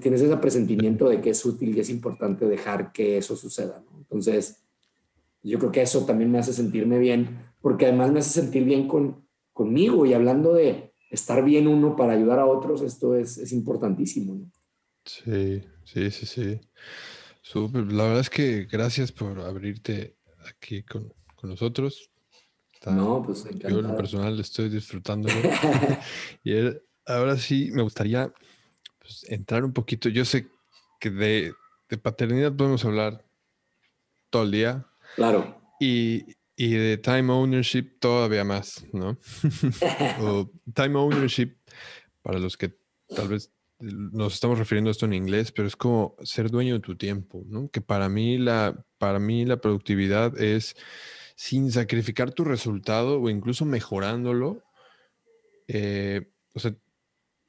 tienes 0.00 0.20
ese 0.20 0.36
presentimiento 0.36 1.08
de 1.08 1.22
que 1.22 1.30
es 1.30 1.44
útil 1.44 1.74
y 1.74 1.80
es 1.80 1.88
importante 1.88 2.46
dejar 2.46 2.92
que 2.92 3.16
eso 3.16 3.34
suceda. 3.34 3.82
¿no? 3.90 3.98
Entonces, 3.98 4.62
yo 5.42 5.58
creo 5.58 5.72
que 5.72 5.80
eso 5.80 6.04
también 6.04 6.30
me 6.30 6.38
hace 6.38 6.52
sentirme 6.52 6.98
bien, 6.98 7.38
porque 7.62 7.86
además 7.86 8.12
me 8.12 8.18
hace 8.18 8.42
sentir 8.42 8.64
bien 8.64 8.86
con, 8.86 9.24
conmigo 9.54 10.04
y 10.04 10.12
hablando 10.12 10.52
de 10.52 10.92
estar 11.10 11.42
bien 11.42 11.66
uno 11.66 11.96
para 11.96 12.12
ayudar 12.12 12.40
a 12.40 12.46
otros, 12.46 12.82
esto 12.82 13.14
es, 13.14 13.38
es 13.38 13.52
importantísimo. 13.52 14.34
¿no? 14.34 14.50
Sí, 15.06 15.62
sí, 15.84 16.10
sí, 16.10 16.26
sí. 16.26 16.60
La 17.54 18.04
verdad 18.04 18.20
es 18.20 18.30
que 18.30 18.64
gracias 18.64 19.12
por 19.12 19.40
abrirte 19.40 20.16
aquí 20.44 20.82
con, 20.82 21.12
con 21.36 21.50
nosotros 21.50 22.10
no, 22.92 23.22
pues 23.24 23.44
encantado. 23.46 23.74
Yo 23.74 23.80
en 23.80 23.86
lo 23.88 23.96
personal 23.96 24.40
estoy 24.40 24.68
disfrutándolo. 24.68 25.34
y 26.44 26.52
ahora 27.06 27.36
sí 27.36 27.70
me 27.72 27.82
gustaría 27.82 28.32
pues, 28.98 29.24
entrar 29.28 29.64
un 29.64 29.72
poquito. 29.72 30.08
Yo 30.08 30.24
sé 30.24 30.48
que 31.00 31.10
de, 31.10 31.52
de, 31.88 31.98
paternidad 31.98 32.54
podemos 32.54 32.84
hablar 32.84 33.24
todo 34.30 34.44
el 34.44 34.50
día. 34.50 34.86
Claro. 35.16 35.60
Y, 35.80 36.36
y 36.56 36.70
de 36.72 36.98
time 36.98 37.32
ownership 37.32 37.98
todavía 37.98 38.44
más, 38.44 38.84
¿no? 38.92 39.18
o 40.20 40.50
time 40.74 40.96
ownership, 40.96 41.56
para 42.22 42.38
los 42.38 42.56
que 42.56 42.76
tal 43.14 43.28
vez 43.28 43.52
nos 43.78 44.34
estamos 44.34 44.58
refiriendo 44.58 44.88
a 44.88 44.92
esto 44.92 45.06
en 45.06 45.12
inglés, 45.12 45.52
pero 45.52 45.68
es 45.68 45.76
como 45.76 46.16
ser 46.22 46.50
dueño 46.50 46.74
de 46.74 46.80
tu 46.80 46.96
tiempo, 46.96 47.42
¿no? 47.46 47.68
Que 47.70 47.80
para 47.80 48.08
mí 48.08 48.38
la, 48.38 48.84
para 48.98 49.18
mí 49.18 49.44
la 49.44 49.58
productividad 49.58 50.40
es 50.40 50.76
sin 51.34 51.70
sacrificar 51.70 52.32
tu 52.32 52.44
resultado 52.44 53.20
o 53.20 53.28
incluso 53.28 53.64
mejorándolo. 53.64 54.62
Eh, 55.68 56.30
o 56.54 56.60
sea, 56.60 56.74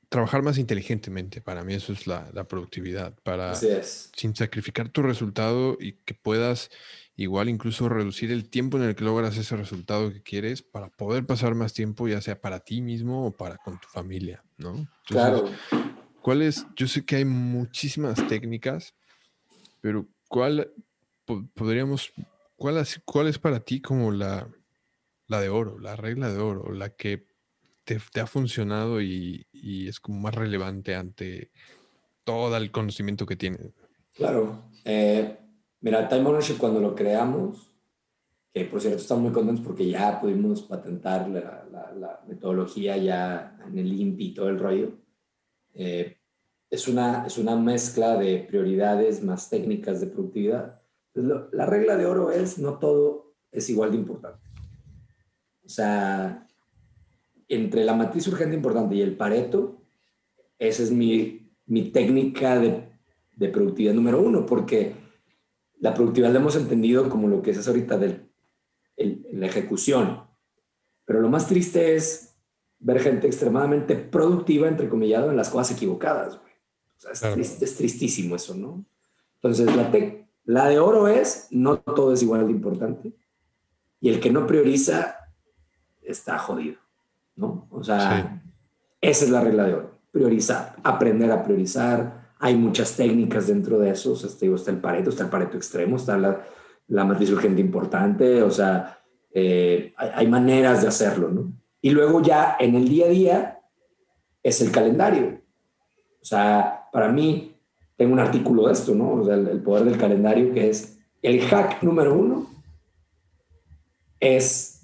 trabajar 0.10 0.42
más 0.42 0.58
inteligentemente, 0.58 1.42
para 1.42 1.64
mí 1.64 1.74
eso 1.74 1.92
es 1.92 2.08
la, 2.08 2.32
productividad, 2.48 3.14
para 3.24 3.56
sin 3.56 4.36
sacrificar 4.36 4.90
tu 4.90 5.02
resultado 5.02 5.78
y 5.80 5.94
que 5.94 6.14
puedas 6.14 6.70
igual 7.16 7.50
incluso 7.50 7.90
reducir 7.90 8.32
el 8.32 8.50
tiempo 8.50 8.78
en 8.78 8.84
el 8.84 8.96
que 8.96 9.04
logras 9.04 9.38
ese 9.38 9.58
resultado 9.58 10.12
que 10.12 10.22
quieres 10.22 10.62
para 10.62 10.90
poder 10.90 11.26
pasar 11.26 11.56
más 11.56 11.74
tiempo, 11.74 12.08
ya 12.08 12.22
sea 12.22 12.40
para 12.40 12.60
ti 12.60 12.82
mismo 12.82 13.28
o 13.28 13.32
para 13.32 13.58
con 13.58 13.80
tu 13.80 13.88
familia, 13.88 14.44
¿no? 14.58 14.88
claro. 15.06 15.50
¿Cuál 16.28 16.44
Yo 16.76 16.88
sé 16.90 17.06
que 17.06 17.16
hay 17.16 17.24
muchísimas 17.24 18.28
técnicas, 18.28 18.94
pero 19.80 20.10
¿cuál 20.28 20.74
podríamos 21.54 22.12
¿Cuál, 22.58 22.86
¿Cuál 23.06 23.28
es 23.30 23.40
para 23.40 23.62
ti 23.62 23.80
como 23.80 24.12
la, 24.12 24.46
la 25.28 25.40
de 25.40 25.48
oro, 25.48 25.80
la 25.80 25.96
regla 25.96 26.30
de 26.30 26.38
oro, 26.40 26.74
la 26.74 26.90
que 26.90 27.28
te, 27.86 28.02
ha 28.20 28.28
funcionado 28.28 29.02
y, 29.02 29.48
es 29.88 30.02
como 30.02 30.20
más 30.20 30.36
relevante 30.36 30.96
ante 30.96 31.50
todo 32.26 32.58
el 32.58 32.72
conocimiento 32.72 33.26
que 33.26 33.38
tienes? 33.38 33.72
Claro. 34.14 34.66
Eh, 34.84 35.34
mira, 35.80 36.10
Time 36.10 36.26
Ownership 36.26 36.58
cuando 36.58 36.82
lo 36.82 36.94
creamos, 36.94 37.72
que 38.54 38.66
por 38.66 38.82
cierto 38.82 39.00
estamos 39.00 39.24
muy 39.24 39.32
contentos 39.32 39.66
porque 39.66 39.90
ya 39.90 40.20
pudimos 40.20 40.62
patentar 40.64 41.30
la, 41.30 42.22
metodología 42.28 42.98
ya 42.98 43.58
en 43.66 43.80
el 43.80 43.94
INPI 43.94 44.26
y 44.26 44.34
todo 44.34 44.50
el 44.50 44.60
rollo. 44.60 44.92
Eh, 45.74 46.17
es, 46.70 46.88
una, 46.88 47.26
es 47.26 47.38
una 47.38 47.56
mezcla 47.56 48.18
de 48.18 48.40
prioridades 48.40 49.24
más 49.24 49.50
técnicas 49.50 50.02
de 50.02 50.08
productividad 50.08 50.78
la 51.52 51.66
regla 51.66 51.98
de 51.98 52.06
oro 52.06 52.32
es 52.32 52.60
no 52.60 52.78
todo 52.78 53.36
es 53.52 53.70
igual 53.70 53.92
de 53.92 53.98
importante. 53.98 54.48
O 55.66 55.70
sea, 55.70 56.48
entre 57.48 57.84
la 57.84 57.96
matriz 57.96 58.28
urgente 58.28 58.56
importante 58.56 58.96
y 58.96 59.02
el 59.02 59.16
Pareto, 59.16 59.82
esa 60.60 60.84
es 60.84 60.92
mi, 60.92 61.52
mi 61.66 61.90
técnica 61.92 62.60
de, 62.60 62.90
de, 63.36 63.50
productividad 63.50 63.94
número 63.94 64.22
uno, 64.22 64.46
porque 64.46 64.96
la 65.80 65.94
productividad 65.94 66.32
la 66.32 66.40
hemos 66.40 66.56
entendido 66.56 67.10
como 67.10 67.28
lo 67.28 67.42
que 67.42 67.52
es 67.52 67.68
ahorita 67.68 67.98
del, 67.98 68.30
la 69.32 69.46
ejecución. 69.46 70.24
Pero 71.06 71.22
lo 71.22 71.30
más 71.30 71.48
triste 71.48 71.96
es 71.96 72.36
ver 72.80 73.00
gente 73.00 73.28
extremadamente 73.28 73.96
productiva, 73.96 74.68
entre 74.68 74.90
comillado, 74.90 75.32
en 75.32 75.38
las 75.38 75.50
cosas 75.50 75.76
equivocadas. 75.76 76.40
O 76.98 77.16
sea, 77.16 77.34
es, 77.34 77.62
es, 77.62 77.76
tristísimo 77.76 78.36
eso, 78.36 78.56
¿no? 78.56 78.86
Entonces, 79.36 79.76
la, 79.76 79.92
te, 79.92 80.28
la 80.46 80.68
de 80.68 80.80
oro 80.80 81.08
es, 81.08 81.48
no 81.52 81.78
todo 81.80 82.14
es 82.14 82.24
igual 82.24 82.46
de 82.46 82.52
importante. 82.52 83.14
Y 84.00 84.10
el 84.10 84.20
que 84.20 84.32
no 84.32 84.48
prioriza 84.48 85.18
está 86.02 86.40
jodido, 86.40 86.78
¿no? 87.36 87.68
O 87.70 87.84
sea, 87.84 88.42
esa 89.02 89.26
es 89.26 89.32
la 89.32 89.42
regla 89.42 89.66
de 89.66 89.74
oro. 89.74 90.00
Priorizar, 90.12 90.76
aprender 90.84 91.32
a 91.32 91.44
priorizar. 91.44 92.32
Hay 92.40 92.56
muchas 92.56 92.96
técnicas 92.96 93.48
dentro 93.48 93.78
de 93.78 93.92
eso. 93.92 94.14
O 94.14 94.16
sea, 94.16 94.30
está 94.30 94.72
el 94.72 94.80
pareto, 94.80 95.10
está 95.10 95.24
el 95.24 95.30
pareto 95.30 95.58
extremo, 95.58 95.98
está 95.98 96.18
la, 96.18 96.46
la 96.88 97.04
matriz 97.04 97.30
urgente 97.32 97.62
importante. 97.62 98.42
O 98.42 98.50
sea, 98.50 99.00
eh, 99.32 99.94
hay, 99.98 100.10
hay 100.14 100.28
maneras 100.28 100.82
de 100.82 100.88
hacerlo, 100.88 101.30
¿no? 101.30 101.52
Y 101.82 101.92
luego 101.92 102.22
ya 102.22 102.58
en 102.60 102.76
el 102.76 102.88
día 102.88 103.06
a 103.06 103.10
día 103.10 103.60
es 104.42 104.62
el 104.62 104.72
calendario. 104.72 105.42
O 106.22 106.26
sea, 106.26 106.77
para 106.92 107.12
mí, 107.12 107.56
tengo 107.96 108.14
un 108.14 108.20
artículo 108.20 108.68
de 108.68 108.74
esto, 108.74 108.94
¿no? 108.94 109.14
O 109.14 109.26
sea, 109.26 109.36
el, 109.36 109.62
poder 109.62 109.86
del 109.86 109.98
calendario, 109.98 110.54
que 110.54 110.70
es 110.70 111.00
el 111.22 111.42
hack 111.42 111.82
número 111.84 112.14
uno, 112.14 112.48
es 114.20 114.82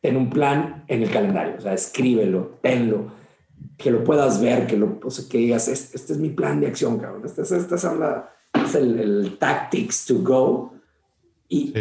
tener 0.00 0.18
un 0.18 0.30
plan 0.30 0.84
en 0.86 1.02
el 1.02 1.10
calendario, 1.10 1.54
o 1.58 1.60
sea, 1.60 1.72
escríbelo, 1.72 2.58
tenlo, 2.62 3.12
que 3.78 3.90
lo 3.90 4.04
puedas 4.04 4.40
ver, 4.40 4.66
que, 4.66 4.76
lo, 4.76 5.00
o 5.02 5.10
sea, 5.10 5.26
que 5.28 5.38
digas, 5.38 5.68
este, 5.68 6.12
es 6.12 6.18
mi 6.18 6.28
plan 6.30 6.60
de 6.60 6.66
acción, 6.66 6.98
cabrón, 6.98 7.22
este, 7.24 7.42
este, 7.42 7.56
este 7.56 7.74
es, 7.74 7.84
es 7.84 8.74
el, 8.74 9.00
el, 9.00 9.38
tactics 9.38 10.04
to 10.04 10.22
go. 10.22 10.74
Y 11.48 11.72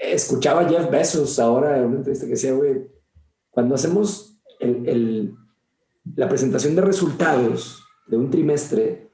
escuchaba 0.00 0.62
a 0.62 0.68
Jeff 0.68 0.90
Bezos 0.90 1.38
ahora 1.38 1.78
en 1.78 1.86
una 1.86 1.96
entrevista 1.96 2.26
que 2.26 2.32
decía, 2.32 2.52
güey, 2.52 2.86
cuando 3.50 3.74
hacemos 3.74 4.40
el, 4.60 4.88
el, 4.88 5.34
la 6.14 6.28
presentación 6.28 6.76
de 6.76 6.82
resultados 6.82 7.79
de 8.10 8.16
un 8.16 8.28
trimestre, 8.28 9.10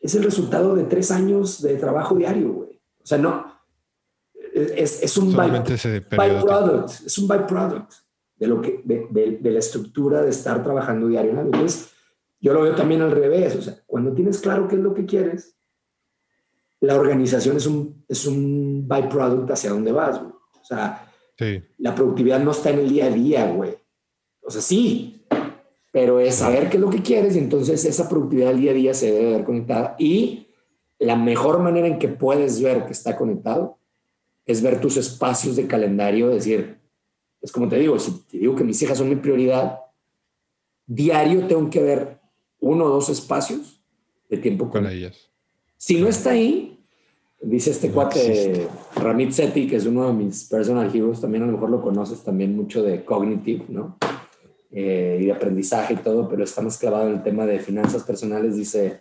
es 0.00 0.14
el 0.14 0.22
resultado 0.22 0.76
de 0.76 0.84
tres 0.84 1.10
años 1.10 1.60
de 1.60 1.76
trabajo 1.76 2.14
diario, 2.14 2.52
güey. 2.52 2.80
O 3.02 3.06
sea, 3.06 3.18
no, 3.18 3.44
es, 4.54 5.02
es 5.02 5.16
un 5.16 5.34
byproduct, 5.34 7.06
es 7.06 7.18
un 7.18 7.26
byproduct 7.26 7.92
de, 8.36 8.46
lo 8.46 8.60
que, 8.60 8.80
de, 8.84 9.38
de, 9.40 9.50
la 9.50 9.58
estructura 9.58 10.22
de 10.22 10.30
estar 10.30 10.62
trabajando 10.62 11.08
diario 11.08 11.32
algo. 11.32 11.52
Entonces, 11.52 11.90
yo 12.40 12.54
lo 12.54 12.62
veo 12.62 12.74
también 12.76 13.02
al 13.02 13.10
revés. 13.10 13.56
O 13.56 13.62
sea, 13.62 13.74
cuando 13.86 14.12
tienes 14.12 14.38
claro 14.38 14.68
qué 14.68 14.76
es 14.76 14.82
lo 14.82 14.94
que 14.94 15.04
quieres, 15.04 15.56
la 16.80 16.94
organización 16.94 17.56
es 17.56 17.66
un, 17.66 18.04
es 18.08 18.24
un 18.26 18.86
byproduct 18.86 19.50
hacia 19.50 19.70
dónde 19.70 19.90
vas, 19.90 20.20
güey. 20.20 20.32
O 20.32 20.64
sea, 20.64 21.10
la 21.78 21.94
productividad 21.94 22.40
no 22.40 22.52
está 22.52 22.70
en 22.70 22.80
el 22.80 22.88
día 22.88 23.06
a 23.06 23.10
día, 23.10 23.50
güey. 23.50 23.76
O 24.42 24.50
sea, 24.50 24.60
sí, 24.60 25.17
pero 26.00 26.20
es 26.20 26.36
saber 26.36 26.70
qué 26.70 26.76
es 26.76 26.80
lo 26.80 26.90
que 26.90 27.02
quieres 27.02 27.34
y 27.34 27.40
entonces 27.40 27.84
esa 27.84 28.08
productividad 28.08 28.50
del 28.50 28.60
día 28.60 28.70
a 28.70 28.74
día 28.74 28.94
se 28.94 29.10
debe 29.10 29.32
ver 29.32 29.44
conectada. 29.44 29.96
Y 29.98 30.46
la 31.00 31.16
mejor 31.16 31.58
manera 31.58 31.88
en 31.88 31.98
que 31.98 32.06
puedes 32.06 32.62
ver 32.62 32.86
que 32.86 32.92
está 32.92 33.16
conectado 33.16 33.78
es 34.46 34.62
ver 34.62 34.80
tus 34.80 34.96
espacios 34.96 35.56
de 35.56 35.66
calendario, 35.66 36.28
decir, 36.28 36.78
es 37.42 37.50
como 37.50 37.68
te 37.68 37.80
digo, 37.80 37.98
si 37.98 38.12
te 38.30 38.38
digo 38.38 38.54
que 38.54 38.62
mis 38.62 38.80
hijas 38.80 38.96
son 38.96 39.08
mi 39.08 39.16
prioridad, 39.16 39.80
diario 40.86 41.48
tengo 41.48 41.68
que 41.68 41.82
ver 41.82 42.20
uno 42.60 42.84
o 42.84 42.90
dos 42.90 43.08
espacios 43.08 43.82
de 44.30 44.36
tiempo 44.36 44.70
con, 44.70 44.86
ellas. 44.86 45.32
Si 45.76 46.00
no 46.00 46.06
está 46.06 46.30
ahí, 46.30 46.78
dice 47.42 47.72
este 47.72 47.90
cuate 47.90 48.68
Ramit 48.94 49.32
Sethi, 49.32 49.66
que 49.66 49.74
es 49.74 49.84
uno 49.84 50.06
de 50.06 50.12
mis 50.12 50.44
personal 50.44 50.94
heroes, 50.94 51.20
también 51.20 51.42
a 51.42 51.46
lo 51.46 51.54
mejor 51.54 51.70
lo 51.70 51.82
conoces 51.82 52.22
también 52.22 52.54
mucho 52.54 52.84
de 52.84 53.04
cognitive, 53.04 53.64
¿no? 53.66 53.98
Eh, 54.70 55.18
y 55.22 55.24
de 55.26 55.32
aprendizaje 55.32 55.94
y 55.94 55.96
todo, 55.96 56.28
pero 56.28 56.44
está 56.44 56.60
más 56.60 56.76
clavado 56.76 57.08
en 57.08 57.14
el 57.14 57.22
tema 57.22 57.46
de 57.46 57.58
finanzas 57.58 58.02
personales, 58.02 58.54
dice, 58.54 59.00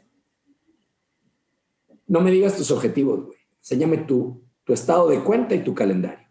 no 2.07 2.21
me 2.21 2.31
digas 2.31 2.55
tus 2.55 2.71
objetivos, 2.71 3.25
güey. 3.25 3.37
Enséñame 3.59 3.97
tu, 3.97 4.41
tu 4.63 4.71
estado 4.71 5.09
de 5.09 5.21
cuenta 5.21 5.55
y 5.55 5.63
tu 5.63 5.75
calendario. 5.75 6.25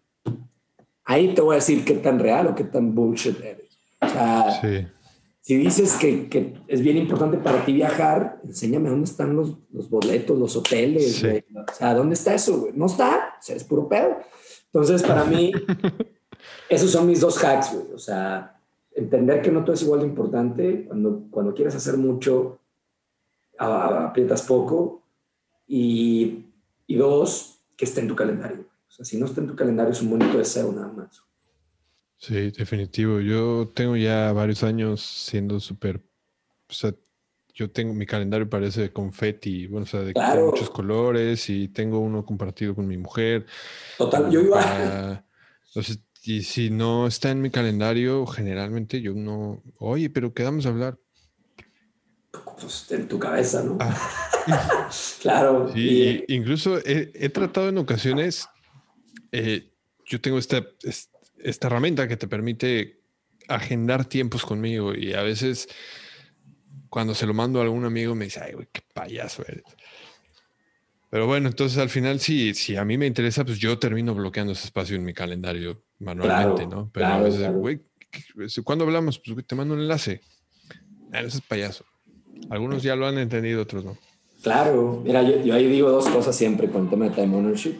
Ahí 1.04 1.34
te 1.34 1.42
voy 1.42 1.52
a 1.52 1.56
decir 1.56 1.84
qué 1.84 1.94
tan 1.94 2.18
real 2.18 2.46
o 2.46 2.54
qué 2.54 2.64
tan 2.64 2.94
bullshit 2.94 3.38
eres. 3.40 3.78
O 4.00 4.08
sea, 4.08 4.60
si 5.42 5.56
dices 5.56 5.94
que, 5.94 6.28
que, 6.28 6.54
es 6.66 6.80
bien 6.80 6.96
importante 6.96 7.36
para 7.36 7.64
ti 7.64 7.74
viajar, 7.74 8.40
enséñame 8.42 8.88
dónde 8.88 9.04
están 9.04 9.36
los, 9.36 9.58
los 9.70 9.90
boletos, 9.90 10.38
los 10.38 10.56
hoteles, 10.56 11.22
O 11.22 11.74
sea, 11.74 11.94
¿dónde 11.94 12.14
está 12.14 12.34
eso, 12.34 12.58
güey? 12.60 12.72
No 12.74 12.86
está, 12.86 13.36
o 13.38 13.42
sea, 13.42 13.54
es 13.54 13.64
puro 13.64 13.86
pedo. 13.86 14.16
Entonces, 14.72 15.02
para 15.02 15.24
mí, 15.24 15.52
esos 16.70 16.90
son 16.90 17.06
mis 17.06 17.20
dos 17.20 17.42
hacks, 17.44 17.74
güey. 17.74 17.92
O 17.94 17.98
sea, 17.98 18.55
entender 18.96 19.42
que 19.42 19.52
no 19.52 19.62
todo 19.62 19.74
es 19.74 19.82
igual 19.82 20.00
de 20.00 20.06
importante. 20.06 20.84
Cuando, 20.86 21.26
cuando 21.30 21.54
quieres 21.54 21.74
hacer 21.76 21.96
mucho, 21.96 22.58
aprietas 23.58 24.42
poco. 24.42 25.02
Y, 25.68 26.46
y 26.86 26.96
dos, 26.96 27.60
que 27.76 27.84
esté 27.84 28.00
en 28.00 28.08
tu 28.08 28.16
calendario. 28.16 28.60
O 28.88 28.90
sea, 28.90 29.04
si 29.04 29.18
no 29.18 29.26
está 29.26 29.40
en 29.40 29.48
tu 29.48 29.54
calendario, 29.56 29.92
es 29.92 30.02
un 30.02 30.10
bonito 30.10 30.38
deseo 30.38 30.72
nada 30.72 30.88
más. 30.88 31.22
Sí, 32.16 32.50
definitivo. 32.50 33.20
Yo 33.20 33.70
tengo 33.74 33.96
ya 33.96 34.32
varios 34.32 34.62
años 34.62 35.02
siendo 35.02 35.60
súper, 35.60 36.02
o 36.68 36.72
sea, 36.72 36.94
yo 37.52 37.70
tengo 37.70 37.94
mi 37.94 38.06
calendario 38.06 38.48
parece 38.48 38.92
confeti, 38.92 39.66
bueno, 39.66 39.84
o 39.84 39.86
sea, 39.86 40.00
de 40.00 40.12
muchos 40.42 40.70
colores 40.70 41.48
y 41.48 41.68
tengo 41.68 42.00
uno 42.00 42.24
compartido 42.24 42.74
con 42.74 42.86
mi 42.86 42.98
mujer. 42.98 43.46
Total, 43.96 44.30
yo 44.30 44.40
iba. 44.40 45.24
entonces, 45.68 46.00
y 46.26 46.42
si 46.42 46.70
no 46.70 47.06
está 47.06 47.30
en 47.30 47.40
mi 47.40 47.50
calendario, 47.50 48.26
generalmente 48.26 49.00
yo 49.00 49.14
no, 49.14 49.62
oye, 49.78 50.10
pero 50.10 50.34
quedamos 50.34 50.66
a 50.66 50.70
hablar. 50.70 50.98
Pues 52.60 52.90
en 52.90 53.06
tu 53.06 53.18
cabeza, 53.18 53.62
¿no? 53.62 53.78
Ah. 53.80 54.90
claro. 55.22 55.72
Sí, 55.72 56.24
incluso 56.26 56.78
he, 56.84 57.28
tratado 57.28 57.68
en 57.68 57.78
ocasiones, 57.78 58.48
eh, 59.30 59.72
yo 60.04 60.20
tengo 60.20 60.38
esta, 60.38 60.66
esta 61.38 61.66
herramienta 61.68 62.08
que 62.08 62.16
te 62.16 62.26
permite 62.26 63.00
agendar 63.46 64.04
tiempos 64.04 64.44
conmigo 64.44 64.94
y 64.94 65.14
a 65.14 65.22
veces 65.22 65.68
cuando 66.88 67.14
se 67.14 67.26
lo 67.26 67.34
mando 67.34 67.60
a 67.60 67.62
algún 67.62 67.84
amigo 67.84 68.16
me 68.16 68.24
dice, 68.24 68.40
ay, 68.42 68.54
güey, 68.54 68.68
qué 68.72 68.82
payaso 68.92 69.44
eres. 69.46 69.64
Pero 71.08 71.28
bueno, 71.28 71.48
entonces 71.48 71.78
al 71.78 71.88
final 71.88 72.18
sí, 72.18 72.52
si 72.54 72.74
a 72.74 72.84
mí 72.84 72.98
me 72.98 73.06
interesa, 73.06 73.44
pues 73.44 73.58
yo 73.58 73.78
termino 73.78 74.12
bloqueando 74.12 74.52
ese 74.52 74.64
espacio 74.64 74.96
en 74.96 75.04
mi 75.04 75.14
calendario 75.14 75.85
manualmente, 75.98 76.66
¿no? 76.66 76.90
Pero 76.92 77.06
a 77.06 77.20
veces, 77.20 77.52
güey, 77.52 77.82
¿cuándo 78.64 78.84
hablamos? 78.84 79.18
Pues 79.18 79.46
te 79.46 79.54
mando 79.54 79.74
un 79.74 79.80
enlace. 79.80 80.20
Ah, 81.12 81.20
ese 81.20 81.38
es 81.38 81.40
payaso. 81.40 81.84
Algunos 82.50 82.82
ya 82.82 82.96
lo 82.96 83.06
han 83.06 83.18
entendido, 83.18 83.62
otros 83.62 83.84
no. 83.84 83.96
Claro, 84.42 85.02
mira, 85.04 85.22
yo, 85.22 85.42
yo 85.42 85.54
ahí 85.54 85.66
digo 85.66 85.90
dos 85.90 86.08
cosas 86.08 86.36
siempre 86.36 86.68
con 86.70 86.84
el 86.84 86.90
tema 86.90 87.06
de 87.06 87.10
time 87.12 87.36
ownership. 87.36 87.76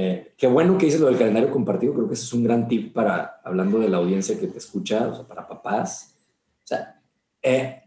Eh, 0.00 0.32
qué 0.36 0.46
bueno 0.46 0.78
que 0.78 0.86
dices 0.86 1.00
lo 1.00 1.08
del 1.08 1.18
calendario 1.18 1.50
compartido, 1.50 1.92
creo 1.92 2.06
que 2.06 2.14
ese 2.14 2.22
es 2.22 2.32
un 2.32 2.44
gran 2.44 2.68
tip 2.68 2.92
para, 2.94 3.40
hablando 3.44 3.80
de 3.80 3.88
la 3.88 3.96
audiencia 3.96 4.38
que 4.38 4.46
te 4.46 4.58
escucha, 4.58 5.08
o 5.08 5.14
sea, 5.14 5.26
para 5.26 5.48
papás. 5.48 6.14
O 6.62 6.66
sea, 6.66 7.02
eh, 7.42 7.82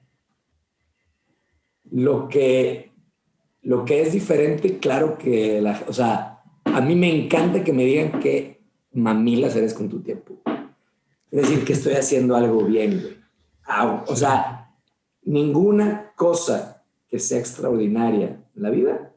lo, 1.89 2.27
que, 2.27 2.91
lo 3.61 3.85
que 3.85 4.01
es 4.01 4.11
diferente, 4.11 4.77
claro 4.77 5.17
que, 5.17 5.61
la, 5.61 5.81
o 5.87 5.93
sea, 5.93 6.41
a 6.65 6.81
mí 6.81 6.95
me 6.95 7.09
encanta 7.09 7.63
que 7.63 7.71
me 7.71 7.85
digan 7.85 8.19
que 8.19 8.60
mamilas 8.93 9.55
eres 9.55 9.73
con 9.73 9.89
tu 9.89 10.01
tiempo. 10.01 10.41
Es 11.31 11.41
decir, 11.43 11.63
que 11.63 11.73
estoy 11.73 11.93
haciendo 11.93 12.35
algo 12.35 12.63
bien, 12.65 13.01
güey. 13.01 13.17
o 14.07 14.15
sea, 14.15 14.73
ninguna 15.23 16.11
cosa 16.15 16.83
que 17.07 17.19
sea 17.19 17.39
extraordinaria 17.39 18.43
en 18.55 18.63
la 18.63 18.69
vida 18.69 19.13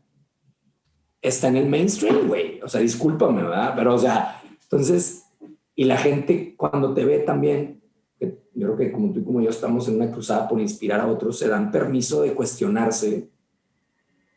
está 1.20 1.48
en 1.48 1.56
el 1.56 1.68
mainstream, 1.68 2.28
güey. 2.28 2.60
O 2.62 2.68
sea, 2.68 2.80
discúlpame, 2.80 3.42
¿verdad? 3.42 3.72
Pero, 3.76 3.94
o 3.94 3.98
sea, 3.98 4.42
entonces, 4.62 5.24
y 5.74 5.84
la 5.84 5.96
gente 5.96 6.54
cuando 6.56 6.92
te 6.92 7.04
ve 7.04 7.20
también, 7.20 7.82
yo 8.20 8.74
creo 8.74 8.76
que 8.76 8.92
como 8.92 9.12
tú 9.12 9.20
y 9.20 9.24
como 9.24 9.40
yo 9.40 9.50
estamos 9.50 9.88
en 9.88 9.96
una 9.96 10.10
cruzada 10.10 10.48
por 10.48 10.60
inspirar 10.60 11.00
a 11.00 11.08
otros, 11.08 11.38
se 11.38 11.48
dan 11.48 11.72
permiso 11.72 12.22
de 12.22 12.34
cuestionarse 12.34 13.28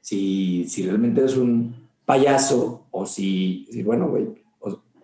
si, 0.02 0.66
si 0.68 0.84
realmente 0.84 1.22
eres 1.22 1.38
un 1.38 1.76
payaso 2.06 2.88
o 2.92 3.06
si, 3.06 3.68
si 3.70 3.84
bueno, 3.84 4.08
güey, 4.08 4.28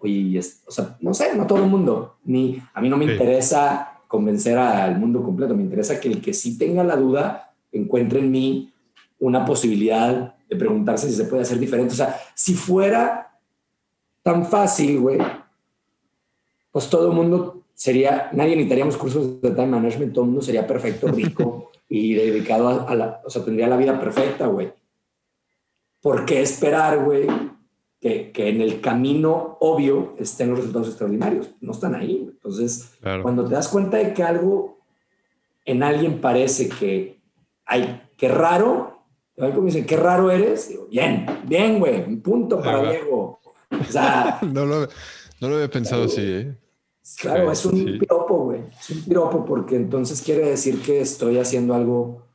o, 0.04 0.40
o, 0.68 0.72
sea, 0.72 0.98
no 1.00 1.14
sé, 1.14 1.36
no 1.36 1.48
todo 1.48 1.60
el 1.60 1.70
mundo, 1.70 2.18
ni 2.26 2.62
a 2.74 2.82
mí 2.82 2.90
no 2.90 2.98
me 2.98 3.06
interesa 3.06 4.02
convencer 4.08 4.58
al 4.58 5.00
mundo 5.00 5.24
completo, 5.24 5.56
me 5.56 5.64
interesa 5.64 6.00
que 6.00 6.08
el 6.08 6.22
que 6.22 6.34
sí 6.34 6.58
tenga 6.58 6.84
la 6.84 6.96
duda 6.96 7.54
encuentre 7.72 8.20
en 8.20 8.32
mí 8.32 8.74
una 9.20 9.46
posibilidad 9.46 10.36
de 10.50 10.56
preguntarse 10.56 11.10
si 11.10 11.16
se 11.16 11.26
puede 11.26 11.44
hacer 11.44 11.58
diferente. 11.58 11.94
O 11.94 11.98
sea, 11.98 12.16
si 12.36 12.54
fuera 12.54 13.40
tan 14.22 14.46
fácil, 14.46 15.00
güey, 15.00 15.20
pues 16.72 16.90
todo 16.90 17.10
el 17.10 17.16
mundo 17.16 17.64
sería, 17.74 18.30
nadie 18.34 18.56
necesitaríamos 18.56 18.98
cursos 18.98 19.42
de 19.42 19.52
time 19.52 19.68
management, 19.68 20.14
todo 20.14 20.26
el 20.26 20.32
mundo 20.32 20.44
sería 20.44 20.68
perfecto, 20.68 21.08
rico 21.08 21.72
y 21.90 22.14
dedicado 22.14 22.88
a, 22.88 22.96
la, 22.96 23.22
o 23.26 23.30
sea, 23.30 23.44
tendría 23.44 23.68
la 23.68 23.78
vida 23.78 24.00
perfecta, 24.00 24.48
güey. 24.48 24.72
¿Por 26.02 26.26
qué 26.26 26.42
esperar, 26.42 27.04
güey, 27.04 27.28
que, 28.04 28.34
que, 28.34 28.50
en 28.50 28.60
el 28.60 28.82
camino 28.82 29.58
obvio 29.62 30.14
estén 30.20 30.50
los 30.50 30.60
resultados 30.60 30.90
extraordinarios? 30.90 31.52
No 31.62 31.72
están 31.72 31.96
ahí. 31.96 32.28
Entonces, 32.30 32.96
cuando 33.22 33.46
te 33.46 33.54
das 33.54 33.70
cuenta 33.70 33.96
de 33.96 34.14
que 34.14 34.22
algo 34.22 34.80
en 35.64 35.84
alguien 35.84 36.20
parece 36.20 36.68
que 36.68 37.22
hay, 37.66 38.02
que 38.18 38.28
raro, 38.28 39.06
como 39.38 39.64
dicen, 39.64 39.86
qué 39.86 39.96
raro 39.96 40.30
eres. 40.32 40.68
Digo, 40.68 40.88
bien, 40.92 41.26
bien, 41.46 41.80
güey, 41.80 42.04
un 42.04 42.22
punto 42.22 42.62
para 42.62 42.92
Diego. 42.92 43.40
O 43.72 43.84
sea, 43.90 44.40
no, 44.52 44.66
lo, 44.66 44.82
no 45.40 45.48
lo 45.48 45.56
había 45.56 45.70
pensado 45.70 46.04
así, 46.04 46.22
¿eh? 46.22 46.58
Claro, 47.22 47.54
es 47.54 47.66
un 47.66 47.86
piropo, 48.00 48.38
güey. 48.46 48.64
Es 48.78 48.90
un 48.90 49.04
piropo 49.04 49.46
porque 49.46 49.78
entonces 49.78 50.22
quiere 50.22 50.50
decir 50.50 50.82
que 50.82 51.00
estoy 51.00 51.38
haciendo 51.38 51.74
algo, 51.74 52.28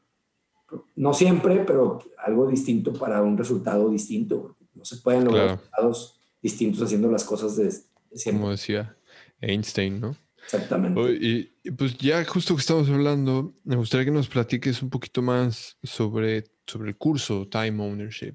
no 0.97 1.13
siempre, 1.13 1.63
pero 1.67 1.99
algo 2.17 2.47
distinto 2.47 2.95
para 2.95 3.21
un 3.21 3.37
resultado 3.37 3.91
distinto. 3.91 4.57
No 4.79 4.85
se 4.85 4.97
pueden 4.97 5.25
lograr 5.25 5.51
resultados 5.51 6.21
distintos 6.41 6.83
haciendo 6.83 7.11
las 7.11 7.25
cosas 7.25 7.57
de, 7.57 7.71
siempre. 7.71 8.41
Como 8.41 8.51
decía 8.51 8.97
Einstein, 9.41 10.01
¿no? 10.01 10.17
Exactamente. 10.45 11.01
Y, 11.21 11.53
y, 11.63 11.71
pues 11.73 11.99
ya 11.99 12.25
justo 12.25 12.55
que 12.55 12.61
estamos 12.61 12.89
hablando, 12.89 13.55
me 13.65 13.77
gustaría 13.77 14.07
que 14.07 14.11
nos 14.13 14.29
platiques 14.29 14.83
un 14.83 14.89
poquito 14.89 15.21
más 15.21 15.77
sobre 15.83 16.45
sobre 16.69 16.91
el 16.91 16.97
curso 16.97 17.49
Time 17.49 17.83
Ownership. 17.83 18.35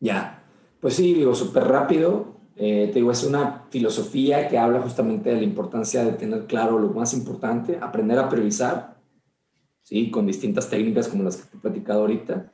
Ya, 0.00 0.44
pues 0.80 0.94
sí, 0.94 1.14
digo, 1.14 1.34
súper 1.34 1.64
rápido. 1.64 2.36
Eh, 2.56 2.88
te 2.92 2.98
digo, 2.98 3.12
es 3.12 3.22
una 3.22 3.66
filosofía 3.70 4.48
que 4.48 4.58
habla 4.58 4.80
justamente 4.80 5.30
de 5.30 5.36
la 5.36 5.42
importancia 5.42 6.04
de 6.04 6.12
tener 6.12 6.46
claro 6.46 6.78
lo 6.78 6.88
más 6.90 7.14
importante, 7.14 7.78
aprender 7.80 8.18
a 8.18 8.28
priorizar, 8.28 9.00
¿sí? 9.82 10.10
con 10.10 10.26
distintas 10.26 10.68
técnicas 10.68 11.06
como 11.06 11.22
las 11.22 11.36
que 11.36 11.48
te 11.48 11.56
he 11.56 11.60
platicado 11.60 12.00
ahorita, 12.00 12.52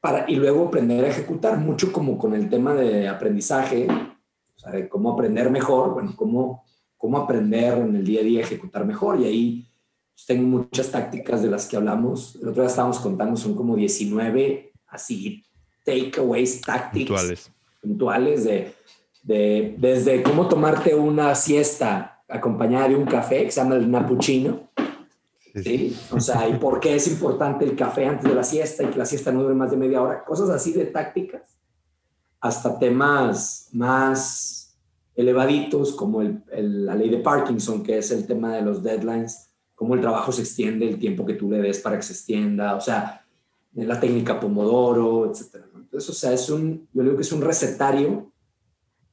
para, 0.00 0.30
y 0.30 0.36
luego 0.36 0.68
aprender 0.68 1.04
a 1.04 1.08
ejecutar, 1.08 1.58
mucho 1.58 1.92
como 1.92 2.18
con 2.18 2.34
el 2.34 2.48
tema 2.48 2.74
de 2.74 3.08
aprendizaje, 3.08 3.86
o 3.88 4.58
sea, 4.58 4.72
de 4.72 4.88
cómo 4.88 5.12
aprender 5.12 5.50
mejor, 5.50 5.92
bueno, 5.92 6.14
cómo, 6.16 6.64
cómo 6.96 7.18
aprender 7.18 7.78
en 7.78 7.96
el 7.96 8.04
día 8.04 8.20
a 8.20 8.24
día, 8.24 8.40
ejecutar 8.40 8.84
mejor, 8.84 9.20
y 9.20 9.24
ahí 9.24 9.66
pues, 10.14 10.26
tengo 10.26 10.46
muchas 10.46 10.90
tácticas 10.90 11.42
de 11.42 11.50
las 11.50 11.66
que 11.66 11.76
hablamos. 11.76 12.36
El 12.36 12.48
otro 12.48 12.62
día 12.62 12.70
estábamos 12.70 12.98
contando, 12.98 13.36
son 13.36 13.54
como 13.54 13.76
19 13.76 14.72
así 14.88 15.44
takeaways, 15.84 16.60
tácticas 16.60 17.20
puntuales, 17.20 17.52
puntuales 17.80 18.44
de, 18.44 18.74
de, 19.22 19.74
desde 19.78 20.22
cómo 20.22 20.48
tomarte 20.48 20.94
una 20.94 21.34
siesta 21.34 22.22
acompañada 22.28 22.88
de 22.88 22.96
un 22.96 23.06
café 23.06 23.44
que 23.44 23.50
se 23.50 23.60
llama 23.60 23.76
el 23.76 23.90
napuchino. 23.90 24.69
¿Sí? 25.54 25.96
O 26.10 26.20
sea, 26.20 26.48
y 26.48 26.54
por 26.54 26.80
qué 26.80 26.96
es 26.96 27.08
importante 27.08 27.64
el 27.64 27.76
café 27.76 28.06
antes 28.06 28.28
de 28.28 28.34
la 28.34 28.44
siesta 28.44 28.82
y 28.82 28.86
que 28.86 28.98
la 28.98 29.06
siesta 29.06 29.32
no 29.32 29.42
dure 29.42 29.54
más 29.54 29.70
de 29.70 29.76
media 29.76 30.02
hora, 30.02 30.24
cosas 30.24 30.50
así 30.50 30.72
de 30.72 30.86
tácticas, 30.86 31.58
hasta 32.40 32.78
temas 32.78 33.68
más 33.72 34.78
elevaditos 35.14 35.92
como 35.92 36.22
la 36.22 36.94
ley 36.94 37.10
de 37.10 37.18
Parkinson, 37.18 37.82
que 37.82 37.98
es 37.98 38.10
el 38.10 38.26
tema 38.26 38.54
de 38.54 38.62
los 38.62 38.82
deadlines 38.82 39.50
cómo 39.80 39.94
el 39.94 40.02
trabajo 40.02 40.30
se 40.30 40.42
extiende, 40.42 40.86
el 40.86 40.98
tiempo 40.98 41.24
que 41.24 41.32
tú 41.32 41.50
le 41.50 41.56
des 41.56 41.80
para 41.80 41.96
que 41.96 42.02
se 42.02 42.12
extienda, 42.12 42.76
o 42.76 42.82
sea, 42.82 43.24
la 43.72 43.98
técnica 43.98 44.38
Pomodoro, 44.38 45.24
etc. 45.24 45.64
Entonces, 45.74 46.10
o 46.10 46.12
sea, 46.12 46.34
es 46.34 46.50
un, 46.50 46.86
yo 46.92 47.02
digo 47.02 47.16
que 47.16 47.22
es 47.22 47.32
un 47.32 47.40
recetario 47.40 48.30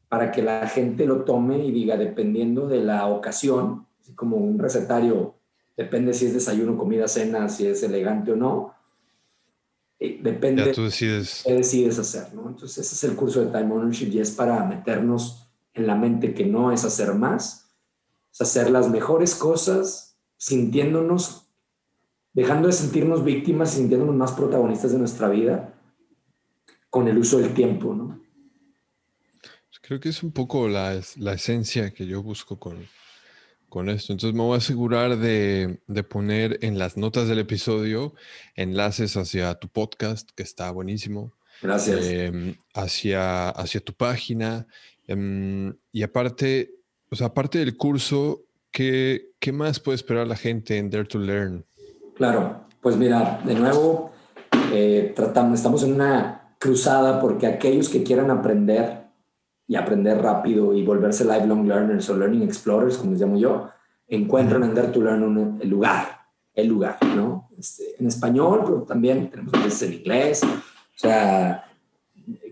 para 0.09 0.30
que 0.30 0.41
la 0.41 0.68
gente 0.68 1.05
lo 1.05 1.23
tome 1.23 1.65
y 1.65 1.72
diga, 1.72 1.95
dependiendo 1.95 2.68
de 2.68 2.84
la 2.84 3.07
ocasión, 3.07 3.88
como 4.15 4.35
un 4.35 4.59
recetario, 4.59 5.35
depende 5.77 6.13
si 6.13 6.25
es 6.25 6.33
desayuno, 6.33 6.75
comida, 6.75 7.07
cena, 7.07 7.47
si 7.47 7.67
es 7.67 7.83
elegante 7.83 8.31
o 8.31 8.35
no, 8.35 8.73
depende 9.99 10.65
ya 10.65 10.71
tú 10.71 10.83
decides. 10.83 11.43
qué 11.45 11.53
decides 11.53 11.99
hacer, 11.99 12.33
¿no? 12.33 12.49
Entonces, 12.49 12.79
ese 12.79 12.95
es 12.95 13.03
el 13.03 13.15
curso 13.15 13.45
de 13.45 13.51
Time 13.51 13.73
Ownership 13.73 14.07
y 14.07 14.19
es 14.19 14.31
para 14.31 14.63
meternos 14.65 15.47
en 15.73 15.85
la 15.85 15.95
mente 15.95 16.33
que 16.33 16.45
no 16.45 16.71
es 16.71 16.83
hacer 16.83 17.13
más, 17.13 17.69
es 18.33 18.41
hacer 18.41 18.71
las 18.71 18.89
mejores 18.89 19.35
cosas 19.35 20.17
sintiéndonos, 20.37 21.47
dejando 22.33 22.67
de 22.67 22.73
sentirnos 22.73 23.23
víctimas 23.23 23.73
y 23.73 23.77
sintiéndonos 23.77 24.15
más 24.15 24.31
protagonistas 24.31 24.91
de 24.91 24.99
nuestra 24.99 25.29
vida 25.29 25.73
con 26.89 27.07
el 27.07 27.17
uso 27.17 27.37
del 27.37 27.53
tiempo, 27.53 27.93
¿no? 27.93 28.19
Pues 29.41 29.79
creo 29.81 29.99
que 29.99 30.09
es 30.09 30.23
un 30.23 30.31
poco 30.31 30.67
la, 30.67 30.99
la 31.17 31.33
esencia 31.33 31.91
que 31.91 32.07
yo 32.07 32.23
busco 32.23 32.57
con, 32.59 32.87
con 33.69 33.89
esto. 33.89 34.14
Entonces 34.14 34.35
me 34.35 34.44
voy 34.44 34.56
a 34.56 34.57
asegurar 34.57 35.18
de, 35.18 35.80
poner 36.10 36.60
en 36.61 36.77
las 36.77 36.98
notas 36.98 37.27
del 37.27 37.39
episodio 37.39 38.14
enlaces 38.56 39.18
hacia 39.18 39.56
tu 39.56 39.68
podcast, 39.68 40.30
que 40.35 40.44
está 40.44 40.72
buenísimo. 40.72 41.34
Gracias. 41.61 42.06
Em, 42.06 42.56
hacia, 42.73 43.49
hacia 43.49 43.81
tu 43.81 43.94
página. 43.94 44.68
Em, 45.07 45.73
y 45.91 46.03
aparte, 46.03 46.76
o 47.10 47.15
sea, 47.15 47.27
aparte 47.27 47.60
del 47.60 47.77
curso, 47.77 48.44
¿qué, 48.72 49.31
¿qué 49.39 49.52
más 49.52 49.80
puede 49.80 49.95
esperar 49.95 50.27
la 50.27 50.35
gente 50.35 50.77
en 50.77 50.89
Dare 50.89 51.06
to 51.06 51.19
Learn? 51.19 51.65
Claro, 52.15 52.68
pues 52.81 52.95
mira, 52.95 53.41
de 53.45 53.56
nuevo, 53.56 54.11
eh, 54.73 55.14
tratamos, 55.15 55.60
estamos 55.60 55.84
en 55.84 55.94
una 55.94 56.56
cruzada 56.60 57.22
porque 57.22 57.48
aquellos 57.48 57.89
que 57.89 58.03
quieran 58.03 58.31
aprender 58.31 59.06
y 59.68 59.76
aprender 59.76 60.18
rápido 60.22 60.73
y 60.73 60.84
volverse 60.84 61.26
lifelong 61.26 61.68
learners 61.68 62.10
o 62.10 62.18
learning 62.18 62.44
explorers, 62.44 62.98
como 62.98 63.11
les 63.11 63.22
llamo 63.22 63.38
yo, 63.38 63.69
encuentran 64.07 64.64
en 64.64 64.73
Dare 64.73 64.88
to 64.88 65.02
Learn 65.02 65.60
el 65.61 65.69
lugar, 65.69 66.22
el 66.53 66.68
lugar, 66.68 66.98
¿no? 67.15 67.49
Este, 67.57 67.95
en 67.99 68.07
español, 68.07 68.61
pero 68.64 68.84
también 68.84 69.30
tenemos 69.30 69.52
veces 69.52 69.81
en 69.84 69.94
inglés. 69.94 70.44
O 70.44 70.99
sea, 70.99 71.65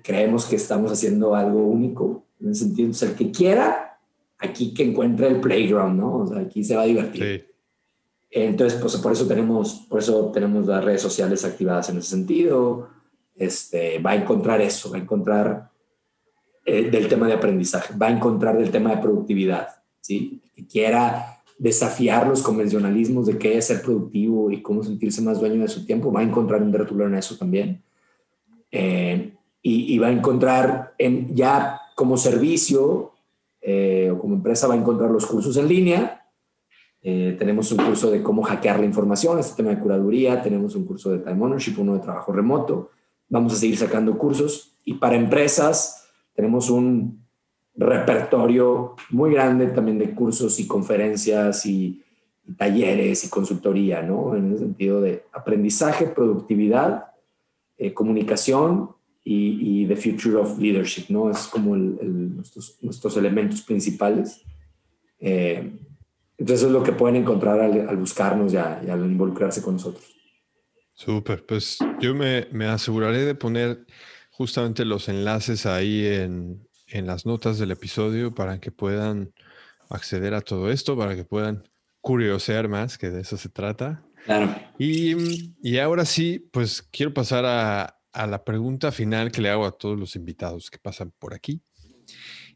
creemos 0.03 0.45
que 0.45 0.57
estamos 0.57 0.91
haciendo 0.91 1.35
algo 1.35 1.59
único 1.59 2.25
en 2.41 2.49
el 2.49 2.55
sentido, 2.55 2.91
de 2.91 3.05
el 3.07 3.15
que 3.15 3.31
quiera, 3.31 3.97
aquí 4.37 4.73
que 4.73 4.83
encuentre 4.83 5.27
el 5.27 5.39
playground, 5.39 5.97
¿no? 5.97 6.17
O 6.17 6.27
sea, 6.27 6.39
aquí 6.39 6.63
se 6.63 6.75
va 6.75 6.81
a 6.81 6.85
divertir. 6.85 7.23
Sí. 7.23 7.55
Entonces, 8.31 8.77
pues 8.81 8.97
por 8.97 9.13
eso 9.13 9.25
tenemos, 9.25 9.85
por 9.89 9.99
eso 9.99 10.29
tenemos 10.31 10.67
las 10.67 10.83
redes 10.83 11.01
sociales 11.01 11.45
activadas 11.45 11.89
en 11.89 11.97
ese 11.99 12.09
sentido. 12.09 12.89
Este, 13.33 13.99
va 13.99 14.11
a 14.11 14.15
encontrar 14.15 14.59
eso, 14.59 14.91
va 14.91 14.97
a 14.97 15.01
encontrar 15.01 15.71
eh, 16.67 16.89
del 16.89 17.07
tema 17.07 17.27
de 17.27 17.33
aprendizaje, 17.33 17.93
va 17.95 18.07
a 18.07 18.11
encontrar 18.11 18.57
del 18.57 18.71
tema 18.71 18.89
de 18.89 18.97
productividad, 18.97 19.67
¿sí? 20.01 20.41
Que 20.55 20.65
quiera 20.65 21.43
desafiar 21.59 22.27
los 22.27 22.41
convencionalismos 22.41 23.27
de 23.27 23.37
qué 23.37 23.55
es 23.55 23.67
ser 23.67 23.83
productivo 23.83 24.49
y 24.49 24.63
cómo 24.63 24.83
sentirse 24.83 25.21
más 25.21 25.39
dueño 25.39 25.61
de 25.61 25.67
su 25.67 25.85
tiempo, 25.85 26.11
va 26.11 26.21
a 26.21 26.23
encontrar 26.23 26.63
en 26.63 26.71
Dare 26.71 26.87
en 26.89 27.13
eso 27.13 27.37
también. 27.37 27.83
Eh, 28.71 29.31
y, 29.61 29.95
va 29.99 30.07
a 30.07 30.11
encontrar 30.11 30.95
en, 30.97 31.35
ya 31.35 31.79
como 31.95 32.17
servicio 32.17 33.11
eh, 33.61 34.09
o 34.11 34.17
como 34.17 34.33
empresa, 34.33 34.67
va 34.67 34.73
a 34.73 34.77
encontrar 34.77 35.11
los 35.11 35.27
cursos 35.27 35.55
en 35.57 35.67
línea. 35.67 36.27
Tenemos 37.01 37.71
un 37.71 37.85
curso 37.85 38.09
de 38.09 38.23
cómo 38.23 38.41
hackear 38.41 38.79
la 38.79 38.87
información, 38.87 39.37
este 39.37 39.57
tema 39.57 39.69
de 39.69 39.79
curaduría, 39.79 40.41
tenemos 40.41 40.75
un 40.75 40.85
curso 40.85 41.11
de 41.11 41.19
time 41.19 41.43
ownership, 41.43 41.75
uno 41.77 41.93
de 41.93 41.99
trabajo 41.99 42.31
remoto. 42.31 42.89
Vamos 43.29 43.53
a 43.53 43.57
seguir 43.57 43.77
sacando 43.77 44.17
cursos 44.17 44.75
y 44.83 44.95
para 44.95 45.15
empresas 45.15 46.04
tenemos 46.35 46.69
un 46.69 47.25
repertorio 47.75 48.95
muy 49.09 49.33
grande 49.33 49.67
también 49.67 49.97
de 49.97 50.11
cursos 50.11 50.59
y 50.59 50.67
conferencias 50.67 51.65
y, 51.65 52.01
talleres 52.57 53.23
y 53.23 53.29
consultoría, 53.29 54.01
¿no? 54.01 54.35
En 54.35 54.51
el 54.51 54.59
sentido 54.59 55.01
de 55.01 55.23
aprendizaje, 55.33 56.05
productividad, 56.07 57.05
eh, 57.77 57.93
comunicación 57.93 58.91
y, 59.23 59.87
the 59.87 59.95
future 59.95 60.35
of 60.35 60.59
leadership, 60.59 61.05
¿no? 61.09 61.31
Es 61.31 61.47
como 61.47 61.75
nuestros, 61.75 62.77
nuestros, 62.81 63.17
elementos 63.17 63.61
principales. 63.61 64.43
Eh, 65.19 65.71
entonces 66.37 66.67
es 66.67 66.71
lo 66.71 66.83
que 66.83 66.91
pueden 66.91 67.15
encontrar 67.15 67.59
al, 67.59 67.97
buscarnos 67.97 68.53
y, 68.53 68.57
al 68.57 69.05
involucrarse 69.05 69.61
con 69.61 69.73
nosotros. 69.73 70.15
Súper, 70.93 71.45
pues 71.45 71.79
yo 71.99 72.13
me, 72.13 72.47
me 72.51 72.67
aseguraré 72.67 73.25
de 73.25 73.35
poner 73.35 73.85
justamente 74.37 74.83
los 74.83 75.07
enlaces 75.07 75.65
ahí 75.65 76.05
en, 76.05 76.67
en 76.87 77.07
las 77.07 77.25
notas 77.25 77.57
del 77.57 77.71
episodio 77.71 78.35
para 78.35 78.59
que 78.59 78.69
puedan 78.69 79.33
acceder 79.89 80.33
a 80.33 80.41
todo 80.41 80.69
esto, 80.69 80.97
para 80.97 81.15
que 81.15 81.23
puedan 81.23 81.63
curiosear 82.01 82.67
más, 82.67 82.97
que 82.97 83.09
de 83.09 83.21
eso 83.21 83.37
se 83.37 83.47
trata. 83.47 84.03
Claro. 84.25 84.53
Y, 84.77 85.53
y 85.61 85.77
ahora 85.77 86.03
sí, 86.03 86.49
pues 86.51 86.81
quiero 86.81 87.13
pasar 87.13 87.45
a, 87.45 87.97
a, 88.11 88.27
la 88.27 88.43
pregunta 88.43 88.91
final 88.91 89.31
que 89.31 89.41
le 89.41 89.49
hago 89.49 89.65
a 89.65 89.71
todos 89.71 89.97
los 89.97 90.17
invitados 90.17 90.69
que 90.69 90.79
pasan 90.79 91.13
por 91.17 91.33
aquí. 91.33 91.61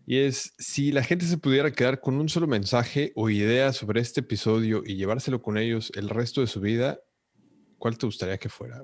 Y 0.05 0.17
es, 0.17 0.53
si 0.57 0.91
la 0.91 1.03
gente 1.03 1.25
se 1.27 1.37
pudiera 1.37 1.71
quedar 1.71 2.01
con 2.01 2.15
un 2.15 2.27
solo 2.27 2.47
mensaje 2.47 3.13
o 3.15 3.29
idea 3.29 3.71
sobre 3.71 4.01
este 4.01 4.19
episodio 4.19 4.83
y 4.85 4.95
llevárselo 4.95 5.41
con 5.41 5.57
ellos 5.57 5.93
el 5.95 6.09
resto 6.09 6.41
de 6.41 6.47
su 6.47 6.59
vida, 6.59 6.99
¿cuál 7.77 7.97
te 7.97 8.05
gustaría 8.05 8.37
que 8.37 8.49
fuera? 8.49 8.83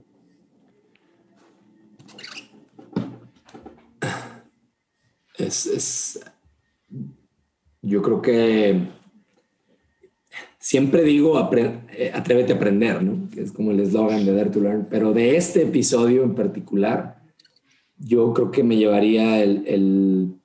Es, 5.38 6.20
yo 7.82 8.02
creo 8.02 8.22
que 8.22 8.90
siempre 10.58 11.04
digo 11.04 11.38
eh, 11.54 12.12
atrévete 12.14 12.54
a 12.54 12.56
aprender, 12.56 13.04
¿no? 13.04 13.30
Es 13.36 13.52
como 13.52 13.72
el 13.72 13.80
eslogan 13.80 14.26
de 14.26 14.34
Dare 14.34 14.50
to 14.50 14.60
Learn, 14.60 14.88
pero 14.90 15.14
de 15.14 15.38
este 15.38 15.64
episodio 15.64 16.24
en 16.24 16.34
particular, 16.34 17.22
yo 17.98 18.34
creo 18.34 18.52
que 18.52 18.64
me 18.64 18.78
llevaría 18.78 19.44
el... 19.44 20.40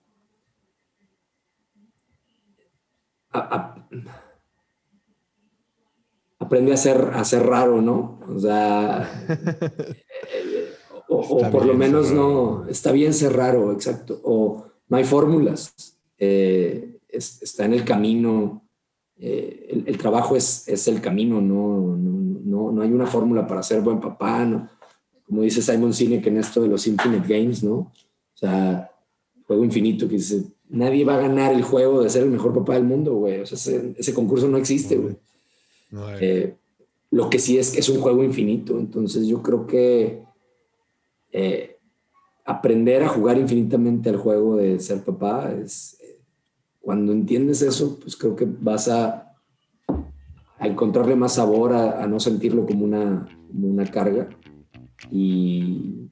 aprende 6.39 6.73
a 6.73 6.77
ser, 6.77 7.13
a 7.15 7.25
ser 7.25 7.47
raro, 7.47 7.81
¿no? 7.81 8.21
O 8.29 8.39
sea, 8.39 9.09
o, 11.09 11.51
por 11.51 11.65
lo 11.65 11.75
menos 11.75 12.11
no, 12.13 12.67
está 12.69 12.93
bien 12.93 13.15
ser 13.15 13.35
raro, 13.35 13.73
exacto. 13.73 14.21
O 14.25 14.70
no 14.91 14.97
hay 14.97 15.05
fórmulas, 15.05 15.97
eh, 16.19 16.99
está 17.09 17.65
en 17.65 17.73
el 17.73 17.85
camino, 17.85 18.63
eh, 19.19 19.83
el, 19.87 19.97
trabajo 19.97 20.37
es, 20.37 20.67
es, 20.69 20.89
el 20.89 21.01
camino, 21.01 21.41
no, 21.41 21.97
no, 21.97 22.73
no, 22.73 22.83
hay 22.83 22.91
una 22.91 23.07
fórmula 23.07 23.47
para 23.47 23.63
ser 23.63 23.81
buen 23.81 24.01
papá, 24.01 24.45
¿no? 24.45 24.69
como 25.25 25.43
dice 25.43 25.63
Simon 25.63 25.95
Sinek 25.95 26.27
en 26.27 26.39
esto 26.39 26.61
de 26.61 26.69
los 26.69 26.87
Infinite 26.89 27.27
Games, 27.29 27.63
¿no? 27.63 27.75
O 27.75 27.93
sea, 28.35 28.91
juego 29.47 29.65
infinito, 29.65 30.09
que 30.09 30.17
dice, 30.17 30.43
nadie 30.69 31.05
va 31.05 31.15
a 31.15 31.21
ganar 31.21 31.53
el 31.53 31.63
juego 31.63 32.03
de 32.03 32.11
ser 32.11 32.25
el 32.25 32.31
mejor 32.31 32.53
papá 32.53 32.75
del 32.75 32.85
mundo, 32.85 33.15
güey, 33.15 33.41
o 33.41 33.47
sea, 33.47 33.57
ese, 33.97 34.15
concurso 34.15 34.49
no 34.49 34.59
existe, 34.59 34.97
güey. 34.97 35.17
Eh, 36.21 36.57
lo 37.13 37.31
que 37.31 37.39
sí 37.39 37.59
es 37.59 37.71
que 37.71 37.81
es 37.81 37.89
un 37.89 38.01
juego 38.01 38.25
infinito, 38.25 38.79
entonces 38.79 39.27
yo 39.27 39.41
creo 39.41 39.67
que 39.67 40.23
aprender 42.45 43.03
a 43.03 43.09
jugar 43.09 43.39
infinitamente 43.39 44.09
al 44.09 44.17
juego 44.17 44.57
de 44.57 44.81
ser 44.81 45.03
papá 45.03 45.53
es 45.53 46.01
cuando 46.81 47.13
entiendes 47.13 47.63
eso, 47.63 47.99
pues 48.01 48.17
creo 48.17 48.35
que 48.35 48.47
vas 48.47 48.89
a, 48.89 49.37
a 50.59 50.67
encontrarle 50.67 51.15
más 51.15 51.35
sabor, 51.35 51.73
a, 51.73 52.07
no 52.07 52.19
sentirlo 52.19 52.67
como 52.67 52.85
una, 52.85 53.29
una 53.53 53.87
carga. 53.87 54.29
Y, 55.11 56.11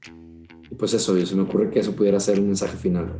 pues 0.78 0.92
eso, 0.94 1.18
se 1.26 1.34
me 1.34 1.42
ocurre 1.42 1.70
que 1.70 1.80
eso 1.80 1.96
pudiera 1.96 2.20
ser 2.20 2.38
un 2.38 2.46
mensaje 2.46 2.76
final. 2.76 3.18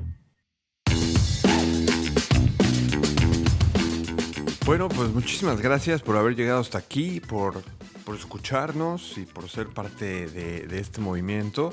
Bueno, 4.66 4.89
pues 4.90 5.12
muchísimas 5.14 5.62
gracias 5.62 6.02
por 6.02 6.16
haber 6.16 6.36
llegado 6.36 6.60
hasta 6.60 6.76
aquí, 6.76 7.20
por, 7.20 7.62
por 8.05 8.14
escucharnos 8.14 9.16
y 9.16 9.24
por 9.24 9.48
ser 9.48 9.68
parte 9.68 10.28
de, 10.28 10.66
de 10.66 10.78
este 10.78 11.01
movimiento. 11.01 11.72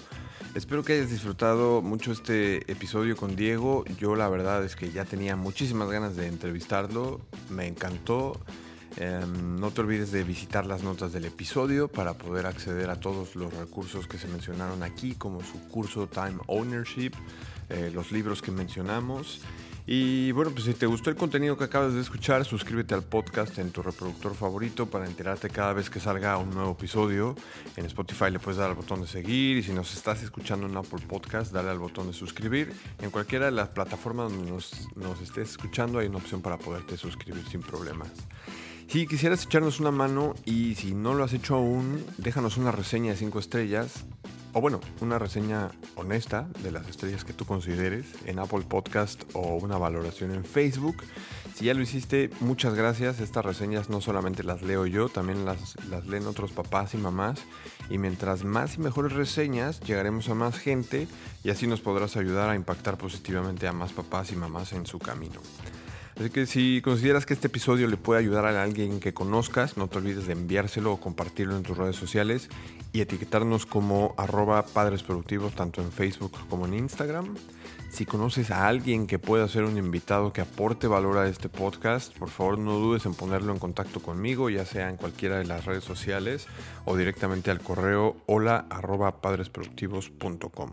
Espero 0.56 0.86
que 0.86 0.94
hayas 0.94 1.10
disfrutado 1.10 1.82
mucho 1.82 2.14
este 2.14 2.72
episodio 2.72 3.18
con 3.18 3.36
Diego. 3.36 3.84
Yo 4.00 4.16
la 4.16 4.30
verdad 4.30 4.64
es 4.64 4.78
que 4.78 4.90
ya 4.90 5.04
tenía 5.04 5.36
muchísimas 5.36 5.90
ganas 5.90 6.16
de 6.16 6.28
entrevistarlo. 6.28 7.20
Me 7.50 7.68
encantó. 7.68 8.40
Em, 8.96 9.60
no 9.60 9.72
te 9.72 9.82
olvides 9.82 10.14
de 10.14 10.24
visitar 10.24 10.66
las 10.66 10.82
notas 10.82 11.12
del 11.12 11.26
episodio 11.26 11.90
para 11.90 12.14
poder 12.14 12.46
acceder 12.46 12.90
a 12.90 13.02
todos 13.02 13.36
los 13.36 13.54
recursos 13.54 14.08
que 14.08 14.18
se 14.18 14.30
mencionaron 14.30 14.82
aquí, 14.82 15.16
como 15.16 15.44
su 15.44 15.60
curso 15.68 16.08
Time 16.08 16.38
Ownership, 16.48 17.12
eh, 17.68 17.92
los 17.94 18.14
libros 18.14 18.42
que 18.42 18.52
mencionamos 18.52 19.42
y 19.88 20.32
bueno, 20.32 20.50
pues 20.52 20.66
si 20.66 20.74
te 20.74 20.88
gustó 20.88 21.12
el 21.12 21.16
contenido 21.16 21.58
que 21.58 21.66
acabas 21.66 21.94
de 21.94 22.02
escuchar, 22.02 22.44
suscríbete 22.44 22.96
al 22.96 23.04
podcast 23.04 23.60
en 23.60 23.72
tu 23.72 23.84
reproductor 23.84 24.34
favorito 24.34 24.88
para 24.88 25.06
enterarte 25.06 25.50
cada 25.50 25.74
vez 25.74 25.92
que 25.92 26.00
salga 26.00 26.38
un 26.38 26.50
nuevo 26.50 26.72
episodio. 26.72 27.36
En 27.78 27.86
Spotify 27.86 28.32
le 28.32 28.40
puedes 28.40 28.58
dar 28.58 28.72
al 28.72 28.76
botón 28.76 29.02
de 29.02 29.08
seguir 29.08 29.58
y 29.58 29.64
si 29.64 29.74
nos 29.74 29.94
estás 29.94 30.24
escuchando 30.24 30.66
en 30.66 30.76
Apple 30.76 31.06
Podcast, 31.08 31.54
dale 31.54 31.70
al 31.70 31.78
botón 31.78 32.08
de 32.08 32.14
suscribir. 32.14 32.74
En 33.00 33.12
cualquiera 33.12 33.46
de 33.46 33.52
las 33.52 33.70
plataformas 33.70 34.32
donde 34.32 34.50
nos, 34.50 35.22
estés 35.22 35.52
escuchando 35.52 36.00
hay 36.00 36.08
una 36.08 36.18
opción 36.18 36.42
para 36.42 36.58
poderte 36.58 36.98
suscribir 36.98 37.46
sin 37.48 37.62
problemas. 37.62 38.10
Si 38.88 39.08
quisieras 39.08 39.44
echarnos 39.44 39.80
una 39.80 39.92
mano 39.92 40.36
y 40.46 40.76
si 40.76 40.94
no 40.94 41.14
lo 41.14 41.24
has 41.24 41.34
hecho 41.34 41.56
aún, 41.56 42.06
déjanos 42.18 42.58
una 42.58 42.72
reseña 42.72 43.12
de 43.12 43.18
5 43.18 43.40
estrellas 43.40 44.06
o 44.54 44.62
bueno, 44.62 44.80
una 45.02 45.20
reseña 45.20 45.72
honesta 45.96 46.48
de 46.64 46.72
las 46.72 46.88
estrellas 46.88 47.26
que 47.26 47.34
tú 47.34 47.44
consideres 47.46 48.06
en 48.26 48.40
Apple 48.40 48.64
Podcast 48.70 49.22
o 49.34 49.58
una 49.58 49.78
valoración 49.78 50.32
en 50.32 50.46
Facebook. 50.46 50.96
Si 51.56 51.66
ya 51.66 51.74
lo 51.74 51.82
hiciste, 51.82 52.30
muchas 52.40 52.74
gracias. 52.74 53.20
Estas 53.20 53.44
reseñas 53.44 53.90
no 53.90 54.00
solamente 54.00 54.46
las 54.46 54.62
leo 54.62 54.86
yo, 54.86 55.10
también 55.10 55.44
las, 55.44 55.76
las 55.90 56.08
leen 56.08 56.26
otros 56.26 56.54
papás 56.54 56.94
y 56.94 56.98
mamás. 56.98 57.42
Y 57.90 57.98
mientras 57.98 58.46
más 58.46 58.76
y 58.76 58.80
mejores 58.80 59.12
reseñas, 59.12 59.82
llegaremos 59.82 60.30
a 60.30 60.36
más 60.36 60.58
gente 60.58 61.10
y 61.44 61.50
así 61.50 61.68
nos 61.68 61.82
podrás 61.82 62.16
ayudar 62.16 62.50
a 62.50 62.56
impactar 62.56 62.98
positivamente 62.98 63.68
a 63.68 63.74
más 63.74 63.92
papás 63.92 64.32
y 64.32 64.38
mamás 64.38 64.72
en 64.72 64.86
su 64.86 65.00
camino. 65.00 65.42
Así 66.18 66.30
que 66.30 66.46
si 66.46 66.82
consideras 66.82 67.26
que 67.26 67.34
este 67.34 67.48
episodio 67.48 67.88
le 67.88 67.98
puede 67.98 68.22
ayudar 68.22 68.46
a 68.46 68.64
alguien 68.64 69.02
que 69.02 69.14
conozcas, 69.14 69.76
no 69.76 69.90
te 69.90 69.98
olvides 69.98 70.28
de 70.28 70.34
enviárselo 70.34 70.94
o 70.94 71.00
compartirlo 71.00 71.58
en 71.58 71.64
tus 71.64 71.78
redes 71.78 71.98
sociales 71.98 72.50
y 72.94 73.02
etiquetarnos 73.02 73.66
como 73.66 74.16
arroba 74.18 74.66
padres 74.66 75.04
productivos 75.04 75.54
tanto 75.56 75.82
en 75.82 75.92
Facebook 75.92 76.32
como 76.50 76.68
en 76.68 76.76
Instagram. 76.76 77.36
Si 77.90 78.06
conoces 78.06 78.50
a 78.52 78.68
alguien 78.68 79.08
que 79.08 79.20
pueda 79.20 79.48
ser 79.50 79.66
un 79.66 79.78
invitado 79.78 80.32
que 80.32 80.40
aporte 80.40 80.88
valor 80.88 81.18
a 81.18 81.28
este 81.28 81.50
podcast, 81.50 82.18
por 82.18 82.30
favor 82.30 82.60
no 82.60 82.80
dudes 82.80 83.06
en 83.06 83.14
ponerlo 83.14 83.52
en 83.52 83.60
contacto 83.60 84.02
conmigo, 84.02 84.50
ya 84.50 84.66
sea 84.66 84.90
en 84.90 84.96
cualquiera 84.96 85.38
de 85.38 85.46
las 85.46 85.66
redes 85.66 85.84
sociales 85.84 86.48
o 86.86 86.96
directamente 86.96 87.52
al 87.52 87.60
correo 87.60 88.16
hola 88.26 88.66
arroba 88.70 89.22
padresproductivos.com. 89.22 90.72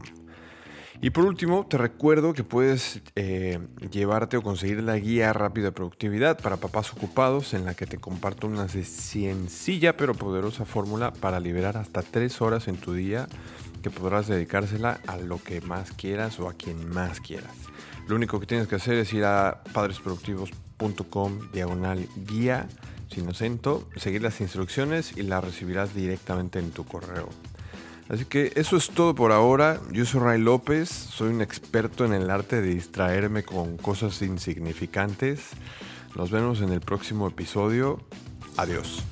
Y 1.05 1.11
por 1.11 1.25
último, 1.25 1.67
te 1.67 1.79
recuerdo 1.79 2.33
que 2.33 2.45
puedes 2.45 3.03
eh, 3.17 3.59
llevarte 3.91 4.37
o 4.37 4.43
conseguir 4.43 4.85
la 4.85 4.97
guía 4.97 5.33
rápida 5.33 5.67
de 5.67 5.73
productividad 5.73 6.39
para 6.39 6.59
papás 6.59 6.93
ocupados 6.93 7.55
en 7.55 7.65
la 7.65 7.75
que 7.75 7.87
te 7.87 7.99
comparto 7.99 8.47
una 8.47 8.69
sencilla 8.69 9.97
pero 9.97 10.15
poderosa 10.15 10.65
fórmula 10.65 11.13
para 11.13 11.41
liberar 11.41 11.77
hasta 11.77 12.03
tres 12.03 12.41
horas 12.41 12.69
en 12.69 12.77
tu 12.77 12.95
día 12.95 13.27
que 13.83 13.91
podrás 13.91 14.29
dedicársela 14.29 15.01
a 15.09 15.17
lo 15.17 15.43
que 15.43 15.61
más 15.61 15.91
quieras 15.91 16.39
o 16.39 16.49
a 16.49 16.53
quien 16.53 16.89
más 16.91 17.19
quieras. 17.19 17.57
Lo 18.07 18.15
único 18.15 18.39
que 18.39 18.47
tienes 18.47 18.69
que 18.69 18.77
hacer 18.77 18.95
es 18.95 19.13
ir 19.13 19.25
a 19.25 19.65
padresproductivos.com 19.73 21.51
diagonal 21.53 22.07
guía 22.29 22.69
sin 23.13 23.29
acento, 23.29 23.89
seguir 23.97 24.23
las 24.23 24.41
instrucciones 24.41 25.17
y 25.17 25.23
la 25.23 25.41
recibirás 25.41 25.97
directamente 25.97 26.61
en 26.61 26.71
tu 26.71 26.85
correo. 26.85 27.29
Así 28.09 28.25
que 28.25 28.53
eso 28.57 28.77
es 28.77 28.91
todo 28.91 29.15
por 29.15 29.33
ahora. 29.33 29.81
Yo 29.91 30.05
soy 30.05 30.21
Ray 30.21 30.41
López, 30.41 30.89
soy 30.89 31.31
un 31.31 31.41
experto 31.41 32.05
en 32.05 32.13
el 32.13 32.31
arte 32.31 32.61
de 32.61 32.75
distraerme 32.75 33.43
con 33.43 33.77
cosas 33.77 34.21
insignificantes. 34.23 35.51
Nos 36.15 36.31
vemos 36.31 36.61
en 36.61 36.71
el 36.71 36.81
próximo 36.81 37.27
episodio. 37.27 38.01
Adiós. 38.57 39.03